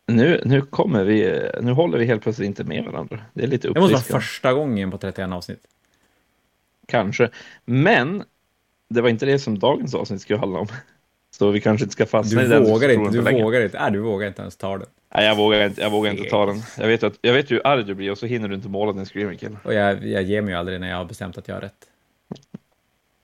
nu, 0.05 0.41
nu 0.45 0.61
kommer 0.61 1.03
vi, 1.03 1.49
nu 1.61 1.71
håller 1.71 1.97
vi 1.97 2.05
helt 2.05 2.23
plötsligt 2.23 2.45
inte 2.45 2.63
med 2.63 2.83
varandra. 2.83 3.19
Det 3.33 3.43
är 3.43 3.47
lite 3.47 3.67
uppfriskande. 3.67 3.87
Det 3.87 3.93
måste 3.93 4.13
vara 4.13 4.21
första 4.21 4.53
gången 4.53 4.91
på 4.91 4.97
31 4.97 5.31
avsnitt. 5.31 5.67
Kanske. 6.85 7.29
Men 7.65 8.23
det 8.89 9.01
var 9.01 9.09
inte 9.09 9.25
det 9.25 9.39
som 9.39 9.59
dagens 9.59 9.95
avsnitt 9.95 10.21
skulle 10.21 10.39
handla 10.39 10.59
om. 10.59 10.67
Så 11.31 11.51
vi 11.51 11.61
kanske 11.61 11.83
inte 11.83 11.93
ska 11.93 12.05
fastna 12.05 12.41
du 12.41 12.45
i 12.45 12.49
den. 12.49 12.63
Vågar 12.63 12.89
inte, 12.89 13.11
du 13.11 13.21
vågar 13.41 13.61
inte, 13.61 13.77
äh, 13.77 13.91
du 13.91 13.99
vågar 13.99 14.27
inte 14.27 14.41
ens 14.41 14.55
ta 14.55 14.77
den. 14.77 14.87
Nej, 15.15 15.25
jag 15.25 15.35
vågar 15.35 15.65
inte, 15.65 15.81
jag 15.81 15.89
vågar 15.89 16.11
inte 16.11 16.29
ta 16.29 16.45
den. 16.45 16.61
Jag 16.77 16.87
vet, 16.87 17.03
att, 17.03 17.13
jag 17.21 17.33
vet 17.33 17.51
ju 17.51 17.55
hur 17.55 17.67
arg 17.67 17.83
du 17.83 17.93
blir 17.93 18.11
och 18.11 18.17
så 18.17 18.25
hinner 18.25 18.47
du 18.47 18.55
inte 18.55 18.69
måla 18.69 18.93
din 18.93 19.05
screaming 19.05 19.37
kill. 19.37 19.57
Och 19.63 19.73
jag, 19.73 20.05
jag 20.07 20.23
ger 20.23 20.41
mig 20.41 20.53
ju 20.53 20.59
aldrig 20.59 20.79
när 20.79 20.89
jag 20.89 20.97
har 20.97 21.05
bestämt 21.05 21.37
att 21.37 21.47
jag 21.47 21.55
har 21.55 21.61
rätt. 21.61 21.87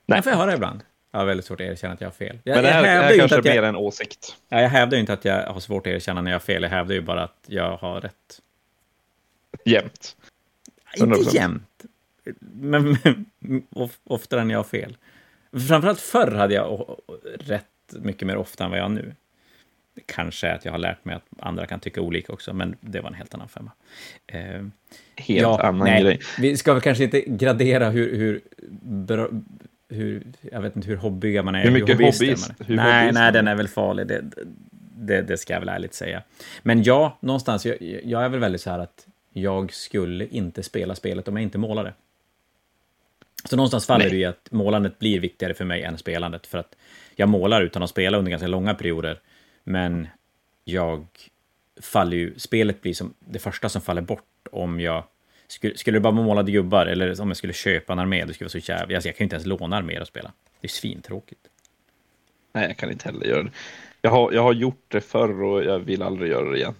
Nej. 0.05 0.17
Det 0.17 0.21
får 0.21 0.31
jag 0.31 0.39
höra 0.39 0.53
ibland. 0.53 0.81
Jag 1.11 1.19
har 1.19 1.25
väldigt 1.25 1.45
svårt 1.45 1.61
att 1.61 1.67
erkänna 1.67 1.93
att 1.93 2.01
jag 2.01 2.07
har 2.07 2.13
fel. 2.13 2.39
Jag, 2.43 2.55
Men 2.55 2.63
det 2.63 2.69
här, 2.69 2.95
jag 2.95 3.01
här 3.01 3.17
kanske 3.17 3.37
är 3.37 3.55
mer 3.55 3.63
en 3.63 3.75
åsikt. 3.75 4.35
Ja, 4.49 4.61
jag 4.61 4.69
hävdar 4.69 4.97
ju 4.97 5.01
inte 5.01 5.13
att 5.13 5.25
jag 5.25 5.47
har 5.47 5.59
svårt 5.59 5.87
att 5.87 5.93
erkänna 5.93 6.21
när 6.21 6.31
jag 6.31 6.35
har 6.35 6.43
fel. 6.43 6.63
Jag 6.63 6.69
hävdar 6.69 6.95
ju 6.95 7.01
bara 7.01 7.23
att 7.23 7.45
jag 7.47 7.77
har 7.77 8.01
rätt. 8.01 8.41
Jämt. 9.65 10.15
Inte 10.97 11.37
jämt. 11.37 11.85
Men, 12.39 12.97
men 13.39 13.63
oftare 14.03 14.41
än 14.41 14.49
jag 14.49 14.59
har 14.59 14.63
fel. 14.63 14.97
Framförallt 15.67 15.99
förr 15.99 16.31
hade 16.31 16.53
jag 16.53 16.95
rätt 17.39 17.65
mycket 17.89 18.27
mer 18.27 18.37
ofta 18.37 18.63
än 18.63 18.69
vad 18.69 18.79
jag 18.79 18.83
har 18.83 18.89
nu. 18.89 19.15
Kanske 20.05 20.53
att 20.53 20.65
jag 20.65 20.71
har 20.71 20.79
lärt 20.79 21.05
mig 21.05 21.15
att 21.15 21.25
andra 21.39 21.65
kan 21.65 21.79
tycka 21.79 22.01
olika 22.01 22.33
också, 22.33 22.53
men 22.53 22.75
det 22.81 23.01
var 23.01 23.09
en 23.09 23.13
helt 23.13 23.33
annan 23.33 23.49
femma. 23.49 23.71
Eh, 24.27 24.39
helt 25.15 25.41
ja, 25.41 25.61
annan 25.61 25.87
nej, 25.87 26.03
grej. 26.03 26.19
Vi 26.39 26.57
ska 26.57 26.73
väl 26.73 26.81
kanske 26.81 27.03
inte 27.03 27.21
gradera 27.21 27.89
hur, 27.89 28.15
hur, 28.15 28.41
bra, 28.81 29.29
hur, 29.89 30.23
jag 30.51 30.61
vet 30.61 30.75
inte 30.75 30.87
hur 30.87 30.95
hobbyga 30.97 31.43
man 31.43 31.55
är. 31.55 31.63
Hur 31.63 31.71
mycket 31.71 31.89
hobbyist 31.89 32.21
hobbyist- 32.21 32.53
man. 32.59 32.67
hur 32.67 32.75
Nej, 32.75 32.99
hobbyist 32.99 33.13
nej, 33.13 33.31
den 33.31 33.47
är 33.47 33.55
väl 33.55 33.67
farlig. 33.67 34.07
Det, 34.07 34.23
det, 34.95 35.21
det 35.21 35.37
ska 35.37 35.53
jag 35.53 35.59
väl 35.59 35.69
ärligt 35.69 35.93
säga. 35.93 36.23
Men 36.63 36.83
ja, 36.83 37.17
någonstans, 37.19 37.65
jag, 37.65 37.77
jag 38.03 38.23
är 38.23 38.29
väl 38.29 38.39
väldigt 38.39 38.61
så 38.61 38.69
här 38.69 38.79
att 38.79 39.07
jag 39.33 39.73
skulle 39.73 40.27
inte 40.27 40.63
spela 40.63 40.95
spelet 40.95 41.27
om 41.27 41.35
jag 41.35 41.43
inte 41.43 41.57
målade. 41.57 41.93
Så 43.43 43.55
någonstans 43.55 43.85
faller 43.85 44.05
Nej. 44.05 44.13
det 44.13 44.19
i 44.19 44.25
att 44.25 44.47
målandet 44.51 44.99
blir 44.99 45.19
viktigare 45.19 45.53
för 45.53 45.65
mig 45.65 45.83
än 45.83 45.97
spelandet. 45.97 46.47
För 46.47 46.57
att 46.57 46.75
jag 47.15 47.29
målar 47.29 47.61
utan 47.61 47.83
att 47.83 47.89
spela 47.89 48.17
under 48.17 48.29
ganska 48.29 48.47
långa 48.47 48.73
perioder. 48.73 49.19
Men 49.63 50.07
jag 50.63 51.05
faller 51.81 52.17
ju, 52.17 52.39
spelet 52.39 52.81
blir 52.81 52.93
som 52.93 53.13
det 53.19 53.39
första 53.39 53.69
som 53.69 53.81
faller 53.81 54.01
bort 54.01 54.47
om 54.51 54.79
jag 54.79 55.03
skulle, 55.47 55.77
skulle 55.77 55.97
det 55.97 56.01
bara 56.01 56.13
vara 56.13 56.25
målade 56.25 56.51
gubbar 56.51 56.85
eller 56.85 57.21
om 57.21 57.27
jag 57.27 57.37
skulle 57.37 57.53
köpa 57.53 57.93
en 57.93 57.99
armé, 57.99 58.25
det 58.25 58.33
skulle 58.33 58.45
vara 58.45 58.61
så 58.61 58.71
jävla... 58.71 58.95
Alltså 58.95 59.09
jag 59.09 59.15
kan 59.15 59.23
ju 59.23 59.25
inte 59.25 59.35
ens 59.35 59.45
låna 59.45 59.77
arméer 59.77 60.01
att 60.01 60.07
spela. 60.07 60.31
Det 60.61 60.67
är 60.67 60.69
svintråkigt. 60.69 61.41
Nej, 62.53 62.67
jag 62.67 62.77
kan 62.77 62.91
inte 62.91 63.05
heller 63.05 63.25
göra 63.25 63.43
det. 63.43 63.51
Jag 64.01 64.11
har, 64.11 64.31
jag 64.31 64.43
har 64.43 64.53
gjort 64.53 64.85
det 64.87 65.01
förr 65.01 65.43
och 65.43 65.63
jag 65.63 65.79
vill 65.79 66.01
aldrig 66.01 66.31
göra 66.31 66.49
det 66.49 66.57
igen. 66.57 66.75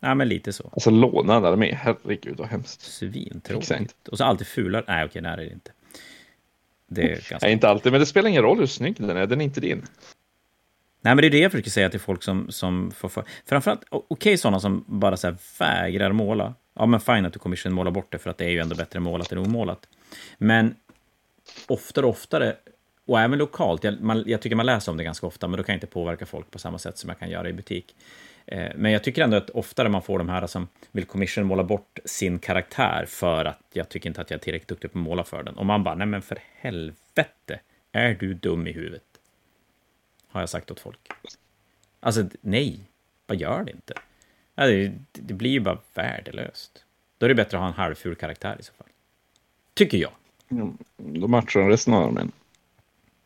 Nej, 0.00 0.14
men 0.14 0.28
lite 0.28 0.52
så. 0.52 0.70
Alltså 0.72 0.90
låna 0.90 1.36
en 1.36 1.44
armé, 1.44 1.74
herregud 1.74 2.36
vad 2.38 2.48
hemskt. 2.48 2.80
Svintråkigt. 2.80 3.70
Exakt. 3.70 4.08
Och 4.08 4.18
så 4.18 4.24
alltid 4.24 4.46
fulare. 4.46 4.84
Nej, 4.88 5.04
okej, 5.04 5.22
nej, 5.22 5.36
det 5.36 5.42
är 5.42 5.46
det 5.46 5.52
inte. 5.52 5.70
Ganska... 6.90 7.38
Nej, 7.42 7.52
inte 7.52 7.68
alltid, 7.68 7.92
men 7.92 8.00
det 8.00 8.06
spelar 8.06 8.28
ingen 8.28 8.42
roll 8.42 8.58
hur 8.58 8.66
snygg 8.66 8.96
den 8.98 9.16
är, 9.16 9.26
den 9.26 9.40
är 9.40 9.44
inte 9.44 9.60
din. 9.60 9.82
Nej, 11.02 11.14
men 11.14 11.16
det 11.16 11.26
är 11.26 11.30
det 11.30 11.38
jag 11.38 11.52
försöker 11.52 11.70
säga 11.70 11.90
till 11.90 12.00
folk 12.00 12.22
som, 12.22 12.50
som 12.50 12.90
får 12.90 13.08
för... 13.08 13.24
Framförallt, 13.46 13.82
okej 13.90 14.38
sådana 14.38 14.60
som 14.60 14.84
bara 14.86 15.16
så 15.16 15.26
här 15.26 15.36
vägrar 15.58 16.12
måla. 16.12 16.54
Ja, 16.74 16.86
men 16.86 17.00
fine 17.00 17.26
att 17.26 17.32
du 17.32 17.38
commission 17.38 17.72
målar 17.72 17.90
bort 17.90 18.12
det, 18.12 18.18
för 18.18 18.30
att 18.30 18.38
det 18.38 18.44
är 18.44 18.50
ju 18.50 18.58
ändå 18.58 18.76
bättre 18.76 19.00
målat 19.00 19.32
än 19.32 19.38
omålat. 19.38 19.88
Men 20.38 20.74
oftare 21.66 22.06
och 22.06 22.10
oftare, 22.10 22.56
och 23.06 23.20
även 23.20 23.38
lokalt, 23.38 23.84
jag, 23.84 24.00
man, 24.00 24.24
jag 24.26 24.40
tycker 24.40 24.56
man 24.56 24.66
läser 24.66 24.92
om 24.92 24.98
det 24.98 25.04
ganska 25.04 25.26
ofta, 25.26 25.48
men 25.48 25.56
då 25.58 25.62
kan 25.62 25.72
jag 25.72 25.76
inte 25.76 25.86
påverka 25.86 26.26
folk 26.26 26.50
på 26.50 26.58
samma 26.58 26.78
sätt 26.78 26.98
som 26.98 27.08
jag 27.08 27.18
kan 27.18 27.30
göra 27.30 27.48
i 27.48 27.52
butik. 27.52 27.94
Eh, 28.52 28.72
men 28.76 28.92
jag 28.92 29.04
tycker 29.04 29.22
ändå 29.22 29.36
att 29.36 29.50
oftare 29.50 29.88
man 29.88 30.02
får 30.02 30.18
de 30.18 30.28
här 30.28 30.46
som 30.46 30.68
vill 30.92 31.04
commission 31.04 31.44
måla 31.44 31.62
bort 31.64 31.98
sin 32.04 32.38
karaktär 32.38 33.04
för 33.08 33.44
att 33.44 33.58
jag 33.72 33.88
tycker 33.88 34.08
inte 34.10 34.20
att 34.20 34.30
jag 34.30 34.38
är 34.38 34.42
tillräckligt 34.42 34.68
duktig 34.68 34.92
på 34.92 34.98
att 34.98 35.04
måla 35.04 35.24
för 35.24 35.42
den. 35.42 35.54
Och 35.54 35.66
man 35.66 35.84
bara, 35.84 35.94
nej 35.94 36.06
men 36.06 36.22
för 36.22 36.38
helvete, 36.56 37.60
är 37.92 38.14
du 38.20 38.34
dum 38.34 38.66
i 38.66 38.72
huvudet? 38.72 39.02
Har 40.28 40.40
jag 40.40 40.48
sagt 40.48 40.70
åt 40.70 40.80
folk. 40.80 40.98
Alltså, 42.00 42.24
nej. 42.40 42.80
Vad 43.26 43.36
gör 43.36 43.64
det 43.64 43.70
inte? 43.70 43.94
Det, 45.12 45.34
blir 45.34 45.50
ju 45.50 45.60
bara 45.60 45.78
värdelöst. 45.94 46.84
Då 47.18 47.26
är 47.26 47.28
det 47.28 47.34
bättre 47.34 47.56
att 47.56 47.62
ha 47.62 47.68
en 47.68 47.74
halvful 47.74 48.14
karaktär 48.14 48.56
i 48.60 48.62
så 48.62 48.72
fall. 48.72 48.86
Tycker 49.74 49.98
jag. 49.98 50.10
Mm, 50.50 50.78
Då 50.96 51.28
matchar 51.28 51.60
den 51.60 51.68
resten 51.68 51.94
av 51.94 52.02
armén. 52.04 52.32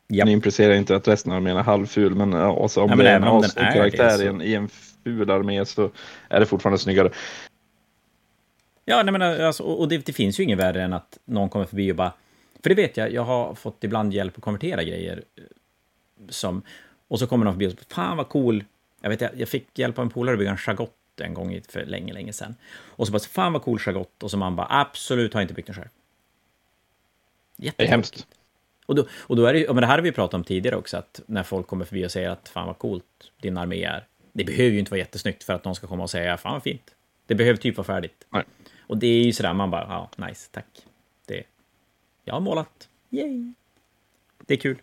Ja. 0.07 0.25
Ni 0.25 0.31
implicerar 0.31 0.73
inte 0.73 0.95
att 0.95 1.07
resten 1.07 1.31
av 1.31 1.37
armén 1.37 1.57
är 1.57 1.63
halvful, 1.63 2.15
men 2.15 2.33
alltså, 2.33 2.81
om 2.81 2.89
Ja, 2.89 2.95
men 2.95 3.05
det 3.05 3.11
är 3.11 3.15
en 3.15 3.73
karaktär 3.73 4.05
det, 4.05 4.17
så- 4.17 4.23
i, 4.23 4.27
en, 4.27 4.41
i 4.41 4.53
en 4.53 4.69
ful 5.05 5.29
armé 5.29 5.65
så 5.65 5.91
är 6.29 6.39
det 6.39 6.45
fortfarande 6.45 6.79
snyggare. 6.79 7.11
Ja, 8.85 9.03
nej, 9.03 9.11
men 9.11 9.21
alltså, 9.21 9.63
och 9.63 9.87
det, 9.89 10.05
det 10.05 10.13
finns 10.13 10.39
ju 10.39 10.43
inget 10.43 10.59
värre 10.59 10.83
än 10.83 10.93
att 10.93 11.17
någon 11.25 11.49
kommer 11.49 11.65
förbi 11.65 11.91
och 11.91 11.95
bara... 11.95 12.13
För 12.63 12.69
det 12.69 12.75
vet 12.75 12.97
jag, 12.97 13.13
jag 13.13 13.23
har 13.23 13.55
fått 13.55 13.83
ibland 13.83 14.13
hjälp 14.13 14.37
att 14.37 14.43
konvertera 14.43 14.83
grejer. 14.83 15.23
eh, 15.35 15.43
Som, 16.29 16.61
och 17.07 17.19
så 17.19 17.27
kommer 17.27 17.45
någon 17.45 17.53
förbi 17.53 17.67
och 17.67 17.71
säger, 17.71 17.85
fan 17.89 18.17
vad 18.17 18.29
cool. 18.29 18.63
Jag, 19.01 19.09
vet, 19.09 19.21
jag, 19.21 19.31
jag 19.37 19.49
fick 19.49 19.79
hjälp 19.79 19.99
av 19.99 20.03
en 20.03 20.09
polare 20.09 20.33
att 20.33 20.39
bygga 20.39 20.51
en 20.51 20.57
chagott 20.57 20.91
en 21.21 21.33
gång 21.33 21.61
för 21.69 21.85
länge, 21.85 22.13
länge 22.13 22.33
sedan. 22.33 22.55
Och 22.85 23.07
så 23.07 23.13
bara, 23.13 23.19
fan 23.19 23.53
vad 23.53 23.61
cool 23.61 23.79
chagott. 23.79 24.23
Och 24.23 24.31
så 24.31 24.37
man 24.37 24.55
bara, 24.55 24.67
absolut 24.69 25.33
har 25.33 25.41
jag 25.41 25.43
inte 25.43 25.53
byggt 25.53 25.67
den 25.67 25.75
själv. 25.75 25.89
Det 27.57 27.73
är 27.77 27.87
hemskt. 27.87 28.27
Och 28.85 28.95
då, 28.95 29.05
och 29.19 29.35
då 29.35 29.45
är 29.45 29.53
det 29.53 29.67
men 29.67 29.75
det 29.75 29.87
här 29.87 29.97
har 29.97 30.03
vi 30.03 30.11
pratat 30.11 30.33
om 30.33 30.43
tidigare 30.43 30.75
också, 30.75 30.97
att 30.97 31.21
när 31.27 31.43
folk 31.43 31.67
kommer 31.67 31.85
förbi 31.85 32.05
och 32.05 32.11
säger 32.11 32.29
att 32.29 32.49
fan 32.49 32.67
vad 32.67 32.77
coolt 32.77 33.31
din 33.41 33.57
armé 33.57 33.83
är. 33.83 34.07
Det 34.37 34.43
behöver 34.43 34.71
ju 34.71 34.79
inte 34.79 34.91
vara 34.91 34.99
jättesnyggt 34.99 35.43
för 35.43 35.53
att 35.53 35.65
någon 35.65 35.75
ska 35.75 35.87
komma 35.87 36.03
och 36.03 36.09
säga 36.09 36.37
fan 36.37 36.53
vad 36.53 36.63
fint. 36.63 36.95
Det 37.25 37.35
behöver 37.35 37.57
typ 37.57 37.77
vara 37.77 37.85
färdigt. 37.85 38.25
Nej. 38.29 38.43
Och 38.79 38.97
det 38.97 39.07
är 39.07 39.23
ju 39.23 39.33
sådär, 39.33 39.53
man 39.53 39.71
bara, 39.71 40.09
ja, 40.17 40.27
nice, 40.27 40.49
tack. 40.51 40.65
Det, 41.25 41.43
jag 42.23 42.33
har 42.33 42.41
målat. 42.41 42.89
Yay! 43.09 43.53
Det 44.45 44.53
är 44.53 44.57
kul. 44.57 44.77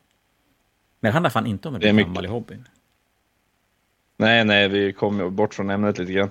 Men 1.00 1.08
det 1.08 1.12
handlar 1.12 1.30
fan 1.30 1.46
inte 1.46 1.68
om 1.68 1.74
att 1.74 1.80
bli 1.80 1.92
mycket. 1.92 2.08
gammal 2.08 2.24
i 2.24 2.28
hobbyn. 2.28 2.68
Nej, 4.16 4.44
nej, 4.44 4.68
vi 4.68 4.92
kom 4.92 5.36
bort 5.36 5.54
från 5.54 5.70
ämnet 5.70 5.98
lite 5.98 6.12
grann. 6.12 6.30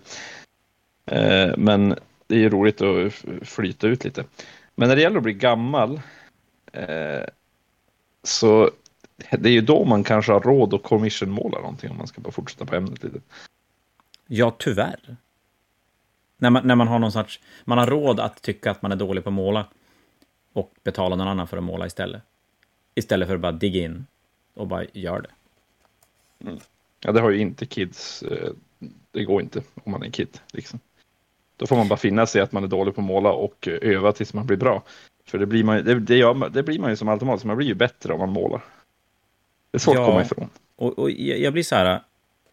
Eh, 1.06 1.58
men 1.58 1.90
det 2.28 2.36
är 2.36 2.40
ju 2.40 2.50
roligt 2.50 2.82
att 2.82 3.14
flyta 3.42 3.88
ut 3.88 4.04
lite. 4.04 4.26
Men 4.76 4.90
när 4.90 4.96
det 4.96 5.02
gäller 5.02 5.18
att 5.18 5.24
bli 5.24 5.34
gammal 5.34 6.02
eh, 6.74 7.24
så 8.24 8.72
det 9.30 9.50
är 9.50 9.54
ju 9.54 9.62
då 9.62 9.86
man 9.86 10.04
kanske 10.04 10.32
har 10.32 10.40
råd 10.40 10.74
att 10.74 10.84
commissionmåla 10.84 11.60
någonting 11.60 11.92
om 11.92 11.98
man 11.98 12.08
ska 12.08 12.22
bara 12.22 12.32
fortsätta 12.32 12.66
på 12.66 12.76
ämnet 12.76 13.04
lite. 13.04 13.20
Ja, 14.28 14.56
tyvärr. 14.60 15.18
När 16.38 16.50
man, 16.50 16.68
när 16.68 16.76
man 16.76 16.88
har 16.88 17.00
någon 17.00 17.12
sorts... 17.12 17.40
Man 17.66 17.78
har 17.78 17.88
råd 17.88 18.20
att 18.20 18.42
tycka 18.42 18.72
att 18.72 18.82
man 18.82 18.92
är 18.92 18.96
dålig 18.96 19.24
på 19.24 19.30
att 19.30 19.34
måla 19.34 19.66
och 20.54 20.74
betala 20.84 21.16
någon 21.16 21.28
annan 21.28 21.48
för 21.48 21.58
att 21.58 21.64
måla 21.64 21.86
istället. 21.86 22.22
Istället 22.96 23.28
för 23.28 23.36
att 23.36 23.42
bara 23.42 23.52
digga 23.52 23.84
in 23.84 24.06
och 24.54 24.68
bara 24.68 24.86
gör 24.94 25.22
det. 25.22 25.30
Ja, 27.00 27.12
det 27.12 27.22
har 27.22 27.30
ju 27.30 27.40
inte 27.40 27.66
kids. 27.66 28.24
Eh, 28.24 28.50
det 29.12 29.24
går 29.24 29.42
inte 29.42 29.62
om 29.84 29.92
man 29.92 30.04
är 30.04 30.10
kid. 30.10 30.40
Liksom. 30.54 30.80
Då 31.58 31.68
får 31.68 31.76
man 31.76 31.88
bara 31.88 31.98
finna 31.98 32.26
sig 32.26 32.42
att 32.42 32.52
man 32.52 32.64
är 32.64 32.68
dålig 32.68 32.96
på 32.96 33.02
att 33.02 33.08
måla 33.08 33.32
och 33.32 33.68
eh, 33.68 33.78
öva 33.82 34.12
tills 34.12 34.34
man 34.34 34.46
blir 34.46 34.58
bra. 34.58 34.84
För 35.26 35.38
det 35.38 35.46
blir 35.46 35.64
man, 35.64 35.86
det, 35.86 36.00
det, 36.00 36.18
gör, 36.18 36.50
det 36.50 36.64
blir 36.64 36.80
man 36.80 36.90
ju 36.90 36.96
som 36.96 37.10
automatiskt, 37.10 37.46
man 37.46 37.58
blir 37.58 37.68
ju 37.68 37.76
bättre 37.76 38.14
om 38.14 38.20
man 38.20 38.30
målar. 38.30 38.64
Det 39.72 39.78
är 39.78 39.80
svårt 39.80 39.96
Ja. 39.96 40.02
att 40.02 40.08
komma 40.08 40.22
ifrån. 40.22 40.50
Och, 40.76 41.00
och 41.00 41.12
jag 41.12 41.54
blir 41.54 41.64
så 41.64 41.76
här, 41.76 42.02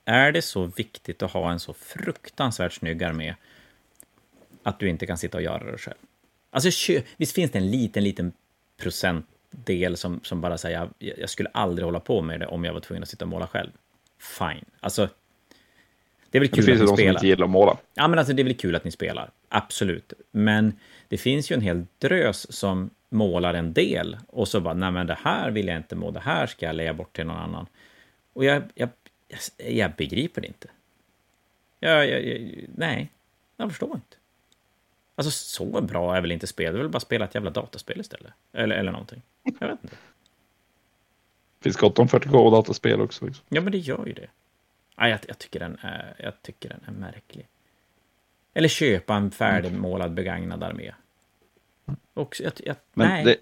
är 0.04 0.32
det 0.32 0.42
så 0.42 0.66
viktigt 0.66 1.22
att 1.22 1.30
ha 1.32 1.52
en 1.52 1.60
så 1.60 1.72
fruktansvärt 1.72 2.72
snygg 2.72 3.04
armé 3.04 3.34
att 4.62 4.78
du 4.78 4.88
inte 4.88 5.06
kan 5.06 5.18
sitta 5.18 5.36
och 5.38 5.42
göra 5.42 5.70
det 5.72 5.78
själv? 5.78 5.96
Alltså, 6.50 6.92
visst 7.16 7.32
finns 7.34 7.50
det 7.50 7.58
en 7.58 7.70
liten, 7.70 8.04
liten 8.04 8.32
procentdel 8.80 9.96
som, 9.96 10.20
som 10.22 10.40
bara 10.40 10.58
säger 10.58 10.78
jag, 10.98 11.12
jag 11.18 11.30
skulle 11.30 11.48
aldrig 11.48 11.84
hålla 11.84 12.00
på 12.00 12.22
med 12.22 12.40
det 12.40 12.46
om 12.46 12.64
jag 12.64 12.72
var 12.72 12.80
tvungen 12.80 13.02
att 13.02 13.08
sitta 13.08 13.24
och 13.24 13.28
måla 13.28 13.46
själv. 13.46 13.70
Fine. 14.38 14.64
Alltså, 14.80 15.08
det 16.30 16.38
är 16.38 16.40
väl 16.40 16.48
Det 16.50 16.56
kul 16.56 16.68
ju 16.68 16.72
att 16.72 16.78
de 16.78 16.82
ni 16.82 16.86
som 16.88 16.96
spelar. 16.96 17.10
inte 17.12 17.26
gillar 17.26 17.44
att 17.44 17.50
måla. 17.50 17.76
Ja, 17.94 18.08
men 18.08 18.18
alltså 18.18 18.34
det 18.34 18.42
är 18.42 18.44
väl 18.44 18.54
kul 18.54 18.76
att 18.76 18.84
ni 18.84 18.90
spelar. 18.90 19.30
Absolut. 19.48 20.12
Men 20.30 20.78
det 21.08 21.16
finns 21.18 21.50
ju 21.50 21.54
en 21.54 21.60
hel 21.60 21.86
drös 21.98 22.52
som 22.52 22.90
målar 23.08 23.54
en 23.54 23.72
del 23.72 24.16
och 24.26 24.48
så 24.48 24.60
bara, 24.60 24.74
nej 24.74 24.90
men 24.90 25.06
det 25.06 25.18
här 25.22 25.50
vill 25.50 25.68
jag 25.68 25.76
inte 25.76 25.96
må, 25.96 26.10
det 26.10 26.20
här 26.20 26.46
ska 26.46 26.66
jag 26.66 26.76
lägga 26.76 26.94
bort 26.94 27.16
till 27.16 27.26
någon 27.26 27.36
annan. 27.36 27.66
Och 28.32 28.44
jag, 28.44 28.62
jag, 28.74 28.88
jag, 29.28 29.70
jag 29.70 29.92
begriper 29.92 30.40
det 30.40 30.46
inte. 30.46 30.68
Jag, 31.80 32.08
jag, 32.08 32.26
jag, 32.26 32.64
nej, 32.74 33.12
jag 33.56 33.70
förstår 33.70 33.94
inte. 33.94 34.16
Alltså 35.14 35.30
så 35.30 35.80
bra 35.80 36.16
är 36.16 36.20
väl 36.20 36.32
inte 36.32 36.46
spel, 36.46 36.72
det 36.72 36.78
är 36.78 36.82
väl 36.82 36.90
bara 36.90 37.00
spela 37.00 37.24
ett 37.24 37.34
jävla 37.34 37.50
dataspel 37.50 38.00
istället. 38.00 38.32
Eller, 38.52 38.76
eller 38.76 38.92
någonting. 38.92 39.22
Jag 39.42 39.68
vet 39.68 39.82
inte. 39.82 39.96
Det 41.58 41.62
finns 41.62 41.76
gott 41.76 41.98
om 41.98 42.08
40K 42.08 42.50
dataspel 42.50 43.00
också. 43.00 43.26
Liksom. 43.26 43.44
Ja, 43.48 43.60
men 43.60 43.72
det 43.72 43.78
gör 43.78 44.06
ju 44.06 44.12
det. 44.12 44.28
Nej, 44.98 45.10
jag, 45.10 45.20
jag, 45.28 45.38
tycker 45.38 45.60
den 45.60 45.78
är, 45.80 46.14
jag 46.18 46.42
tycker 46.42 46.68
den 46.68 46.80
är 46.86 47.00
märklig. 47.00 47.48
Eller 48.54 48.68
köpa 48.68 49.14
en 49.14 49.30
färdigmålad 49.30 50.14
begagnad 50.14 50.62
armé. 50.62 50.92
Och, 52.14 52.40
jag, 52.40 52.52
jag, 52.56 52.76
Men, 52.94 53.08
nej. 53.08 53.24
det, 53.24 53.36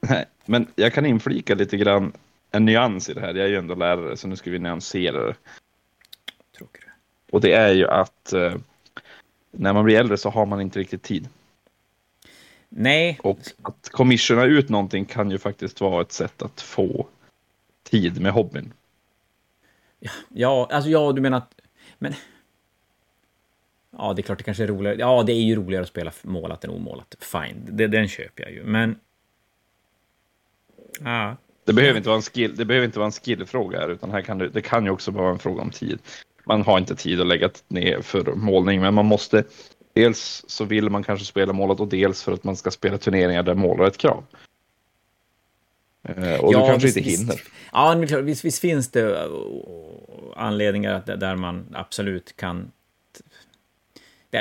nej, 0.00 0.24
men 0.44 0.66
jag 0.74 0.92
kan 0.92 1.06
inflika 1.06 1.54
lite 1.54 1.76
grann 1.76 2.12
en 2.50 2.64
nyans 2.64 3.08
i 3.08 3.14
det 3.14 3.20
här. 3.20 3.34
Jag 3.34 3.46
är 3.46 3.50
ju 3.50 3.56
ändå 3.56 3.74
lärare 3.74 4.16
så 4.16 4.28
nu 4.28 4.36
ska 4.36 4.50
vi 4.50 4.58
nyansera 4.58 5.26
det. 5.26 5.34
Tråkigt. 6.56 6.84
Och 7.30 7.40
det 7.40 7.52
är 7.52 7.72
ju 7.72 7.88
att 7.88 8.32
eh, 8.32 8.54
när 9.50 9.72
man 9.72 9.84
blir 9.84 9.98
äldre 9.98 10.16
så 10.16 10.30
har 10.30 10.46
man 10.46 10.60
inte 10.60 10.78
riktigt 10.78 11.02
tid. 11.02 11.28
Nej, 12.68 13.18
Och 13.22 13.38
att 13.62 13.88
commissiona 13.88 14.44
ut 14.44 14.68
någonting 14.68 15.04
kan 15.04 15.30
ju 15.30 15.38
faktiskt 15.38 15.80
vara 15.80 16.02
ett 16.02 16.12
sätt 16.12 16.42
att 16.42 16.60
få 16.60 17.06
tid 17.82 18.20
med 18.20 18.32
hobbyn. 18.32 18.72
ja, 20.28 20.68
alltså 20.70 20.90
ja, 20.90 21.12
du 21.12 21.20
menar 21.20 21.38
att... 21.38 21.60
Men... 21.98 22.14
Ja, 23.98 24.12
det 24.12 24.20
är 24.20 24.22
klart 24.22 24.38
det 24.38 24.44
kanske 24.44 24.62
är 24.62 24.66
roligare. 24.66 24.96
Ja, 24.98 25.22
det 25.22 25.32
är 25.32 25.42
ju 25.42 25.56
roligare 25.56 25.82
att 25.82 25.88
spela 25.88 26.12
målat 26.22 26.64
än 26.64 26.70
omålat. 26.70 27.14
Fine, 27.20 27.68
det, 27.70 27.86
den 27.86 28.08
köper 28.08 28.42
jag 28.42 28.52
ju. 28.52 28.64
Men... 28.64 28.98
Ja, 31.00 31.36
Det 31.64 31.72
behöver 31.72 31.96
inte 31.96 32.08
vara 32.08 32.16
en, 32.16 32.22
skill, 32.22 32.56
det 32.56 32.64
behöver 32.64 32.86
inte 32.86 32.98
vara 32.98 33.06
en 33.06 33.12
skillfråga 33.12 33.78
här, 33.80 33.88
utan 33.88 34.10
här 34.10 34.22
kan 34.22 34.38
det, 34.38 34.48
det 34.48 34.62
kan 34.62 34.84
ju 34.84 34.90
också 34.90 35.10
vara 35.10 35.30
en 35.30 35.38
fråga 35.38 35.62
om 35.62 35.70
tid. 35.70 35.98
Man 36.44 36.62
har 36.62 36.78
inte 36.78 36.96
tid 36.96 37.20
att 37.20 37.26
lägga 37.26 37.50
ner 37.68 38.00
för 38.00 38.34
målning, 38.34 38.80
men 38.80 38.94
man 38.94 39.06
måste 39.06 39.44
Dels 39.96 40.44
så 40.48 40.64
vill 40.64 40.90
man 40.90 41.02
kanske 41.04 41.26
spela 41.26 41.52
målat 41.52 41.80
och 41.80 41.88
dels 41.88 42.22
för 42.22 42.32
att 42.32 42.44
man 42.44 42.56
ska 42.56 42.70
spela 42.70 42.98
turneringar 42.98 43.42
där 43.42 43.54
mål 43.54 43.80
är 43.80 43.84
ett 43.84 43.96
krav. 43.98 44.24
Eh, 46.02 46.40
och 46.40 46.52
Ja, 46.52 46.60
du 46.60 46.66
kanske 46.66 46.86
visst- 46.86 46.96
inte 46.96 47.10
hinner. 47.10 47.42
Ja, 47.72 48.20
visst, 48.22 48.44
visst 48.44 48.58
finns 48.58 48.90
det 48.90 49.02
uh, 49.02 49.30
anledningar 50.36 51.16
där 51.16 51.36
man 51.36 51.66
absolut 51.74 52.36
kan... 52.36 52.72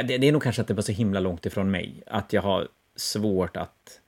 Det, 0.04 0.18
det, 0.18 0.28
är 0.28 0.32
nog 0.32 0.44
kanske 0.44 0.62
att 0.62 0.68
det 0.68 0.74
var 0.74 0.82
så 0.82 0.92
himla 0.92 1.20
långt 1.20 1.46
ifrån 1.46 1.72
mig. 1.72 2.04
Att 2.06 2.34
jag 2.34 2.42
har 2.42 2.68
svårt 2.96 3.58
att... 3.58 4.00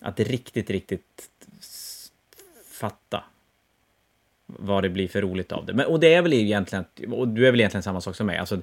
att 0.00 0.20
riktigt, 0.20 0.70
riktigt 0.70 1.30
fatta 2.70 3.24
vad 4.46 4.82
det 4.82 4.88
blir 4.88 5.08
för 5.08 5.22
roligt 5.22 5.52
av 5.52 5.66
det. 5.66 5.72
Men, 5.72 5.86
och 5.86 6.00
det 6.00 6.14
är 6.14 6.22
väl 6.22 6.32
egentligen, 6.32 6.84
och 7.12 7.28
du 7.28 7.46
är 7.46 7.50
väl 7.50 7.60
egentligen 7.60 7.82
samma 7.82 8.00
sak 8.00 8.16
som 8.16 8.26
mig, 8.26 8.38
alltså 8.38 8.62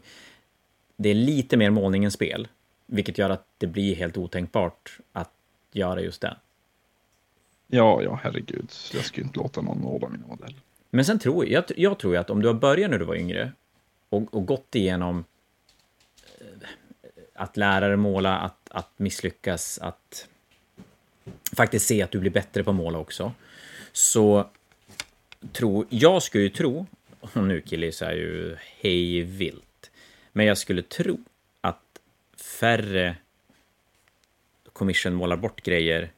det 0.96 1.10
är 1.10 1.14
lite 1.14 1.58
mer 1.58 1.70
målning 1.70 2.04
än 2.04 2.12
spel, 2.12 2.48
vilket 2.86 3.18
gör 3.18 3.30
att 3.30 3.48
det 3.58 3.68
blir 3.68 3.96
helt 3.96 4.18
otänkbart 4.18 5.00
att 5.14 5.32
göra 5.72 6.02
just 6.02 6.22
det. 6.22 6.38
Ja, 7.68 8.02
ja, 8.04 8.20
herregud. 8.24 8.72
Jag 8.94 9.06
skulle 9.06 9.26
inte 9.26 9.40
låta 9.40 9.62
någon 9.62 9.82
måla 9.82 10.10
mina 10.10 10.28
modeller. 10.28 10.56
Men 10.90 11.06
sen 11.06 11.20
tror 11.20 11.46
jag, 11.46 11.64
jag 11.78 12.00
tror 12.00 12.18
att 12.18 12.30
om 12.30 12.42
du 12.42 12.48
har 12.48 12.56
börjat 12.56 12.92
när 12.92 13.00
du 13.00 13.06
var 13.06 13.16
yngre 13.16 13.52
och, 14.10 14.34
och 14.34 14.46
gått 14.46 14.76
igenom 14.76 15.26
att 17.38 17.58
lära 17.58 17.88
dig 17.88 17.98
måla, 17.98 18.38
att, 18.38 18.70
att 18.70 19.00
misslyckas, 19.00 19.80
att 19.80 20.28
faktiskt 21.56 21.88
se 21.88 22.02
att 22.02 22.12
du 22.12 22.20
blir 22.20 22.32
bättre 22.32 22.64
på 22.64 22.70
att 22.70 22.76
måla 22.76 22.98
också, 22.98 23.34
så 23.92 24.50
tror, 25.52 25.86
jag 25.90 26.24
skulle 26.24 26.44
ju 26.44 26.50
tro, 26.50 26.86
och 27.20 27.38
nu 27.38 27.62
killis 27.62 28.02
är 28.02 28.14
ju 28.14 28.58
hej 28.60 29.22
vilt, 29.22 29.92
men 30.32 30.46
jag 30.46 30.58
skulle 30.58 30.82
tro 30.82 31.20
att 31.62 32.00
färre 32.60 33.16
commission 34.74 35.14
målar 35.14 35.38
bort 35.38 35.62
grejer 35.62 36.12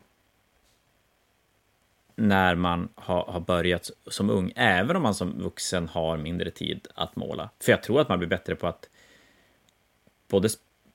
när 2.16 2.56
man 2.56 2.90
har, 2.96 3.24
har 3.26 3.40
börjat 3.40 3.92
som 4.08 4.30
ung, 4.30 4.54
även 4.56 4.96
om 4.96 5.04
man 5.04 5.16
som 5.16 5.44
vuxen 5.44 5.88
har 5.88 6.18
mindre 6.18 6.52
tid 6.52 6.88
att 6.96 7.16
måla. 7.16 7.50
För 7.60 7.72
jag 7.72 7.84
tror 7.84 8.02
att 8.02 8.10
man 8.10 8.20
blir 8.20 8.30
bättre 8.30 8.56
på 8.56 8.68
att 8.68 8.90
både 10.28 10.50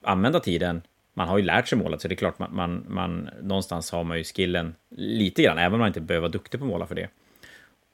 använda 0.05 0.41
tiden, 0.41 0.83
man 1.15 1.29
har 1.29 1.39
ju 1.39 1.45
lärt 1.45 1.69
sig 1.69 1.79
måla, 1.79 1.99
så 1.99 2.09
det 2.09 2.15
är 2.15 2.17
klart 2.17 2.39
man, 2.39 2.57
man, 2.57 2.85
man 2.89 3.31
någonstans 3.43 3.91
har 3.91 4.05
man 4.05 4.19
ju 4.19 4.25
skillen 4.25 4.75
lite 4.97 5.43
grann, 5.43 5.59
även 5.59 5.73
om 5.73 5.79
man 5.79 5.89
inte 5.89 6.01
behöver 6.01 6.23
vara 6.23 6.33
duktig 6.33 6.61
på 6.61 6.65
att 6.67 6.71
måla 6.71 6.87
för 6.87 6.95
det. 6.95 7.09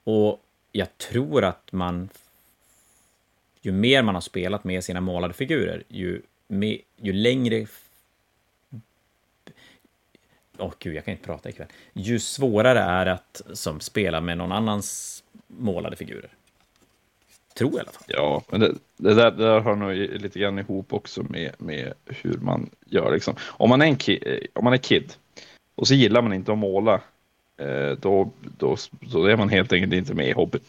Och 0.04 0.44
jag 0.72 0.98
tror 0.98 1.44
att 1.44 1.72
man, 1.72 2.08
ju 3.60 3.72
mer 3.72 4.02
man 4.02 4.14
har 4.14 4.22
spelat 4.22 4.64
med 4.64 4.84
sina 4.84 5.00
målade 5.00 5.34
figurer, 5.34 5.82
ju, 5.88 6.22
med, 6.46 6.78
ju 6.96 7.12
längre 7.12 7.66
åh 10.60 10.68
oh, 10.68 10.72
gud, 10.78 10.94
jag 10.94 11.04
kan 11.04 11.12
inte 11.12 11.24
prata 11.24 11.48
ikväll. 11.48 11.68
Ju 11.92 12.20
svårare 12.20 12.78
är 12.78 13.04
det 13.04 13.12
att 13.12 13.42
som 13.52 13.80
spela 13.80 14.20
med 14.20 14.38
någon 14.38 14.52
annans 14.52 15.22
målade 15.46 15.96
figurer. 15.96 16.30
Tror 17.54 17.70
jag 17.70 17.78
i 17.78 17.80
alla 17.80 17.92
fall. 17.92 18.04
Ja, 18.06 18.42
men 18.50 18.60
det, 18.60 18.74
det, 18.96 19.14
där, 19.14 19.30
det 19.30 19.44
där 19.44 19.60
hör 19.60 19.76
nog 19.76 19.92
lite 19.94 20.38
grann 20.38 20.58
ihop 20.58 20.92
också 20.92 21.22
med, 21.22 21.52
med 21.58 21.92
hur 22.06 22.38
man 22.38 22.70
gör. 22.86 23.12
Liksom. 23.12 23.34
Om, 23.40 23.68
man 23.68 23.82
är 23.82 23.86
en 23.86 23.98
ki, 23.98 24.18
eh, 24.26 24.46
om 24.52 24.64
man 24.64 24.72
är 24.72 24.78
kid 24.78 25.12
och 25.74 25.86
så 25.86 25.94
gillar 25.94 26.22
man 26.22 26.32
inte 26.32 26.52
att 26.52 26.58
måla, 26.58 27.00
eh, 27.56 27.90
då, 28.00 28.30
då, 28.58 28.76
då 29.00 29.24
är 29.24 29.36
man 29.36 29.48
helt 29.48 29.72
enkelt 29.72 29.92
inte 29.92 30.14
med 30.14 30.28
i 30.28 30.32
hobbyn. 30.32 30.60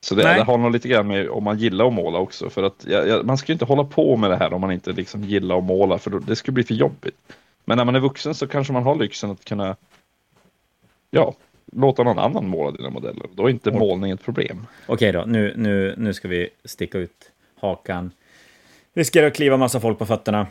Så 0.00 0.14
det, 0.14 0.22
det, 0.22 0.42
har 0.42 0.58
nog 0.58 0.72
lite 0.72 0.88
grann 0.88 1.06
med 1.06 1.28
om 1.28 1.44
man 1.44 1.58
gillar 1.58 1.86
att 1.86 1.92
måla 1.92 2.18
också. 2.18 2.50
För 2.50 2.62
att 2.62 2.86
ja, 2.88 3.04
ja, 3.04 3.22
man 3.22 3.38
ska 3.38 3.52
ju 3.52 3.54
inte 3.54 3.64
hålla 3.64 3.84
på 3.84 4.16
med 4.16 4.30
det 4.30 4.36
här 4.36 4.52
om 4.52 4.60
man 4.60 4.72
inte 4.72 4.92
liksom 4.92 5.24
gillar 5.24 5.58
att 5.58 5.64
måla, 5.64 5.98
för 5.98 6.10
då, 6.10 6.18
det 6.18 6.36
skulle 6.36 6.54
bli 6.54 6.64
för 6.64 6.74
jobbigt. 6.74 7.16
Men 7.64 7.76
när 7.76 7.84
man 7.84 7.94
är 7.94 8.00
vuxen 8.00 8.34
så 8.34 8.46
kanske 8.46 8.72
man 8.72 8.82
har 8.82 8.96
lyxen 8.96 9.30
att 9.30 9.44
kunna 9.44 9.76
ja, 11.10 11.34
låta 11.72 12.02
någon 12.02 12.18
annan 12.18 12.48
måla 12.48 12.70
dina 12.70 12.90
modeller. 12.90 13.26
Då 13.34 13.46
är 13.46 13.50
inte 13.50 13.70
mm. 13.70 13.80
målning 13.80 14.10
ett 14.10 14.24
problem. 14.24 14.66
Okej 14.86 15.12
då, 15.12 15.24
nu, 15.26 15.54
nu, 15.56 15.94
nu 15.98 16.14
ska 16.14 16.28
vi 16.28 16.48
sticka 16.64 16.98
ut 16.98 17.30
hakan. 17.60 18.10
Riskerar 18.94 19.26
att 19.26 19.34
kliva 19.34 19.56
massa 19.56 19.80
folk 19.80 19.98
på 19.98 20.06
fötterna. 20.06 20.46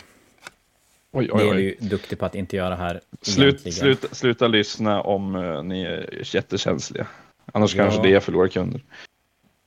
Oj, 1.12 1.30
oj, 1.32 1.44
oj. 1.44 1.56
Det 1.56 1.62
är 1.62 1.64
ju 1.64 1.76
duktig 1.80 2.20
på 2.20 2.26
att 2.26 2.36
inte 2.36 2.56
göra 2.56 2.76
här. 2.76 3.02
Slut, 3.22 3.74
sluta, 3.74 4.16
sluta 4.16 4.48
lyssna 4.48 5.02
om 5.02 5.36
uh, 5.36 5.64
ni 5.64 5.82
är 5.82 6.36
jättekänsliga. 6.36 7.08
Annars 7.46 7.76
ja. 7.76 7.84
kanske 7.84 8.02
det 8.02 8.14
är 8.14 8.20
förlorar 8.20 8.48
kunder. 8.48 8.82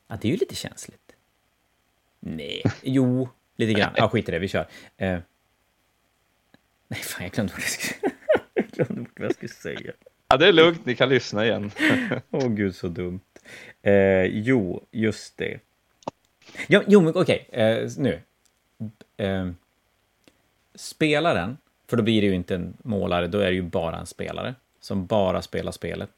Ja, 0.09 0.19
det 0.21 0.29
är 0.29 0.33
ju 0.33 0.37
lite 0.37 0.55
känsligt. 0.55 1.01
Nej, 2.21 2.63
jo, 2.83 3.29
lite 3.57 3.73
grann. 3.73 3.93
Ja, 3.97 4.09
skit 4.09 4.29
i 4.29 4.33
det, 4.33 4.39
vi 4.39 4.49
kör. 4.49 4.61
Uh, 4.61 4.67
Nej, 6.89 7.01
fan, 7.01 7.23
jag 7.23 7.33
glömde 7.33 7.53
vad 7.53 7.63
jag 7.63 7.69
skulle, 7.69 8.13
jag 8.55 8.67
glömde 8.67 9.11
vad 9.17 9.25
jag 9.25 9.35
skulle 9.35 9.49
säga. 9.49 9.93
Ja, 10.29 10.37
det 10.37 10.49
är 10.49 10.53
lugnt, 10.53 10.87
ni 10.87 10.97
kan 10.97 11.09
lyssna 11.09 11.45
igen. 11.45 11.71
Åh 12.31 12.41
oh, 12.41 12.49
gud, 12.49 12.75
så 12.75 12.89
dumt. 12.89 13.21
Eh, 13.83 14.25
jo, 14.25 14.87
just 14.91 15.37
det. 15.37 15.61
Jo, 16.69 16.83
jo 16.87 17.01
men 17.01 17.17
okej, 17.17 17.47
okay, 17.49 17.63
eh, 17.63 17.91
nu. 17.97 18.21
Eh, 19.17 19.51
spelaren, 20.75 21.57
för 21.87 21.97
då 21.97 22.03
blir 22.03 22.21
det 22.21 22.27
ju 22.27 22.35
inte 22.35 22.55
en 22.55 22.77
målare, 22.83 23.27
då 23.27 23.39
är 23.39 23.47
det 23.47 23.55
ju 23.55 23.63
bara 23.63 23.99
en 23.99 24.07
spelare 24.07 24.55
som 24.81 25.07
bara 25.07 25.43
spelar 25.43 25.73
spelet. 25.73 26.11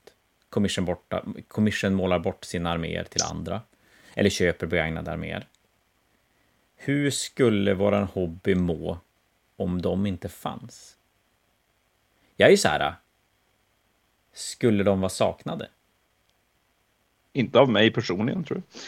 Commission, 0.49 0.85
borta, 0.85 1.25
commission 1.49 1.95
målar 1.95 2.19
bort 2.19 2.45
sina 2.45 2.71
arméer 2.71 3.05
till 3.05 3.23
andra, 3.23 3.61
eller 4.15 4.31
köper 4.31 4.67
begagnade 4.67 5.13
arméer. 5.13 5.47
Hur 6.77 7.11
skulle 7.11 7.75
våran 7.75 8.05
hobby 8.05 8.55
må 8.55 8.99
om 9.57 9.83
de 9.83 10.07
inte 10.07 10.29
fanns. 10.29 10.97
Jag 12.37 12.47
är 12.47 12.51
ju 12.51 12.57
så 12.57 12.69
här, 12.69 12.95
skulle 14.37 14.85
de 14.85 15.01
vara 15.01 15.09
saknade? 15.09 15.69
Inte 17.33 17.59
av 17.59 17.69
mig 17.69 17.93
personligen, 17.93 18.45
tror 18.45 18.63
jag. 18.63 18.81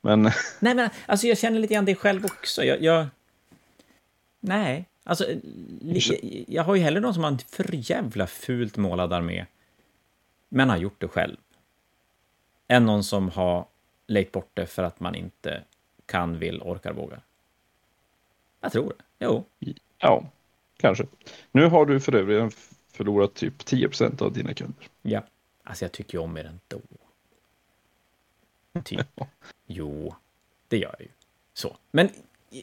Men... 0.00 0.22
Nej, 0.60 0.74
men 0.74 0.90
alltså 1.06 1.26
jag 1.26 1.38
känner 1.38 1.58
lite 1.58 1.74
grann 1.74 1.84
det 1.84 1.94
själv 1.94 2.24
också. 2.24 2.64
Jag, 2.64 2.82
jag... 2.82 3.06
Nej, 4.40 4.88
alltså 5.04 5.24
jag, 5.80 6.44
jag 6.48 6.62
har 6.62 6.74
ju 6.74 6.82
hellre 6.82 7.00
någon 7.00 7.14
som 7.14 7.24
har 7.24 7.30
en 7.30 7.38
för 7.38 7.90
jävla 7.90 8.26
fult 8.26 8.76
målad 8.76 9.12
armé, 9.12 9.46
men 10.48 10.70
har 10.70 10.76
gjort 10.76 11.00
det 11.00 11.08
själv. 11.08 11.36
Än 12.68 12.86
någon 12.86 13.04
som 13.04 13.28
har 13.28 13.66
lejt 14.06 14.32
bort 14.32 14.50
det 14.54 14.66
för 14.66 14.82
att 14.82 15.00
man 15.00 15.14
inte 15.14 15.62
kan, 16.06 16.38
vill, 16.38 16.62
orkar, 16.62 16.92
vågar. 16.92 17.20
Jag 18.60 18.72
tror 18.72 18.94
det. 18.98 19.26
Jo. 19.26 19.44
Ja, 19.98 20.24
kanske. 20.76 21.06
Nu 21.52 21.66
har 21.66 21.86
du 21.86 22.00
för 22.00 22.14
övrigt 22.14 22.56
förlorat 22.96 23.34
typ 23.34 23.58
10% 23.58 24.22
av 24.22 24.32
dina 24.32 24.54
kunder. 24.54 24.88
Ja, 25.02 25.22
alltså 25.64 25.84
jag 25.84 25.92
tycker 25.92 26.18
ju 26.18 26.24
om 26.24 26.36
er 26.36 26.44
ändå. 26.44 26.80
Typ. 28.84 29.06
jo, 29.66 30.14
det 30.68 30.78
gör 30.78 30.94
jag 30.98 31.00
ju. 31.00 31.12
Så. 31.54 31.76
Men 31.90 32.08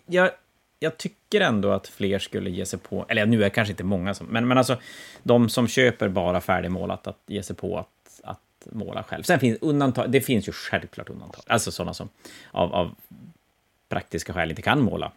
jag, 0.05 0.31
jag 0.79 0.97
tycker 0.97 1.41
ändå 1.41 1.71
att 1.71 1.87
fler 1.87 2.19
skulle 2.19 2.49
ge 2.49 2.65
sig 2.65 2.79
på, 2.79 3.05
eller 3.09 3.25
nu 3.25 3.37
är 3.37 3.43
det 3.43 3.49
kanske 3.49 3.71
inte 3.71 3.83
många 3.83 4.13
som, 4.13 4.27
men, 4.27 4.47
men 4.47 4.57
alltså 4.57 4.77
de 5.23 5.49
som 5.49 5.67
köper 5.67 6.09
bara 6.09 6.41
färdigmålat, 6.41 7.07
att 7.07 7.19
ge 7.27 7.43
sig 7.43 7.55
på 7.55 7.77
att, 7.79 8.21
att 8.23 8.39
måla 8.71 9.03
själv. 9.03 9.23
Sen 9.23 9.39
finns 9.39 9.57
undantag, 9.61 10.11
det 10.11 10.21
finns 10.21 10.47
ju 10.47 10.51
självklart 10.51 11.09
undantag, 11.09 11.43
alltså 11.47 11.71
sådana 11.71 11.93
som 11.93 12.09
av, 12.51 12.73
av 12.73 12.95
praktiska 13.89 14.33
skäl 14.33 14.49
inte 14.49 14.61
kan 14.61 14.81
måla. 14.81 15.11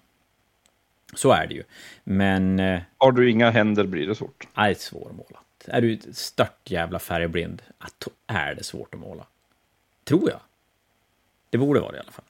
Så 1.14 1.32
är 1.32 1.46
det 1.46 1.54
ju. 1.54 1.62
Men... 2.04 2.61
Eh, 2.61 2.80
Har 2.98 3.12
du 3.12 3.30
inga 3.30 3.50
händer 3.50 3.84
blir 3.84 4.07
det 4.07 4.14
svårt. 4.14 4.46
Nej, 4.54 4.74
det 4.74 4.78
är 4.78 4.82
svårmålat. 4.82 5.42
Är 5.66 5.80
du 5.80 5.98
stört 6.12 6.70
jävla 6.70 6.98
färgblind, 6.98 7.62
då 7.98 8.11
är 8.26 8.54
det 8.54 8.64
svårt 8.64 8.94
att 8.94 9.00
måla. 9.00 9.26
Tror 10.04 10.30
jag. 10.30 10.40
Det 11.50 11.59
borde 11.59 11.80
vara 11.80 11.92
det 11.92 11.96
i 11.96 12.00
alla 12.00 12.12
fall. 12.12 12.24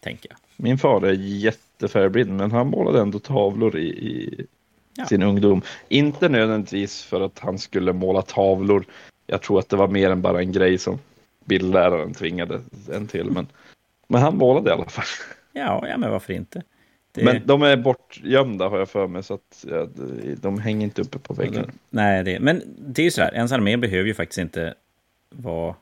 Tänker 0.00 0.30
jag. 0.30 0.38
Min 0.56 0.78
far 0.78 1.02
är 1.02 1.12
jättefärgblind, 1.12 2.32
men 2.32 2.52
han 2.52 2.66
målade 2.66 3.00
ändå 3.00 3.18
tavlor 3.18 3.76
i, 3.76 3.88
i 3.88 4.46
ja. 4.94 5.06
sin 5.06 5.22
ungdom. 5.22 5.62
Inte 5.88 6.28
nödvändigtvis 6.28 7.02
för 7.02 7.20
att 7.20 7.38
han 7.38 7.58
skulle 7.58 7.92
måla 7.92 8.22
tavlor. 8.22 8.84
Jag 9.26 9.42
tror 9.42 9.58
att 9.58 9.68
det 9.68 9.76
var 9.76 9.88
mer 9.88 10.10
än 10.10 10.22
bara 10.22 10.40
en 10.40 10.52
grej 10.52 10.78
som 10.78 10.98
bildläraren 11.44 12.14
tvingade 12.14 12.60
en 12.92 13.06
till. 13.06 13.30
Men, 13.30 13.46
men 14.06 14.22
han 14.22 14.36
målade 14.36 14.70
i 14.70 14.72
alla 14.72 14.88
fall. 14.88 15.04
Ja, 15.52 15.88
ja 15.88 15.96
men 15.98 16.10
varför 16.10 16.32
inte? 16.32 16.62
Det... 17.12 17.24
Men 17.24 17.46
de 17.46 17.62
är 17.62 17.76
bortgömda 17.76 18.68
har 18.68 18.78
jag 18.78 18.88
för 18.88 19.06
mig, 19.06 19.22
så 19.22 19.34
att 19.34 19.64
ja, 19.68 19.88
de 20.36 20.58
hänger 20.58 20.84
inte 20.84 21.02
uppe 21.02 21.18
på 21.18 21.34
väggen. 21.34 21.70
Nej, 21.90 22.24
det, 22.24 22.40
men 22.40 22.62
det 22.78 23.02
är 23.02 23.04
ju 23.04 23.10
så 23.10 23.22
här, 23.22 23.34
ens 23.34 23.52
armé 23.52 23.76
behöver 23.76 24.08
ju 24.08 24.14
faktiskt 24.14 24.38
inte 24.38 24.74
vara 25.30 25.74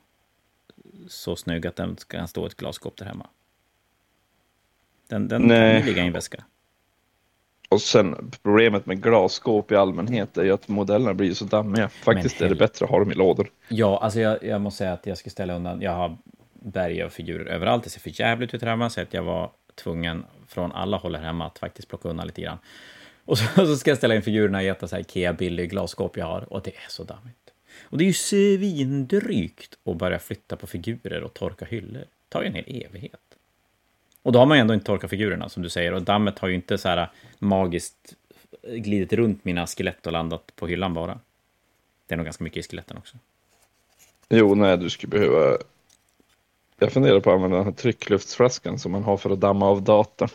så 1.09 1.37
snygg 1.37 1.66
att 1.66 1.76
den 1.76 1.97
kan 2.09 2.28
stå 2.28 2.47
ett 2.47 2.57
glasskåp 2.57 2.97
där 2.97 3.07
hemma. 3.07 3.26
Den, 5.09 5.28
den 5.28 5.43
Nej. 5.43 5.72
kan 5.72 5.81
ju 5.81 5.87
ligga 5.87 6.03
i 6.03 6.07
en 6.07 6.12
väska. 6.12 6.45
Och 7.68 7.81
sen 7.81 8.31
problemet 8.43 8.87
med 8.87 9.03
glasskåp 9.03 9.72
i 9.72 9.76
allmänhet 9.76 10.39
är 10.39 10.45
ju 10.45 10.53
att 10.53 10.68
modellerna 10.68 11.14
blir 11.14 11.35
så 11.35 11.45
dammiga. 11.45 11.89
Faktiskt 11.89 12.41
är 12.41 12.49
det 12.49 12.55
bättre 12.55 12.85
att 12.85 12.91
ha 12.91 12.99
dem 12.99 13.12
i 13.12 13.14
lådor. 13.14 13.51
Ja, 13.68 13.99
alltså 14.03 14.20
jag, 14.20 14.45
jag 14.45 14.61
måste 14.61 14.78
säga 14.78 14.93
att 14.93 15.07
jag 15.07 15.18
ska 15.18 15.31
ställa 15.31 15.55
undan. 15.55 15.81
Jag 15.81 15.93
har 15.93 16.16
berg 16.53 17.03
av 17.03 17.09
figurer 17.09 17.45
överallt. 17.45 17.85
Det 17.85 17.91
ser 17.91 18.01
för 18.01 18.20
jävligt 18.20 18.55
ut 18.55 18.62
hemma, 18.62 18.91
så 18.91 19.01
att 19.01 19.14
jag 19.14 19.22
var 19.22 19.51
tvungen 19.74 20.24
från 20.51 20.72
alla 20.72 20.96
håll 20.96 21.16
här 21.16 21.22
hemma 21.22 21.46
att 21.46 21.59
faktiskt 21.59 21.88
plocka 21.88 22.09
undan 22.09 22.26
lite 22.26 22.42
grann. 22.42 22.59
Och 23.24 23.38
så, 23.38 23.44
så 23.66 23.76
ska 23.76 23.90
jag 23.90 23.98
ställa 23.98 24.14
in 24.14 24.22
figurerna 24.22 24.62
i 24.62 24.68
ett 24.68 24.92
här 24.92 25.01
Ikea 25.01 25.32
billig 25.32 25.70
glasskåp 25.70 26.16
jag 26.16 26.26
har 26.26 26.53
och 26.53 26.62
det 26.62 26.70
är 26.70 26.88
så 26.88 27.05
dammigt. 27.05 27.36
Och 27.82 27.98
det 27.98 28.05
är 28.05 28.07
ju 28.07 28.12
svindrygt 28.12 29.78
att 29.84 29.96
börja 29.96 30.18
flytta 30.18 30.57
på 30.57 30.66
figurer 30.66 31.22
och 31.22 31.34
torka 31.34 31.64
hyllor. 31.64 32.01
Det 32.01 32.28
tar 32.28 32.42
ju 32.42 32.46
en 32.46 32.55
hel 32.55 32.84
evighet. 32.84 33.20
Och 34.22 34.32
då 34.32 34.38
har 34.38 34.46
man 34.46 34.57
ju 34.57 34.61
ändå 34.61 34.74
inte 34.74 34.86
torkat 34.86 35.11
figurerna 35.11 35.48
som 35.48 35.62
du 35.62 35.68
säger 35.68 35.92
och 35.92 36.03
dammet 36.03 36.38
har 36.38 36.48
ju 36.48 36.55
inte 36.55 36.78
så 36.78 36.88
här 36.88 37.11
magiskt 37.38 38.14
glidit 38.62 39.12
runt 39.12 39.44
mina 39.44 39.66
skelett 39.66 40.07
och 40.07 40.12
landat 40.12 40.53
på 40.57 40.66
hyllan 40.66 40.94
bara. 40.94 41.20
det 42.07 42.14
är 42.14 42.16
nog 42.16 42.26
ganska 42.26 42.44
mycket 42.44 42.66
i 42.66 42.68
skeletten 42.68 42.96
också. 42.96 43.16
Jo, 44.28 44.55
nej, 44.55 44.78
du 44.78 44.90
skulle 44.90 45.11
behöva... 45.11 45.59
Jag 46.81 46.93
funderar 46.93 47.20
på 47.20 47.31
att 47.31 47.35
använda 47.35 47.57
den 47.57 47.66
här 47.66 47.72
tryckluftsflaskan 47.72 48.78
som 48.78 48.93
man 48.93 49.03
har 49.03 49.16
för 49.16 49.31
att 49.31 49.41
damma 49.41 49.66
av 49.66 49.83
datorn. 49.83 50.28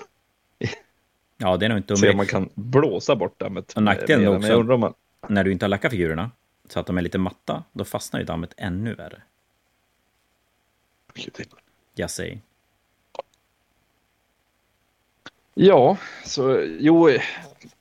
Ja, 1.38 1.58
det 1.58 1.66
är 1.66 1.70
nog 1.70 1.78
inte 1.78 1.98
Se 1.98 2.10
om 2.10 2.18
man 2.18 2.26
kan 2.26 2.50
blåsa 2.54 3.16
bort 3.16 3.40
dammet. 3.40 3.74
Och 3.74 3.84
nackdelen 3.84 4.26
mer, 4.26 4.38
också- 4.38 4.48
jag 4.50 4.60
undrar 4.60 4.78
man... 4.78 4.94
När 5.28 5.44
du 5.44 5.52
inte 5.52 5.66
har 5.66 5.70
lackat 5.70 5.92
figurerna, 5.92 6.32
så 6.70 6.80
att 6.80 6.86
de 6.86 6.98
är 6.98 7.02
lite 7.02 7.18
matta, 7.18 7.64
då 7.72 7.86
fastnar 7.86 8.20
ju 8.20 8.26
dammet 8.26 8.54
ännu 8.58 8.94
värre. 8.94 9.22
Jag 11.96 12.10
säger. 12.10 12.40
Ja, 15.54 15.98
så 16.26 16.64
jo, 16.80 17.10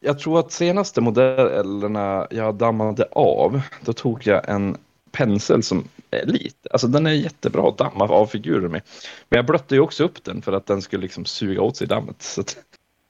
jag 0.00 0.18
tror 0.18 0.38
att 0.38 0.52
senaste 0.52 1.00
modellerna 1.00 2.26
jag 2.30 2.54
dammade 2.54 3.04
av, 3.12 3.60
då 3.84 3.92
tog 3.92 4.26
jag 4.26 4.48
en 4.48 4.76
pensel 5.14 5.62
som 5.62 5.88
är 6.10 6.26
lite, 6.26 6.68
alltså 6.70 6.86
den 6.86 7.06
är 7.06 7.12
jättebra 7.12 7.68
att 7.68 7.78
damma 7.78 8.04
av 8.04 8.26
figurer 8.26 8.68
med. 8.68 8.82
Men 9.28 9.36
jag 9.36 9.46
blötte 9.46 9.74
ju 9.74 9.80
också 9.80 10.04
upp 10.04 10.24
den 10.24 10.42
för 10.42 10.52
att 10.52 10.66
den 10.66 10.82
skulle 10.82 11.02
liksom 11.02 11.24
suga 11.24 11.62
åt 11.62 11.76
sig 11.76 11.86
dammet. 11.86 12.22
Så 12.22 12.44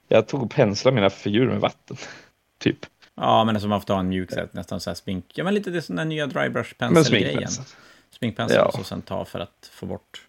jag 0.09 0.29
tog 0.29 0.43
och 0.43 0.51
penslade 0.51 0.95
mina 0.95 1.11
figurer 1.11 1.47
med 1.47 1.61
vatten, 1.61 1.97
typ. 2.59 2.87
Ja, 3.15 3.45
men 3.45 3.61
som 3.61 3.71
man 3.71 3.81
får 3.81 3.87
ta 3.87 4.01
en 4.01 4.09
mjuk, 4.09 4.33
här, 4.33 4.49
nästan 4.53 4.81
så 4.81 4.91
här 4.91 4.95
smink. 4.95 5.25
Ja, 5.35 5.45
men 5.45 5.55
lite 5.55 5.71
det 5.71 5.83
som 5.83 5.97
den 5.97 6.09
nya 6.09 6.27
drybrush 6.27 6.75
Men 6.79 6.95
pencil-grejen. 6.95 7.51
sminkpensel. 8.11 8.57
Ja. 8.57 8.65
och 8.65 8.75
så 8.75 8.85
sen 8.85 9.03
ta 9.03 9.25
för 9.25 9.41
att 9.41 9.71
få 9.73 9.87
bort. 9.87 10.27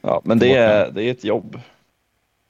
Ja, 0.00 0.20
men 0.24 0.38
det 0.38 0.54
är, 0.56 0.90
det 0.90 1.02
är 1.02 1.10
ett 1.10 1.24
jobb. 1.24 1.60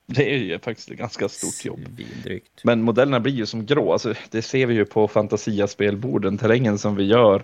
Det 0.07 0.35
är 0.35 0.39
ju 0.39 0.59
faktiskt 0.59 0.91
ett 0.91 0.99
ganska 0.99 1.29
stort 1.29 1.65
jobb. 1.65 1.81
Svindrygt. 1.97 2.65
Men 2.65 2.83
modellerna 2.83 3.21
blir 3.21 3.33
ju 3.33 3.47
som 3.47 3.67
grå. 3.67 3.93
Alltså, 3.93 4.15
det 4.31 4.43
ser 4.43 4.67
vi 4.67 4.75
ju 4.75 4.85
på 4.85 5.09
Fantasia-spelborden. 5.09 6.39
Terrängen 6.39 6.79
som 6.79 6.97
vi 6.97 7.05
gör. 7.05 7.43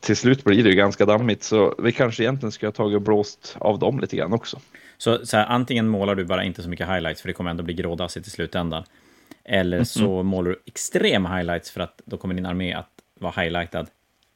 Till 0.00 0.16
slut 0.16 0.44
blir 0.44 0.62
det 0.64 0.70
ju 0.70 0.76
ganska 0.76 1.06
dammigt. 1.06 1.42
Så 1.42 1.74
vi 1.78 1.92
kanske 1.92 2.22
egentligen 2.22 2.52
ska 2.52 2.66
ha 2.66 2.72
tagit 2.72 2.96
och 2.96 3.02
blåst 3.02 3.56
av 3.60 3.78
dem 3.78 4.00
lite 4.00 4.16
grann 4.16 4.32
också. 4.32 4.60
Så, 4.98 5.26
så 5.26 5.36
här, 5.36 5.46
antingen 5.46 5.88
målar 5.88 6.14
du 6.14 6.24
bara 6.24 6.44
inte 6.44 6.62
så 6.62 6.68
mycket 6.68 6.88
highlights, 6.88 7.20
för 7.20 7.28
det 7.28 7.32
kommer 7.32 7.50
ändå 7.50 7.62
bli 7.62 7.74
grådassigt 7.74 8.26
i 8.26 8.30
slutändan. 8.30 8.84
Eller 9.44 9.84
så 9.84 10.22
målar 10.22 10.50
du 10.50 10.62
extrem 10.64 11.26
highlights, 11.26 11.70
för 11.70 11.80
att 11.80 12.02
då 12.04 12.16
kommer 12.16 12.34
din 12.34 12.46
armé 12.46 12.72
att 12.72 12.90
vara 13.20 13.42
highlightad 13.42 13.86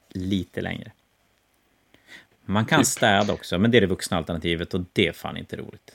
lite 0.08 0.60
längre. 0.60 0.92
Man 2.44 2.64
kan 2.64 2.80
Typ. 2.80 2.86
städa 2.86 3.32
också, 3.32 3.58
men 3.58 3.70
det 3.70 3.76
är 3.76 3.80
det 3.80 3.86
vuxna 3.86 4.16
alternativet 4.16 4.74
och 4.74 4.80
det 4.92 5.06
är 5.06 5.12
fan 5.12 5.36
inte 5.36 5.56
roligt. 5.56 5.92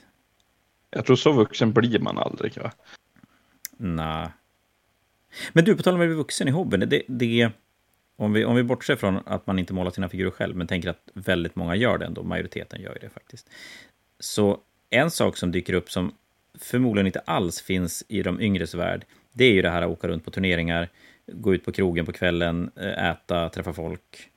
Jag 0.90 1.06
tror 1.06 1.16
så 1.16 1.32
vuxen 1.32 1.74
blir 1.74 2.00
man 2.00 2.18
aldrig. 2.18 2.58
Va? 2.58 2.72
Nej. 3.78 4.30
Men 5.54 5.66
du, 5.66 5.76
på 5.76 5.84
tal 5.84 5.94
om 5.94 6.02
att 6.02 6.08
bli 6.08 6.16
vuxen 6.16 6.48
i 6.48 6.52
hobbyn, 6.52 6.90
det, 6.90 7.02
det, 7.08 7.52
om, 8.16 8.34
vi, 8.34 8.46
om 8.46 8.56
vi 8.56 8.64
bortser 8.64 8.96
från 8.96 9.20
att 9.26 9.48
man 9.48 9.60
inte 9.60 9.74
målar 9.74 9.92
sina 9.92 10.10
figurer 10.10 10.32
själv, 10.32 10.56
men 10.56 10.68
tänker 10.68 10.90
att 10.90 11.10
väldigt 11.14 11.56
många 11.56 11.76
gör 11.76 11.98
det 11.98 12.06
ändå, 12.06 12.24
majoriteten 12.24 12.82
gör 12.82 12.94
ju 12.94 13.00
det 13.00 13.10
faktiskt. 13.10 13.50
Så 14.20 14.60
en 14.90 15.12
sak 15.12 15.38
som 15.38 15.52
dyker 15.52 15.74
upp 15.74 15.92
som 15.92 16.14
förmodligen 16.60 17.06
inte 17.06 17.20
alls 17.20 17.62
finns 17.62 18.04
i 18.08 18.24
de 18.24 18.42
yngres 18.42 18.74
värld, 18.74 19.06
det 19.32 19.46
är 19.46 19.54
ju 19.54 19.62
det 19.62 19.70
här 19.70 19.82
att 19.82 19.90
åka 19.90 20.08
runt 20.08 20.26
på 20.26 20.32
turneringar, 20.32 20.90
gå 21.28 21.56
ut 21.56 21.66
på 21.66 21.72
krogen 21.72 22.06
på 22.06 22.12
kvällen, 22.12 22.72
eh, 22.76 23.10
äta, 23.10 23.50
träffa 23.50 23.74
folk. 23.74 24.30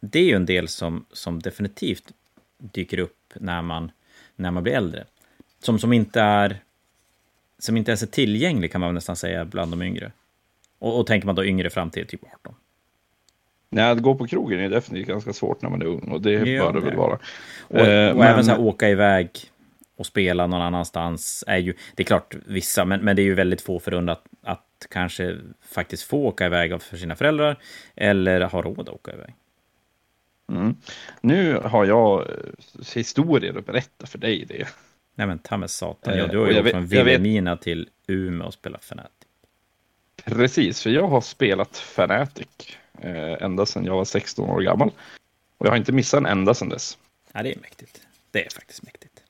Det 0.00 0.18
är 0.18 0.24
ju 0.24 0.34
en 0.34 0.46
del 0.46 0.68
som, 0.68 1.04
som 1.12 1.40
definitivt 1.40 2.12
dyker 2.58 2.98
upp 2.98 3.32
när 3.34 3.62
man, 3.62 3.90
när 4.36 4.50
man 4.50 4.62
blir 4.62 4.72
äldre. 4.72 5.04
Som, 5.62 5.78
som 5.78 5.92
inte 5.92 6.20
är 6.20 6.60
som 7.58 7.76
inte 7.76 7.90
ens 7.90 8.02
är 8.02 8.06
tillgänglig 8.06 8.72
kan 8.72 8.80
man 8.80 8.94
nästan 8.94 9.16
säga 9.16 9.44
bland 9.44 9.72
de 9.72 9.82
yngre. 9.82 10.12
Och, 10.78 11.00
och 11.00 11.06
tänker 11.06 11.26
man 11.26 11.34
då 11.34 11.44
yngre 11.44 11.70
fram 11.70 11.90
till 11.90 12.06
typ 12.06 12.20
18. 12.24 12.54
Nej, 13.72 13.90
att 13.90 13.98
gå 14.02 14.14
på 14.14 14.26
krogen 14.26 14.60
är 14.60 14.68
definitivt 14.68 15.08
ganska 15.08 15.32
svårt 15.32 15.62
när 15.62 15.70
man 15.70 15.82
är 15.82 15.86
ung. 15.86 16.00
Och 16.12 16.20
det 16.22 16.30
Ja, 16.32 16.72
bör 16.72 16.80
det 16.80 16.86
väl 16.86 16.96
vara. 16.96 17.18
Och, 17.68 17.78
Eh, 17.78 18.10
och 18.10 18.16
men- 18.16 18.26
även 18.28 18.44
så 18.44 18.50
här 18.50 18.60
åka 18.60 18.88
iväg 18.88 19.30
och 19.96 20.06
spela 20.06 20.46
någon 20.46 20.62
annanstans 20.62 21.44
är 21.46 21.56
ju, 21.58 21.74
det 21.94 22.02
är 22.02 22.04
klart 22.04 22.34
vissa, 22.46 22.84
men, 22.84 23.00
men 23.00 23.16
det 23.16 23.22
är 23.22 23.24
ju 23.24 23.34
väldigt 23.34 23.60
få 23.62 23.80
förunnat 23.80 24.22
att 24.42 24.86
kanske 24.90 25.36
faktiskt 25.68 26.02
få 26.02 26.26
åka 26.26 26.46
iväg 26.46 26.72
av- 26.72 26.78
för 26.78 26.96
sina 26.96 27.16
föräldrar 27.16 27.56
eller 27.96 28.40
ha 28.40 28.62
råd 28.62 28.80
att 28.80 28.88
åka 28.88 29.12
iväg. 29.12 29.34
Mm. 30.52 30.76
Nu 31.20 31.54
har 31.64 31.84
jag 31.84 32.20
eh, 32.20 32.36
historier 32.94 33.58
att 33.58 33.66
berätta 33.66 34.06
för 34.06 34.18
dig. 34.18 34.44
Det. 34.48 34.68
Nej 35.14 35.26
men 35.26 35.38
ta 35.38 35.56
med 35.56 35.70
satan, 35.70 36.12
Eh, 36.14 36.18
ja, 36.18 36.26
du 36.26 36.38
har 36.38 36.50
ju 36.50 36.62
vet- 36.62 36.72
från 36.72 36.86
Vilhelmina 36.86 37.56
till 37.56 37.88
Umeå 38.06 38.46
och 38.46 38.54
spelat 38.54 38.80
Fnatic. 38.84 39.12
Precis, 40.24 40.82
för 40.82 40.90
jag 40.90 41.06
har 41.08 41.20
spelat 41.20 41.76
Fnatic 41.76 42.48
eh, 42.98 43.42
ända 43.42 43.66
sedan 43.66 43.84
jag 43.84 43.96
var 43.96 44.04
16 44.04 44.50
år 44.50 44.60
gammal. 44.60 44.90
Och 45.58 45.66
jag 45.66 45.70
har 45.70 45.76
inte 45.76 45.92
missat 45.92 46.18
en 46.18 46.26
enda 46.26 46.54
sedan 46.54 46.68
dess. 46.68 46.98
Ja, 47.32 47.42
det 47.42 47.52
är 47.54 47.60
mäktigt. 47.60 48.00
Det 48.30 48.46
är 48.46 48.50
faktiskt 48.50 48.82
mäktigt. 48.82 49.22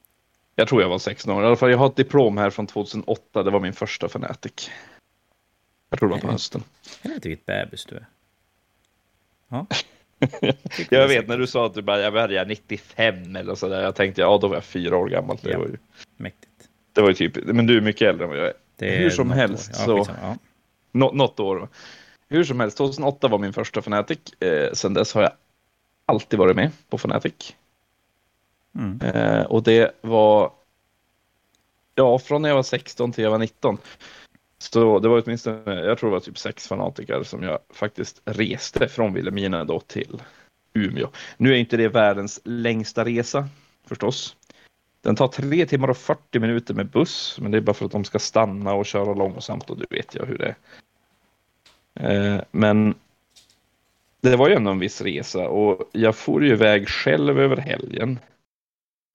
Jag 0.56 0.68
tror 0.68 0.82
jag 0.82 0.88
var 0.88 0.98
16 0.98 1.32
år. 1.34 1.42
I 1.42 1.46
alla 1.46 1.56
fall, 1.56 1.70
jag 1.70 1.78
har 1.78 1.86
ett 1.86 1.96
diplom 1.96 2.38
här 2.38 2.50
från 2.50 2.66
2008. 2.66 3.42
Det 3.42 3.50
var 3.50 3.60
min 3.60 3.72
första 3.72 4.06
Fnatic. 4.06 4.70
Jag 5.90 5.98
tror 5.98 6.08
det 6.08 6.14
var 6.14 6.20
på 6.20 6.32
hösten. 6.32 6.62
Helvete 7.02 7.28
vilket 7.28 7.46
bebis 7.46 7.84
du 7.86 7.94
är. 7.96 8.06
Ja. 9.48 9.66
Jag 10.90 11.08
vet 11.08 11.28
när 11.28 11.38
du 11.38 11.46
sa 11.46 11.66
att 11.66 11.74
du 11.74 11.82
bara, 11.82 12.00
jag 12.00 12.12
började 12.12 12.48
95 12.48 13.36
eller 13.36 13.54
sådär. 13.54 13.82
Jag 13.82 13.94
tänkte, 13.94 14.20
ja 14.20 14.38
då 14.38 14.48
var 14.48 14.56
jag 14.56 14.64
fyra 14.64 14.96
år 14.96 15.08
gammal. 15.08 15.38
Det, 15.42 15.50
Ja. 15.50 15.58
var, 15.58 15.66
ju, 15.66 15.76
Mäktigt. 16.16 16.68
det 16.92 17.00
var 17.00 17.08
ju 17.08 17.14
typ, 17.14 17.36
men 17.44 17.66
du 17.66 17.76
är 17.76 17.80
mycket 17.80 18.08
äldre 18.08 18.24
än 18.24 18.30
vad 18.30 18.38
jag 18.38 18.46
är. 18.46 18.52
Det 18.76 18.96
är 18.96 18.98
Hur 18.98 19.10
som 19.10 19.30
helst 19.30 19.88
år. 19.88 19.98
Ja, 19.98 20.04
så-. 20.04 20.10
Ja. 20.22 20.36
Nå, 20.92 21.12
något 21.12 21.40
år. 21.40 21.68
Hur 22.32 22.44
som 22.44 22.60
helst, 22.60 22.76
2008 22.76 23.28
var 23.28 23.38
min 23.38 23.52
första 23.52 23.80
Fnatic. 23.80 24.18
Eh, 24.40 24.72
sen 24.72 24.94
dess 24.94 25.14
har 25.14 25.22
jag 25.22 25.32
alltid 26.06 26.38
varit 26.38 26.56
med 26.56 26.70
på 26.88 26.96
Fnatic. 26.96 27.54
Mm. 28.74 29.00
Eh, 29.00 29.42
och 29.42 29.62
det 29.62 29.96
var, 30.00 30.52
ja, 31.94 32.18
från 32.18 32.42
när 32.42 32.48
jag 32.48 32.56
var 32.56 32.62
16 32.62 33.12
till 33.12 33.24
jag 33.24 33.30
var 33.30 33.38
19. 33.38 33.78
Så 34.58 34.98
det 34.98 35.08
var 35.08 35.22
åtminstone, 35.24 35.74
jag 35.74 35.98
tror 35.98 36.10
det 36.10 36.14
var 36.14 36.20
typ 36.20 36.38
sex 36.38 36.68
fanatiker 36.68 37.22
som 37.22 37.42
jag 37.42 37.58
faktiskt 37.70 38.22
reste 38.24 38.88
från 38.88 39.14
Vilhelmina 39.14 39.64
då 39.64 39.80
till 39.80 40.22
Umeå. 40.74 41.08
Nu 41.36 41.52
är 41.52 41.56
inte 41.56 41.76
det 41.76 41.88
världens 41.88 42.40
längsta 42.44 43.04
resa 43.04 43.48
förstås. 43.86 44.36
Den 45.02 45.16
tar 45.16 45.28
tre 45.28 45.66
timmar 45.66 45.88
och 45.88 45.96
40 45.96 46.38
minuter 46.38 46.74
med 46.74 46.86
buss, 46.86 47.38
men 47.40 47.50
det 47.50 47.58
är 47.58 47.62
bara 47.62 47.74
för 47.74 47.86
att 47.86 47.92
de 47.92 48.04
ska 48.04 48.18
stanna 48.18 48.72
och 48.74 48.86
köra 48.86 49.14
långsamt 49.14 49.70
och 49.70 49.78
du 49.78 49.86
vet 49.90 50.14
jag 50.14 50.26
hur 50.26 50.38
det 50.38 50.46
är. 50.46 50.56
Eh, 51.94 52.40
men 52.50 52.94
det 54.20 54.36
var 54.36 54.48
ju 54.48 54.54
ändå 54.54 54.70
en 54.70 54.78
viss 54.78 55.00
resa 55.00 55.48
och 55.48 55.90
jag 55.92 56.16
for 56.16 56.44
ju 56.44 56.52
iväg 56.52 56.88
själv 56.88 57.40
över 57.40 57.56
helgen. 57.56 58.18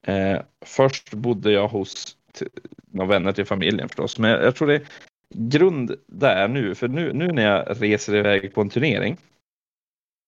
Eh, 0.06 0.40
först 0.60 1.14
bodde 1.14 1.52
jag 1.52 1.68
hos 1.68 2.16
några 2.90 3.08
vänner 3.08 3.32
till 3.32 3.44
familjen 3.44 3.88
förstås, 3.88 4.18
men 4.18 4.30
jag 4.30 4.56
tror 4.56 4.68
det 4.68 4.74
är 4.74 4.86
grund 5.28 5.96
där 6.06 6.48
nu, 6.48 6.74
för 6.74 6.88
nu, 6.88 7.12
nu 7.12 7.32
när 7.32 7.42
jag 7.42 7.82
reser 7.82 8.14
iväg 8.14 8.54
på 8.54 8.60
en 8.60 8.70
turnering, 8.70 9.16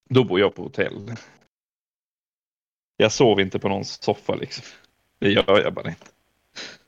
då 0.09 0.23
bor 0.23 0.39
jag 0.39 0.55
på 0.55 0.63
hotell. 0.63 1.15
Jag 2.97 3.11
sov 3.11 3.39
inte 3.39 3.59
på 3.59 3.69
någon 3.69 3.85
soffa 3.85 4.35
liksom. 4.35 4.65
Det 5.19 5.31
gör 5.31 5.61
jag 5.63 5.73
bara 5.73 5.89
inte. 5.89 6.07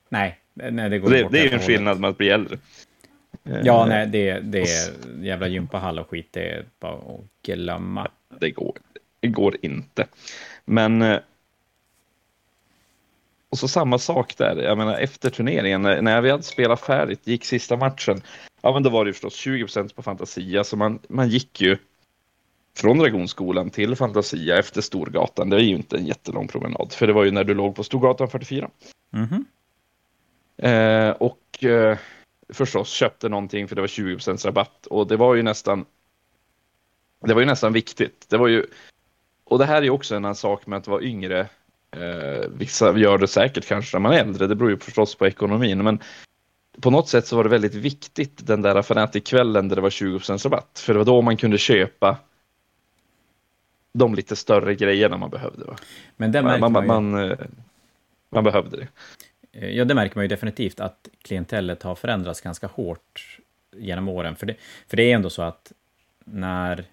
Nej, 0.10 0.40
nej, 0.54 0.90
det 0.90 1.00
går 1.00 1.10
det, 1.10 1.30
det 1.32 1.40
är 1.40 1.46
ju 1.46 1.52
en 1.52 1.60
skillnad 1.60 2.00
med 2.00 2.10
att 2.10 2.18
bli 2.18 2.30
äldre. 2.30 2.58
Eh, 3.44 3.60
Ja, 3.64 3.86
nej, 3.86 4.08
det, 4.08 4.40
det 4.40 4.60
är 4.62 4.94
jävla 5.24 5.48
gympahall 5.48 6.00
och 6.00 6.10
skit. 6.10 6.28
Det 6.32 6.50
är 6.50 6.66
bara 6.80 6.94
att 6.94 7.22
glömma. 7.44 8.08
Det 8.40 8.52
går, 8.52 8.78
det 9.20 9.28
går 9.28 9.58
inte. 9.62 10.08
Men... 10.66 11.02
eh, 11.02 11.20
Och 13.50 13.58
så 13.58 13.68
samma 13.68 13.98
sak 13.98 14.38
där. 14.38 14.56
Jag 14.56 14.78
menar 14.78 14.98
efter 14.98 15.30
turneringen, 15.30 15.82
när 15.82 16.22
vi 16.22 16.30
hade 16.32 16.44
spelat 16.44 16.82
färdigt, 16.82 17.28
gick 17.28 17.46
sista 17.46 17.78
matchen. 17.78 18.22
Ja, 18.62 18.74
men 18.74 18.84
då 18.84 18.90
var 18.90 19.06
det 19.06 19.10
ju 19.10 19.14
förstås 19.14 19.46
20% 19.46 19.96
på 19.96 20.02
Fantasia, 20.02 20.64
så 20.64 20.78
man, 20.78 21.00
man 21.10 21.30
gick 21.30 21.62
ju 21.62 21.78
från 22.78 22.98
Dragonskolan 22.98 23.70
till 23.70 23.96
Fantasia 23.96 24.60
efter 24.60 24.82
Storgatan. 24.82 25.50
Det 25.50 25.56
är 25.58 25.60
ju 25.60 25.76
inte 25.76 25.98
en 25.98 26.06
jättelång 26.06 26.48
promenad, 26.48 26.94
för 26.94 27.08
det 27.08 27.14
var 27.14 27.24
ju 27.24 27.32
när 27.32 27.44
du 27.44 27.54
låg 27.54 27.76
på 27.76 27.84
Storgatan 27.84 28.30
44. 28.30 28.70
Mhm. 29.10 29.46
Eh, 30.58 31.10
och 31.10 31.64
eh, 31.64 31.98
förstås 32.52 32.90
köpte 32.90 33.30
någonting 33.30 33.68
för 33.68 33.76
det 33.76 33.82
var 33.82 33.88
20 33.88 34.18
rabatt 34.46 34.86
och 34.88 35.08
det 35.08 35.18
var 35.18 35.36
ju 35.36 35.44
nästan 35.44 35.86
det 37.26 37.34
var 37.34 37.42
ju 37.42 37.48
nästan 37.48 37.74
viktigt. 37.74 38.26
Det 38.30 38.38
var 38.38 38.48
ju 38.48 38.66
och 39.44 39.60
det 39.60 39.66
här 39.66 39.78
är 39.78 39.82
ju 39.82 39.90
också 39.90 40.16
en 40.16 40.36
sak 40.36 40.68
med 40.68 40.78
att 40.78 40.88
vara 40.88 41.02
yngre. 41.02 41.40
Eh, 41.92 42.50
vissa 42.58 42.98
gör 42.98 43.18
det 43.18 43.28
säkert 43.28 43.66
kanske 43.66 43.98
när 43.98 44.02
man 44.02 44.14
är 44.14 44.20
äldre. 44.20 44.48
Det 44.48 44.56
beror 44.56 44.72
ju 44.72 44.78
förstås 44.78 45.16
på 45.16 45.28
ekonomin, 45.28 45.84
men 45.84 46.00
på 46.82 46.90
något 46.90 47.10
sätt 47.10 47.28
så 47.28 47.36
var 47.36 47.44
det 47.44 47.50
väldigt 47.50 47.76
viktigt 47.76 48.48
den 48.48 48.62
där 48.62 48.82
Fanatic-kvällen 48.82 49.68
där 49.68 49.76
det 49.76 49.82
var 49.82 49.90
20 49.90 50.18
rabatt, 50.18 50.82
för 50.86 50.94
det 50.94 50.98
var 50.98 51.06
då 51.06 51.22
man 51.22 51.38
kunde 51.38 51.58
köpa 51.58 52.18
de 53.94 54.16
lite 54.16 54.36
större 54.36 54.76
grejerna 54.76 55.18
man 55.18 55.30
behövde. 55.30 55.66
Va? 55.66 55.76
Men 56.18 56.32
det 56.32 56.42
märker 56.42 56.60
Man, 56.60 56.72
man, 56.72 56.88
man, 56.88 57.12
man, 57.12 57.32
eh, 57.32 57.38
man 58.30 58.44
behövde 58.44 58.78
det. 58.78 58.88
Eh, 59.52 59.70
ja, 59.70 59.86
det 59.86 59.96
märker 59.96 60.16
man 60.16 60.24
ju 60.24 60.30
definitivt 60.30 60.80
att 60.80 61.08
klientellet 61.22 61.84
har 61.84 61.96
förändrats 61.96 62.42
ganska 62.42 62.68
hårt 62.68 63.40
genom 63.76 64.08
åren. 64.08 64.36
För 64.36 64.46
det, 64.46 64.56
för 64.88 64.98
det 64.98 65.12
är 65.12 65.16
ändå 65.16 65.30
så 65.30 65.42
att 65.42 65.72
när, 66.26 66.86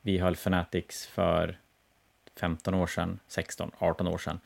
vi 0.00 0.18
höll 0.18 0.36
Fanatics 0.36 1.06
för 1.06 1.58
15 2.36 2.74
år 2.74 2.86
sedan, 2.86 3.18
16, 3.28 3.70
18 3.78 4.08
år 4.08 4.18
sedan. 4.18 4.40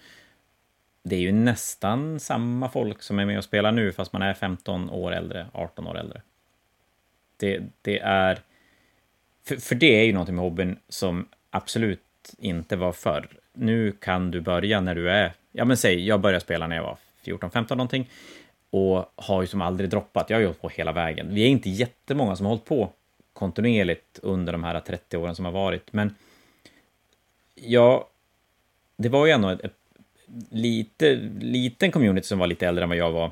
Det 1.02 1.16
är 1.16 1.20
ju 1.20 1.32
nästan 1.32 2.20
samma 2.20 2.68
folk 2.68 3.02
som 3.02 3.18
är 3.18 3.24
med 3.24 3.38
och 3.38 3.44
spelar 3.44 3.72
nu, 3.72 3.92
fast 3.92 4.12
man 4.12 4.22
är 4.22 4.34
15 4.34 4.90
år 4.90 5.12
äldre, 5.12 5.46
18 5.52 5.86
år 5.86 5.98
äldre. 5.98 6.22
Det, 7.36 7.62
det 7.82 7.98
är... 7.98 8.38
För, 9.44 9.56
för 9.56 9.74
det 9.74 10.00
är 10.00 10.04
ju 10.04 10.12
någonting 10.12 10.34
med 10.34 10.44
hobbyn 10.44 10.78
som 10.88 11.28
absolut 11.50 12.34
inte 12.38 12.76
var 12.76 12.92
förr. 12.92 13.28
Nu 13.52 13.92
kan 13.92 14.30
du 14.30 14.40
börja 14.40 14.80
när 14.80 14.94
du 14.94 15.10
är, 15.10 15.32
ja 15.52 15.64
men 15.64 15.76
säg, 15.76 16.06
jag 16.06 16.20
började 16.20 16.40
spela 16.40 16.66
när 16.66 16.76
jag 16.76 16.82
var 16.82 16.98
14-15 17.24 17.70
någonting 17.70 18.10
och 18.70 19.12
har 19.16 19.40
ju 19.40 19.46
som 19.46 19.62
aldrig 19.62 19.90
droppat. 19.90 20.30
Jag 20.30 20.36
har 20.36 20.40
ju 20.40 20.46
hållit 20.46 20.60
på 20.60 20.68
hela 20.68 20.92
vägen. 20.92 21.34
Vi 21.34 21.42
är 21.42 21.48
inte 21.48 21.70
jättemånga 21.70 22.36
som 22.36 22.46
har 22.46 22.50
hållit 22.50 22.64
på 22.64 22.92
kontinuerligt 23.32 24.18
under 24.22 24.52
de 24.52 24.64
här 24.64 24.80
30 24.80 25.16
åren 25.16 25.34
som 25.34 25.44
har 25.44 25.52
varit, 25.52 25.92
men 25.92 26.14
ja, 27.54 28.08
det 28.96 29.08
var 29.08 29.26
ju 29.26 29.32
ändå 29.32 29.48
ett, 29.48 29.64
ett 29.64 29.76
lite, 30.50 31.14
liten 31.40 31.90
community 31.90 32.26
som 32.26 32.38
var 32.38 32.46
lite 32.46 32.66
äldre 32.66 32.82
än 32.82 32.88
vad 32.88 32.98
jag 32.98 33.12
var 33.12 33.30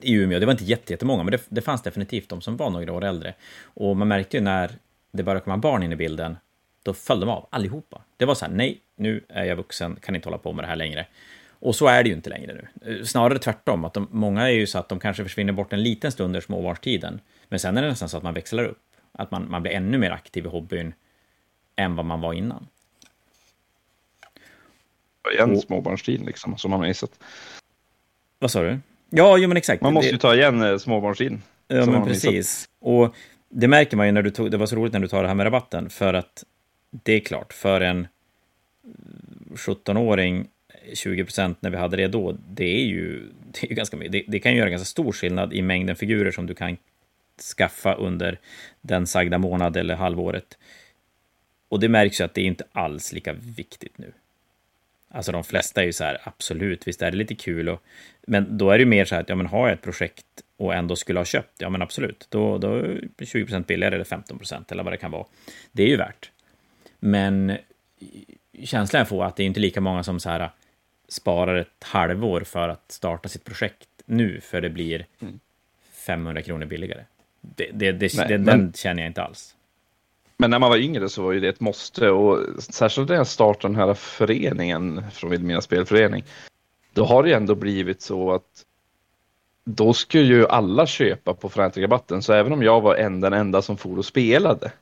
i 0.00 0.14
Umeå. 0.14 0.38
Det 0.38 0.46
var 0.46 0.52
inte 0.52 0.64
jättemånga, 0.64 1.22
men 1.22 1.32
det, 1.32 1.42
det 1.48 1.60
fanns 1.60 1.82
definitivt 1.82 2.28
de 2.28 2.40
som 2.40 2.56
var 2.56 2.70
några 2.70 2.92
år 2.92 3.04
äldre. 3.04 3.34
Och 3.62 3.96
man 3.96 4.08
märkte 4.08 4.36
ju 4.36 4.42
när 4.42 4.70
det 5.12 5.22
började 5.22 5.40
komma 5.40 5.56
barn 5.56 5.82
in 5.82 5.92
i 5.92 5.96
bilden, 5.96 6.36
då 6.82 6.94
föll 6.94 7.20
de 7.20 7.28
av 7.28 7.46
allihopa. 7.50 8.02
Det 8.16 8.24
var 8.24 8.34
så 8.34 8.44
här, 8.44 8.52
nej, 8.52 8.80
nu 8.96 9.24
är 9.28 9.44
jag 9.44 9.56
vuxen, 9.56 9.96
kan 10.02 10.16
inte 10.16 10.26
hålla 10.28 10.38
på 10.38 10.52
med 10.52 10.64
det 10.64 10.68
här 10.68 10.76
längre. 10.76 11.06
Och 11.60 11.76
så 11.76 11.86
är 11.86 12.02
det 12.02 12.08
ju 12.08 12.14
inte 12.14 12.30
längre 12.30 12.66
nu. 12.82 13.04
Snarare 13.04 13.38
tvärtom, 13.38 13.84
att 13.84 13.94
de, 13.94 14.08
många 14.10 14.42
är 14.42 14.52
ju 14.52 14.66
så 14.66 14.78
att 14.78 14.88
de 14.88 15.00
kanske 15.00 15.22
försvinner 15.22 15.52
bort 15.52 15.72
en 15.72 15.82
liten 15.82 16.12
stund 16.12 16.26
under 16.26 16.40
småbarnstiden. 16.40 17.20
Men 17.48 17.58
sen 17.58 17.76
är 17.76 17.82
det 17.82 17.88
nästan 17.88 18.08
så 18.08 18.16
att 18.16 18.22
man 18.22 18.34
växlar 18.34 18.64
upp. 18.64 18.82
Att 19.12 19.30
man, 19.30 19.50
man 19.50 19.62
blir 19.62 19.72
ännu 19.72 19.98
mer 19.98 20.10
aktiv 20.10 20.44
i 20.44 20.48
hobbyn 20.48 20.94
än 21.76 21.96
vad 21.96 22.04
man 22.04 22.20
var 22.20 22.32
innan. 22.32 22.66
Igen 25.32 25.50
och, 25.50 25.62
småbarnstiden 25.62 26.26
liksom, 26.26 26.58
som 26.58 26.70
man 26.70 26.80
har 26.80 26.86
missat. 26.86 27.10
Vad 28.38 28.50
sa 28.50 28.62
du? 28.62 28.78
Ja, 29.10 29.38
jo 29.38 29.48
men 29.48 29.56
exakt. 29.56 29.82
Man 29.82 29.92
måste 29.92 30.10
ju 30.10 30.18
ta 30.18 30.34
igen 30.34 30.62
eh, 30.62 30.78
småbarnstiden. 30.78 31.42
Ja, 31.68 31.86
men 31.86 32.04
precis. 32.04 32.68
Och 32.80 33.14
det 33.48 33.68
märker 33.68 33.96
man 33.96 34.06
ju 34.06 34.12
när 34.12 34.22
du 34.22 34.30
tog, 34.30 34.50
det 34.50 34.56
var 34.56 34.66
så 34.66 34.76
roligt 34.76 34.92
när 34.92 35.00
du 35.00 35.08
tar 35.08 35.22
det 35.22 35.28
här 35.28 35.34
med 35.34 35.44
rabatten, 35.44 35.90
för 35.90 36.14
att 36.14 36.44
det 36.90 37.12
är 37.12 37.20
klart, 37.20 37.52
för 37.52 37.80
en 37.80 38.08
17-åring 39.54 40.48
20 40.94 41.24
procent 41.24 41.62
när 41.62 41.70
vi 41.70 41.76
hade 41.76 41.96
det 41.96 42.06
då, 42.06 42.36
det 42.48 42.64
är 42.64 42.84
ju, 42.84 43.20
det 43.52 43.66
är 43.66 43.68
ju 43.68 43.74
ganska 43.74 43.96
det, 43.96 44.24
det 44.28 44.38
kan 44.38 44.52
ju 44.52 44.58
göra 44.58 44.70
ganska 44.70 44.86
stor 44.86 45.12
skillnad 45.12 45.52
i 45.52 45.62
mängden 45.62 45.96
figurer 45.96 46.30
som 46.30 46.46
du 46.46 46.54
kan 46.54 46.76
skaffa 47.56 47.94
under 47.94 48.38
den 48.80 49.06
sagda 49.06 49.38
månad 49.38 49.76
eller 49.76 49.94
halvåret. 49.94 50.58
Och 51.68 51.80
det 51.80 51.88
märks 51.88 52.20
ju 52.20 52.24
att 52.24 52.34
det 52.34 52.40
är 52.40 52.44
inte 52.44 52.64
alls 52.72 53.12
lika 53.12 53.32
viktigt 53.32 53.98
nu. 53.98 54.12
Alltså 55.08 55.32
de 55.32 55.44
flesta 55.44 55.82
är 55.82 55.86
ju 55.86 55.92
så 55.92 56.04
här, 56.04 56.20
absolut, 56.24 56.88
visst 56.88 57.02
är 57.02 57.10
det 57.10 57.16
lite 57.16 57.34
kul, 57.34 57.68
och, 57.68 57.82
men 58.26 58.58
då 58.58 58.70
är 58.70 58.78
det 58.78 58.82
ju 58.82 58.86
mer 58.86 59.04
så 59.04 59.14
här 59.14 59.22
att, 59.22 59.28
ja 59.28 59.34
men 59.34 59.46
har 59.46 59.68
jag 59.68 59.74
ett 59.74 59.82
projekt 59.82 60.26
och 60.56 60.74
ändå 60.74 60.96
skulle 60.96 61.20
ha 61.20 61.24
köpt, 61.24 61.52
ja 61.58 61.70
men 61.70 61.82
absolut, 61.82 62.26
då, 62.30 62.58
då 62.58 62.74
är 62.76 63.24
20 63.24 63.44
procent 63.44 63.66
billigare 63.66 63.94
eller 63.94 64.04
15 64.04 64.38
procent 64.38 64.72
eller 64.72 64.82
vad 64.82 64.92
det 64.92 64.96
kan 64.96 65.10
vara. 65.10 65.26
Det 65.72 65.82
är 65.82 65.86
ju 65.86 65.96
värt. 65.96 66.30
Men 66.98 67.50
eh, 67.50 67.56
känslan 68.64 68.98
jag 68.98 69.08
får 69.08 69.24
att 69.24 69.36
det 69.36 69.42
är 69.42 69.46
inte 69.46 69.60
lika 69.60 69.80
många 69.80 70.02
som 70.02 70.20
så 70.20 70.30
här 70.30 70.50
sparar 71.12 71.56
ett 71.56 71.84
halvår 71.84 72.40
för 72.40 72.68
att 72.68 72.92
starta 72.92 73.28
sitt 73.28 73.44
projekt 73.44 73.88
nu, 74.04 74.40
för 74.40 74.60
det 74.60 74.70
blir 74.70 75.06
500 75.92 76.42
kronor 76.42 76.66
billigare. 76.66 77.04
Det, 77.40 77.70
det, 77.72 77.92
det, 77.92 78.16
Nej, 78.16 78.28
den 78.28 78.42
men, 78.42 78.72
känner 78.72 79.02
jag 79.02 79.10
inte 79.10 79.22
alls. 79.22 79.56
Men 80.36 80.50
när 80.50 80.58
man 80.58 80.70
var 80.70 80.76
yngre 80.76 81.08
så 81.08 81.22
var 81.22 81.32
ju 81.32 81.40
det 81.40 81.48
ett 81.48 81.60
måste 81.60 82.10
och 82.10 82.62
särskilt 82.62 83.08
när 83.08 83.16
jag 83.16 83.26
startade 83.26 83.74
den 83.74 83.80
här 83.80 83.94
föreningen 83.94 85.02
från 85.12 85.30
Vilhelmina 85.30 85.60
spelförening. 85.60 86.24
Då 86.92 87.04
har 87.04 87.22
det 87.22 87.32
ändå 87.32 87.54
blivit 87.54 88.02
så 88.02 88.32
att 88.32 88.64
då 89.64 89.92
skulle 89.92 90.34
ju 90.34 90.46
alla 90.46 90.86
köpa 90.86 91.34
på 91.34 91.48
Fnatic-rabatten. 91.48 92.22
Så 92.22 92.32
även 92.32 92.52
om 92.52 92.62
jag 92.62 92.80
var 92.80 92.94
en, 92.94 93.20
den 93.20 93.32
enda 93.32 93.62
som 93.62 93.76
for 93.76 93.98
och 93.98 94.04
spelade 94.04 94.72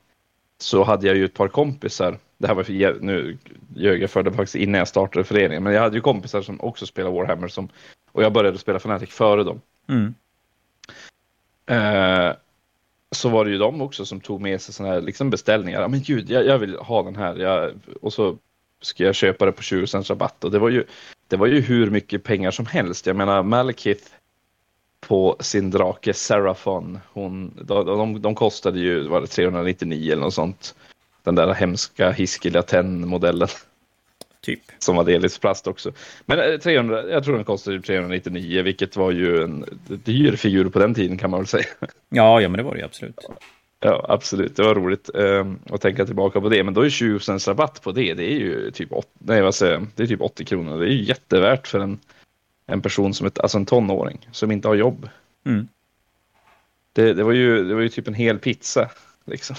så 0.58 0.84
hade 0.84 1.06
jag 1.06 1.16
ju 1.16 1.24
ett 1.24 1.34
par 1.34 1.48
kompisar. 1.48 2.18
Det 2.38 2.46
här 2.46 2.54
var 2.54 2.62
för, 2.62 3.00
nu 3.00 3.38
ljög 3.74 4.02
jag 4.02 4.10
för 4.10 4.22
det 4.22 4.32
faktiskt 4.32 4.54
innan 4.54 4.78
jag 4.78 4.88
startade 4.88 5.24
föreningen. 5.24 5.62
Men 5.62 5.72
jag 5.72 5.80
hade 5.80 5.96
ju 5.96 6.00
kompisar 6.00 6.42
som 6.42 6.60
också 6.60 6.86
spelade 6.86 7.16
Warhammer 7.16 7.48
som, 7.48 7.68
och 8.12 8.22
jag 8.22 8.32
började 8.32 8.58
spela 8.58 8.78
Fnatic 8.78 9.10
före 9.10 9.44
dem. 9.44 9.60
Mm. 9.88 10.14
Eh, 11.66 12.36
så 13.10 13.28
var 13.28 13.44
det 13.44 13.50
ju 13.50 13.58
de 13.58 13.82
också 13.82 14.04
som 14.04 14.20
tog 14.20 14.40
med 14.40 14.60
sig 14.60 14.74
sådana 14.74 14.94
här 14.94 15.00
liksom 15.00 15.30
beställningar. 15.30 15.88
Men 15.88 16.02
gud, 16.02 16.30
jag, 16.30 16.46
jag 16.46 16.58
vill 16.58 16.76
ha 16.76 17.02
den 17.02 17.16
här. 17.16 17.36
Jag, 17.36 17.72
och 18.00 18.12
så 18.12 18.36
ska 18.80 19.04
jag 19.04 19.14
köpa 19.14 19.46
det 19.46 19.52
på 19.52 19.62
20 19.62 19.86
cents 19.86 20.10
rabatt. 20.10 20.44
Och 20.44 20.50
det 20.50 20.58
var, 20.58 20.68
ju, 20.68 20.84
det 21.28 21.36
var 21.36 21.46
ju 21.46 21.60
hur 21.60 21.90
mycket 21.90 22.24
pengar 22.24 22.50
som 22.50 22.66
helst. 22.66 23.06
Jag 23.06 23.16
menar 23.16 23.42
Malekith 23.42 24.04
på 25.00 25.36
sin 25.40 25.70
drake 25.70 26.14
Serafon. 26.14 26.98
Hon, 27.12 27.52
de, 27.62 27.86
de, 27.86 28.22
de 28.22 28.34
kostade 28.34 28.80
ju 28.80 29.08
var 29.08 29.20
det 29.20 29.26
399 29.26 30.12
eller 30.12 30.22
något 30.22 30.34
sånt. 30.34 30.74
Den 31.28 31.34
där 31.34 31.54
hemska 31.54 32.10
hiskeliga 32.10 32.82
modellen 32.82 33.48
Typ. 34.40 34.60
Som 34.78 34.96
var 34.96 35.04
delvis 35.04 35.38
plast 35.38 35.66
också. 35.66 35.92
Men 36.26 36.60
300, 36.60 37.02
eh, 37.02 37.10
jag 37.10 37.24
tror 37.24 37.34
den 37.34 37.44
kostade 37.44 37.80
399, 37.80 38.62
vilket 38.62 38.96
var 38.96 39.10
ju 39.10 39.42
en 39.42 39.64
dyr 40.04 40.36
figur 40.36 40.68
på 40.68 40.78
den 40.78 40.94
tiden 40.94 41.18
kan 41.18 41.30
man 41.30 41.40
väl 41.40 41.46
säga. 41.46 41.64
Ja, 42.08 42.40
ja 42.40 42.48
men 42.48 42.56
det 42.56 42.62
var 42.62 42.72
det 42.72 42.78
ju 42.78 42.84
absolut. 42.84 43.18
Ja, 43.80 44.06
absolut. 44.08 44.56
Det 44.56 44.62
var 44.62 44.74
roligt 44.74 45.10
um, 45.14 45.58
att 45.70 45.80
tänka 45.80 46.06
tillbaka 46.06 46.40
på 46.40 46.48
det. 46.48 46.64
Men 46.64 46.74
då 46.74 46.80
är 46.80 46.90
20 46.90 47.18
rabatt 47.18 47.82
på 47.82 47.92
det. 47.92 48.14
Det 48.14 48.32
är 48.32 48.38
ju 48.38 48.70
typ, 48.70 48.92
80, 48.92 49.08
nej, 49.18 49.42
vad 49.42 49.54
säger, 49.54 49.86
det 49.94 50.02
är 50.02 50.06
typ 50.06 50.20
80 50.20 50.44
kronor. 50.44 50.78
Det 50.78 50.86
är 50.86 50.90
ju 50.90 51.02
jättevärt 51.02 51.66
för 51.66 51.80
en, 51.80 51.98
en 52.66 52.82
person 52.82 53.14
som 53.14 53.26
ett, 53.26 53.38
alltså 53.38 53.58
en 53.58 53.66
tonåring 53.66 54.28
som 54.32 54.50
inte 54.50 54.68
har 54.68 54.74
jobb. 54.74 55.08
Mm. 55.46 55.68
Det, 56.92 57.12
det, 57.12 57.24
var 57.24 57.32
ju, 57.32 57.64
det 57.64 57.74
var 57.74 57.82
ju 57.82 57.88
typ 57.88 58.08
en 58.08 58.14
hel 58.14 58.38
pizza. 58.38 58.90
Liksom. 59.24 59.56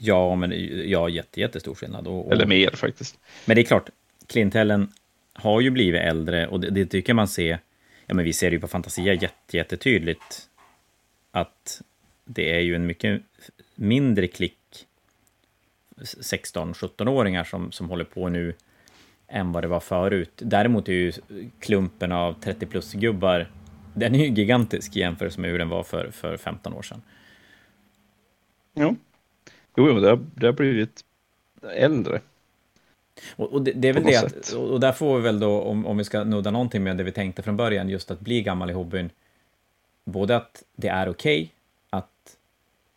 Ja, 0.00 0.34
men 0.34 0.52
ja, 0.90 1.08
jätte, 1.08 1.40
jättestor 1.40 1.74
skillnad. 1.74 2.06
Och, 2.06 2.26
och... 2.26 2.32
Eller 2.32 2.46
mer 2.46 2.70
faktiskt. 2.70 3.18
Men 3.46 3.54
det 3.54 3.60
är 3.60 3.64
klart, 3.64 3.90
klientellen 4.26 4.92
har 5.32 5.60
ju 5.60 5.70
blivit 5.70 6.00
äldre 6.00 6.46
och 6.46 6.60
det, 6.60 6.70
det 6.70 6.86
tycker 6.86 7.14
man 7.14 7.28
ser. 7.28 7.58
Ja, 8.06 8.14
men 8.14 8.24
vi 8.24 8.32
ser 8.32 8.50
ju 8.50 8.60
på 8.60 8.68
Fantasia 8.68 9.14
jätte, 9.14 9.56
jättetydligt 9.56 10.48
att 11.30 11.82
det 12.24 12.54
är 12.54 12.60
ju 12.60 12.74
en 12.74 12.86
mycket 12.86 13.22
mindre 13.74 14.28
klick 14.28 14.86
16-17-åringar 15.96 17.44
som, 17.44 17.72
som 17.72 17.88
håller 17.88 18.04
på 18.04 18.28
nu 18.28 18.54
än 19.28 19.52
vad 19.52 19.64
det 19.64 19.68
var 19.68 19.80
förut. 19.80 20.32
Däremot 20.36 20.88
är 20.88 20.92
ju 20.92 21.12
klumpen 21.60 22.12
av 22.12 22.40
30 22.40 22.66
plus-gubbar, 22.66 23.50
den 23.94 24.14
är 24.14 24.18
ju 24.18 24.26
gigantisk 24.26 24.96
i 24.96 25.00
jämförelse 25.00 25.40
med 25.40 25.50
hur 25.50 25.58
den 25.58 25.68
var 25.68 25.82
för, 25.82 26.10
för 26.10 26.36
15 26.36 26.72
år 26.72 26.82
sedan. 26.82 27.02
Jo, 28.74 28.96
jo 29.86 30.00
det, 30.00 30.08
har, 30.08 30.20
det 30.34 30.46
har 30.46 30.52
blivit 30.52 31.04
äldre. 31.74 32.20
Och, 33.36 33.52
och 33.52 33.62
det, 33.62 33.72
det, 33.72 33.88
är 33.88 33.92
väl 33.92 34.04
det 34.04 34.16
att, 34.16 34.52
och 34.52 34.80
där 34.80 34.92
får 34.92 35.16
vi 35.16 35.22
väl 35.22 35.40
då, 35.40 35.60
om, 35.60 35.86
om 35.86 35.98
vi 35.98 36.04
ska 36.04 36.24
nudda 36.24 36.50
någonting 36.50 36.82
med 36.82 36.96
det 36.96 37.04
vi 37.04 37.12
tänkte 37.12 37.42
från 37.42 37.56
början, 37.56 37.88
just 37.88 38.10
att 38.10 38.20
bli 38.20 38.42
gammal 38.42 38.70
i 38.70 38.72
hobbyn, 38.72 39.10
både 40.04 40.36
att 40.36 40.62
det 40.76 40.88
är 40.88 41.08
okej 41.08 41.42
okay 41.42 41.48
att 41.90 42.36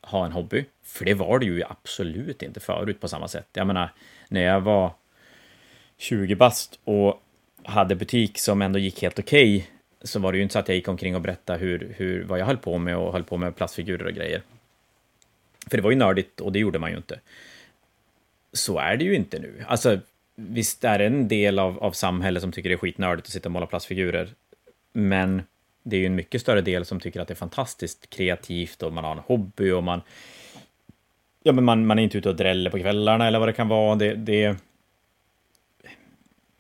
ha 0.02 0.26
en 0.26 0.32
hobby, 0.32 0.66
för 0.84 1.06
det 1.06 1.14
var 1.14 1.40
det 1.40 1.46
ju 1.46 1.64
absolut 1.64 2.44
inte 2.44 2.60
förut 2.60 3.00
på 3.00 3.08
samma 3.08 3.28
sätt. 3.28 3.48
Jag 3.54 3.68
menar, 3.68 3.90
när 4.30 4.42
jag 4.42 4.62
var 4.62 4.94
20 5.98 6.36
bast 6.36 6.80
och 6.84 7.22
hade 7.64 7.96
butik 7.96 8.40
som 8.40 8.62
ändå 8.62 8.80
gick 8.80 9.02
helt 9.02 9.20
okej, 9.20 9.58
okay, 9.58 9.68
så 10.02 10.20
var 10.20 10.32
det 10.32 10.38
ju 10.38 10.44
inte 10.44 10.54
så 10.54 10.60
att 10.60 10.68
jag 10.68 10.76
gick 10.76 10.88
omkring 10.88 11.16
och 11.16 11.22
berättade 11.22 11.60
hur, 11.60 11.94
hur, 11.98 12.24
vad 12.24 12.40
jag 12.40 12.46
höll 12.46 12.58
på 12.58 12.78
med 12.78 12.98
och 12.98 13.14
höll 13.14 13.24
på 13.24 13.38
med 13.38 13.56
plastfigurer 13.56 14.06
och 14.06 14.14
grejer. 14.14 14.42
För 15.70 15.78
det 15.78 15.84
var 15.84 15.92
ju 15.92 15.98
nördigt 15.98 16.42
och 16.42 16.52
det 16.52 16.60
gjorde 16.60 16.80
man 16.80 16.92
ju 16.92 16.98
inte. 16.98 17.20
Så 18.54 18.80
är 18.80 18.98
det 18.98 19.04
ju 19.04 19.16
inte 19.16 19.40
nu. 19.40 19.66
Alltså, 19.68 20.00
visst 20.36 20.84
är 20.84 21.00
det 21.00 21.06
en 21.06 21.28
del 21.28 21.60
av, 21.60 21.84
av 21.84 21.92
samhället 21.92 22.42
som 22.42 22.52
tycker 22.52 22.70
det 22.70 22.76
är 22.76 22.78
skitnördigt 22.78 23.28
att 23.28 23.34
sitta 23.34 23.50
och 23.50 23.54
måla 23.54 23.66
plastfigurer. 23.66 24.30
Men 24.94 25.44
det 25.84 25.96
är 25.96 26.00
ju 26.00 26.06
en 26.06 26.16
mycket 26.16 26.42
större 26.42 26.62
del 26.62 26.86
som 26.86 27.00
tycker 27.00 27.20
att 27.20 27.28
det 27.28 27.34
är 27.34 27.36
fantastiskt 27.36 28.10
kreativt 28.10 28.84
och 28.84 28.94
man 28.94 29.04
har 29.04 29.12
en 29.12 29.20
hobby 29.20 29.72
och 29.72 29.84
man... 29.84 30.02
Ja, 31.44 31.52
men 31.52 31.64
man, 31.64 31.86
man 31.86 32.00
är 32.00 32.04
inte 32.04 32.18
ute 32.18 32.30
och 32.30 32.36
dräller 32.36 32.70
på 32.70 32.80
kvällarna 32.80 33.28
eller 33.28 33.40
vad 33.40 33.48
det 33.48 33.54
kan 33.54 33.68
vara. 33.68 33.96
Det, 33.96 34.14
det, 34.14 34.58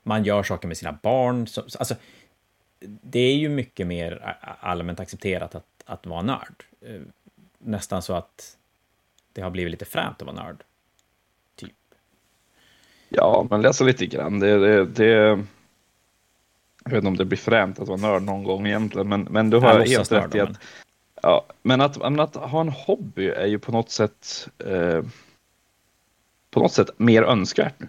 man 0.04 0.24
gör 0.24 0.44
saker 0.44 0.68
med 0.68 0.78
sina 0.78 0.92
barn. 1.02 1.48
Så, 1.48 1.62
alltså, 1.62 1.96
det 2.86 3.20
är 3.20 3.36
ju 3.36 3.50
mycket 3.50 3.88
mer 3.88 4.38
allmänt 4.60 5.00
accepterat 5.00 5.56
att, 5.56 5.66
att 5.86 6.06
vara 6.06 6.22
nörd. 6.22 6.64
Eh, 6.82 7.02
nästan 7.58 8.02
så 8.02 8.14
att 8.14 8.58
det 9.34 9.42
har 9.42 9.50
blivit 9.50 9.72
lite 9.72 9.86
fränt 9.86 10.22
att 10.22 10.28
vara 10.28 10.44
nörd. 10.44 10.64
Typ. 11.56 11.76
Ja, 13.10 13.48
men 13.50 13.62
läsa 13.62 13.84
lite 13.84 14.06
grann. 14.06 14.40
Det, 14.40 14.60
det, 14.60 14.86
det, 14.86 15.06
jag 16.84 16.92
vet 16.92 16.98
inte 16.98 17.08
om 17.08 17.18
det 17.18 17.26
blir 17.26 17.38
fränt 17.38 17.80
att 17.80 17.88
vara 17.88 17.98
nörd 17.98 18.24
någon 18.24 18.44
gång 18.44 18.68
egentligen, 18.68 19.10
men, 19.10 19.22
men 19.22 19.50
du 19.50 19.58
har 19.58 19.80
helt 19.80 20.12
rätt 20.12 20.36
i 20.36 20.40
att, 20.40 20.50
men... 20.50 20.52
att, 20.52 20.60
ja, 21.22 21.46
men 21.62 21.82
att, 22.20 22.36
att 22.36 22.36
ha 22.36 22.62
en 22.62 22.70
hobby 22.70 23.30
är 23.30 23.48
ju 23.48 23.60
på 23.60 23.72
något 23.72 23.90
sätt 23.90 24.50
eh, 24.66 25.04
på 26.52 26.60
något 26.60 26.74
sätt 26.74 26.90
mer 26.98 27.24
önskvärt 27.24 27.76
nu. 27.78 27.88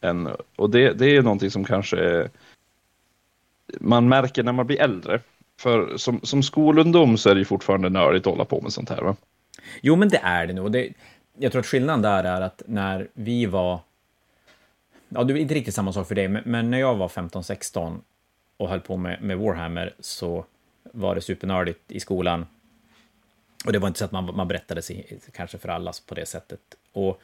Än, 0.00 0.28
och 0.56 0.70
det, 0.70 0.92
det 0.92 1.16
är 1.16 1.22
någonting 1.22 1.50
som 1.50 1.64
kanske 1.64 2.28
man 3.80 4.08
märker 4.08 4.42
när 4.42 4.52
man 4.52 4.66
blir 4.66 4.80
äldre. 4.80 5.20
För 5.60 5.96
som, 5.96 6.20
som 6.22 6.42
skolungdom 6.42 7.18
så 7.18 7.30
är 7.30 7.34
det 7.34 7.38
ju 7.38 7.44
fortfarande 7.44 7.88
nördigt 7.88 8.26
att 8.26 8.32
hålla 8.32 8.44
på 8.44 8.60
med 8.60 8.72
sånt 8.72 8.88
här. 8.88 9.02
Va? 9.02 9.16
Jo, 9.80 9.96
men 9.96 10.08
det 10.08 10.20
är 10.22 10.46
det 10.46 10.52
nog. 10.52 10.72
Det, 10.72 10.92
jag 11.38 11.52
tror 11.52 11.60
att 11.60 11.66
skillnaden 11.66 12.02
där 12.02 12.24
är 12.24 12.40
att 12.40 12.62
när 12.66 13.08
vi 13.12 13.46
var... 13.46 13.80
Ja, 15.08 15.24
det 15.24 15.32
är 15.32 15.36
inte 15.36 15.54
riktigt 15.54 15.74
samma 15.74 15.92
sak 15.92 16.08
för 16.08 16.14
dig, 16.14 16.28
men, 16.28 16.42
men 16.46 16.70
när 16.70 16.78
jag 16.78 16.94
var 16.94 17.08
15-16 17.08 18.00
och 18.56 18.68
höll 18.68 18.80
på 18.80 18.96
med, 18.96 19.22
med 19.22 19.38
Warhammer 19.38 19.94
så 20.00 20.44
var 20.92 21.14
det 21.14 21.20
supernördigt 21.20 21.92
i 21.92 22.00
skolan. 22.00 22.46
Och 23.64 23.72
det 23.72 23.78
var 23.78 23.88
inte 23.88 23.98
så 23.98 24.04
att 24.04 24.12
man, 24.12 24.36
man 24.36 24.48
berättade 24.48 24.82
sig 24.82 25.18
kanske 25.32 25.58
för 25.58 25.68
alla 25.68 25.92
på 26.06 26.14
det 26.14 26.26
sättet. 26.26 26.60
Och, 26.92 27.20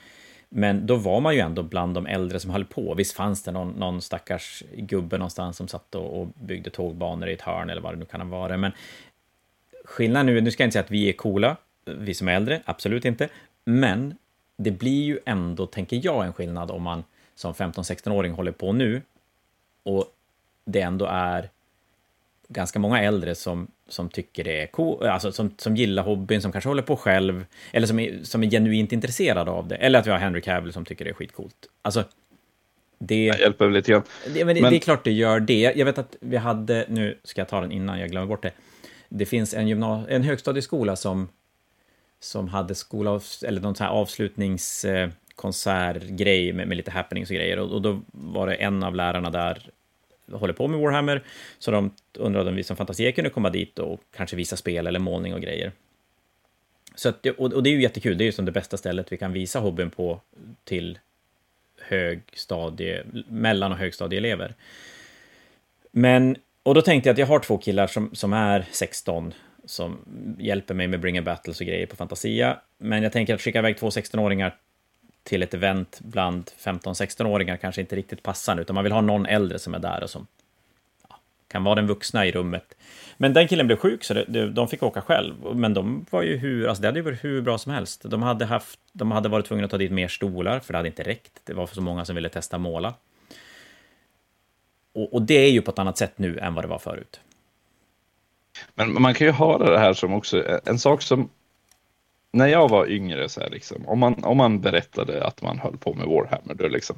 men 0.48 0.86
då 0.86 0.96
var 0.96 1.20
man 1.20 1.34
ju 1.34 1.40
ändå 1.40 1.62
bland 1.62 1.94
de 1.94 2.06
äldre 2.06 2.40
som 2.40 2.50
höll 2.50 2.64
på. 2.64 2.94
Visst 2.94 3.16
fanns 3.16 3.42
det 3.42 3.52
någon, 3.52 3.68
någon 3.68 4.02
stackars 4.02 4.62
gubbe 4.76 5.18
någonstans 5.18 5.56
som 5.56 5.68
satt 5.68 5.94
och, 5.94 6.20
och 6.20 6.26
byggde 6.26 6.70
tågbanor 6.70 7.28
i 7.28 7.32
ett 7.32 7.40
hörn 7.40 7.70
eller 7.70 7.82
vad 7.82 7.94
det 7.94 7.98
nu 7.98 8.04
kan 8.04 8.20
ha 8.20 8.28
varit. 8.28 8.60
Men 8.60 8.72
skillnaden 9.84 10.26
nu, 10.26 10.40
nu 10.40 10.50
ska 10.50 10.62
jag 10.62 10.66
inte 10.66 10.72
säga 10.72 10.84
att 10.84 10.90
vi 10.90 11.08
är 11.08 11.12
coola, 11.12 11.56
vi 11.84 12.14
som 12.14 12.28
är 12.28 12.36
äldre, 12.36 12.62
absolut 12.64 13.04
inte. 13.04 13.28
Men 13.64 14.14
det 14.56 14.70
blir 14.70 15.04
ju 15.04 15.18
ändå, 15.26 15.66
tänker 15.66 16.00
jag, 16.02 16.26
en 16.26 16.32
skillnad 16.32 16.70
om 16.70 16.82
man 16.82 17.04
som 17.34 17.54
15-16-åring 17.54 18.32
håller 18.32 18.52
på 18.52 18.72
nu 18.72 19.02
och 19.82 20.04
det 20.64 20.80
ändå 20.80 21.06
är 21.06 21.50
ganska 22.48 22.78
många 22.78 23.02
äldre 23.02 23.34
som, 23.34 23.66
som 23.88 24.08
tycker 24.08 24.44
det 24.44 24.62
är 24.62 24.66
cool, 24.66 25.06
alltså 25.06 25.32
som, 25.32 25.54
som 25.58 25.76
gillar 25.76 26.02
hobbyn, 26.02 26.42
som 26.42 26.52
kanske 26.52 26.70
håller 26.70 26.82
på 26.82 26.96
själv, 26.96 27.46
eller 27.72 27.86
som 27.86 27.98
är, 27.98 28.18
som 28.22 28.42
är 28.42 28.50
genuint 28.50 28.92
intresserade 28.92 29.50
av 29.50 29.68
det. 29.68 29.76
Eller 29.76 29.98
att 29.98 30.06
vi 30.06 30.10
har 30.10 30.18
Henry 30.18 30.40
Cavill 30.40 30.72
som 30.72 30.84
tycker 30.84 31.04
det 31.04 31.10
är 31.10 31.14
skitcoolt. 31.14 31.66
Alltså, 31.82 32.04
det... 32.98 33.24
Jag 33.24 33.40
hjälper 33.40 33.70
lite 33.70 33.90
grann. 33.90 34.02
Det, 34.34 34.44
men 34.44 34.54
det, 34.54 34.62
men 34.62 34.70
det 34.70 34.76
är 34.76 34.80
klart 34.80 35.04
det 35.04 35.12
gör 35.12 35.40
det. 35.40 35.72
Jag 35.76 35.84
vet 35.84 35.98
att 35.98 36.16
vi 36.20 36.36
hade, 36.36 36.86
nu 36.88 37.18
ska 37.24 37.40
jag 37.40 37.48
ta 37.48 37.60
den 37.60 37.72
innan 37.72 38.00
jag 38.00 38.10
glömmer 38.10 38.26
bort 38.26 38.42
det. 38.42 38.52
Det 39.08 39.26
finns 39.26 39.54
en, 39.54 39.68
gymna, 39.68 40.04
en 40.08 40.22
högstadieskola 40.22 40.96
som, 40.96 41.28
som 42.24 42.48
hade 42.48 42.74
skola, 42.74 43.20
eller 43.46 43.60
någon 43.60 43.74
sån 43.74 43.86
här 43.86 43.92
avslutningskonsertgrej 43.92 46.52
med, 46.52 46.68
med 46.68 46.76
lite 46.76 46.90
happenings 46.90 47.30
och 47.30 47.36
grejer. 47.36 47.58
Och, 47.58 47.72
och 47.72 47.82
då 47.82 48.00
var 48.12 48.46
det 48.46 48.54
en 48.54 48.82
av 48.82 48.94
lärarna 48.94 49.30
där 49.30 49.70
håller 50.32 50.54
på 50.54 50.68
med 50.68 50.80
Warhammer, 50.80 51.22
så 51.58 51.70
de 51.70 51.90
undrade 52.18 52.50
om 52.50 52.56
vi 52.56 52.62
som 52.62 52.76
fantasier 52.76 53.12
kunde 53.12 53.30
komma 53.30 53.50
dit 53.50 53.78
och 53.78 54.00
kanske 54.16 54.36
visa 54.36 54.56
spel 54.56 54.86
eller 54.86 54.98
målning 54.98 55.34
och 55.34 55.40
grejer. 55.40 55.72
Så 56.94 57.08
att, 57.08 57.26
och, 57.26 57.62
det 57.62 57.70
är 57.70 57.74
ju 57.74 57.82
jättekul, 57.82 58.18
det 58.18 58.24
är 58.24 58.26
ju 58.26 58.32
som 58.32 58.44
det 58.44 58.52
bästa 58.52 58.76
stället 58.76 59.12
vi 59.12 59.16
kan 59.16 59.32
visa 59.32 59.60
hobbyn 59.60 59.90
på 59.90 60.20
till 60.64 60.98
högstadie, 61.80 63.04
mellan 63.28 63.72
och 63.72 63.78
högstadieelever. 63.78 64.54
Men, 65.90 66.36
och 66.62 66.74
då 66.74 66.82
tänkte 66.82 67.08
jag 67.08 67.14
att 67.14 67.18
jag 67.18 67.26
har 67.26 67.38
två 67.38 67.58
killar 67.58 67.86
som, 67.86 68.14
som 68.14 68.32
är 68.32 68.66
16, 68.70 69.34
som 69.66 69.98
hjälper 70.38 70.74
mig 70.74 70.86
med 70.86 71.00
Bring 71.00 71.18
a 71.18 71.22
Battles 71.22 71.60
och 71.60 71.66
grejer 71.66 71.86
på 71.86 71.96
Fantasia. 71.96 72.58
Men 72.78 73.02
jag 73.02 73.12
tänker 73.12 73.34
att 73.34 73.40
skicka 73.40 73.58
iväg 73.58 73.78
två 73.78 73.88
16-åringar 73.88 74.56
till 75.22 75.42
ett 75.42 75.54
event 75.54 76.00
bland 76.02 76.50
15-16-åringar 76.58 77.56
kanske 77.56 77.80
inte 77.80 77.96
riktigt 77.96 78.22
passar, 78.22 78.60
utan 78.60 78.74
man 78.74 78.84
vill 78.84 78.92
ha 78.92 79.00
någon 79.00 79.26
äldre 79.26 79.58
som 79.58 79.74
är 79.74 79.78
där 79.78 80.02
och 80.02 80.10
som 80.10 80.26
ja, 81.08 81.16
kan 81.48 81.64
vara 81.64 81.74
den 81.74 81.86
vuxna 81.86 82.26
i 82.26 82.32
rummet. 82.32 82.76
Men 83.16 83.32
den 83.32 83.48
killen 83.48 83.66
blev 83.66 83.76
sjuk, 83.76 84.04
så 84.04 84.14
det, 84.14 84.24
det, 84.28 84.50
de 84.50 84.68
fick 84.68 84.82
åka 84.82 85.00
själv. 85.00 85.34
Men 85.54 85.74
de 85.74 86.06
var 86.10 86.22
ju 86.22 86.36
hur, 86.36 86.68
alltså 86.68 86.82
det 86.82 86.88
hade 86.88 86.98
ju 86.98 87.04
varit 87.04 87.24
hur 87.24 87.42
bra 87.42 87.58
som 87.58 87.72
helst. 87.72 88.02
De 88.04 88.22
hade, 88.22 88.44
haft, 88.44 88.80
de 88.92 89.10
hade 89.10 89.28
varit 89.28 89.46
tvungna 89.46 89.64
att 89.64 89.70
ta 89.70 89.78
dit 89.78 89.92
mer 89.92 90.08
stolar, 90.08 90.60
för 90.60 90.72
det 90.72 90.78
hade 90.78 90.88
inte 90.88 91.02
räckt. 91.02 91.40
Det 91.44 91.54
var 91.54 91.66
för 91.66 91.74
så 91.74 91.82
många 91.82 92.04
som 92.04 92.14
ville 92.14 92.28
testa 92.28 92.58
måla. 92.58 92.94
Och, 94.92 95.14
och 95.14 95.22
det 95.22 95.34
är 95.34 95.50
ju 95.50 95.62
på 95.62 95.70
ett 95.70 95.78
annat 95.78 95.98
sätt 95.98 96.12
nu 96.16 96.38
än 96.38 96.54
vad 96.54 96.64
det 96.64 96.68
var 96.68 96.78
förut. 96.78 97.20
Men 98.74 99.02
man 99.02 99.14
kan 99.14 99.26
ju 99.26 99.32
ha 99.32 99.58
det 99.58 99.78
här 99.78 99.92
som 99.92 100.14
också, 100.14 100.60
en 100.64 100.78
sak 100.78 101.02
som 101.02 101.28
när 102.34 102.46
jag 102.46 102.68
var 102.68 102.90
yngre, 102.90 103.28
så 103.28 103.40
här, 103.40 103.50
liksom, 103.50 103.88
om, 103.88 103.98
man, 103.98 104.24
om 104.24 104.36
man 104.36 104.60
berättade 104.60 105.26
att 105.26 105.42
man 105.42 105.58
höll 105.58 105.76
på 105.76 105.94
med 105.94 106.06
Warhammer, 106.06 106.54
då 106.54 106.68
liksom, 106.68 106.96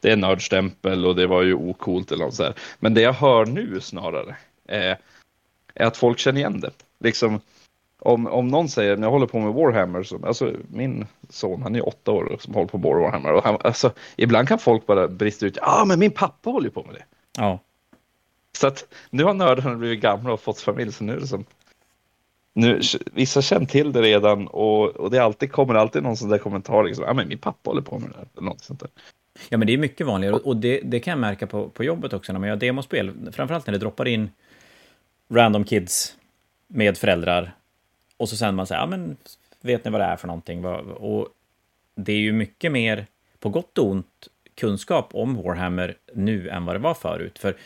det 0.00 0.10
är 0.10 0.16
nördstämpel 0.16 1.06
och 1.06 1.16
det 1.16 1.26
var 1.26 1.42
ju 1.42 1.54
okult 1.54 2.12
eller 2.12 2.24
något 2.24 2.34
så 2.34 2.42
här. 2.42 2.54
Men 2.78 2.94
det 2.94 3.00
jag 3.00 3.12
hör 3.12 3.46
nu 3.46 3.80
snarare 3.80 4.36
är, 4.68 4.98
är 5.74 5.86
att 5.86 5.96
folk 5.96 6.18
känner 6.18 6.40
igen 6.40 6.60
det. 6.60 6.70
Liksom, 6.98 7.40
om, 7.98 8.26
om 8.26 8.48
någon 8.48 8.68
säger, 8.68 8.96
när 8.96 9.06
jag 9.06 9.12
håller 9.12 9.26
på 9.26 9.38
med 9.38 9.52
Warhammer, 9.52 10.02
så, 10.02 10.26
alltså 10.26 10.52
min 10.68 11.06
son, 11.28 11.62
han 11.62 11.76
är 11.76 11.88
åtta 11.88 12.12
år 12.12 12.36
som 12.40 12.54
håller 12.54 12.68
på 12.68 12.78
med 12.78 12.90
Warhammer, 12.90 13.32
och 13.32 13.44
han, 13.44 13.58
alltså, 13.64 13.92
ibland 14.16 14.48
kan 14.48 14.58
folk 14.58 14.86
bara 14.86 15.08
brista 15.08 15.46
ut, 15.46 15.56
ja 15.56 15.80
ah, 15.80 15.84
men 15.84 15.98
min 15.98 16.10
pappa 16.10 16.50
håller 16.50 16.70
på 16.70 16.82
med 16.82 16.94
det. 16.94 17.04
Ja. 17.38 17.58
Så 18.56 18.66
att 18.66 18.94
nu 19.10 19.24
har 19.24 19.34
nördarna 19.34 19.76
blivit 19.76 20.00
gamla 20.00 20.32
och 20.32 20.40
fått 20.40 20.60
familj, 20.60 20.92
så 20.92 21.04
nu 21.04 21.12
är 21.12 21.20
det 21.20 21.26
som, 21.26 21.44
nu, 22.52 22.80
vissa 23.12 23.42
känner 23.42 23.66
till 23.66 23.92
det 23.92 24.02
redan 24.02 24.46
och, 24.46 24.96
och 24.96 25.10
det 25.10 25.18
alltid, 25.18 25.52
kommer 25.52 25.74
alltid 25.74 26.02
någon 26.02 26.16
sån 26.16 26.28
där 26.28 26.38
kommentar, 26.38 26.84
liksom, 26.84 27.04
ja 27.04 27.12
men 27.12 27.28
min 27.28 27.38
pappa 27.38 27.70
håller 27.70 27.82
på 27.82 27.98
med 27.98 28.10
det 28.10 28.16
här, 28.16 28.26
eller 28.36 28.46
något 28.46 28.64
sånt 28.64 28.80
där. 28.80 28.90
Ja, 29.48 29.58
men 29.58 29.66
det 29.66 29.72
är 29.72 29.78
mycket 29.78 30.06
vanligare 30.06 30.34
och 30.34 30.56
det, 30.56 30.80
det 30.84 31.00
kan 31.00 31.10
jag 31.10 31.18
märka 31.18 31.46
på, 31.46 31.68
på 31.68 31.84
jobbet 31.84 32.12
också 32.12 32.32
när 32.32 32.40
man 32.40 32.48
gör 32.48 32.56
demospel, 32.56 33.32
framförallt 33.32 33.66
när 33.66 33.72
det 33.72 33.78
droppar 33.78 34.08
in 34.08 34.30
random 35.28 35.64
kids 35.64 36.16
med 36.66 36.98
föräldrar 36.98 37.54
och 38.16 38.28
så 38.28 38.36
sen 38.36 38.54
man 38.54 38.66
säger, 38.66 38.80
ja 38.80 38.86
men 38.86 39.16
vet 39.60 39.84
ni 39.84 39.90
vad 39.90 40.00
det 40.00 40.04
är 40.04 40.16
för 40.16 40.26
någonting? 40.26 40.64
Och 40.64 41.28
det 41.94 42.12
är 42.12 42.18
ju 42.18 42.32
mycket 42.32 42.72
mer, 42.72 43.06
på 43.38 43.48
gott 43.48 43.78
och 43.78 43.86
ont, 43.86 44.28
kunskap 44.54 45.08
om 45.12 45.36
Warhammer 45.36 45.96
nu 46.14 46.48
än 46.48 46.64
vad 46.64 46.74
det 46.74 46.80
var 46.80 46.94
förut. 46.94 47.38
För 47.38 47.56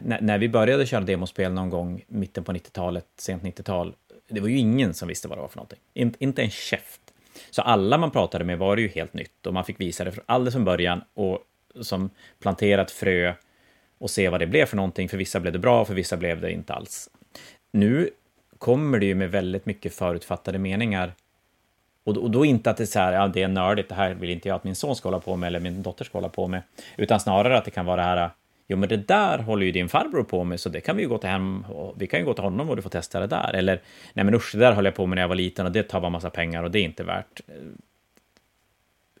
när, 0.00 0.20
när 0.20 0.38
vi 0.38 0.48
började 0.48 0.86
köra 0.86 1.00
demospel 1.00 1.52
någon 1.52 1.70
gång 1.70 2.04
mitten 2.06 2.44
på 2.44 2.52
90-talet, 2.52 3.06
sent 3.16 3.42
90-tal, 3.42 3.94
det 4.28 4.40
var 4.40 4.48
ju 4.48 4.58
ingen 4.58 4.94
som 4.94 5.08
visste 5.08 5.28
vad 5.28 5.38
det 5.38 5.42
var 5.42 5.48
för 5.48 5.56
någonting. 5.56 5.78
In, 5.94 6.14
inte 6.18 6.42
en 6.42 6.50
käft. 6.50 7.00
Så 7.50 7.62
alla 7.62 7.98
man 7.98 8.10
pratade 8.10 8.44
med 8.44 8.58
var 8.58 8.76
det 8.76 8.82
ju 8.82 8.88
helt 8.88 9.14
nytt 9.14 9.46
och 9.46 9.54
man 9.54 9.64
fick 9.64 9.80
visa 9.80 10.04
det 10.04 10.12
alldeles 10.26 10.54
från 10.54 10.64
början 10.64 11.04
och 11.14 11.38
som 11.80 12.10
planterat 12.40 12.90
frö 12.90 13.34
och 13.98 14.10
se 14.10 14.28
vad 14.28 14.40
det 14.40 14.46
blev 14.46 14.66
för 14.66 14.76
någonting. 14.76 15.08
För 15.08 15.16
vissa 15.16 15.40
blev 15.40 15.52
det 15.52 15.58
bra, 15.58 15.84
för 15.84 15.94
vissa 15.94 16.16
blev 16.16 16.40
det 16.40 16.52
inte 16.52 16.72
alls. 16.72 17.10
Nu 17.72 18.10
kommer 18.58 18.98
det 18.98 19.06
ju 19.06 19.14
med 19.14 19.30
väldigt 19.30 19.66
mycket 19.66 19.94
förutfattade 19.94 20.58
meningar 20.58 21.12
och 22.04 22.14
då, 22.14 22.20
och 22.20 22.30
då, 22.30 22.44
inte 22.44 22.70
att 22.70 22.76
det 22.76 22.84
är 22.84 22.86
så 22.86 22.98
här, 22.98 23.12
ja, 23.12 23.28
det 23.28 23.42
är 23.42 23.48
nördigt, 23.48 23.88
det 23.88 23.94
här 23.94 24.14
vill 24.14 24.30
inte 24.30 24.48
jag 24.48 24.56
att 24.56 24.64
min 24.64 24.74
son 24.74 24.96
ska 24.96 25.08
hålla 25.08 25.20
på 25.20 25.36
med 25.36 25.46
eller 25.46 25.60
min 25.60 25.82
dotter 25.82 26.04
ska 26.04 26.18
hålla 26.18 26.28
på 26.28 26.48
med, 26.48 26.62
utan 26.96 27.20
snarare 27.20 27.58
att 27.58 27.64
det 27.64 27.70
kan 27.70 27.86
vara 27.86 27.96
det 27.96 28.02
här, 28.02 28.30
Jo, 28.72 28.78
men 28.78 28.88
det 28.88 28.96
där 28.96 29.38
håller 29.38 29.66
ju 29.66 29.72
din 29.72 29.88
farbror 29.88 30.24
på 30.24 30.44
med, 30.44 30.60
så 30.60 30.68
det 30.68 30.80
kan 30.80 30.96
vi 30.96 31.02
ju 31.02 31.08
gå 31.08 31.18
till 31.18 31.30
hem 31.30 31.64
och 31.64 31.94
vi 32.02 32.06
kan 32.06 32.20
ju 32.20 32.26
gå 32.26 32.34
till 32.34 32.44
honom 32.44 32.70
och 32.70 32.76
du 32.76 32.82
får 32.82 32.90
testa 32.90 33.20
det 33.20 33.26
där. 33.26 33.54
Eller, 33.54 33.80
nej 34.12 34.24
men 34.24 34.34
usch, 34.34 34.50
det 34.52 34.58
där 34.58 34.72
höll 34.72 34.84
jag 34.84 34.94
på 34.94 35.06
med 35.06 35.16
när 35.16 35.22
jag 35.22 35.28
var 35.28 35.34
liten 35.34 35.66
och 35.66 35.72
det 35.72 35.82
tar 35.82 36.00
bara 36.00 36.10
massa 36.10 36.30
pengar 36.30 36.62
och 36.62 36.70
det 36.70 36.78
är 36.78 36.84
inte 36.84 37.04
värt. 37.04 37.40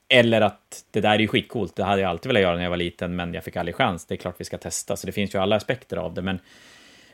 Eller 0.08 0.40
att 0.40 0.84
det 0.90 1.00
där 1.00 1.14
är 1.14 1.18
ju 1.18 1.28
skitcoolt, 1.28 1.76
det 1.76 1.84
hade 1.84 2.02
jag 2.02 2.08
alltid 2.08 2.28
velat 2.28 2.42
göra 2.42 2.56
när 2.56 2.62
jag 2.62 2.70
var 2.70 2.76
liten, 2.76 3.16
men 3.16 3.34
jag 3.34 3.44
fick 3.44 3.56
aldrig 3.56 3.74
chans. 3.74 4.06
Det 4.06 4.14
är 4.14 4.16
klart 4.16 4.34
vi 4.38 4.44
ska 4.44 4.58
testa, 4.58 4.96
så 4.96 5.06
det 5.06 5.12
finns 5.12 5.34
ju 5.34 5.38
alla 5.38 5.56
aspekter 5.56 5.96
av 5.96 6.14
det, 6.14 6.22
men, 6.22 6.38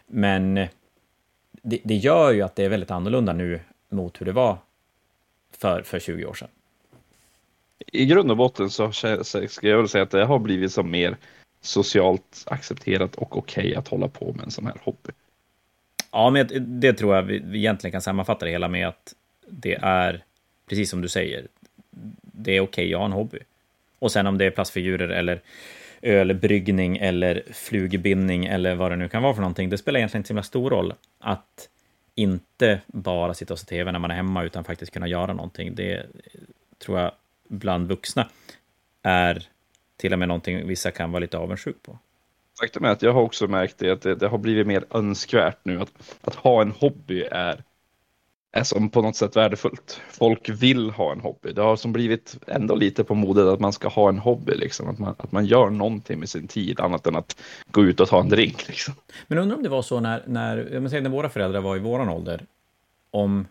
men 0.06 0.54
det, 1.62 1.78
det 1.84 1.94
gör 1.94 2.32
ju 2.32 2.42
att 2.42 2.56
det 2.56 2.64
är 2.64 2.68
väldigt 2.68 2.90
annorlunda 2.90 3.32
nu 3.32 3.60
mot 3.88 4.20
hur 4.20 4.26
det 4.26 4.32
var 4.32 4.58
för, 5.58 5.82
för 5.82 5.98
20 5.98 6.24
år 6.24 6.34
sedan. 6.34 6.48
I 7.86 8.06
grund 8.06 8.30
och 8.30 8.36
botten 8.36 8.70
så 8.70 8.92
ska 8.92 9.18
jag 9.60 9.76
väl 9.76 9.88
säga 9.88 10.02
att 10.02 10.10
det 10.10 10.24
har 10.24 10.38
blivit 10.38 10.72
som 10.72 10.90
mer 10.90 11.16
socialt 11.60 12.44
accepterat 12.46 13.14
och 13.14 13.36
okej 13.36 13.64
okay 13.64 13.74
att 13.74 13.88
hålla 13.88 14.08
på 14.08 14.32
med 14.32 14.44
en 14.44 14.50
sån 14.50 14.66
här 14.66 14.76
hobby. 14.82 15.10
Ja, 16.12 16.30
men 16.30 16.48
det 16.80 16.92
tror 16.92 17.14
jag 17.14 17.22
vi 17.22 17.58
egentligen 17.58 17.92
kan 17.92 18.02
sammanfatta 18.02 18.44
det 18.44 18.50
hela 18.50 18.68
med 18.68 18.88
att 18.88 19.14
det 19.46 19.74
är, 19.74 20.24
precis 20.68 20.90
som 20.90 21.00
du 21.00 21.08
säger, 21.08 21.46
det 22.22 22.52
är 22.52 22.60
okej 22.60 22.84
okay 22.84 22.94
att 22.94 22.98
ha 22.98 23.06
en 23.06 23.12
hobby. 23.12 23.38
Och 23.98 24.12
sen 24.12 24.26
om 24.26 24.38
det 24.38 24.44
är 24.44 24.50
plastfigurer 24.50 25.08
eller 25.08 25.42
ölbryggning 26.02 26.96
eller 26.96 27.42
flugbindning 27.52 28.46
eller 28.46 28.74
vad 28.74 28.92
det 28.92 28.96
nu 28.96 29.08
kan 29.08 29.22
vara 29.22 29.34
för 29.34 29.40
någonting, 29.40 29.70
det 29.70 29.78
spelar 29.78 29.98
egentligen 29.98 30.20
inte 30.20 30.28
så 30.28 30.32
himla 30.32 30.42
stor 30.42 30.70
roll. 30.70 30.94
Att 31.18 31.68
inte 32.14 32.80
bara 32.86 33.34
sitta 33.34 33.54
och 33.54 33.58
se 33.58 33.66
tv 33.66 33.92
när 33.92 33.98
man 33.98 34.10
är 34.10 34.14
hemma, 34.14 34.44
utan 34.44 34.64
faktiskt 34.64 34.92
kunna 34.92 35.08
göra 35.08 35.32
någonting. 35.32 35.74
Det 35.74 36.06
tror 36.78 36.98
jag 37.00 37.12
bland 37.48 37.88
vuxna 37.88 38.28
är 39.02 39.48
till 39.98 40.12
och 40.12 40.18
med 40.18 40.28
någonting 40.28 40.66
vissa 40.66 40.90
kan 40.90 41.12
vara 41.12 41.20
lite 41.20 41.38
avundsjuk 41.38 41.82
på. 41.82 41.98
Faktum 42.60 42.84
är 42.84 42.88
att 42.88 43.02
jag 43.02 43.12
har 43.12 43.22
också 43.22 43.46
märkt 43.46 43.78
det, 43.78 43.90
att 43.90 44.02
det, 44.02 44.14
det, 44.14 44.28
har 44.28 44.38
blivit 44.38 44.66
mer 44.66 44.84
önskvärt 44.90 45.58
nu. 45.62 45.80
Att, 45.80 45.92
att 46.20 46.34
ha 46.34 46.62
en 46.62 46.70
hobby 46.70 47.22
är, 47.22 47.64
är 48.52 48.62
som 48.62 48.90
på 48.90 49.02
något 49.02 49.16
sätt 49.16 49.36
värdefullt. 49.36 50.00
Folk 50.10 50.48
vill 50.48 50.90
ha 50.90 51.12
en 51.12 51.20
hobby. 51.20 51.52
Det 51.52 51.62
har 51.62 51.76
som 51.76 51.92
blivit 51.92 52.36
ändå 52.46 52.74
lite 52.74 53.04
på 53.04 53.14
modet 53.14 53.46
att 53.46 53.60
man 53.60 53.72
ska 53.72 53.88
ha 53.88 54.08
en 54.08 54.18
hobby. 54.18 54.54
Liksom. 54.54 54.88
Att, 54.88 54.98
man, 54.98 55.14
att 55.18 55.32
man 55.32 55.46
gör 55.46 55.70
någonting 55.70 56.18
med 56.18 56.28
sin 56.28 56.48
tid 56.48 56.80
annat 56.80 57.06
än 57.06 57.16
att 57.16 57.40
gå 57.70 57.84
ut 57.84 58.00
och 58.00 58.08
ta 58.08 58.20
en 58.20 58.28
drink. 58.28 58.68
Liksom. 58.68 58.94
Men 59.26 59.38
undrar 59.38 59.56
om 59.56 59.62
det 59.62 59.68
var 59.68 59.82
så 59.82 60.00
när, 60.00 60.22
när, 60.26 60.56
jag 60.72 60.90
säger, 60.90 61.02
när 61.02 61.10
våra 61.10 61.28
föräldrar 61.28 61.60
var 61.60 61.76
i 61.76 61.80
våran 61.80 62.08
ålder, 62.08 62.46
om 63.10 63.46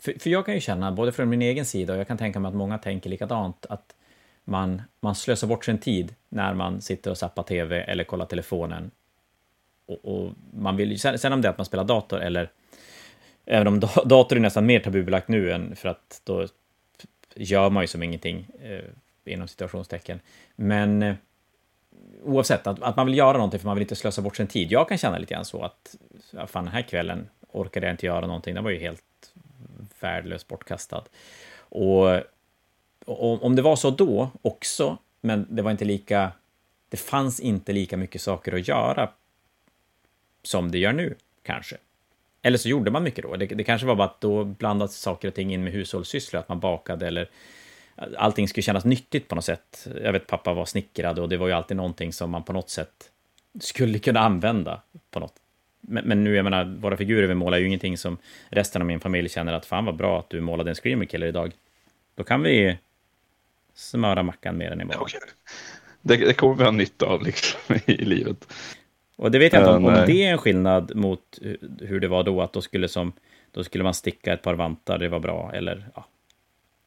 För, 0.00 0.14
för 0.18 0.30
jag 0.30 0.46
kan 0.46 0.54
ju 0.54 0.60
känna, 0.60 0.92
både 0.92 1.12
från 1.12 1.28
min 1.28 1.42
egen 1.42 1.64
sida 1.64 1.92
och 1.92 1.98
jag 1.98 2.08
kan 2.08 2.18
tänka 2.18 2.40
mig 2.40 2.48
att 2.48 2.54
många 2.54 2.78
tänker 2.78 3.10
likadant, 3.10 3.66
att 3.68 3.94
man, 4.48 4.82
man 5.00 5.14
slösar 5.14 5.46
bort 5.46 5.64
sin 5.64 5.78
tid 5.78 6.14
när 6.28 6.54
man 6.54 6.80
sitter 6.80 7.10
och 7.10 7.18
zappar 7.18 7.42
tv 7.42 7.80
eller 7.80 8.04
kollar 8.04 8.26
telefonen. 8.26 8.90
Och, 9.86 10.04
och 10.04 10.32
man 10.54 10.76
vill, 10.76 11.00
sen, 11.00 11.18
sen 11.18 11.32
om 11.32 11.42
det 11.42 11.48
är 11.48 11.50
att 11.50 11.58
man 11.58 11.64
spelar 11.64 11.84
dator 11.84 12.20
eller 12.20 12.50
Även 13.50 13.66
om 13.66 13.80
dator 14.04 14.36
är 14.36 14.40
nästan 14.40 14.66
mer 14.66 14.80
tabubelagt 14.80 15.28
nu 15.28 15.52
än 15.52 15.76
för 15.76 15.88
att 15.88 16.20
då 16.24 16.46
gör 17.34 17.70
man 17.70 17.82
ju 17.82 17.86
som 17.86 18.02
ingenting 18.02 18.46
eh, 18.62 18.84
inom 19.32 19.48
situationstecken. 19.48 20.20
Men 20.56 21.02
eh, 21.02 21.14
oavsett, 22.22 22.66
att, 22.66 22.82
att 22.82 22.96
man 22.96 23.06
vill 23.06 23.18
göra 23.18 23.32
någonting 23.32 23.60
för 23.60 23.66
man 23.66 23.76
vill 23.76 23.82
inte 23.82 23.96
slösa 23.96 24.22
bort 24.22 24.36
sin 24.36 24.46
tid. 24.46 24.72
Jag 24.72 24.88
kan 24.88 24.98
känna 24.98 25.18
lite 25.18 25.34
grann 25.34 25.44
så 25.44 25.62
att, 25.62 25.96
ja, 26.30 26.46
fan 26.46 26.64
den 26.64 26.72
här 26.72 26.82
kvällen 26.82 27.28
orkade 27.52 27.86
jag 27.86 27.92
inte 27.92 28.06
göra 28.06 28.26
någonting, 28.26 28.54
den 28.54 28.64
var 28.64 28.70
ju 28.70 28.78
helt 28.78 29.32
värdelöst 30.00 30.48
bortkastad. 30.48 31.04
Och, 31.58 32.06
och 32.06 32.22
om 33.08 33.56
det 33.56 33.62
var 33.62 33.76
så 33.76 33.90
då 33.90 34.30
också, 34.42 34.98
men 35.20 35.46
det 35.50 35.62
var 35.62 35.70
inte 35.70 35.84
lika, 35.84 36.32
det 36.88 36.96
fanns 36.96 37.40
inte 37.40 37.72
lika 37.72 37.96
mycket 37.96 38.20
saker 38.20 38.52
att 38.52 38.68
göra 38.68 39.10
som 40.42 40.70
det 40.70 40.78
gör 40.78 40.92
nu, 40.92 41.14
kanske. 41.42 41.76
Eller 42.42 42.58
så 42.58 42.68
gjorde 42.68 42.90
man 42.90 43.02
mycket 43.02 43.24
då. 43.24 43.36
Det, 43.36 43.46
det 43.46 43.64
kanske 43.64 43.86
var 43.86 43.94
bara 43.94 44.08
att 44.08 44.20
då 44.20 44.44
blandades 44.44 45.00
saker 45.00 45.28
och 45.28 45.34
ting 45.34 45.54
in 45.54 45.64
med 45.64 45.72
hushållssysslor, 45.72 46.40
att 46.40 46.48
man 46.48 46.60
bakade 46.60 47.06
eller 47.06 47.28
allting 48.16 48.48
skulle 48.48 48.62
kännas 48.62 48.84
nyttigt 48.84 49.28
på 49.28 49.34
något 49.34 49.44
sätt. 49.44 49.88
Jag 50.02 50.12
vet 50.12 50.26
pappa 50.26 50.52
var 50.52 50.64
snickrad 50.64 51.18
och 51.18 51.28
det 51.28 51.36
var 51.36 51.46
ju 51.46 51.52
alltid 51.52 51.76
någonting 51.76 52.12
som 52.12 52.30
man 52.30 52.42
på 52.42 52.52
något 52.52 52.70
sätt 52.70 53.10
skulle 53.60 53.98
kunna 53.98 54.20
använda 54.20 54.82
på 55.10 55.20
något. 55.20 55.34
Men, 55.80 56.04
men 56.04 56.24
nu, 56.24 56.36
jag 56.36 56.44
menar, 56.44 56.64
våra 56.64 56.96
figurer 56.96 57.26
vi 57.26 57.34
målar 57.34 57.56
är 57.56 57.60
ju 57.60 57.66
ingenting 57.66 57.98
som 57.98 58.18
resten 58.48 58.82
av 58.82 58.86
min 58.86 59.00
familj 59.00 59.28
känner 59.28 59.52
att 59.52 59.66
fan 59.66 59.84
vad 59.84 59.96
bra 59.96 60.18
att 60.18 60.30
du 60.30 60.40
målade 60.40 60.70
en 60.70 60.74
Screamer 60.74 61.04
Killer 61.04 61.26
idag. 61.26 61.52
Då 62.14 62.24
kan 62.24 62.42
vi 62.42 62.78
smöra 63.78 64.22
mackan 64.22 64.56
mer 64.56 64.70
än 64.70 64.80
imorgon. 64.80 65.02
Okay. 65.02 65.20
Det, 66.02 66.16
det 66.16 66.34
kommer 66.34 66.54
vi 66.54 66.64
ha 66.64 66.70
nytta 66.70 67.06
av 67.06 67.22
liksom 67.22 67.76
i 67.86 68.04
livet. 68.04 68.52
Och 69.16 69.30
det 69.30 69.38
vet 69.38 69.52
jag 69.52 69.62
inte 69.62 69.70
om, 69.70 69.84
om 69.84 69.94
det 70.06 70.24
är 70.24 70.32
en 70.32 70.38
skillnad 70.38 70.96
mot 70.96 71.38
hur 71.80 72.00
det 72.00 72.08
var 72.08 72.22
då, 72.22 72.42
att 72.42 72.52
då 72.52 72.60
skulle, 72.60 72.88
som, 72.88 73.12
då 73.50 73.64
skulle 73.64 73.84
man 73.84 73.94
sticka 73.94 74.32
ett 74.32 74.42
par 74.42 74.54
vantar, 74.54 74.98
det 74.98 75.08
var 75.08 75.20
bra, 75.20 75.52
eller 75.54 75.90
ja, 75.94 76.06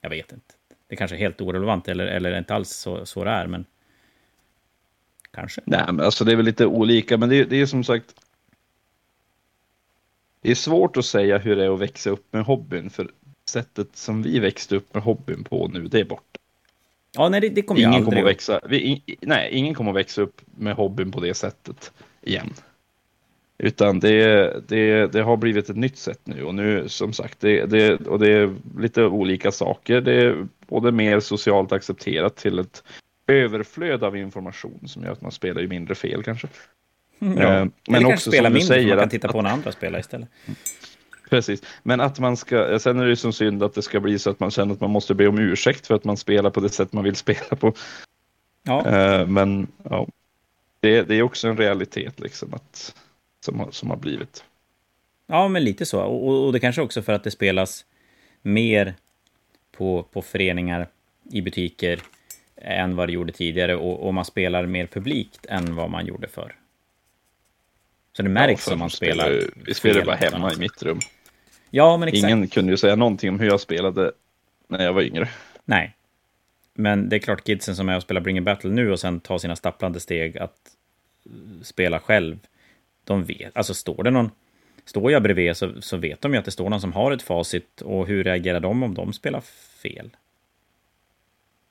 jag 0.02 0.10
vet 0.10 0.32
inte. 0.32 0.54
Det 0.88 0.96
kanske 0.96 1.16
är 1.16 1.20
helt 1.20 1.42
orelevant, 1.42 1.88
eller, 1.88 2.06
eller 2.06 2.38
inte 2.38 2.56
alls 2.56 2.70
så, 2.70 3.06
så 3.06 3.24
det 3.24 3.30
är, 3.30 3.48
men 3.48 3.66
kanske. 5.32 5.62
Nej, 5.66 5.84
men 5.88 6.00
alltså 6.00 6.26
det 6.26 6.32
är 6.32 6.36
väl 6.36 6.46
lite 6.46 6.66
olika, 6.66 7.18
men 7.18 7.30
det, 7.30 7.44
det 7.44 7.62
är 7.62 7.66
som 7.66 7.84
sagt, 7.84 8.16
det 10.42 10.52
är 10.52 10.56
svårt 10.56 10.98
att 10.98 11.06
säga 11.06 11.38
hur 11.38 11.56
det 11.56 11.64
är 11.64 11.74
att 11.74 11.80
växa 11.80 12.10
upp 12.10 12.34
med 12.34 12.44
hobbyn, 12.44 12.90
för 12.90 13.12
sättet 13.50 13.96
som 13.96 14.24
vi 14.24 14.40
växte 14.40 14.76
upp 14.76 14.94
med 14.94 15.04
hobbyn 15.04 15.44
på 15.44 15.68
nu, 15.68 15.88
det 15.88 16.00
är 16.00 16.06
borta. 16.06 16.40
Ja, 17.18 17.30
nej, 17.30 17.42
det, 17.42 17.50
det 17.50 17.62
kommer 17.62 17.82
ingen 17.82 18.06
kommer 18.06 18.20
att 18.20 18.28
växa, 18.28 18.60
vi, 18.70 19.04
nej, 19.22 19.50
ingen 19.52 19.76
kommer 19.76 19.92
att 19.92 19.98
växa 19.98 20.22
upp 20.22 20.42
med 20.58 20.76
hobbyn 20.76 21.12
på 21.12 21.20
det 21.20 21.34
sättet 21.34 21.92
igen. 22.22 22.54
Utan 23.64 24.00
det, 24.00 24.54
det, 24.68 25.08
det 25.08 25.22
har 25.22 25.38
blivit 25.38 25.70
ett 25.70 25.76
nytt 25.76 25.98
sätt 25.98 26.20
nu 26.24 26.44
och 26.44 26.56
nu 26.56 26.90
som 26.90 27.14
sagt, 27.14 27.40
det, 27.40 27.66
det, 27.66 27.96
och 27.96 28.20
det 28.20 28.32
är 28.34 28.56
lite 28.78 29.04
olika 29.04 29.52
saker. 29.52 30.02
Det 30.02 30.14
är 30.14 30.48
både 30.68 30.92
mer 30.92 31.20
socialt 31.20 31.72
accepterat 31.72 32.36
till 32.36 32.60
ett 32.60 32.84
överflöd 33.28 34.04
av 34.04 34.18
information 34.18 34.88
som 34.88 35.04
gör 35.04 35.12
att 35.12 35.22
man 35.22 35.32
spelar 35.32 35.62
ju 35.62 35.68
mindre 35.68 35.96
fel 35.96 36.24
kanske. 36.24 36.48
Mm, 37.20 37.38
ja. 37.38 37.54
Eh, 37.54 37.68
men 37.88 37.96
Eller 37.96 38.14
också 38.14 38.32
spela 38.32 38.50
som 38.50 38.54
du 38.54 38.60
mindre, 38.60 38.76
säger, 38.76 38.88
man 38.88 39.00
kan 39.00 39.10
titta 39.10 39.28
på 39.28 39.42
när 39.42 39.50
andra 39.50 39.72
spelar 39.72 40.00
istället. 40.00 40.30
Precis, 41.32 41.62
men 41.84 42.02
att 42.02 42.20
man 42.20 42.38
ska, 42.38 42.80
sen 42.80 43.00
är 43.00 43.04
det 43.04 43.10
ju 43.10 43.16
som 43.16 43.34
synd 43.34 43.64
att 43.64 43.74
det 43.74 43.82
ska 43.82 44.00
bli 44.00 44.20
så 44.20 44.30
att 44.30 44.40
man 44.40 44.52
känner 44.52 44.74
att 44.74 44.82
man 44.82 44.90
måste 44.90 45.14
be 45.14 45.28
om 45.28 45.40
ursäkt 45.40 45.88
för 45.88 45.96
att 45.96 46.04
man 46.04 46.18
spelar 46.18 46.50
på 46.50 46.60
det 46.60 46.70
sätt 46.70 46.94
man 46.94 47.04
vill 47.04 47.16
spela 47.26 47.56
på. 47.60 47.74
Ja. 48.64 48.88
Eh, 48.88 49.28
men 49.28 49.68
ja, 49.84 50.08
det, 50.80 51.02
det 51.02 51.16
är 51.16 51.22
också 51.22 51.48
en 51.48 51.58
realitet 51.58 52.20
liksom 52.20 52.54
att, 52.54 52.96
som, 53.46 53.68
som 53.72 53.90
har 53.90 53.98
blivit. 53.98 54.44
Ja, 55.28 55.48
men 55.48 55.64
lite 55.64 55.86
så. 55.86 56.02
Och, 56.02 56.46
och 56.46 56.54
det 56.54 56.60
kanske 56.60 56.82
också 56.82 57.02
för 57.02 57.14
att 57.14 57.24
det 57.24 57.32
spelas 57.32 57.86
mer 58.42 58.96
på, 59.72 60.04
på 60.04 60.22
föreningar, 60.22 60.88
i 61.32 61.42
butiker, 61.42 62.00
än 62.56 62.96
vad 62.96 63.10
det 63.10 63.14
gjorde 63.14 63.32
tidigare. 63.32 63.76
Och, 63.76 64.08
och 64.08 64.14
man 64.14 64.26
spelar 64.26 64.66
mer 64.66 64.88
publikt 64.88 65.46
än 65.50 65.76
vad 65.76 65.90
man 65.90 66.06
gjorde 66.06 66.28
förr. 66.28 66.56
Så 68.14 68.24
det 68.24 68.30
märks 68.30 68.68
ja, 68.68 68.74
om 68.74 68.80
man 68.80 68.90
spelar. 68.90 69.26
spelar 69.26 69.52
vi 69.66 69.74
spelade 69.74 70.06
bara 70.06 70.16
hemma 70.16 70.54
i 70.54 70.58
mitt 70.58 70.84
rum. 70.84 71.00
Ja, 71.72 71.98
men 71.98 72.08
exakt. 72.08 72.24
Ingen 72.24 72.48
kunde 72.48 72.72
ju 72.72 72.78
säga 72.78 72.96
någonting 72.96 73.30
om 73.30 73.40
hur 73.40 73.48
jag 73.48 73.60
spelade 73.60 74.12
när 74.68 74.84
jag 74.84 74.94
var 74.94 75.02
yngre. 75.02 75.30
Nej. 75.66 75.96
Men 76.74 77.10
det 77.10 77.16
är 77.16 77.20
klart, 77.20 77.44
kidsen 77.44 77.76
som 77.76 77.90
är 77.90 77.96
och 77.96 78.04
spelar 78.04 78.22
Bring 78.22 78.38
a 78.38 78.42
Battle 78.42 78.70
nu 78.70 78.92
och 78.92 79.00
sen 79.00 79.20
tar 79.20 79.38
sina 79.38 79.56
stapplande 79.56 80.00
steg 80.00 80.38
att 80.38 80.58
spela 81.62 82.00
själv, 82.00 82.40
de 83.04 83.24
vet, 83.24 83.58
alltså 83.58 83.74
står 83.74 84.04
det 84.04 84.12
någon, 84.12 84.32
står 84.86 85.12
jag 85.12 85.24
bredvid 85.24 85.58
så, 85.58 85.82
så 85.82 85.98
vet 85.98 86.22
de 86.22 86.34
ju 86.34 86.40
att 86.40 86.46
det 86.46 86.52
står 86.52 86.70
någon 86.70 86.82
som 86.82 86.94
har 86.94 87.12
ett 87.12 87.22
facit 87.22 87.82
och 87.82 88.08
hur 88.08 88.24
reagerar 88.24 88.60
de 88.60 88.84
om 88.84 88.94
de 88.94 89.14
spelar 89.14 89.42
fel? 89.82 90.10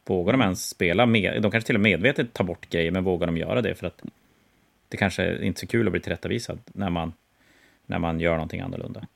Vågar 0.07 0.33
de 0.33 0.41
ens 0.41 0.69
spela 0.69 1.07
med, 1.07 1.43
de 1.43 1.51
kanske 1.51 1.67
till 1.67 1.77
och 1.77 1.81
med 1.81 1.91
medvetet 1.91 2.33
tar 2.33 2.45
bort 2.45 2.71
grejer, 2.71 2.91
men 2.91 3.05
vågar 3.05 3.27
de 3.27 3.37
göra 3.37 3.63
det 3.63 3.75
för 3.75 3.87
att 3.87 4.03
det 4.89 4.97
kanske 4.97 5.23
är 5.23 5.43
inte 5.43 5.59
är 5.59 5.61
så 5.61 5.67
kul 5.67 5.87
att 5.87 5.93
bli 5.93 6.01
tillrättavisad 6.01 6.59
när 6.67 6.91
man, 6.91 7.13
när 7.87 7.99
man 7.99 8.21
gör 8.21 8.33
någonting 8.33 8.61
annorlunda. 8.61 9.07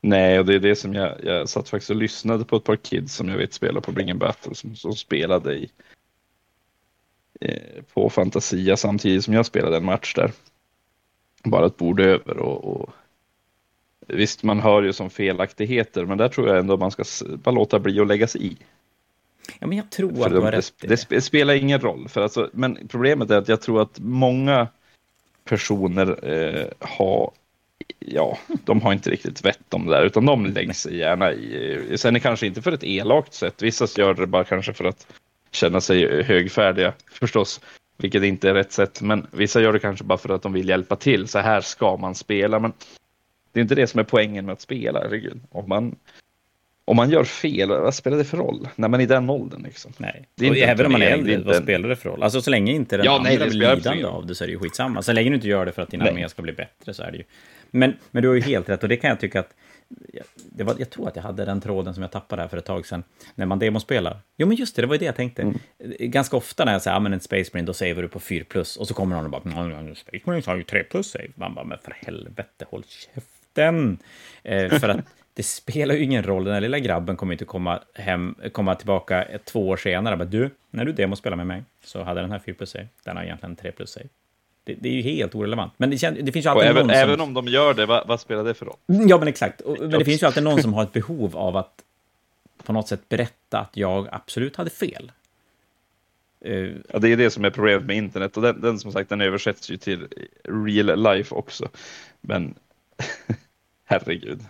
Nej, 0.00 0.38
och 0.38 0.46
det 0.46 0.54
är 0.54 0.58
det 0.58 0.76
som 0.76 0.94
jag, 0.94 1.24
jag 1.24 1.48
satt 1.48 1.68
faktiskt 1.68 1.90
och 1.90 1.96
lyssnade 1.96 2.44
på 2.44 2.56
ett 2.56 2.64
par 2.64 2.76
kids 2.76 3.14
som 3.14 3.28
jag 3.28 3.36
vet 3.36 3.52
spelar 3.52 3.80
på 3.80 3.92
Bring 3.92 4.18
Battle 4.18 4.54
som, 4.54 4.76
som 4.76 4.92
spelade 4.92 5.54
i 5.54 5.70
eh, 7.40 7.82
på 7.94 8.10
Fantasia 8.10 8.76
samtidigt 8.76 9.24
som 9.24 9.34
jag 9.34 9.46
spelade 9.46 9.76
en 9.76 9.84
match 9.84 10.14
där. 10.14 10.32
Bara 11.44 11.66
ett 11.66 11.76
bord 11.76 12.00
över 12.00 12.36
och, 12.38 12.64
och 12.64 12.90
visst, 14.06 14.42
man 14.42 14.60
hör 14.60 14.82
ju 14.82 14.92
som 14.92 15.10
felaktigheter, 15.10 16.04
men 16.04 16.18
där 16.18 16.28
tror 16.28 16.48
jag 16.48 16.58
ändå 16.58 16.76
man 16.76 16.90
ska 16.90 17.04
bara 17.36 17.54
låta 17.54 17.78
bli 17.78 18.00
att 18.00 18.06
lägga 18.06 18.26
sig 18.26 18.46
i. 18.46 18.56
Ja, 19.58 19.66
men 19.66 19.78
jag 19.78 19.90
tror 19.90 20.26
att 20.26 20.32
du 20.32 20.40
har 20.40 20.52
rätt. 20.52 20.72
Det, 20.80 21.08
det, 21.08 21.20
spelar 21.20 21.54
ingen 21.54 21.80
roll, 21.80 22.08
för 22.08 22.20
alltså, 22.20 22.50
men 22.52 22.88
problemet 22.88 23.30
är 23.30 23.36
att 23.36 23.48
jag 23.48 23.60
tror 23.60 23.82
att 23.82 23.98
många 23.98 24.68
personer 25.44 26.28
eh, 26.32 26.66
har 26.78 27.32
ja, 28.06 28.38
de 28.64 28.82
har 28.82 28.92
inte 28.92 29.10
riktigt 29.10 29.44
vett 29.44 29.74
om 29.74 29.86
det 29.86 29.92
där, 29.92 30.04
utan 30.04 30.26
de 30.26 30.46
lägger 30.46 30.72
sig 30.72 30.96
gärna 30.96 31.32
i. 31.32 31.94
Sen 31.96 32.16
är 32.16 32.20
kanske 32.20 32.46
inte 32.46 32.62
för 32.62 32.72
ett 32.72 32.84
elakt 32.84 33.34
sätt. 33.34 33.62
Vissa 33.62 33.86
gör 33.96 34.14
det 34.14 34.26
bara 34.26 34.44
kanske 34.44 34.72
för 34.72 34.84
att 34.84 35.06
känna 35.50 35.80
sig 35.80 36.22
högfärdiga 36.22 36.92
förstås, 37.10 37.60
vilket 37.96 38.22
inte 38.22 38.50
är 38.50 38.54
rätt 38.54 38.72
sätt. 38.72 39.02
Men 39.02 39.26
vissa 39.30 39.60
gör 39.60 39.72
det 39.72 39.78
kanske 39.78 40.04
bara 40.04 40.18
för 40.18 40.28
att 40.28 40.42
de 40.42 40.52
vill 40.52 40.68
hjälpa 40.68 40.96
till. 40.96 41.28
Så 41.28 41.38
här 41.38 41.60
ska 41.60 41.96
man 41.96 42.14
spela, 42.14 42.58
men 42.58 42.72
det 43.52 43.60
är 43.60 43.62
inte 43.62 43.74
det 43.74 43.86
som 43.86 44.00
är 44.00 44.04
poängen 44.04 44.46
med 44.46 44.52
att 44.52 44.60
spela. 44.60 45.00
Herregud. 45.00 45.40
Om 45.50 45.68
man 45.68 45.96
om 46.90 46.96
man 46.96 47.10
gör 47.10 47.24
fel, 47.24 47.68
vad 47.68 47.94
spelar 47.94 48.18
det 48.18 48.24
för 48.24 48.36
roll? 48.36 48.68
När 48.76 48.88
man 48.88 49.00
är 49.00 49.04
i 49.04 49.06
den 49.06 49.30
åldern 49.30 49.62
liksom. 49.62 49.92
Nej, 49.98 50.28
det 50.34 50.46
är 50.46 50.50
och 50.50 50.56
även 50.56 50.86
om 50.86 50.92
man 50.92 51.02
är 51.02 51.06
äldre, 51.06 51.38
vad 51.38 51.56
spelar 51.56 51.88
det 51.88 51.96
för 51.96 52.08
roll? 52.10 52.22
Alltså 52.22 52.42
så 52.42 52.50
länge 52.50 52.72
inte 52.72 52.96
den 52.96 53.06
ja, 53.06 53.16
andra 53.16 53.30
nej, 53.30 53.38
blir 53.38 53.50
lidande 53.50 54.04
av 54.04 54.26
det 54.26 54.34
så 54.34 54.44
är 54.44 54.48
det 54.48 54.52
ju 54.52 54.58
skitsamma. 54.58 55.02
Så 55.02 55.12
länge 55.12 55.30
du 55.30 55.34
inte 55.34 55.48
gör 55.48 55.66
det 55.66 55.72
för 55.72 55.82
att 55.82 55.90
din 55.90 56.02
armé 56.02 56.28
ska 56.28 56.42
bli 56.42 56.52
bättre 56.52 56.94
så 56.94 57.02
är 57.02 57.10
det 57.10 57.18
ju. 57.18 57.24
Men, 57.70 57.96
men 58.10 58.22
du 58.22 58.28
har 58.28 58.34
ju 58.34 58.40
helt 58.40 58.68
rätt 58.68 58.82
och 58.82 58.88
det 58.88 58.96
kan 58.96 59.10
jag 59.10 59.20
tycka 59.20 59.40
att 59.40 59.54
det 60.34 60.64
var, 60.64 60.74
jag 60.78 60.90
tror 60.90 61.08
att 61.08 61.16
jag 61.16 61.22
hade 61.22 61.44
den 61.44 61.60
tråden 61.60 61.94
som 61.94 62.02
jag 62.02 62.12
tappade 62.12 62.42
här 62.42 62.48
för 62.48 62.56
ett 62.56 62.64
tag 62.64 62.86
sedan, 62.86 63.04
när 63.34 63.46
man 63.46 63.58
demospelar. 63.58 64.18
Jo, 64.36 64.46
men 64.46 64.56
just 64.56 64.76
det, 64.76 64.82
det 64.82 64.86
var 64.86 64.94
ju 64.94 64.98
det 64.98 65.04
jag 65.04 65.16
tänkte. 65.16 65.42
Mm. 65.42 65.58
Ganska 65.98 66.36
ofta 66.36 66.64
när 66.64 66.72
jag 66.72 66.82
säger, 66.82 66.94
ja 66.94 67.00
men 67.00 67.12
en 67.12 67.20
Space 67.20 67.50
Marine, 67.52 67.66
då 67.66 67.72
saver 67.72 68.02
du 68.02 68.08
på 68.08 68.20
4 68.20 68.44
plus, 68.48 68.76
och 68.76 68.88
så 68.88 68.94
kommer 68.94 69.16
någon 69.16 69.24
och 69.24 69.30
bara, 69.30 69.94
Space 69.94 70.22
Marine 70.24 70.42
har 70.46 70.56
ju 70.56 70.62
3 70.62 70.84
plus 70.84 71.10
save. 71.10 71.28
Man 71.34 71.54
bara, 71.54 71.64
men 71.64 71.78
för 71.78 71.96
helvete, 72.06 72.66
håll 72.70 72.84
käften! 72.84 73.98
Eh, 74.42 74.78
för 74.78 74.88
att 74.88 75.00
det 75.34 75.42
spelar 75.42 75.94
ju 75.94 76.02
ingen 76.02 76.22
roll, 76.22 76.44
den 76.44 76.54
här 76.54 76.60
lilla 76.60 76.78
grabben 76.78 77.16
kommer 77.16 77.32
inte 77.32 77.44
komma, 77.44 77.82
hem, 77.94 78.34
komma 78.52 78.74
tillbaka 78.74 79.26
två 79.44 79.68
år 79.68 79.76
senare. 79.76 80.16
Bara, 80.16 80.24
du, 80.24 80.50
när 80.70 80.84
du 80.84 80.92
demospelar 80.92 81.36
med 81.36 81.46
mig 81.46 81.62
så 81.84 82.02
hade 82.02 82.20
den 82.20 82.30
här 82.30 82.38
4 82.38 82.54
plus 82.54 82.70
save, 82.70 82.88
den 83.04 83.16
har 83.16 83.24
egentligen 83.24 83.56
3 83.56 83.72
plus 83.72 83.90
save. 83.90 84.08
Det, 84.64 84.74
det, 84.74 84.88
är 84.88 84.92
ju 84.92 85.02
helt 85.02 85.34
orelevant. 85.34 85.72
Men 85.76 85.90
det, 85.90 86.10
det 86.10 86.32
finns 86.32 86.46
ju 86.46 86.50
alltid 86.50 86.68
även, 86.68 86.86
någon 86.86 86.96
som... 86.96 87.02
Även 87.02 87.20
om 87.20 87.34
de 87.34 87.48
gör 87.48 87.74
det, 87.74 87.86
vad, 87.86 88.08
vad 88.08 88.20
spelar 88.20 88.44
det 88.44 88.54
för 88.54 88.66
roll? 88.66 88.76
Ja, 88.86 89.18
men 89.18 89.28
exakt. 89.28 89.62
Men 89.80 89.90
det 89.90 90.04
finns 90.04 90.22
ju 90.22 90.26
alltid 90.26 90.42
någon 90.42 90.62
som 90.62 90.74
har 90.74 90.82
ett 90.82 90.92
behov 91.06 91.36
av 91.36 91.56
att 91.56 91.82
på 92.62 92.72
något 92.72 92.88
sätt 92.88 93.08
berätta 93.08 93.58
att 93.58 93.76
jag 93.76 94.08
absolut 94.12 94.56
hade 94.56 94.70
fel. 94.70 95.12
Uh, 96.46 96.76
ja, 96.88 96.98
det 96.98 97.08
är 97.08 97.16
det 97.16 97.30
som 97.30 97.44
är 97.44 97.50
problemet 97.50 97.84
med 97.84 97.96
internet 97.96 98.36
och 98.36 98.42
den, 98.42 98.60
den 98.60 98.78
som 98.78 98.92
sagt 98.92 99.08
den 99.08 99.20
översätts 99.20 99.70
ju 99.70 99.76
till 99.76 100.08
real 100.44 101.02
life 101.02 101.34
också. 101.34 101.68
Men 102.20 102.54
herregud. 103.84 104.40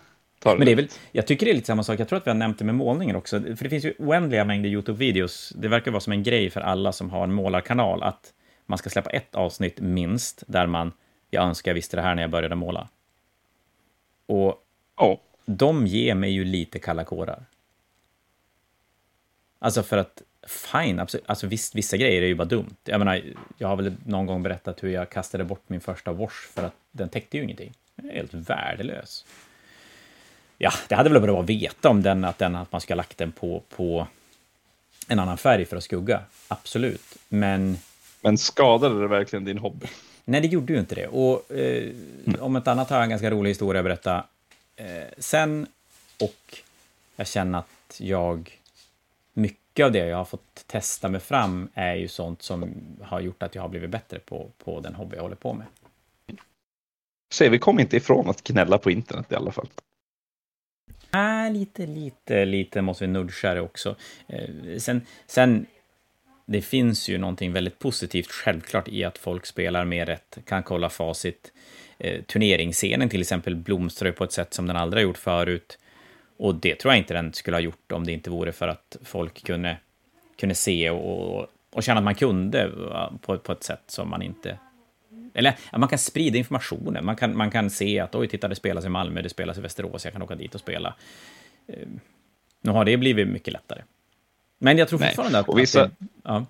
Men 0.44 0.60
det 0.60 0.72
är 0.72 0.76
väl, 0.76 0.88
jag 1.12 1.26
tycker 1.26 1.46
det 1.46 1.52
är 1.52 1.54
lite 1.54 1.66
samma 1.66 1.82
sak, 1.82 2.00
jag 2.00 2.08
tror 2.08 2.16
att 2.16 2.26
vi 2.26 2.30
har 2.30 2.38
nämnt 2.38 2.58
det 2.58 2.64
med 2.64 2.74
målningen 2.74 3.16
också, 3.16 3.40
för 3.40 3.64
det 3.64 3.70
finns 3.70 3.84
ju 3.84 3.94
oändliga 3.98 4.44
mängder 4.44 4.68
YouTube-videos, 4.68 5.52
det 5.56 5.68
verkar 5.68 5.90
vara 5.90 6.00
som 6.00 6.12
en 6.12 6.22
grej 6.22 6.50
för 6.50 6.60
alla 6.60 6.92
som 6.92 7.10
har 7.10 7.24
en 7.24 7.32
målarkanal, 7.32 8.02
att 8.02 8.32
man 8.70 8.78
ska 8.78 8.90
släppa 8.90 9.10
ett 9.10 9.34
avsnitt 9.34 9.80
minst, 9.80 10.42
där 10.46 10.66
man, 10.66 10.92
jag 11.30 11.44
önskar 11.44 11.70
jag 11.70 11.74
visste 11.74 11.96
det 11.96 12.02
här 12.02 12.14
när 12.14 12.22
jag 12.22 12.30
började 12.30 12.54
måla. 12.54 12.88
Och 14.26 14.64
oh. 14.96 15.18
de 15.44 15.86
ger 15.86 16.14
mig 16.14 16.30
ju 16.30 16.44
lite 16.44 16.78
kalla 16.78 17.04
kårar. 17.04 17.44
Alltså 19.58 19.82
för 19.82 19.96
att, 19.96 20.22
fine, 20.46 21.06
alltså 21.26 21.46
visst, 21.46 21.74
vissa 21.74 21.96
grejer 21.96 22.22
är 22.22 22.26
ju 22.26 22.34
bara 22.34 22.44
dumt. 22.44 22.76
Jag 22.84 22.98
menar, 22.98 23.22
jag 23.58 23.68
har 23.68 23.76
väl 23.76 23.94
någon 24.06 24.26
gång 24.26 24.42
berättat 24.42 24.82
hur 24.82 24.88
jag 24.88 25.10
kastade 25.10 25.44
bort 25.44 25.62
min 25.66 25.80
första 25.80 26.12
wash 26.12 26.48
för 26.54 26.64
att 26.64 26.74
den 26.90 27.08
täckte 27.08 27.36
ju 27.36 27.42
ingenting. 27.42 27.72
Den 27.96 28.10
är 28.10 28.14
helt 28.14 28.34
värdelös. 28.34 29.24
Ja, 30.58 30.72
det 30.88 30.94
hade 30.94 31.10
väl 31.10 31.20
varit 31.20 31.30
bra 31.30 31.40
att 31.40 31.48
veta 31.48 31.88
om 31.88 32.02
den, 32.02 32.24
att, 32.24 32.38
den, 32.38 32.56
att 32.56 32.72
man 32.72 32.80
ska 32.80 32.94
ha 32.94 32.96
lagt 32.96 33.18
den 33.18 33.32
på, 33.32 33.62
på 33.68 34.06
en 35.08 35.18
annan 35.18 35.38
färg 35.38 35.64
för 35.64 35.76
att 35.76 35.84
skugga. 35.84 36.22
Absolut, 36.48 37.16
men... 37.28 37.78
Men 38.20 38.38
skadade 38.38 39.00
det 39.00 39.08
verkligen 39.08 39.44
din 39.44 39.58
hobby? 39.58 39.86
Nej, 40.24 40.40
det 40.40 40.46
gjorde 40.46 40.72
ju 40.72 40.80
inte 40.80 40.94
det. 40.94 41.06
Och 41.06 41.50
eh, 41.50 41.90
mm. 42.26 42.40
om 42.40 42.56
ett 42.56 42.68
annat 42.68 42.90
har 42.90 42.96
jag 42.96 43.04
en 43.04 43.10
ganska 43.10 43.30
rolig 43.30 43.50
historia 43.50 43.80
att 43.80 43.84
berätta 43.84 44.24
eh, 44.76 44.86
sen. 45.18 45.66
Och 46.20 46.58
jag 47.16 47.26
känner 47.26 47.58
att 47.58 48.00
jag... 48.00 48.56
Mycket 49.32 49.84
av 49.84 49.92
det 49.92 50.06
jag 50.06 50.16
har 50.16 50.24
fått 50.24 50.64
testa 50.66 51.08
mig 51.08 51.20
fram 51.20 51.68
är 51.74 51.94
ju 51.94 52.08
sånt 52.08 52.42
som 52.42 52.74
har 53.02 53.20
gjort 53.20 53.42
att 53.42 53.54
jag 53.54 53.62
har 53.62 53.68
blivit 53.68 53.90
bättre 53.90 54.18
på, 54.18 54.50
på 54.64 54.80
den 54.80 54.94
hobby 54.94 55.16
jag 55.16 55.22
håller 55.22 55.36
på 55.36 55.52
med. 55.52 55.66
Så 57.32 57.48
vi 57.48 57.58
kom 57.58 57.80
inte 57.80 57.96
ifrån 57.96 58.30
att 58.30 58.42
gnälla 58.42 58.78
på 58.78 58.90
internet 58.90 59.32
i 59.32 59.34
alla 59.34 59.52
fall. 59.52 59.68
Nej, 61.10 61.52
lite, 61.52 61.86
lite, 61.86 62.44
lite 62.44 62.82
måste 62.82 63.04
vi 63.04 63.12
nudga 63.12 63.54
det 63.54 63.60
också. 63.60 63.96
Eh, 64.26 64.78
sen, 64.78 65.06
sen, 65.26 65.66
det 66.52 66.62
finns 66.62 67.08
ju 67.08 67.18
någonting 67.18 67.52
väldigt 67.52 67.78
positivt 67.78 68.30
självklart 68.30 68.88
i 68.88 69.04
att 69.04 69.18
folk 69.18 69.46
spelar 69.46 69.84
mer 69.84 70.06
rätt, 70.06 70.38
kan 70.46 70.62
kolla 70.62 70.88
facit. 70.88 71.52
Eh, 71.98 72.22
turneringsscenen 72.22 73.08
till 73.08 73.20
exempel 73.20 73.56
blomstrar 73.56 74.12
på 74.12 74.24
ett 74.24 74.32
sätt 74.32 74.54
som 74.54 74.66
den 74.66 74.76
aldrig 74.76 75.04
har 75.04 75.08
gjort 75.08 75.18
förut. 75.18 75.78
Och 76.36 76.54
det 76.54 76.74
tror 76.74 76.92
jag 76.92 76.98
inte 76.98 77.14
den 77.14 77.32
skulle 77.32 77.56
ha 77.56 77.60
gjort 77.60 77.92
om 77.92 78.06
det 78.06 78.12
inte 78.12 78.30
vore 78.30 78.52
för 78.52 78.68
att 78.68 78.96
folk 79.04 79.44
kunde, 79.44 79.76
kunde 80.40 80.54
se 80.54 80.90
och, 80.90 81.46
och 81.72 81.82
känna 81.82 81.98
att 81.98 82.04
man 82.04 82.14
kunde 82.14 82.70
på, 83.20 83.38
på 83.38 83.52
ett 83.52 83.64
sätt 83.64 83.82
som 83.86 84.10
man 84.10 84.22
inte 84.22 84.58
eller 85.34 85.54
man 85.78 85.88
kan 85.88 85.98
sprida 85.98 86.38
informationen. 86.38 87.04
Man 87.04 87.16
kan, 87.16 87.36
man 87.36 87.50
kan 87.50 87.70
se 87.70 88.00
att 88.00 88.14
oj, 88.14 88.28
titta, 88.28 88.48
det 88.48 88.54
spelas 88.54 88.84
i 88.84 88.88
Malmö, 88.88 89.22
det 89.22 89.28
spelas 89.28 89.58
i 89.58 89.60
Västerås, 89.60 90.04
jag 90.04 90.12
kan 90.12 90.22
åka 90.22 90.34
dit 90.34 90.54
och 90.54 90.60
spela. 90.60 90.94
Eh, 91.66 91.88
nu 92.60 92.70
har 92.70 92.84
det 92.84 92.96
blivit 92.96 93.28
mycket 93.28 93.52
lättare. 93.52 93.82
Men 94.60 94.78
jag 94.78 94.88
tror 94.88 94.98
fortfarande 94.98 95.38
att... 95.38 95.48
Och 95.48 95.58
vissa... 95.58 95.82
Att 95.82 95.98
det, 95.98 96.06
ja. 96.22 96.46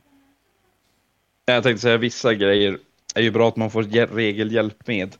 Jag 1.44 1.62
tänkte 1.62 1.82
säga 1.82 1.96
vissa 1.96 2.34
grejer 2.34 2.78
är 3.14 3.22
ju 3.22 3.30
bra 3.30 3.48
att 3.48 3.56
man 3.56 3.70
får 3.70 3.82
regelhjälp 4.06 4.86
med. 4.86 5.16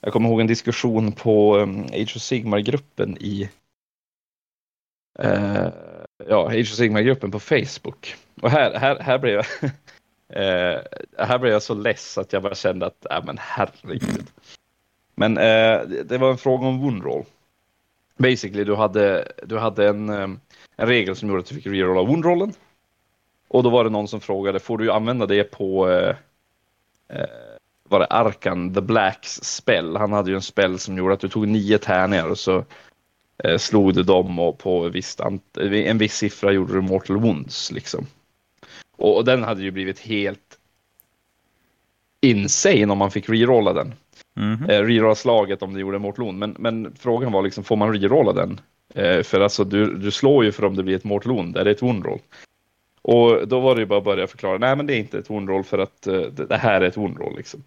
Jag 0.00 0.12
kommer 0.12 0.28
ihåg 0.28 0.40
en 0.40 0.46
diskussion 0.46 1.12
på 1.12 1.56
um, 1.56 1.84
Age 1.84 2.12
of 2.16 2.22
Sigmar-gruppen 2.22 3.16
i 3.20 3.50
uh, 5.24 5.68
ja, 6.28 6.46
Age 6.48 6.60
of 6.60 6.76
Sigmar-gruppen 6.76 7.30
på 7.30 7.40
Facebook. 7.40 8.16
Och 8.40 8.50
här, 8.50 8.78
här, 8.78 8.98
här 8.98 9.18
blev 9.18 9.34
jag 9.34 9.44
Eh, 10.32 10.80
här 11.18 11.38
blev 11.38 11.52
jag 11.52 11.62
så 11.62 11.74
less 11.74 12.18
att 12.18 12.32
jag 12.32 12.42
bara 12.42 12.54
kände 12.54 12.86
att, 12.86 13.06
äh, 13.10 13.24
men 13.24 13.38
herregud. 13.40 14.26
Men 15.14 15.38
eh, 15.38 15.80
det 16.04 16.18
var 16.18 16.30
en 16.30 16.38
fråga 16.38 16.66
om 16.66 16.80
woundroll. 16.80 17.24
Basically, 18.16 18.64
du 18.64 18.74
hade, 18.74 19.32
du 19.46 19.58
hade 19.58 19.88
en, 19.88 20.08
eh, 20.08 20.28
en 20.80 20.88
regel 20.88 21.16
som 21.16 21.28
gjorde 21.28 21.40
att 21.40 21.46
du 21.46 21.54
fick 21.54 21.66
rerolla 21.66 22.02
woundrollen. 22.02 22.52
Och 23.48 23.62
då 23.62 23.70
var 23.70 23.84
det 23.84 23.90
någon 23.90 24.08
som 24.08 24.20
frågade, 24.20 24.58
får 24.58 24.78
du 24.78 24.92
använda 24.92 25.26
det 25.26 25.44
på 25.44 25.90
eh, 25.90 26.16
eh, 27.08 27.26
var 27.88 27.98
det 27.98 28.06
Arkan, 28.06 28.74
the 28.74 28.80
Blacks 28.80 29.42
spell? 29.42 29.96
Han 29.96 30.12
hade 30.12 30.30
ju 30.30 30.36
en 30.36 30.42
spell 30.42 30.78
som 30.78 30.98
gjorde 30.98 31.14
att 31.14 31.20
du 31.20 31.28
tog 31.28 31.48
nio 31.48 31.78
tärningar 31.78 32.28
och 32.28 32.38
så 32.38 32.64
eh, 33.44 33.58
slog 33.58 33.94
du 33.94 34.02
dem 34.02 34.38
och 34.38 34.58
på 34.58 34.88
visst, 34.88 35.20
en 35.56 35.98
viss 35.98 36.16
siffra 36.16 36.52
gjorde 36.52 36.72
du 36.72 36.80
mortal 36.80 37.16
wounds 37.16 37.72
liksom. 37.72 38.06
Och, 38.96 39.16
och 39.16 39.24
den 39.24 39.42
hade 39.42 39.62
ju 39.62 39.70
blivit 39.70 39.98
helt 39.98 40.58
insane 42.20 42.92
om 42.92 42.98
man 42.98 43.10
fick 43.10 43.28
rerolla 43.28 43.72
den. 43.72 43.94
Mm 44.36 44.56
-hmm. 44.56 44.70
eh, 44.70 44.82
rerolla 44.82 45.14
slaget 45.14 45.62
om 45.62 45.74
det 45.74 45.80
gjorde 45.80 45.98
Mortlon. 45.98 46.38
Men, 46.38 46.56
men 46.58 46.94
frågan 46.98 47.32
var 47.32 47.42
liksom, 47.42 47.64
får 47.64 47.76
man 47.76 47.92
rerolla 47.92 48.32
den? 48.32 48.60
Eh, 48.94 49.22
för 49.22 49.40
alltså 49.40 49.64
du, 49.64 49.94
du 49.94 50.10
slår 50.10 50.44
ju 50.44 50.52
för 50.52 50.64
om 50.64 50.76
det 50.76 50.82
blir 50.82 50.96
ett 50.96 51.04
Mortlon, 51.04 51.56
är 51.56 51.64
det 51.64 51.70
ett 51.70 51.82
woundroll? 51.82 52.20
Och 53.02 53.48
då 53.48 53.60
var 53.60 53.74
det 53.74 53.80
ju 53.80 53.86
bara 53.86 53.98
att 53.98 54.04
börja 54.04 54.26
förklara, 54.26 54.58
nej 54.58 54.76
men 54.76 54.86
det 54.86 54.94
är 54.94 54.98
inte 54.98 55.18
ett 55.18 55.30
woundroll 55.30 55.64
för 55.64 55.78
att 55.78 56.06
uh, 56.08 56.20
det, 56.20 56.46
det, 56.46 56.56
här 56.56 56.80
är 56.80 56.86
ett 56.86 56.96
woundroll 56.96 57.36
liksom. 57.36 57.64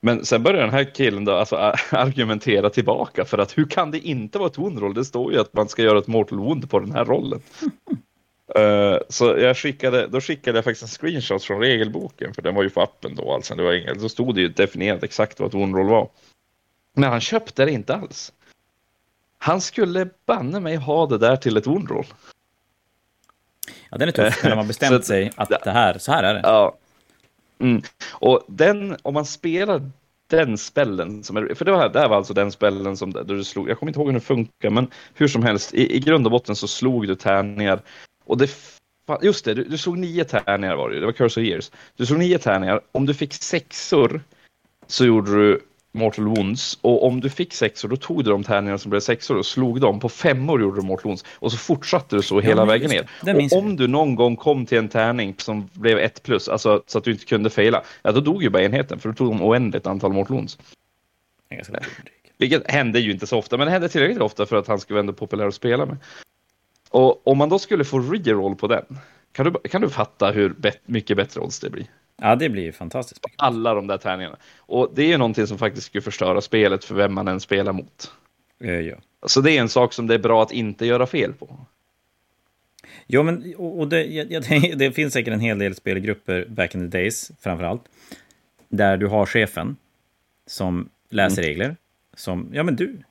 Men 0.00 0.24
sen 0.24 0.42
börjar 0.42 0.60
den 0.60 0.70
här 0.70 0.94
killen 0.94 1.24
då 1.24 1.32
alltså, 1.32 1.56
argumentera 1.90 2.70
tillbaka 2.70 3.24
för 3.24 3.38
att 3.38 3.58
hur 3.58 3.64
kan 3.64 3.90
det 3.90 3.98
inte 3.98 4.38
vara 4.38 4.50
ett 4.50 4.58
woundroll? 4.58 4.94
Det 4.94 5.04
står 5.04 5.32
ju 5.32 5.40
att 5.40 5.54
man 5.54 5.68
ska 5.68 5.82
göra 5.82 5.98
ett 5.98 6.06
mortal 6.06 6.38
wound 6.38 6.70
på 6.70 6.78
den 6.78 6.92
här 6.92 7.04
rollen. 7.04 7.40
Uh, 8.58 8.98
så 9.08 9.24
jag 9.24 9.56
skickade, 9.56 10.06
då 10.06 10.20
skickade 10.20 10.58
jag 10.58 10.64
faktiskt 10.64 10.82
en 10.82 11.08
screenshot 11.08 11.44
från 11.44 11.60
regelboken, 11.60 12.34
för 12.34 12.42
den 12.42 12.54
var 12.54 12.62
ju 12.62 12.70
på 12.70 12.80
appen 12.80 13.14
då. 13.14 13.32
Alltså, 13.32 13.54
det 13.54 13.62
var 13.62 13.72
inget, 13.72 14.00
då 14.00 14.08
stod 14.08 14.34
det 14.34 14.40
ju 14.40 14.48
definierat 14.48 15.02
exakt 15.02 15.40
vad 15.40 15.48
ett 15.48 15.54
one-roll 15.54 15.88
var. 15.88 16.08
Men 16.96 17.10
han 17.10 17.20
köpte 17.20 17.64
det 17.64 17.70
inte 17.70 17.94
alls. 17.94 18.32
Han 19.44 19.60
skulle 19.60 20.08
banne 20.26 20.60
mig 20.60 20.76
ha 20.76 21.06
det 21.06 21.18
där 21.18 21.36
till 21.36 21.56
ett 21.56 21.66
one-roll. 21.66 22.06
Ja, 23.90 23.98
den 23.98 24.08
är 24.08 24.12
tuff 24.12 24.42
när 24.42 24.50
man 24.50 24.58
har 24.58 24.64
bestämt 24.64 25.04
så, 25.04 25.08
sig 25.08 25.32
att 25.36 25.48
det 25.48 25.70
här, 25.70 25.98
så 25.98 26.12
här 26.12 26.22
är 26.22 26.34
det. 26.34 26.40
Ja. 26.44 26.76
Mm. 27.58 27.82
Och 28.10 28.44
den, 28.48 28.96
om 29.02 29.14
man 29.14 29.24
spelar 29.24 29.90
den 30.26 30.58
spellen, 30.58 31.24
som 31.24 31.36
är, 31.36 31.54
för 31.54 31.64
det, 31.64 31.72
var, 31.72 31.88
det 31.88 32.00
här 32.00 32.08
var 32.08 32.16
alltså 32.16 32.34
den 32.34 32.52
spellen 32.52 32.96
som 32.96 33.12
där 33.12 33.24
du 33.24 33.44
slog, 33.44 33.70
jag 33.70 33.78
kommer 33.78 33.90
inte 33.90 34.00
ihåg 34.00 34.06
hur 34.06 34.12
den 34.12 34.20
funkar, 34.20 34.70
men 34.70 34.90
hur 35.14 35.28
som 35.28 35.42
helst, 35.42 35.74
i, 35.74 35.96
i 35.96 36.00
grund 36.00 36.26
och 36.26 36.30
botten 36.32 36.56
så 36.56 36.68
slog 36.68 37.08
du 37.08 37.14
tärningar 37.14 37.80
och 38.24 38.38
det, 38.38 38.50
just 39.22 39.44
det, 39.44 39.54
du, 39.54 39.64
du 39.64 39.78
slog 39.78 39.98
nio 39.98 40.24
tärningar 40.24 40.76
var 40.76 40.90
det 40.90 41.00
det 41.00 41.06
var 41.06 41.12
Curse 41.12 41.40
of 41.40 41.46
Years. 41.46 41.70
Du 41.96 42.06
slog 42.06 42.18
nio 42.18 42.38
tärningar, 42.38 42.80
om 42.92 43.06
du 43.06 43.14
fick 43.14 43.34
sexor 43.34 44.20
så 44.86 45.04
gjorde 45.04 45.30
du 45.30 45.60
Mortal 45.94 46.24
Wounds 46.24 46.78
och 46.80 47.06
om 47.06 47.20
du 47.20 47.30
fick 47.30 47.54
sexor 47.54 47.88
då 47.88 47.96
tog 47.96 48.24
du 48.24 48.30
de 48.30 48.44
tärningar 48.44 48.76
som 48.76 48.90
blev 48.90 49.00
sexor 49.00 49.36
och 49.36 49.46
slog 49.46 49.80
dem. 49.80 50.00
På 50.00 50.08
femmor 50.08 50.60
gjorde 50.60 50.80
du 50.80 50.86
Mortal 50.86 51.04
Wounds 51.04 51.24
och 51.28 51.52
så 51.52 51.58
fortsatte 51.58 52.16
du 52.16 52.22
så 52.22 52.40
hela 52.40 52.62
ja, 52.62 52.66
vägen 52.66 52.90
ner. 52.90 53.10
Och 53.52 53.58
om 53.58 53.76
du 53.76 53.88
någon 53.88 54.14
gång 54.14 54.36
kom 54.36 54.66
till 54.66 54.78
en 54.78 54.88
tärning 54.88 55.34
som 55.38 55.68
blev 55.72 55.98
ett 55.98 56.22
plus, 56.22 56.48
alltså 56.48 56.82
så 56.86 56.98
att 56.98 57.04
du 57.04 57.12
inte 57.12 57.24
kunde 57.24 57.50
fejla, 57.50 57.82
ja 58.02 58.12
då 58.12 58.20
dog 58.20 58.42
ju 58.42 58.50
bara 58.50 58.62
enheten 58.62 58.98
för 58.98 59.08
du 59.08 59.14
tog 59.14 59.28
de 59.28 59.42
oändligt 59.42 59.86
antal 59.86 60.12
Mortal 60.12 60.36
Wounds. 60.36 60.58
Vilket 62.38 62.70
hände 62.70 63.00
ju 63.00 63.12
inte 63.12 63.26
så 63.26 63.38
ofta, 63.38 63.56
men 63.56 63.66
det 63.66 63.70
hände 63.70 63.88
tillräckligt 63.88 64.22
ofta 64.22 64.46
för 64.46 64.56
att 64.56 64.66
han 64.66 64.80
skulle 64.80 64.94
vara 64.94 65.00
ändå 65.00 65.12
populär 65.12 65.46
att 65.46 65.54
spela 65.54 65.86
med. 65.86 65.96
Och 66.90 67.26
om 67.28 67.38
man 67.38 67.48
då 67.48 67.58
skulle 67.58 67.84
få 67.84 67.98
reroll 67.98 68.56
på 68.56 68.66
den, 68.66 68.84
kan 69.32 69.52
du, 69.52 69.68
kan 69.68 69.82
du 69.82 69.90
fatta 69.90 70.30
hur 70.30 70.48
bet 70.50 70.80
mycket 70.84 71.16
bättre 71.16 71.40
odds 71.40 71.60
det 71.60 71.70
blir? 71.70 71.86
Ja, 72.22 72.36
det 72.36 72.48
blir 72.48 72.62
ju 72.62 72.72
fantastiskt. 72.72 73.26
Alla 73.36 73.74
de 73.74 73.86
där 73.86 73.98
tärningarna. 73.98 74.36
Och 74.58 74.90
det 74.94 75.02
är 75.02 75.06
ju 75.06 75.18
någonting 75.18 75.46
som 75.46 75.58
faktiskt 75.58 75.86
skulle 75.86 76.02
förstöra 76.02 76.40
spelet 76.40 76.84
för 76.84 76.94
vem 76.94 77.14
man 77.14 77.28
än 77.28 77.40
spelar 77.40 77.72
mot. 77.72 78.12
Ja, 78.58 78.72
ja. 78.72 78.96
Så 79.26 79.40
det 79.40 79.52
är 79.52 79.60
en 79.60 79.68
sak 79.68 79.92
som 79.92 80.06
det 80.06 80.14
är 80.14 80.18
bra 80.18 80.42
att 80.42 80.52
inte 80.52 80.86
göra 80.86 81.06
fel 81.06 81.32
på. 81.32 81.66
Jo, 83.06 83.22
men 83.22 83.54
och 83.56 83.88
det, 83.88 84.04
ja, 84.04 84.40
det, 84.40 84.74
det 84.74 84.92
finns 84.92 85.12
säkert 85.12 85.34
en 85.34 85.40
hel 85.40 85.58
del 85.58 85.74
spelgrupper 85.74 86.46
back 86.48 86.74
in 86.74 86.90
the 86.90 86.98
days, 86.98 87.30
framför 87.40 87.64
allt, 87.64 87.82
där 88.68 88.96
du 88.96 89.06
har 89.06 89.26
chefen 89.26 89.76
som 90.46 90.88
läser 91.10 91.42
mm. 91.42 91.48
regler, 91.48 91.76
som, 92.16 92.50
ja 92.52 92.62
men 92.62 92.76
du 92.76 93.02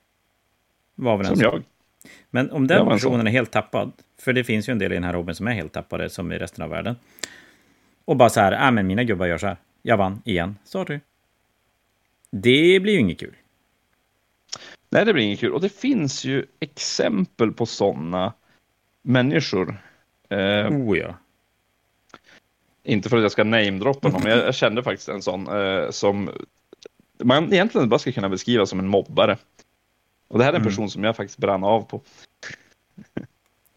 var 0.95 1.17
väl 1.17 1.27
en 1.27 1.35
Som 1.35 1.41
jag. 1.41 1.63
Men 2.29 2.51
om 2.51 2.67
den 2.67 2.87
personen 2.87 3.27
är 3.27 3.31
helt 3.31 3.51
tappad, 3.51 3.91
för 4.19 4.33
det 4.33 4.43
finns 4.43 4.69
ju 4.69 4.71
en 4.71 4.79
del 4.79 4.91
i 4.91 4.95
den 4.95 5.03
här 5.03 5.13
Robin 5.13 5.35
som 5.35 5.47
är 5.47 5.51
helt 5.51 5.73
tappade, 5.73 6.09
som 6.09 6.31
i 6.31 6.37
resten 6.37 6.63
av 6.63 6.69
världen. 6.69 6.95
Och 8.05 8.17
bara 8.17 8.29
så 8.29 8.39
här, 8.39 8.65
äh, 8.67 8.71
men 8.71 8.87
mina 8.87 9.03
gubbar 9.03 9.25
gör 9.25 9.37
så 9.37 9.47
här. 9.47 9.57
Jag 9.81 9.97
vann 9.97 10.21
igen, 10.25 10.57
sorry. 10.63 10.99
Det 12.29 12.79
blir 12.79 12.93
ju 12.93 12.99
inget 12.99 13.19
kul. 13.19 13.35
Nej, 14.89 15.05
det 15.05 15.13
blir 15.13 15.23
inget 15.23 15.39
kul. 15.39 15.53
Och 15.53 15.61
det 15.61 15.69
finns 15.69 16.25
ju 16.25 16.45
exempel 16.59 17.51
på 17.51 17.65
sådana 17.65 18.33
människor. 19.01 19.81
Eh, 20.29 20.67
oh 20.71 20.97
ja. 20.97 21.15
Inte 22.83 23.09
för 23.09 23.17
att 23.17 23.23
jag 23.23 23.31
ska 23.31 23.43
namedroppa 23.43 24.09
någon, 24.09 24.21
men 24.23 24.31
jag, 24.31 24.47
jag 24.47 24.55
kände 24.55 24.83
faktiskt 24.83 25.09
en 25.09 25.21
sån 25.21 25.47
eh, 25.47 25.89
som 25.89 26.29
man 27.23 27.53
egentligen 27.53 27.89
bara 27.89 27.99
ska 27.99 28.11
kunna 28.11 28.29
beskriva 28.29 28.65
som 28.65 28.79
en 28.79 28.87
mobbare. 28.87 29.37
Och 30.27 30.37
det 30.37 30.43
här 30.43 30.51
är 30.51 30.55
en 30.55 30.61
mm. 30.61 30.71
person 30.71 30.89
som 30.89 31.03
jag 31.03 31.15
faktiskt 31.15 31.39
brann 31.39 31.63
av 31.63 31.81
på. 31.81 32.01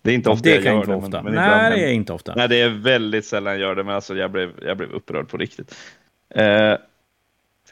Det 0.06 0.12
är 0.12 0.14
inte 0.14 0.30
ofta 0.30 0.42
det 0.42 0.54
jag 0.54 0.64
gör 0.64 0.76
inte 0.76 0.90
det. 0.90 0.96
Ofta. 0.96 1.22
Men, 1.22 1.34
men 1.34 1.34
Nej, 1.34 1.78
det 1.78 1.88
är 1.88 1.92
inte 1.92 2.12
ofta. 2.12 2.34
Nej, 2.34 2.48
det 2.48 2.60
är 2.60 2.68
väldigt 2.68 3.26
sällan 3.26 3.52
jag 3.52 3.60
gör 3.60 3.74
det, 3.74 3.84
men 3.84 3.94
alltså 3.94 4.16
jag 4.16 4.30
blev, 4.30 4.52
jag 4.62 4.76
blev 4.76 4.90
upprörd 4.90 5.28
på 5.28 5.36
riktigt. 5.36 5.74
Eh, 6.28 6.74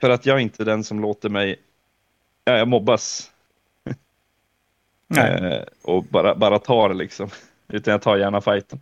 för 0.01 0.11
att 0.11 0.27
jag 0.27 0.37
är 0.37 0.41
inte 0.41 0.65
den 0.65 0.85
som 0.85 1.01
låter 1.01 1.29
mig... 1.29 1.57
Ja, 2.45 2.59
jag 2.59 2.69
mobbas. 2.69 3.31
eh, 5.17 5.63
och 5.83 6.05
bara, 6.05 6.35
bara 6.35 6.59
tar 6.59 6.95
liksom. 6.95 7.29
Utan 7.69 7.93
jag 7.93 8.03
tar 8.03 8.17
gärna 8.17 8.41
fighten. 8.41 8.81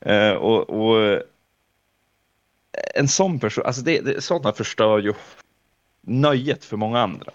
Eh, 0.00 0.32
och, 0.32 0.70
och, 0.70 1.22
en 2.94 3.08
sån 3.08 3.40
person, 3.40 3.66
alltså 3.66 3.82
det, 3.82 4.00
det, 4.00 4.20
sådana 4.20 4.52
förstör 4.52 4.98
ju 4.98 5.14
nöjet 6.00 6.64
för 6.64 6.76
många 6.76 7.00
andra. 7.00 7.32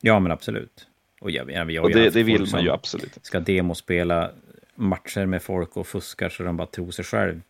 Ja, 0.00 0.18
men 0.18 0.32
absolut. 0.32 0.86
Och, 1.22 1.30
jag, 1.30 1.50
jag, 1.50 1.70
jag, 1.70 1.84
och 1.84 1.90
det, 1.90 2.10
det 2.10 2.22
vill 2.22 2.46
man 2.52 2.62
ju 2.62 2.70
absolut. 2.70 3.18
Ska 3.22 3.40
demospela 3.40 4.30
matcher 4.74 5.26
med 5.26 5.42
folk 5.42 5.76
och 5.76 5.86
fuskar 5.86 6.28
så 6.28 6.42
de 6.42 6.56
bara 6.56 6.66
tror 6.66 6.90
sig 6.90 7.04
själv. 7.04 7.40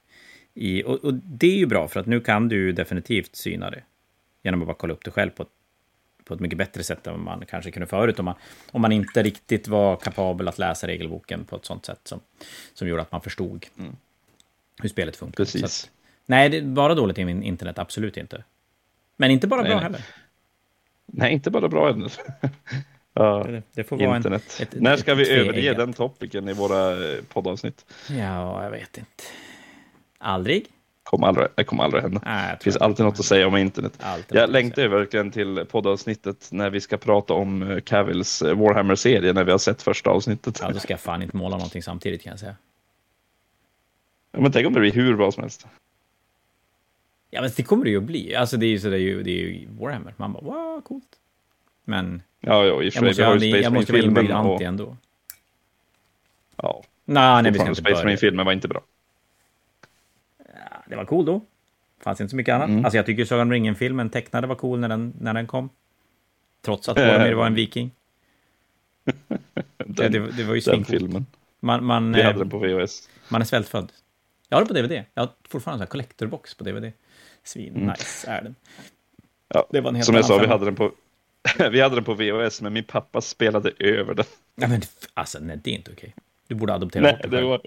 I, 0.54 0.82
och, 0.82 1.04
och, 1.04 1.14
det 1.14 1.46
är 1.46 1.56
ju 1.56 1.66
bra, 1.66 1.88
för 1.88 2.00
att 2.00 2.06
nu 2.06 2.20
kan 2.20 2.48
du 2.48 2.72
definitivt 2.72 3.36
syna 3.36 3.70
det. 3.70 3.82
Genom 4.42 4.62
att 4.62 4.66
bara 4.66 4.76
kolla 4.76 4.92
upp 4.92 5.04
det 5.04 5.10
själv 5.10 5.30
på 5.30 5.42
ett, 5.42 5.48
på 6.24 6.34
ett 6.34 6.40
mycket 6.40 6.58
bättre 6.58 6.82
sätt 6.82 7.06
än 7.06 7.20
man 7.20 7.44
kanske 7.48 7.70
kunde 7.70 7.86
förut. 7.86 8.18
Om 8.18 8.24
man, 8.24 8.34
om 8.70 8.82
man 8.82 8.92
inte 8.92 9.22
riktigt 9.22 9.68
var 9.68 9.96
kapabel 9.96 10.48
att 10.48 10.58
läsa 10.58 10.86
regelboken 10.86 11.44
på 11.44 11.56
ett 11.56 11.64
sånt 11.64 11.86
sätt 11.86 12.00
som, 12.04 12.20
som 12.74 12.88
gjorde 12.88 13.02
att 13.02 13.12
man 13.12 13.20
förstod 13.20 13.66
mm. 13.78 13.96
hur 14.82 14.88
spelet 14.88 15.16
funkar. 15.16 15.36
Precis. 15.36 15.64
Att, 15.64 15.90
nej, 16.26 16.48
det 16.48 16.56
är 16.56 16.62
bara 16.62 16.94
dåligt 16.94 17.18
i 17.18 17.24
min 17.24 17.42
internet, 17.42 17.78
absolut 17.78 18.16
inte. 18.16 18.44
Men 19.16 19.30
inte 19.30 19.46
bara 19.46 19.62
nej, 19.62 19.70
bra 19.70 19.78
heller. 19.78 20.04
Nej, 21.06 21.32
inte 21.32 21.50
bara 21.50 21.68
bra 21.68 21.92
heller. 21.92 22.12
Ja, 23.14 23.44
det, 23.48 23.62
det 23.72 23.84
får 23.84 23.96
vara 23.96 24.16
internet. 24.16 24.56
En, 24.58 24.62
ett, 24.62 24.80
När 24.80 24.96
ska 24.96 25.14
vi 25.14 25.30
överge 25.30 25.74
den 25.74 25.92
topiken 25.92 26.48
i 26.48 26.52
våra 26.52 26.90
eh, 26.90 27.22
poddavsnitt? 27.28 27.86
Ja, 28.08 28.64
jag 28.64 28.70
vet 28.70 28.98
inte. 28.98 29.24
Aldrig? 30.18 30.66
Kommer 31.02 31.26
aldrig, 31.26 31.48
det 31.54 31.64
kommer 31.64 31.84
aldrig 31.84 32.02
hända. 32.02 32.20
Nej, 32.24 32.56
det 32.58 32.64
finns 32.64 32.76
alltid 32.76 33.06
något 33.06 33.18
att 33.18 33.24
säga 33.24 33.46
om 33.46 33.56
internet. 33.56 33.92
Alltid 34.00 34.38
jag 34.38 34.50
längtar 34.50 34.88
verkligen 34.88 35.30
till 35.30 35.64
poddavsnittet 35.70 36.48
när 36.52 36.70
vi 36.70 36.80
ska 36.80 36.96
prata 36.96 37.34
om 37.34 37.70
eh, 37.70 37.80
Cavils 37.80 38.42
eh, 38.42 38.58
Warhammer-serie 38.58 39.32
när 39.32 39.44
vi 39.44 39.50
har 39.50 39.58
sett 39.58 39.82
första 39.82 40.10
avsnittet. 40.10 40.58
Ja, 40.62 40.70
då 40.70 40.78
ska 40.78 40.92
jag 40.92 41.00
fan 41.00 41.22
inte 41.22 41.36
måla 41.36 41.56
någonting 41.56 41.82
samtidigt 41.82 42.22
kan 42.22 42.30
jag 42.30 42.40
säga. 42.40 42.56
Ja, 44.32 44.40
men 44.40 44.52
tänk 44.52 44.66
om 44.66 44.72
det 44.72 44.80
blir 44.80 44.92
hur 44.92 45.16
bra 45.16 45.32
som 45.32 45.42
helst. 45.42 45.66
Ja, 47.30 47.40
men 47.40 47.50
det 47.56 47.62
kommer 47.62 47.84
det 47.84 47.90
ju 47.90 47.96
att 47.96 48.02
bli. 48.02 48.34
Alltså, 48.34 48.56
det 48.56 48.66
är 48.66 48.70
ju, 48.70 48.78
så 48.78 48.88
det 48.88 48.96
är 48.96 49.00
ju, 49.00 49.22
det 49.22 49.30
är 49.30 49.34
ju 49.34 49.68
Warhammer. 49.70 50.14
Man 50.16 50.32
bara, 50.32 50.42
wow, 50.42 50.80
coolt. 50.80 51.18
Men 51.84 52.22
Ja, 52.44 52.66
ja, 52.66 52.74
har 52.74 52.82
ju 52.82 52.90
Space 52.90 53.22
Jag 53.22 53.72
måste 53.72 53.92
vara 53.92 54.02
inbyggd 54.02 54.30
anti 54.30 54.64
ändå. 54.64 54.96
Ja. 56.56 56.82
Nej, 57.04 57.42
nej, 57.42 57.52
vi 57.52 57.58
ska 57.58 57.68
inte 57.68 57.80
Space 57.80 58.04
Marine-filmen 58.04 58.46
var 58.46 58.52
inte 58.52 58.68
bra. 58.68 58.82
Ja, 60.38 60.84
det 60.86 60.96
var 60.96 61.04
cool 61.04 61.24
då. 61.24 61.40
Fanns 62.00 62.20
inte 62.20 62.30
så 62.30 62.36
mycket 62.36 62.54
annat. 62.54 62.68
Mm. 62.68 62.84
Alltså 62.84 62.96
jag 62.96 63.06
tycker 63.06 63.24
Sagan 63.24 63.46
om 63.46 63.52
ringen-filmen 63.52 64.10
tecknade 64.10 64.46
var 64.46 64.54
cool 64.54 64.78
när 64.78 64.88
den, 64.88 65.12
när 65.20 65.34
den 65.34 65.46
kom. 65.46 65.68
Trots 66.60 66.88
att 66.88 66.96
Boromir 66.96 67.32
var 67.32 67.46
en 67.46 67.54
viking. 67.54 67.90
den, 69.76 70.12
det, 70.12 70.18
det, 70.18 70.44
var 70.44 70.54
ju 70.54 70.60
den 70.60 70.84
filmen. 70.84 71.26
Man, 71.60 71.84
man, 71.84 72.12
vi 72.12 72.22
hade 72.22 72.38
den 72.38 72.50
på 72.50 72.58
VHS. 72.58 73.08
Man 73.28 73.40
är 73.40 73.44
svältfödd. 73.44 73.92
Jag 74.48 74.56
har 74.56 74.64
den 74.64 74.68
på 74.68 74.74
DVD. 74.74 75.04
Jag 75.14 75.22
har 75.22 75.30
fortfarande 75.48 75.84
en 75.84 75.88
collectorbox 75.88 76.54
på 76.54 76.64
DVD. 76.64 76.92
Svin 77.42 77.76
mm. 77.76 77.88
nice 77.88 78.30
är 78.30 78.42
den. 78.42 78.54
Ja, 79.48 79.66
det 79.70 79.80
var 79.80 79.88
en 79.88 79.94
helt 79.94 80.06
som 80.06 80.14
jag 80.14 80.24
sa, 80.24 80.38
vi 80.38 80.46
hade 80.46 80.64
den 80.64 80.74
på 80.74 80.92
vi 81.70 81.80
hade 81.80 81.94
den 81.94 82.04
på 82.04 82.14
VHS, 82.14 82.62
men 82.62 82.72
min 82.72 82.84
pappa 82.84 83.20
spelade 83.20 83.72
över 83.78 84.14
den. 84.14 84.24
Ja, 84.54 84.68
men 84.68 84.82
alltså, 85.14 85.38
nej, 85.38 85.60
det 85.64 85.70
är 85.70 85.74
inte 85.74 85.90
okej. 85.92 86.14
Du 86.48 86.54
borde 86.54 86.74
adoptera 86.74 87.02
nej, 87.02 87.20
det 87.28 87.42
var, 87.42 87.60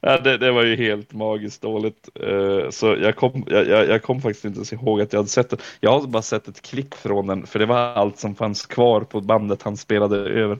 ja, 0.00 0.20
det, 0.20 0.38
det, 0.38 0.52
var 0.52 0.64
ju 0.64 0.76
helt 0.76 1.12
magiskt 1.12 1.62
dåligt. 1.62 2.08
Uh, 2.22 2.70
så 2.70 2.86
jag 2.86 3.16
kom, 3.16 3.44
jag, 3.48 3.66
jag, 3.66 4.02
kom 4.02 4.22
faktiskt 4.22 4.44
inte 4.44 4.58
ens 4.58 4.72
ihåg 4.72 5.00
att 5.00 5.12
jag 5.12 5.20
hade 5.20 5.28
sett 5.28 5.50
den. 5.50 5.58
Jag 5.80 5.90
har 5.90 6.06
bara 6.06 6.22
sett 6.22 6.48
ett 6.48 6.62
klipp 6.62 6.94
från 6.94 7.26
den, 7.26 7.46
för 7.46 7.58
det 7.58 7.66
var 7.66 7.76
allt 7.76 8.18
som 8.18 8.34
fanns 8.34 8.66
kvar 8.66 9.00
på 9.00 9.20
bandet 9.20 9.62
han 9.62 9.76
spelade 9.76 10.16
över. 10.16 10.58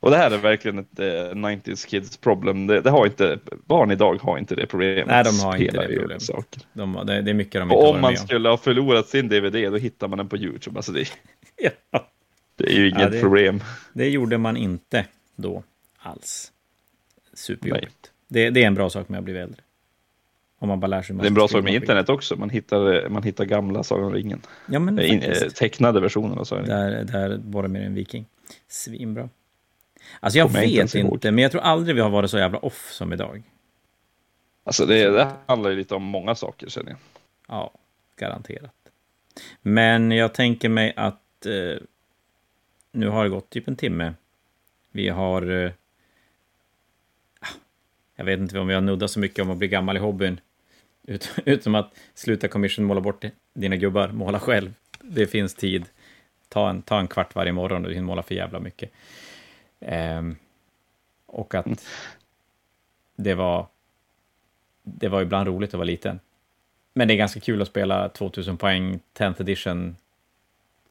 Och 0.00 0.10
det 0.10 0.16
här 0.16 0.30
är 0.30 0.38
verkligen 0.38 0.78
ett 0.78 0.98
eh, 0.98 1.04
90s 1.04 1.88
kids 1.88 2.16
problem. 2.16 2.66
Det, 2.66 2.80
det, 2.80 2.90
har 2.90 3.06
inte, 3.06 3.38
barn 3.66 3.90
idag 3.90 4.18
har 4.22 4.38
inte 4.38 4.54
det 4.54 4.66
problemet. 4.66 5.06
Nej, 5.06 5.24
de 5.24 5.40
har 5.40 5.56
inte 5.56 5.80
det 5.80 5.96
problemet. 5.96 6.22
Saker. 6.22 6.62
De, 6.72 7.06
det, 7.06 7.22
det, 7.22 7.30
är 7.30 7.34
mycket 7.34 7.52
de 7.52 7.62
inte 7.62 7.76
Och 7.76 7.94
om 7.94 8.00
man 8.00 8.16
skulle 8.16 8.48
ha 8.48 8.56
förlorat 8.56 9.08
sin 9.08 9.28
DVD, 9.28 9.72
då 9.72 9.76
hittar 9.76 10.08
man 10.08 10.18
den 10.18 10.28
på 10.28 10.36
YouTube. 10.36 10.78
Alltså 10.78 10.92
det, 10.92 11.08
ja. 11.90 12.06
det 12.56 12.64
är 12.64 12.76
ju 12.76 12.88
inget 12.88 13.00
ja, 13.00 13.08
det, 13.08 13.20
problem. 13.20 13.62
Det 13.92 14.08
gjorde 14.08 14.38
man 14.38 14.56
inte 14.56 15.06
då 15.36 15.62
alls. 15.98 16.52
Superjobbigt. 17.34 18.10
Det, 18.28 18.50
det 18.50 18.62
är 18.62 18.66
en 18.66 18.74
bra 18.74 18.90
sak 18.90 19.08
med 19.08 19.18
att 19.18 19.24
bli 19.24 19.38
äldre. 19.38 19.60
Om 20.58 20.68
man 20.68 20.80
bara 20.80 20.86
lär 20.86 21.02
sig. 21.02 21.16
Det 21.16 21.22
är 21.22 21.26
en 21.26 21.34
bra 21.34 21.48
sak 21.48 21.64
med 21.64 21.74
internet 21.74 22.08
också. 22.08 22.36
Man 22.36 22.50
hittar, 22.50 23.08
man 23.08 23.22
hittar 23.22 23.44
gamla 23.44 23.82
Sagan 23.82 24.04
om 24.04 24.12
ringen. 24.12 24.40
Ja, 24.66 24.78
men 24.78 25.00
In, 25.00 25.22
eh, 25.22 25.34
tecknade 25.34 26.00
versioner 26.00 26.36
av 26.36 26.44
Sagan 26.44 26.64
Där, 26.64 27.04
där 27.04 27.38
bara 27.38 27.68
mer 27.68 27.80
en 27.80 27.94
viking. 27.94 28.26
Svinbra. 28.68 29.28
Alltså 30.20 30.38
jag 30.38 30.52
vet 30.52 30.94
inte, 30.94 30.98
inte 30.98 31.30
men 31.30 31.42
jag 31.42 31.52
tror 31.52 31.62
aldrig 31.62 31.96
vi 31.96 32.02
har 32.02 32.10
varit 32.10 32.30
så 32.30 32.38
jävla 32.38 32.58
off 32.58 32.92
som 32.92 33.12
idag. 33.12 33.42
Alltså 34.64 34.86
det, 34.86 35.10
det 35.10 35.32
handlar 35.46 35.70
ju 35.70 35.76
lite 35.76 35.94
om 35.94 36.02
många 36.02 36.34
saker 36.34 36.68
känner 36.68 36.90
jag. 36.90 36.98
Ja, 37.48 37.70
garanterat. 38.16 38.74
Men 39.62 40.10
jag 40.10 40.34
tänker 40.34 40.68
mig 40.68 40.92
att 40.96 41.46
eh, 41.46 41.82
nu 42.92 43.08
har 43.08 43.24
det 43.24 43.30
gått 43.30 43.50
typ 43.50 43.68
en 43.68 43.76
timme. 43.76 44.14
Vi 44.90 45.08
har... 45.08 45.50
Eh, 45.50 45.70
ah, 47.40 47.46
jag 48.16 48.24
vet 48.24 48.40
inte 48.40 48.58
om 48.58 48.66
vi 48.66 48.74
har 48.74 48.80
nuddat 48.80 49.10
så 49.10 49.20
mycket 49.20 49.42
om 49.42 49.50
att 49.50 49.56
bli 49.56 49.68
gammal 49.68 49.96
i 49.96 50.00
hobbyn. 50.00 50.40
Ut, 51.06 51.30
utom 51.44 51.74
att 51.74 51.94
sluta 52.14 52.48
commission, 52.48 52.84
måla 52.84 53.00
bort 53.00 53.24
dina 53.54 53.76
gubbar, 53.76 54.08
måla 54.08 54.40
själv. 54.40 54.74
Det 55.00 55.26
finns 55.26 55.54
tid. 55.54 55.84
Ta 56.48 56.70
en, 56.70 56.82
ta 56.82 57.00
en 57.00 57.08
kvart 57.08 57.34
varje 57.34 57.52
morgon 57.52 57.82
och 57.82 57.88
du 57.88 57.94
hinner 57.94 58.06
måla 58.06 58.22
för 58.22 58.34
jävla 58.34 58.60
mycket. 58.60 58.90
Um, 59.80 60.36
och 61.26 61.54
att 61.54 61.66
mm. 61.66 61.78
det 63.16 63.34
var, 63.34 63.66
det 64.82 65.08
var 65.08 65.22
ibland 65.22 65.48
roligt 65.48 65.70
att 65.70 65.74
vara 65.74 65.84
liten. 65.84 66.20
Men 66.92 67.08
det 67.08 67.14
är 67.14 67.16
ganska 67.16 67.40
kul 67.40 67.62
att 67.62 67.68
spela 67.68 68.08
2000 68.08 68.56
poäng 68.56 69.00
10th 69.14 69.40
edition 69.40 69.96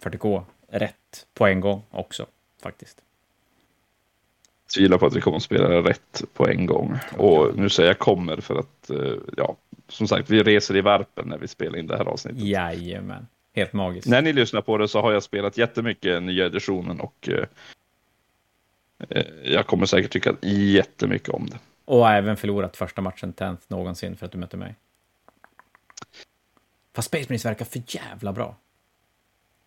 40K 0.02 0.44
rätt 0.68 1.28
på 1.34 1.48
en 1.48 1.60
gång 1.60 1.84
också, 1.92 2.26
faktiskt. 2.64 3.02
Tvivlar 4.76 4.98
på 4.98 5.06
att 5.06 5.16
vi 5.16 5.22
kommer 5.22 5.38
att 5.38 5.44
spela 5.44 5.70
rätt 5.70 6.24
på 6.34 6.48
en 6.48 6.66
gång. 6.66 6.98
Och 7.18 7.58
nu 7.58 7.70
säger 7.70 7.90
jag 7.90 8.00
kommer 8.00 8.38
för 8.38 8.60
att, 8.60 8.90
eh, 8.90 9.14
ja, 9.38 9.56
som 9.88 10.08
sagt, 10.08 10.30
vi 10.30 10.44
reser 10.44 10.78
i 10.78 10.82
varpen 10.82 11.28
när 11.28 11.38
vi 11.38 11.48
spelar 11.48 11.80
in 11.80 11.88
det 11.88 11.98
här 11.98 12.06
avsnittet. 12.06 12.42
Jajamän, 12.42 13.28
helt 13.54 13.74
magiskt. 13.74 14.08
När 14.08 14.22
ni 14.22 14.34
lyssnar 14.34 14.62
på 14.62 14.78
det 14.78 14.88
så 14.88 15.02
har 15.02 15.12
jag 15.12 15.24
spelat 15.24 15.58
jättemycket 15.58 16.24
nya 16.24 16.46
editionen 16.46 17.00
och 17.00 17.30
Eh, 17.30 17.46
jag 19.44 19.68
kommer 19.68 19.86
säkert 19.86 20.12
tycka 20.12 20.36
jättemycket 20.42 21.30
om 21.30 21.46
det. 21.46 21.60
Och 21.86 21.98
har 21.98 22.14
även 22.14 22.38
förlorat 22.38 22.78
första 22.78 23.02
matchen 23.02 23.34
tenth 23.34 23.64
någonsin 23.68 24.16
för 24.16 24.26
att 24.26 24.32
du 24.32 24.38
mötte 24.38 24.58
mig. 24.58 24.76
Fast 26.96 27.08
Space 27.08 27.24
Marines 27.24 27.46
verkar 27.46 27.66
för 27.66 27.82
jävla 27.88 28.34
bra. 28.34 28.56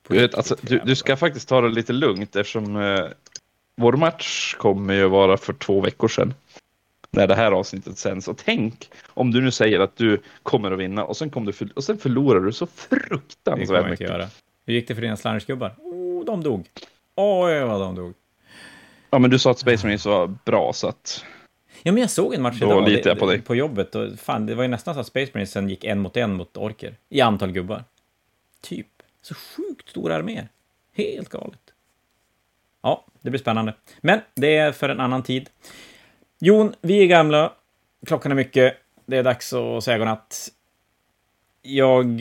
Du, 0.09 0.20
vet, 0.20 0.34
alltså, 0.34 0.56
du, 0.60 0.78
du, 0.84 0.96
ska 0.96 1.16
faktiskt 1.16 1.48
ta 1.48 1.60
det 1.60 1.68
lite 1.68 1.92
lugnt 1.92 2.36
eftersom 2.36 2.76
eh, 2.76 3.06
vår 3.76 3.92
match 3.92 4.54
kommer 4.54 4.94
ju 4.94 5.09
vara 5.09 5.36
för 5.36 5.52
två 5.52 5.80
veckor 5.80 6.09
sedan. 6.09 6.34
När 7.10 7.26
det 7.26 7.34
här 7.34 7.52
avsnittet 7.52 7.98
sänds. 7.98 8.28
Och 8.28 8.38
tänk 8.44 8.90
om 9.06 9.30
du 9.30 9.40
nu 9.40 9.50
säger 9.50 9.80
att 9.80 9.96
du 9.96 10.22
kommer 10.42 10.70
att 10.70 10.78
vinna 10.78 11.04
och 11.04 11.16
sen, 11.16 11.30
kom 11.30 11.44
du 11.44 11.52
för, 11.52 11.68
och 11.74 11.84
sen 11.84 11.98
förlorar 11.98 12.40
du 12.40 12.52
så 12.52 12.66
fruktansvärt 12.66 13.90
mycket. 13.90 14.10
Göra. 14.10 14.28
Hur 14.66 14.74
gick 14.74 14.88
det 14.88 14.94
för 14.94 15.02
dina 15.02 15.16
slangersgubbar? 15.16 15.74
Oh, 15.78 16.24
de 16.24 16.42
dog. 16.42 16.68
Oj, 17.16 17.60
vad 17.60 17.80
de 17.80 17.94
dog. 17.94 18.14
Ja, 19.14 19.18
men 19.18 19.30
du 19.30 19.39
sa 19.39 19.51
att 19.51 19.59
Space 19.59 19.86
Marines 19.86 20.06
var 20.06 20.26
bra, 20.44 20.72
så 20.72 20.89
att... 20.89 21.24
Ja, 21.82 21.93
men 21.93 22.01
jag 22.01 22.10
såg 22.10 22.34
en 22.34 22.43
match 22.43 22.59
Då 22.60 22.66
idag 22.66 22.89
litar 22.89 23.10
jag 23.10 23.18
på, 23.18 23.26
dig. 23.26 23.40
på 23.40 23.55
jobbet. 23.55 23.94
Och 23.94 24.18
fan, 24.18 24.47
det 24.47 24.55
var 24.55 24.62
ju 24.62 24.68
nästan 24.68 24.94
så 24.94 25.01
att 25.01 25.06
Space 25.06 25.30
Marines 25.34 25.51
sen 25.51 25.68
gick 25.68 25.84
en 25.84 26.01
mot 26.01 26.16
en 26.16 26.34
mot 26.34 26.56
orker. 26.56 26.97
I 27.09 27.20
antal 27.20 27.52
gubbar. 27.52 27.84
Typ. 28.60 28.86
Så 29.22 29.34
sjukt 29.34 29.89
stora 29.89 30.16
arméer. 30.16 30.48
Helt 30.93 31.28
galet. 31.28 31.60
Ja, 32.82 33.05
det 33.20 33.30
blir 33.30 33.40
spännande. 33.40 33.74
Men 34.01 34.20
det 34.34 34.56
är 34.56 34.72
för 34.72 34.89
en 34.89 35.01
annan 35.01 35.22
tid. 35.22 35.51
Jon, 36.40 36.74
vi 36.80 37.02
är 37.02 37.06
gamla. 37.06 37.52
Klockan 38.06 38.32
är 38.32 38.36
mycket. 38.36 38.76
Det 39.06 39.16
är 39.16 39.22
dags 39.22 39.52
att 39.52 39.84
säga 39.84 39.98
godnatt. 39.98 40.48
Jag... 41.62 42.20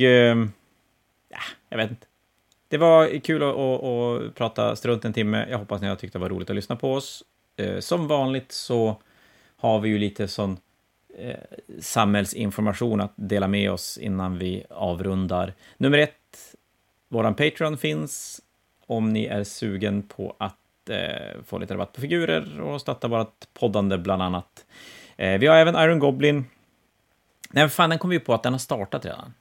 Ja, 1.30 1.40
jag 1.70 1.78
vet 1.78 1.90
inte. 1.90 2.06
Det 2.72 2.78
var 2.78 3.20
kul 3.20 3.44
att, 3.44 3.56
att, 3.56 3.84
att, 3.84 4.36
prata 4.36 4.76
strunt 4.76 5.06
en 5.06 5.14
timme. 5.14 5.48
Jag 5.50 5.58
hoppas 5.58 5.82
ni 5.82 5.88
har 5.88 5.96
tyckt 5.96 6.14
det 6.14 6.20
var 6.20 6.30
roligt 6.30 6.50
att 6.50 6.56
lyssna 6.56 6.76
på 6.76 6.94
oss. 6.94 7.24
Eh, 7.58 7.80
som 7.80 8.08
vanligt 8.08 8.52
så 8.52 9.02
har 9.58 9.80
vi 9.80 9.90
ju 9.90 9.98
lite 9.98 10.28
sån 10.28 10.58
eh, 11.18 11.36
samhällsinformation 11.80 13.02
att 13.02 13.14
dela 13.16 13.48
med 13.48 13.72
oss 13.72 13.98
innan 13.98 14.38
vi 14.38 14.64
avrundar. 14.70 15.54
Nummer 15.78 15.98
ett, 15.98 16.56
våran 17.08 17.36
Patreon 17.36 17.78
finns 17.78 18.42
om 18.86 19.14
ni 19.14 19.26
är 19.26 19.44
sugen 19.44 20.04
på 20.04 20.36
att 20.38 20.90
eh, 20.90 21.44
få 21.46 21.58
lite 21.58 21.74
rabatt 21.74 21.94
på 21.94 22.02
figurer 22.02 22.62
och 22.62 22.82
stötta 22.82 23.08
vårt 23.08 23.54
poddande 23.54 23.98
bland 23.98 24.22
annat. 24.22 24.66
Eh, 25.18 25.40
vi 25.40 25.48
har 25.48 25.56
även 25.56 25.76
Iron 25.76 26.00
Goblin. 26.00 26.46
Nej, 27.50 27.70
fan, 27.70 27.90
den 27.90 28.00
kom 28.00 28.10
vi 28.10 28.20
på 28.20 28.34
att 28.34 28.44
den 28.44 28.54
har 28.54 28.60
startat 28.60 29.06
redan. 29.06 29.34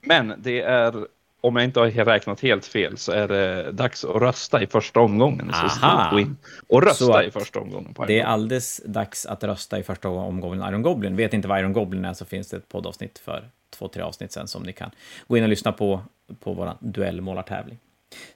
Men 0.00 0.34
det 0.38 0.60
är 0.60 1.06
om 1.46 1.56
jag 1.56 1.64
inte 1.64 1.80
har 1.80 2.04
räknat 2.04 2.40
helt 2.40 2.66
fel 2.66 2.98
så 2.98 3.12
är 3.12 3.28
det 3.28 3.72
dags 3.72 4.04
att 4.04 4.22
rösta 4.22 4.62
i 4.62 4.66
första 4.66 5.00
omgången. 5.00 5.50
Aha. 5.50 6.10
Så 6.10 6.18
in 6.18 6.36
och 6.68 6.82
rösta 6.82 7.24
i 7.24 7.30
första 7.30 7.60
omgången. 7.60 7.94
det 8.06 8.20
är 8.20 8.24
alldeles 8.24 8.82
dags 8.84 9.26
att 9.26 9.44
rösta 9.44 9.78
i 9.78 9.82
första 9.82 10.08
omgången 10.08 10.68
Iron 10.68 10.82
Goblin. 10.82 11.16
Vet 11.16 11.34
inte 11.34 11.48
vad 11.48 11.58
Iron 11.60 11.72
Goblin 11.72 12.04
är 12.04 12.12
så 12.12 12.24
finns 12.24 12.48
det 12.48 12.56
ett 12.56 12.68
poddavsnitt 12.68 13.18
för 13.18 13.50
två, 13.78 13.88
tre 13.88 14.02
avsnitt 14.02 14.32
sen 14.32 14.48
som 14.48 14.62
ni 14.62 14.72
kan 14.72 14.90
gå 15.26 15.36
in 15.36 15.42
och 15.42 15.48
lyssna 15.48 15.72
på, 15.72 16.00
på 16.40 16.52
vår 16.52 16.72
duellmålartävling. 16.80 17.78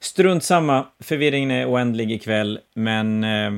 Strunt 0.01 0.45
samma, 0.45 0.87
förvirringen 1.01 1.51
är 1.51 1.71
oändlig 1.71 2.13
ikväll, 2.13 2.61
men 2.75 3.25
eh, 3.25 3.53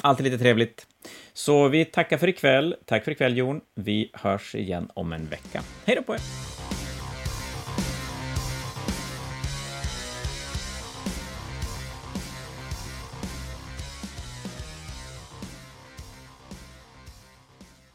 alltid 0.00 0.24
lite 0.24 0.38
trevligt. 0.38 0.86
Så 1.32 1.68
vi 1.68 1.84
tackar 1.84 2.18
för 2.18 2.28
ikväll. 2.28 2.76
Tack 2.84 3.04
för 3.04 3.12
ikväll, 3.12 3.36
Jon. 3.36 3.60
Vi 3.74 4.10
hörs 4.12 4.54
igen 4.54 4.90
om 4.94 5.12
en 5.12 5.26
vecka. 5.26 5.62
Hej 5.84 5.96
då 5.96 6.02
på 6.02 6.14
er! 6.14 6.20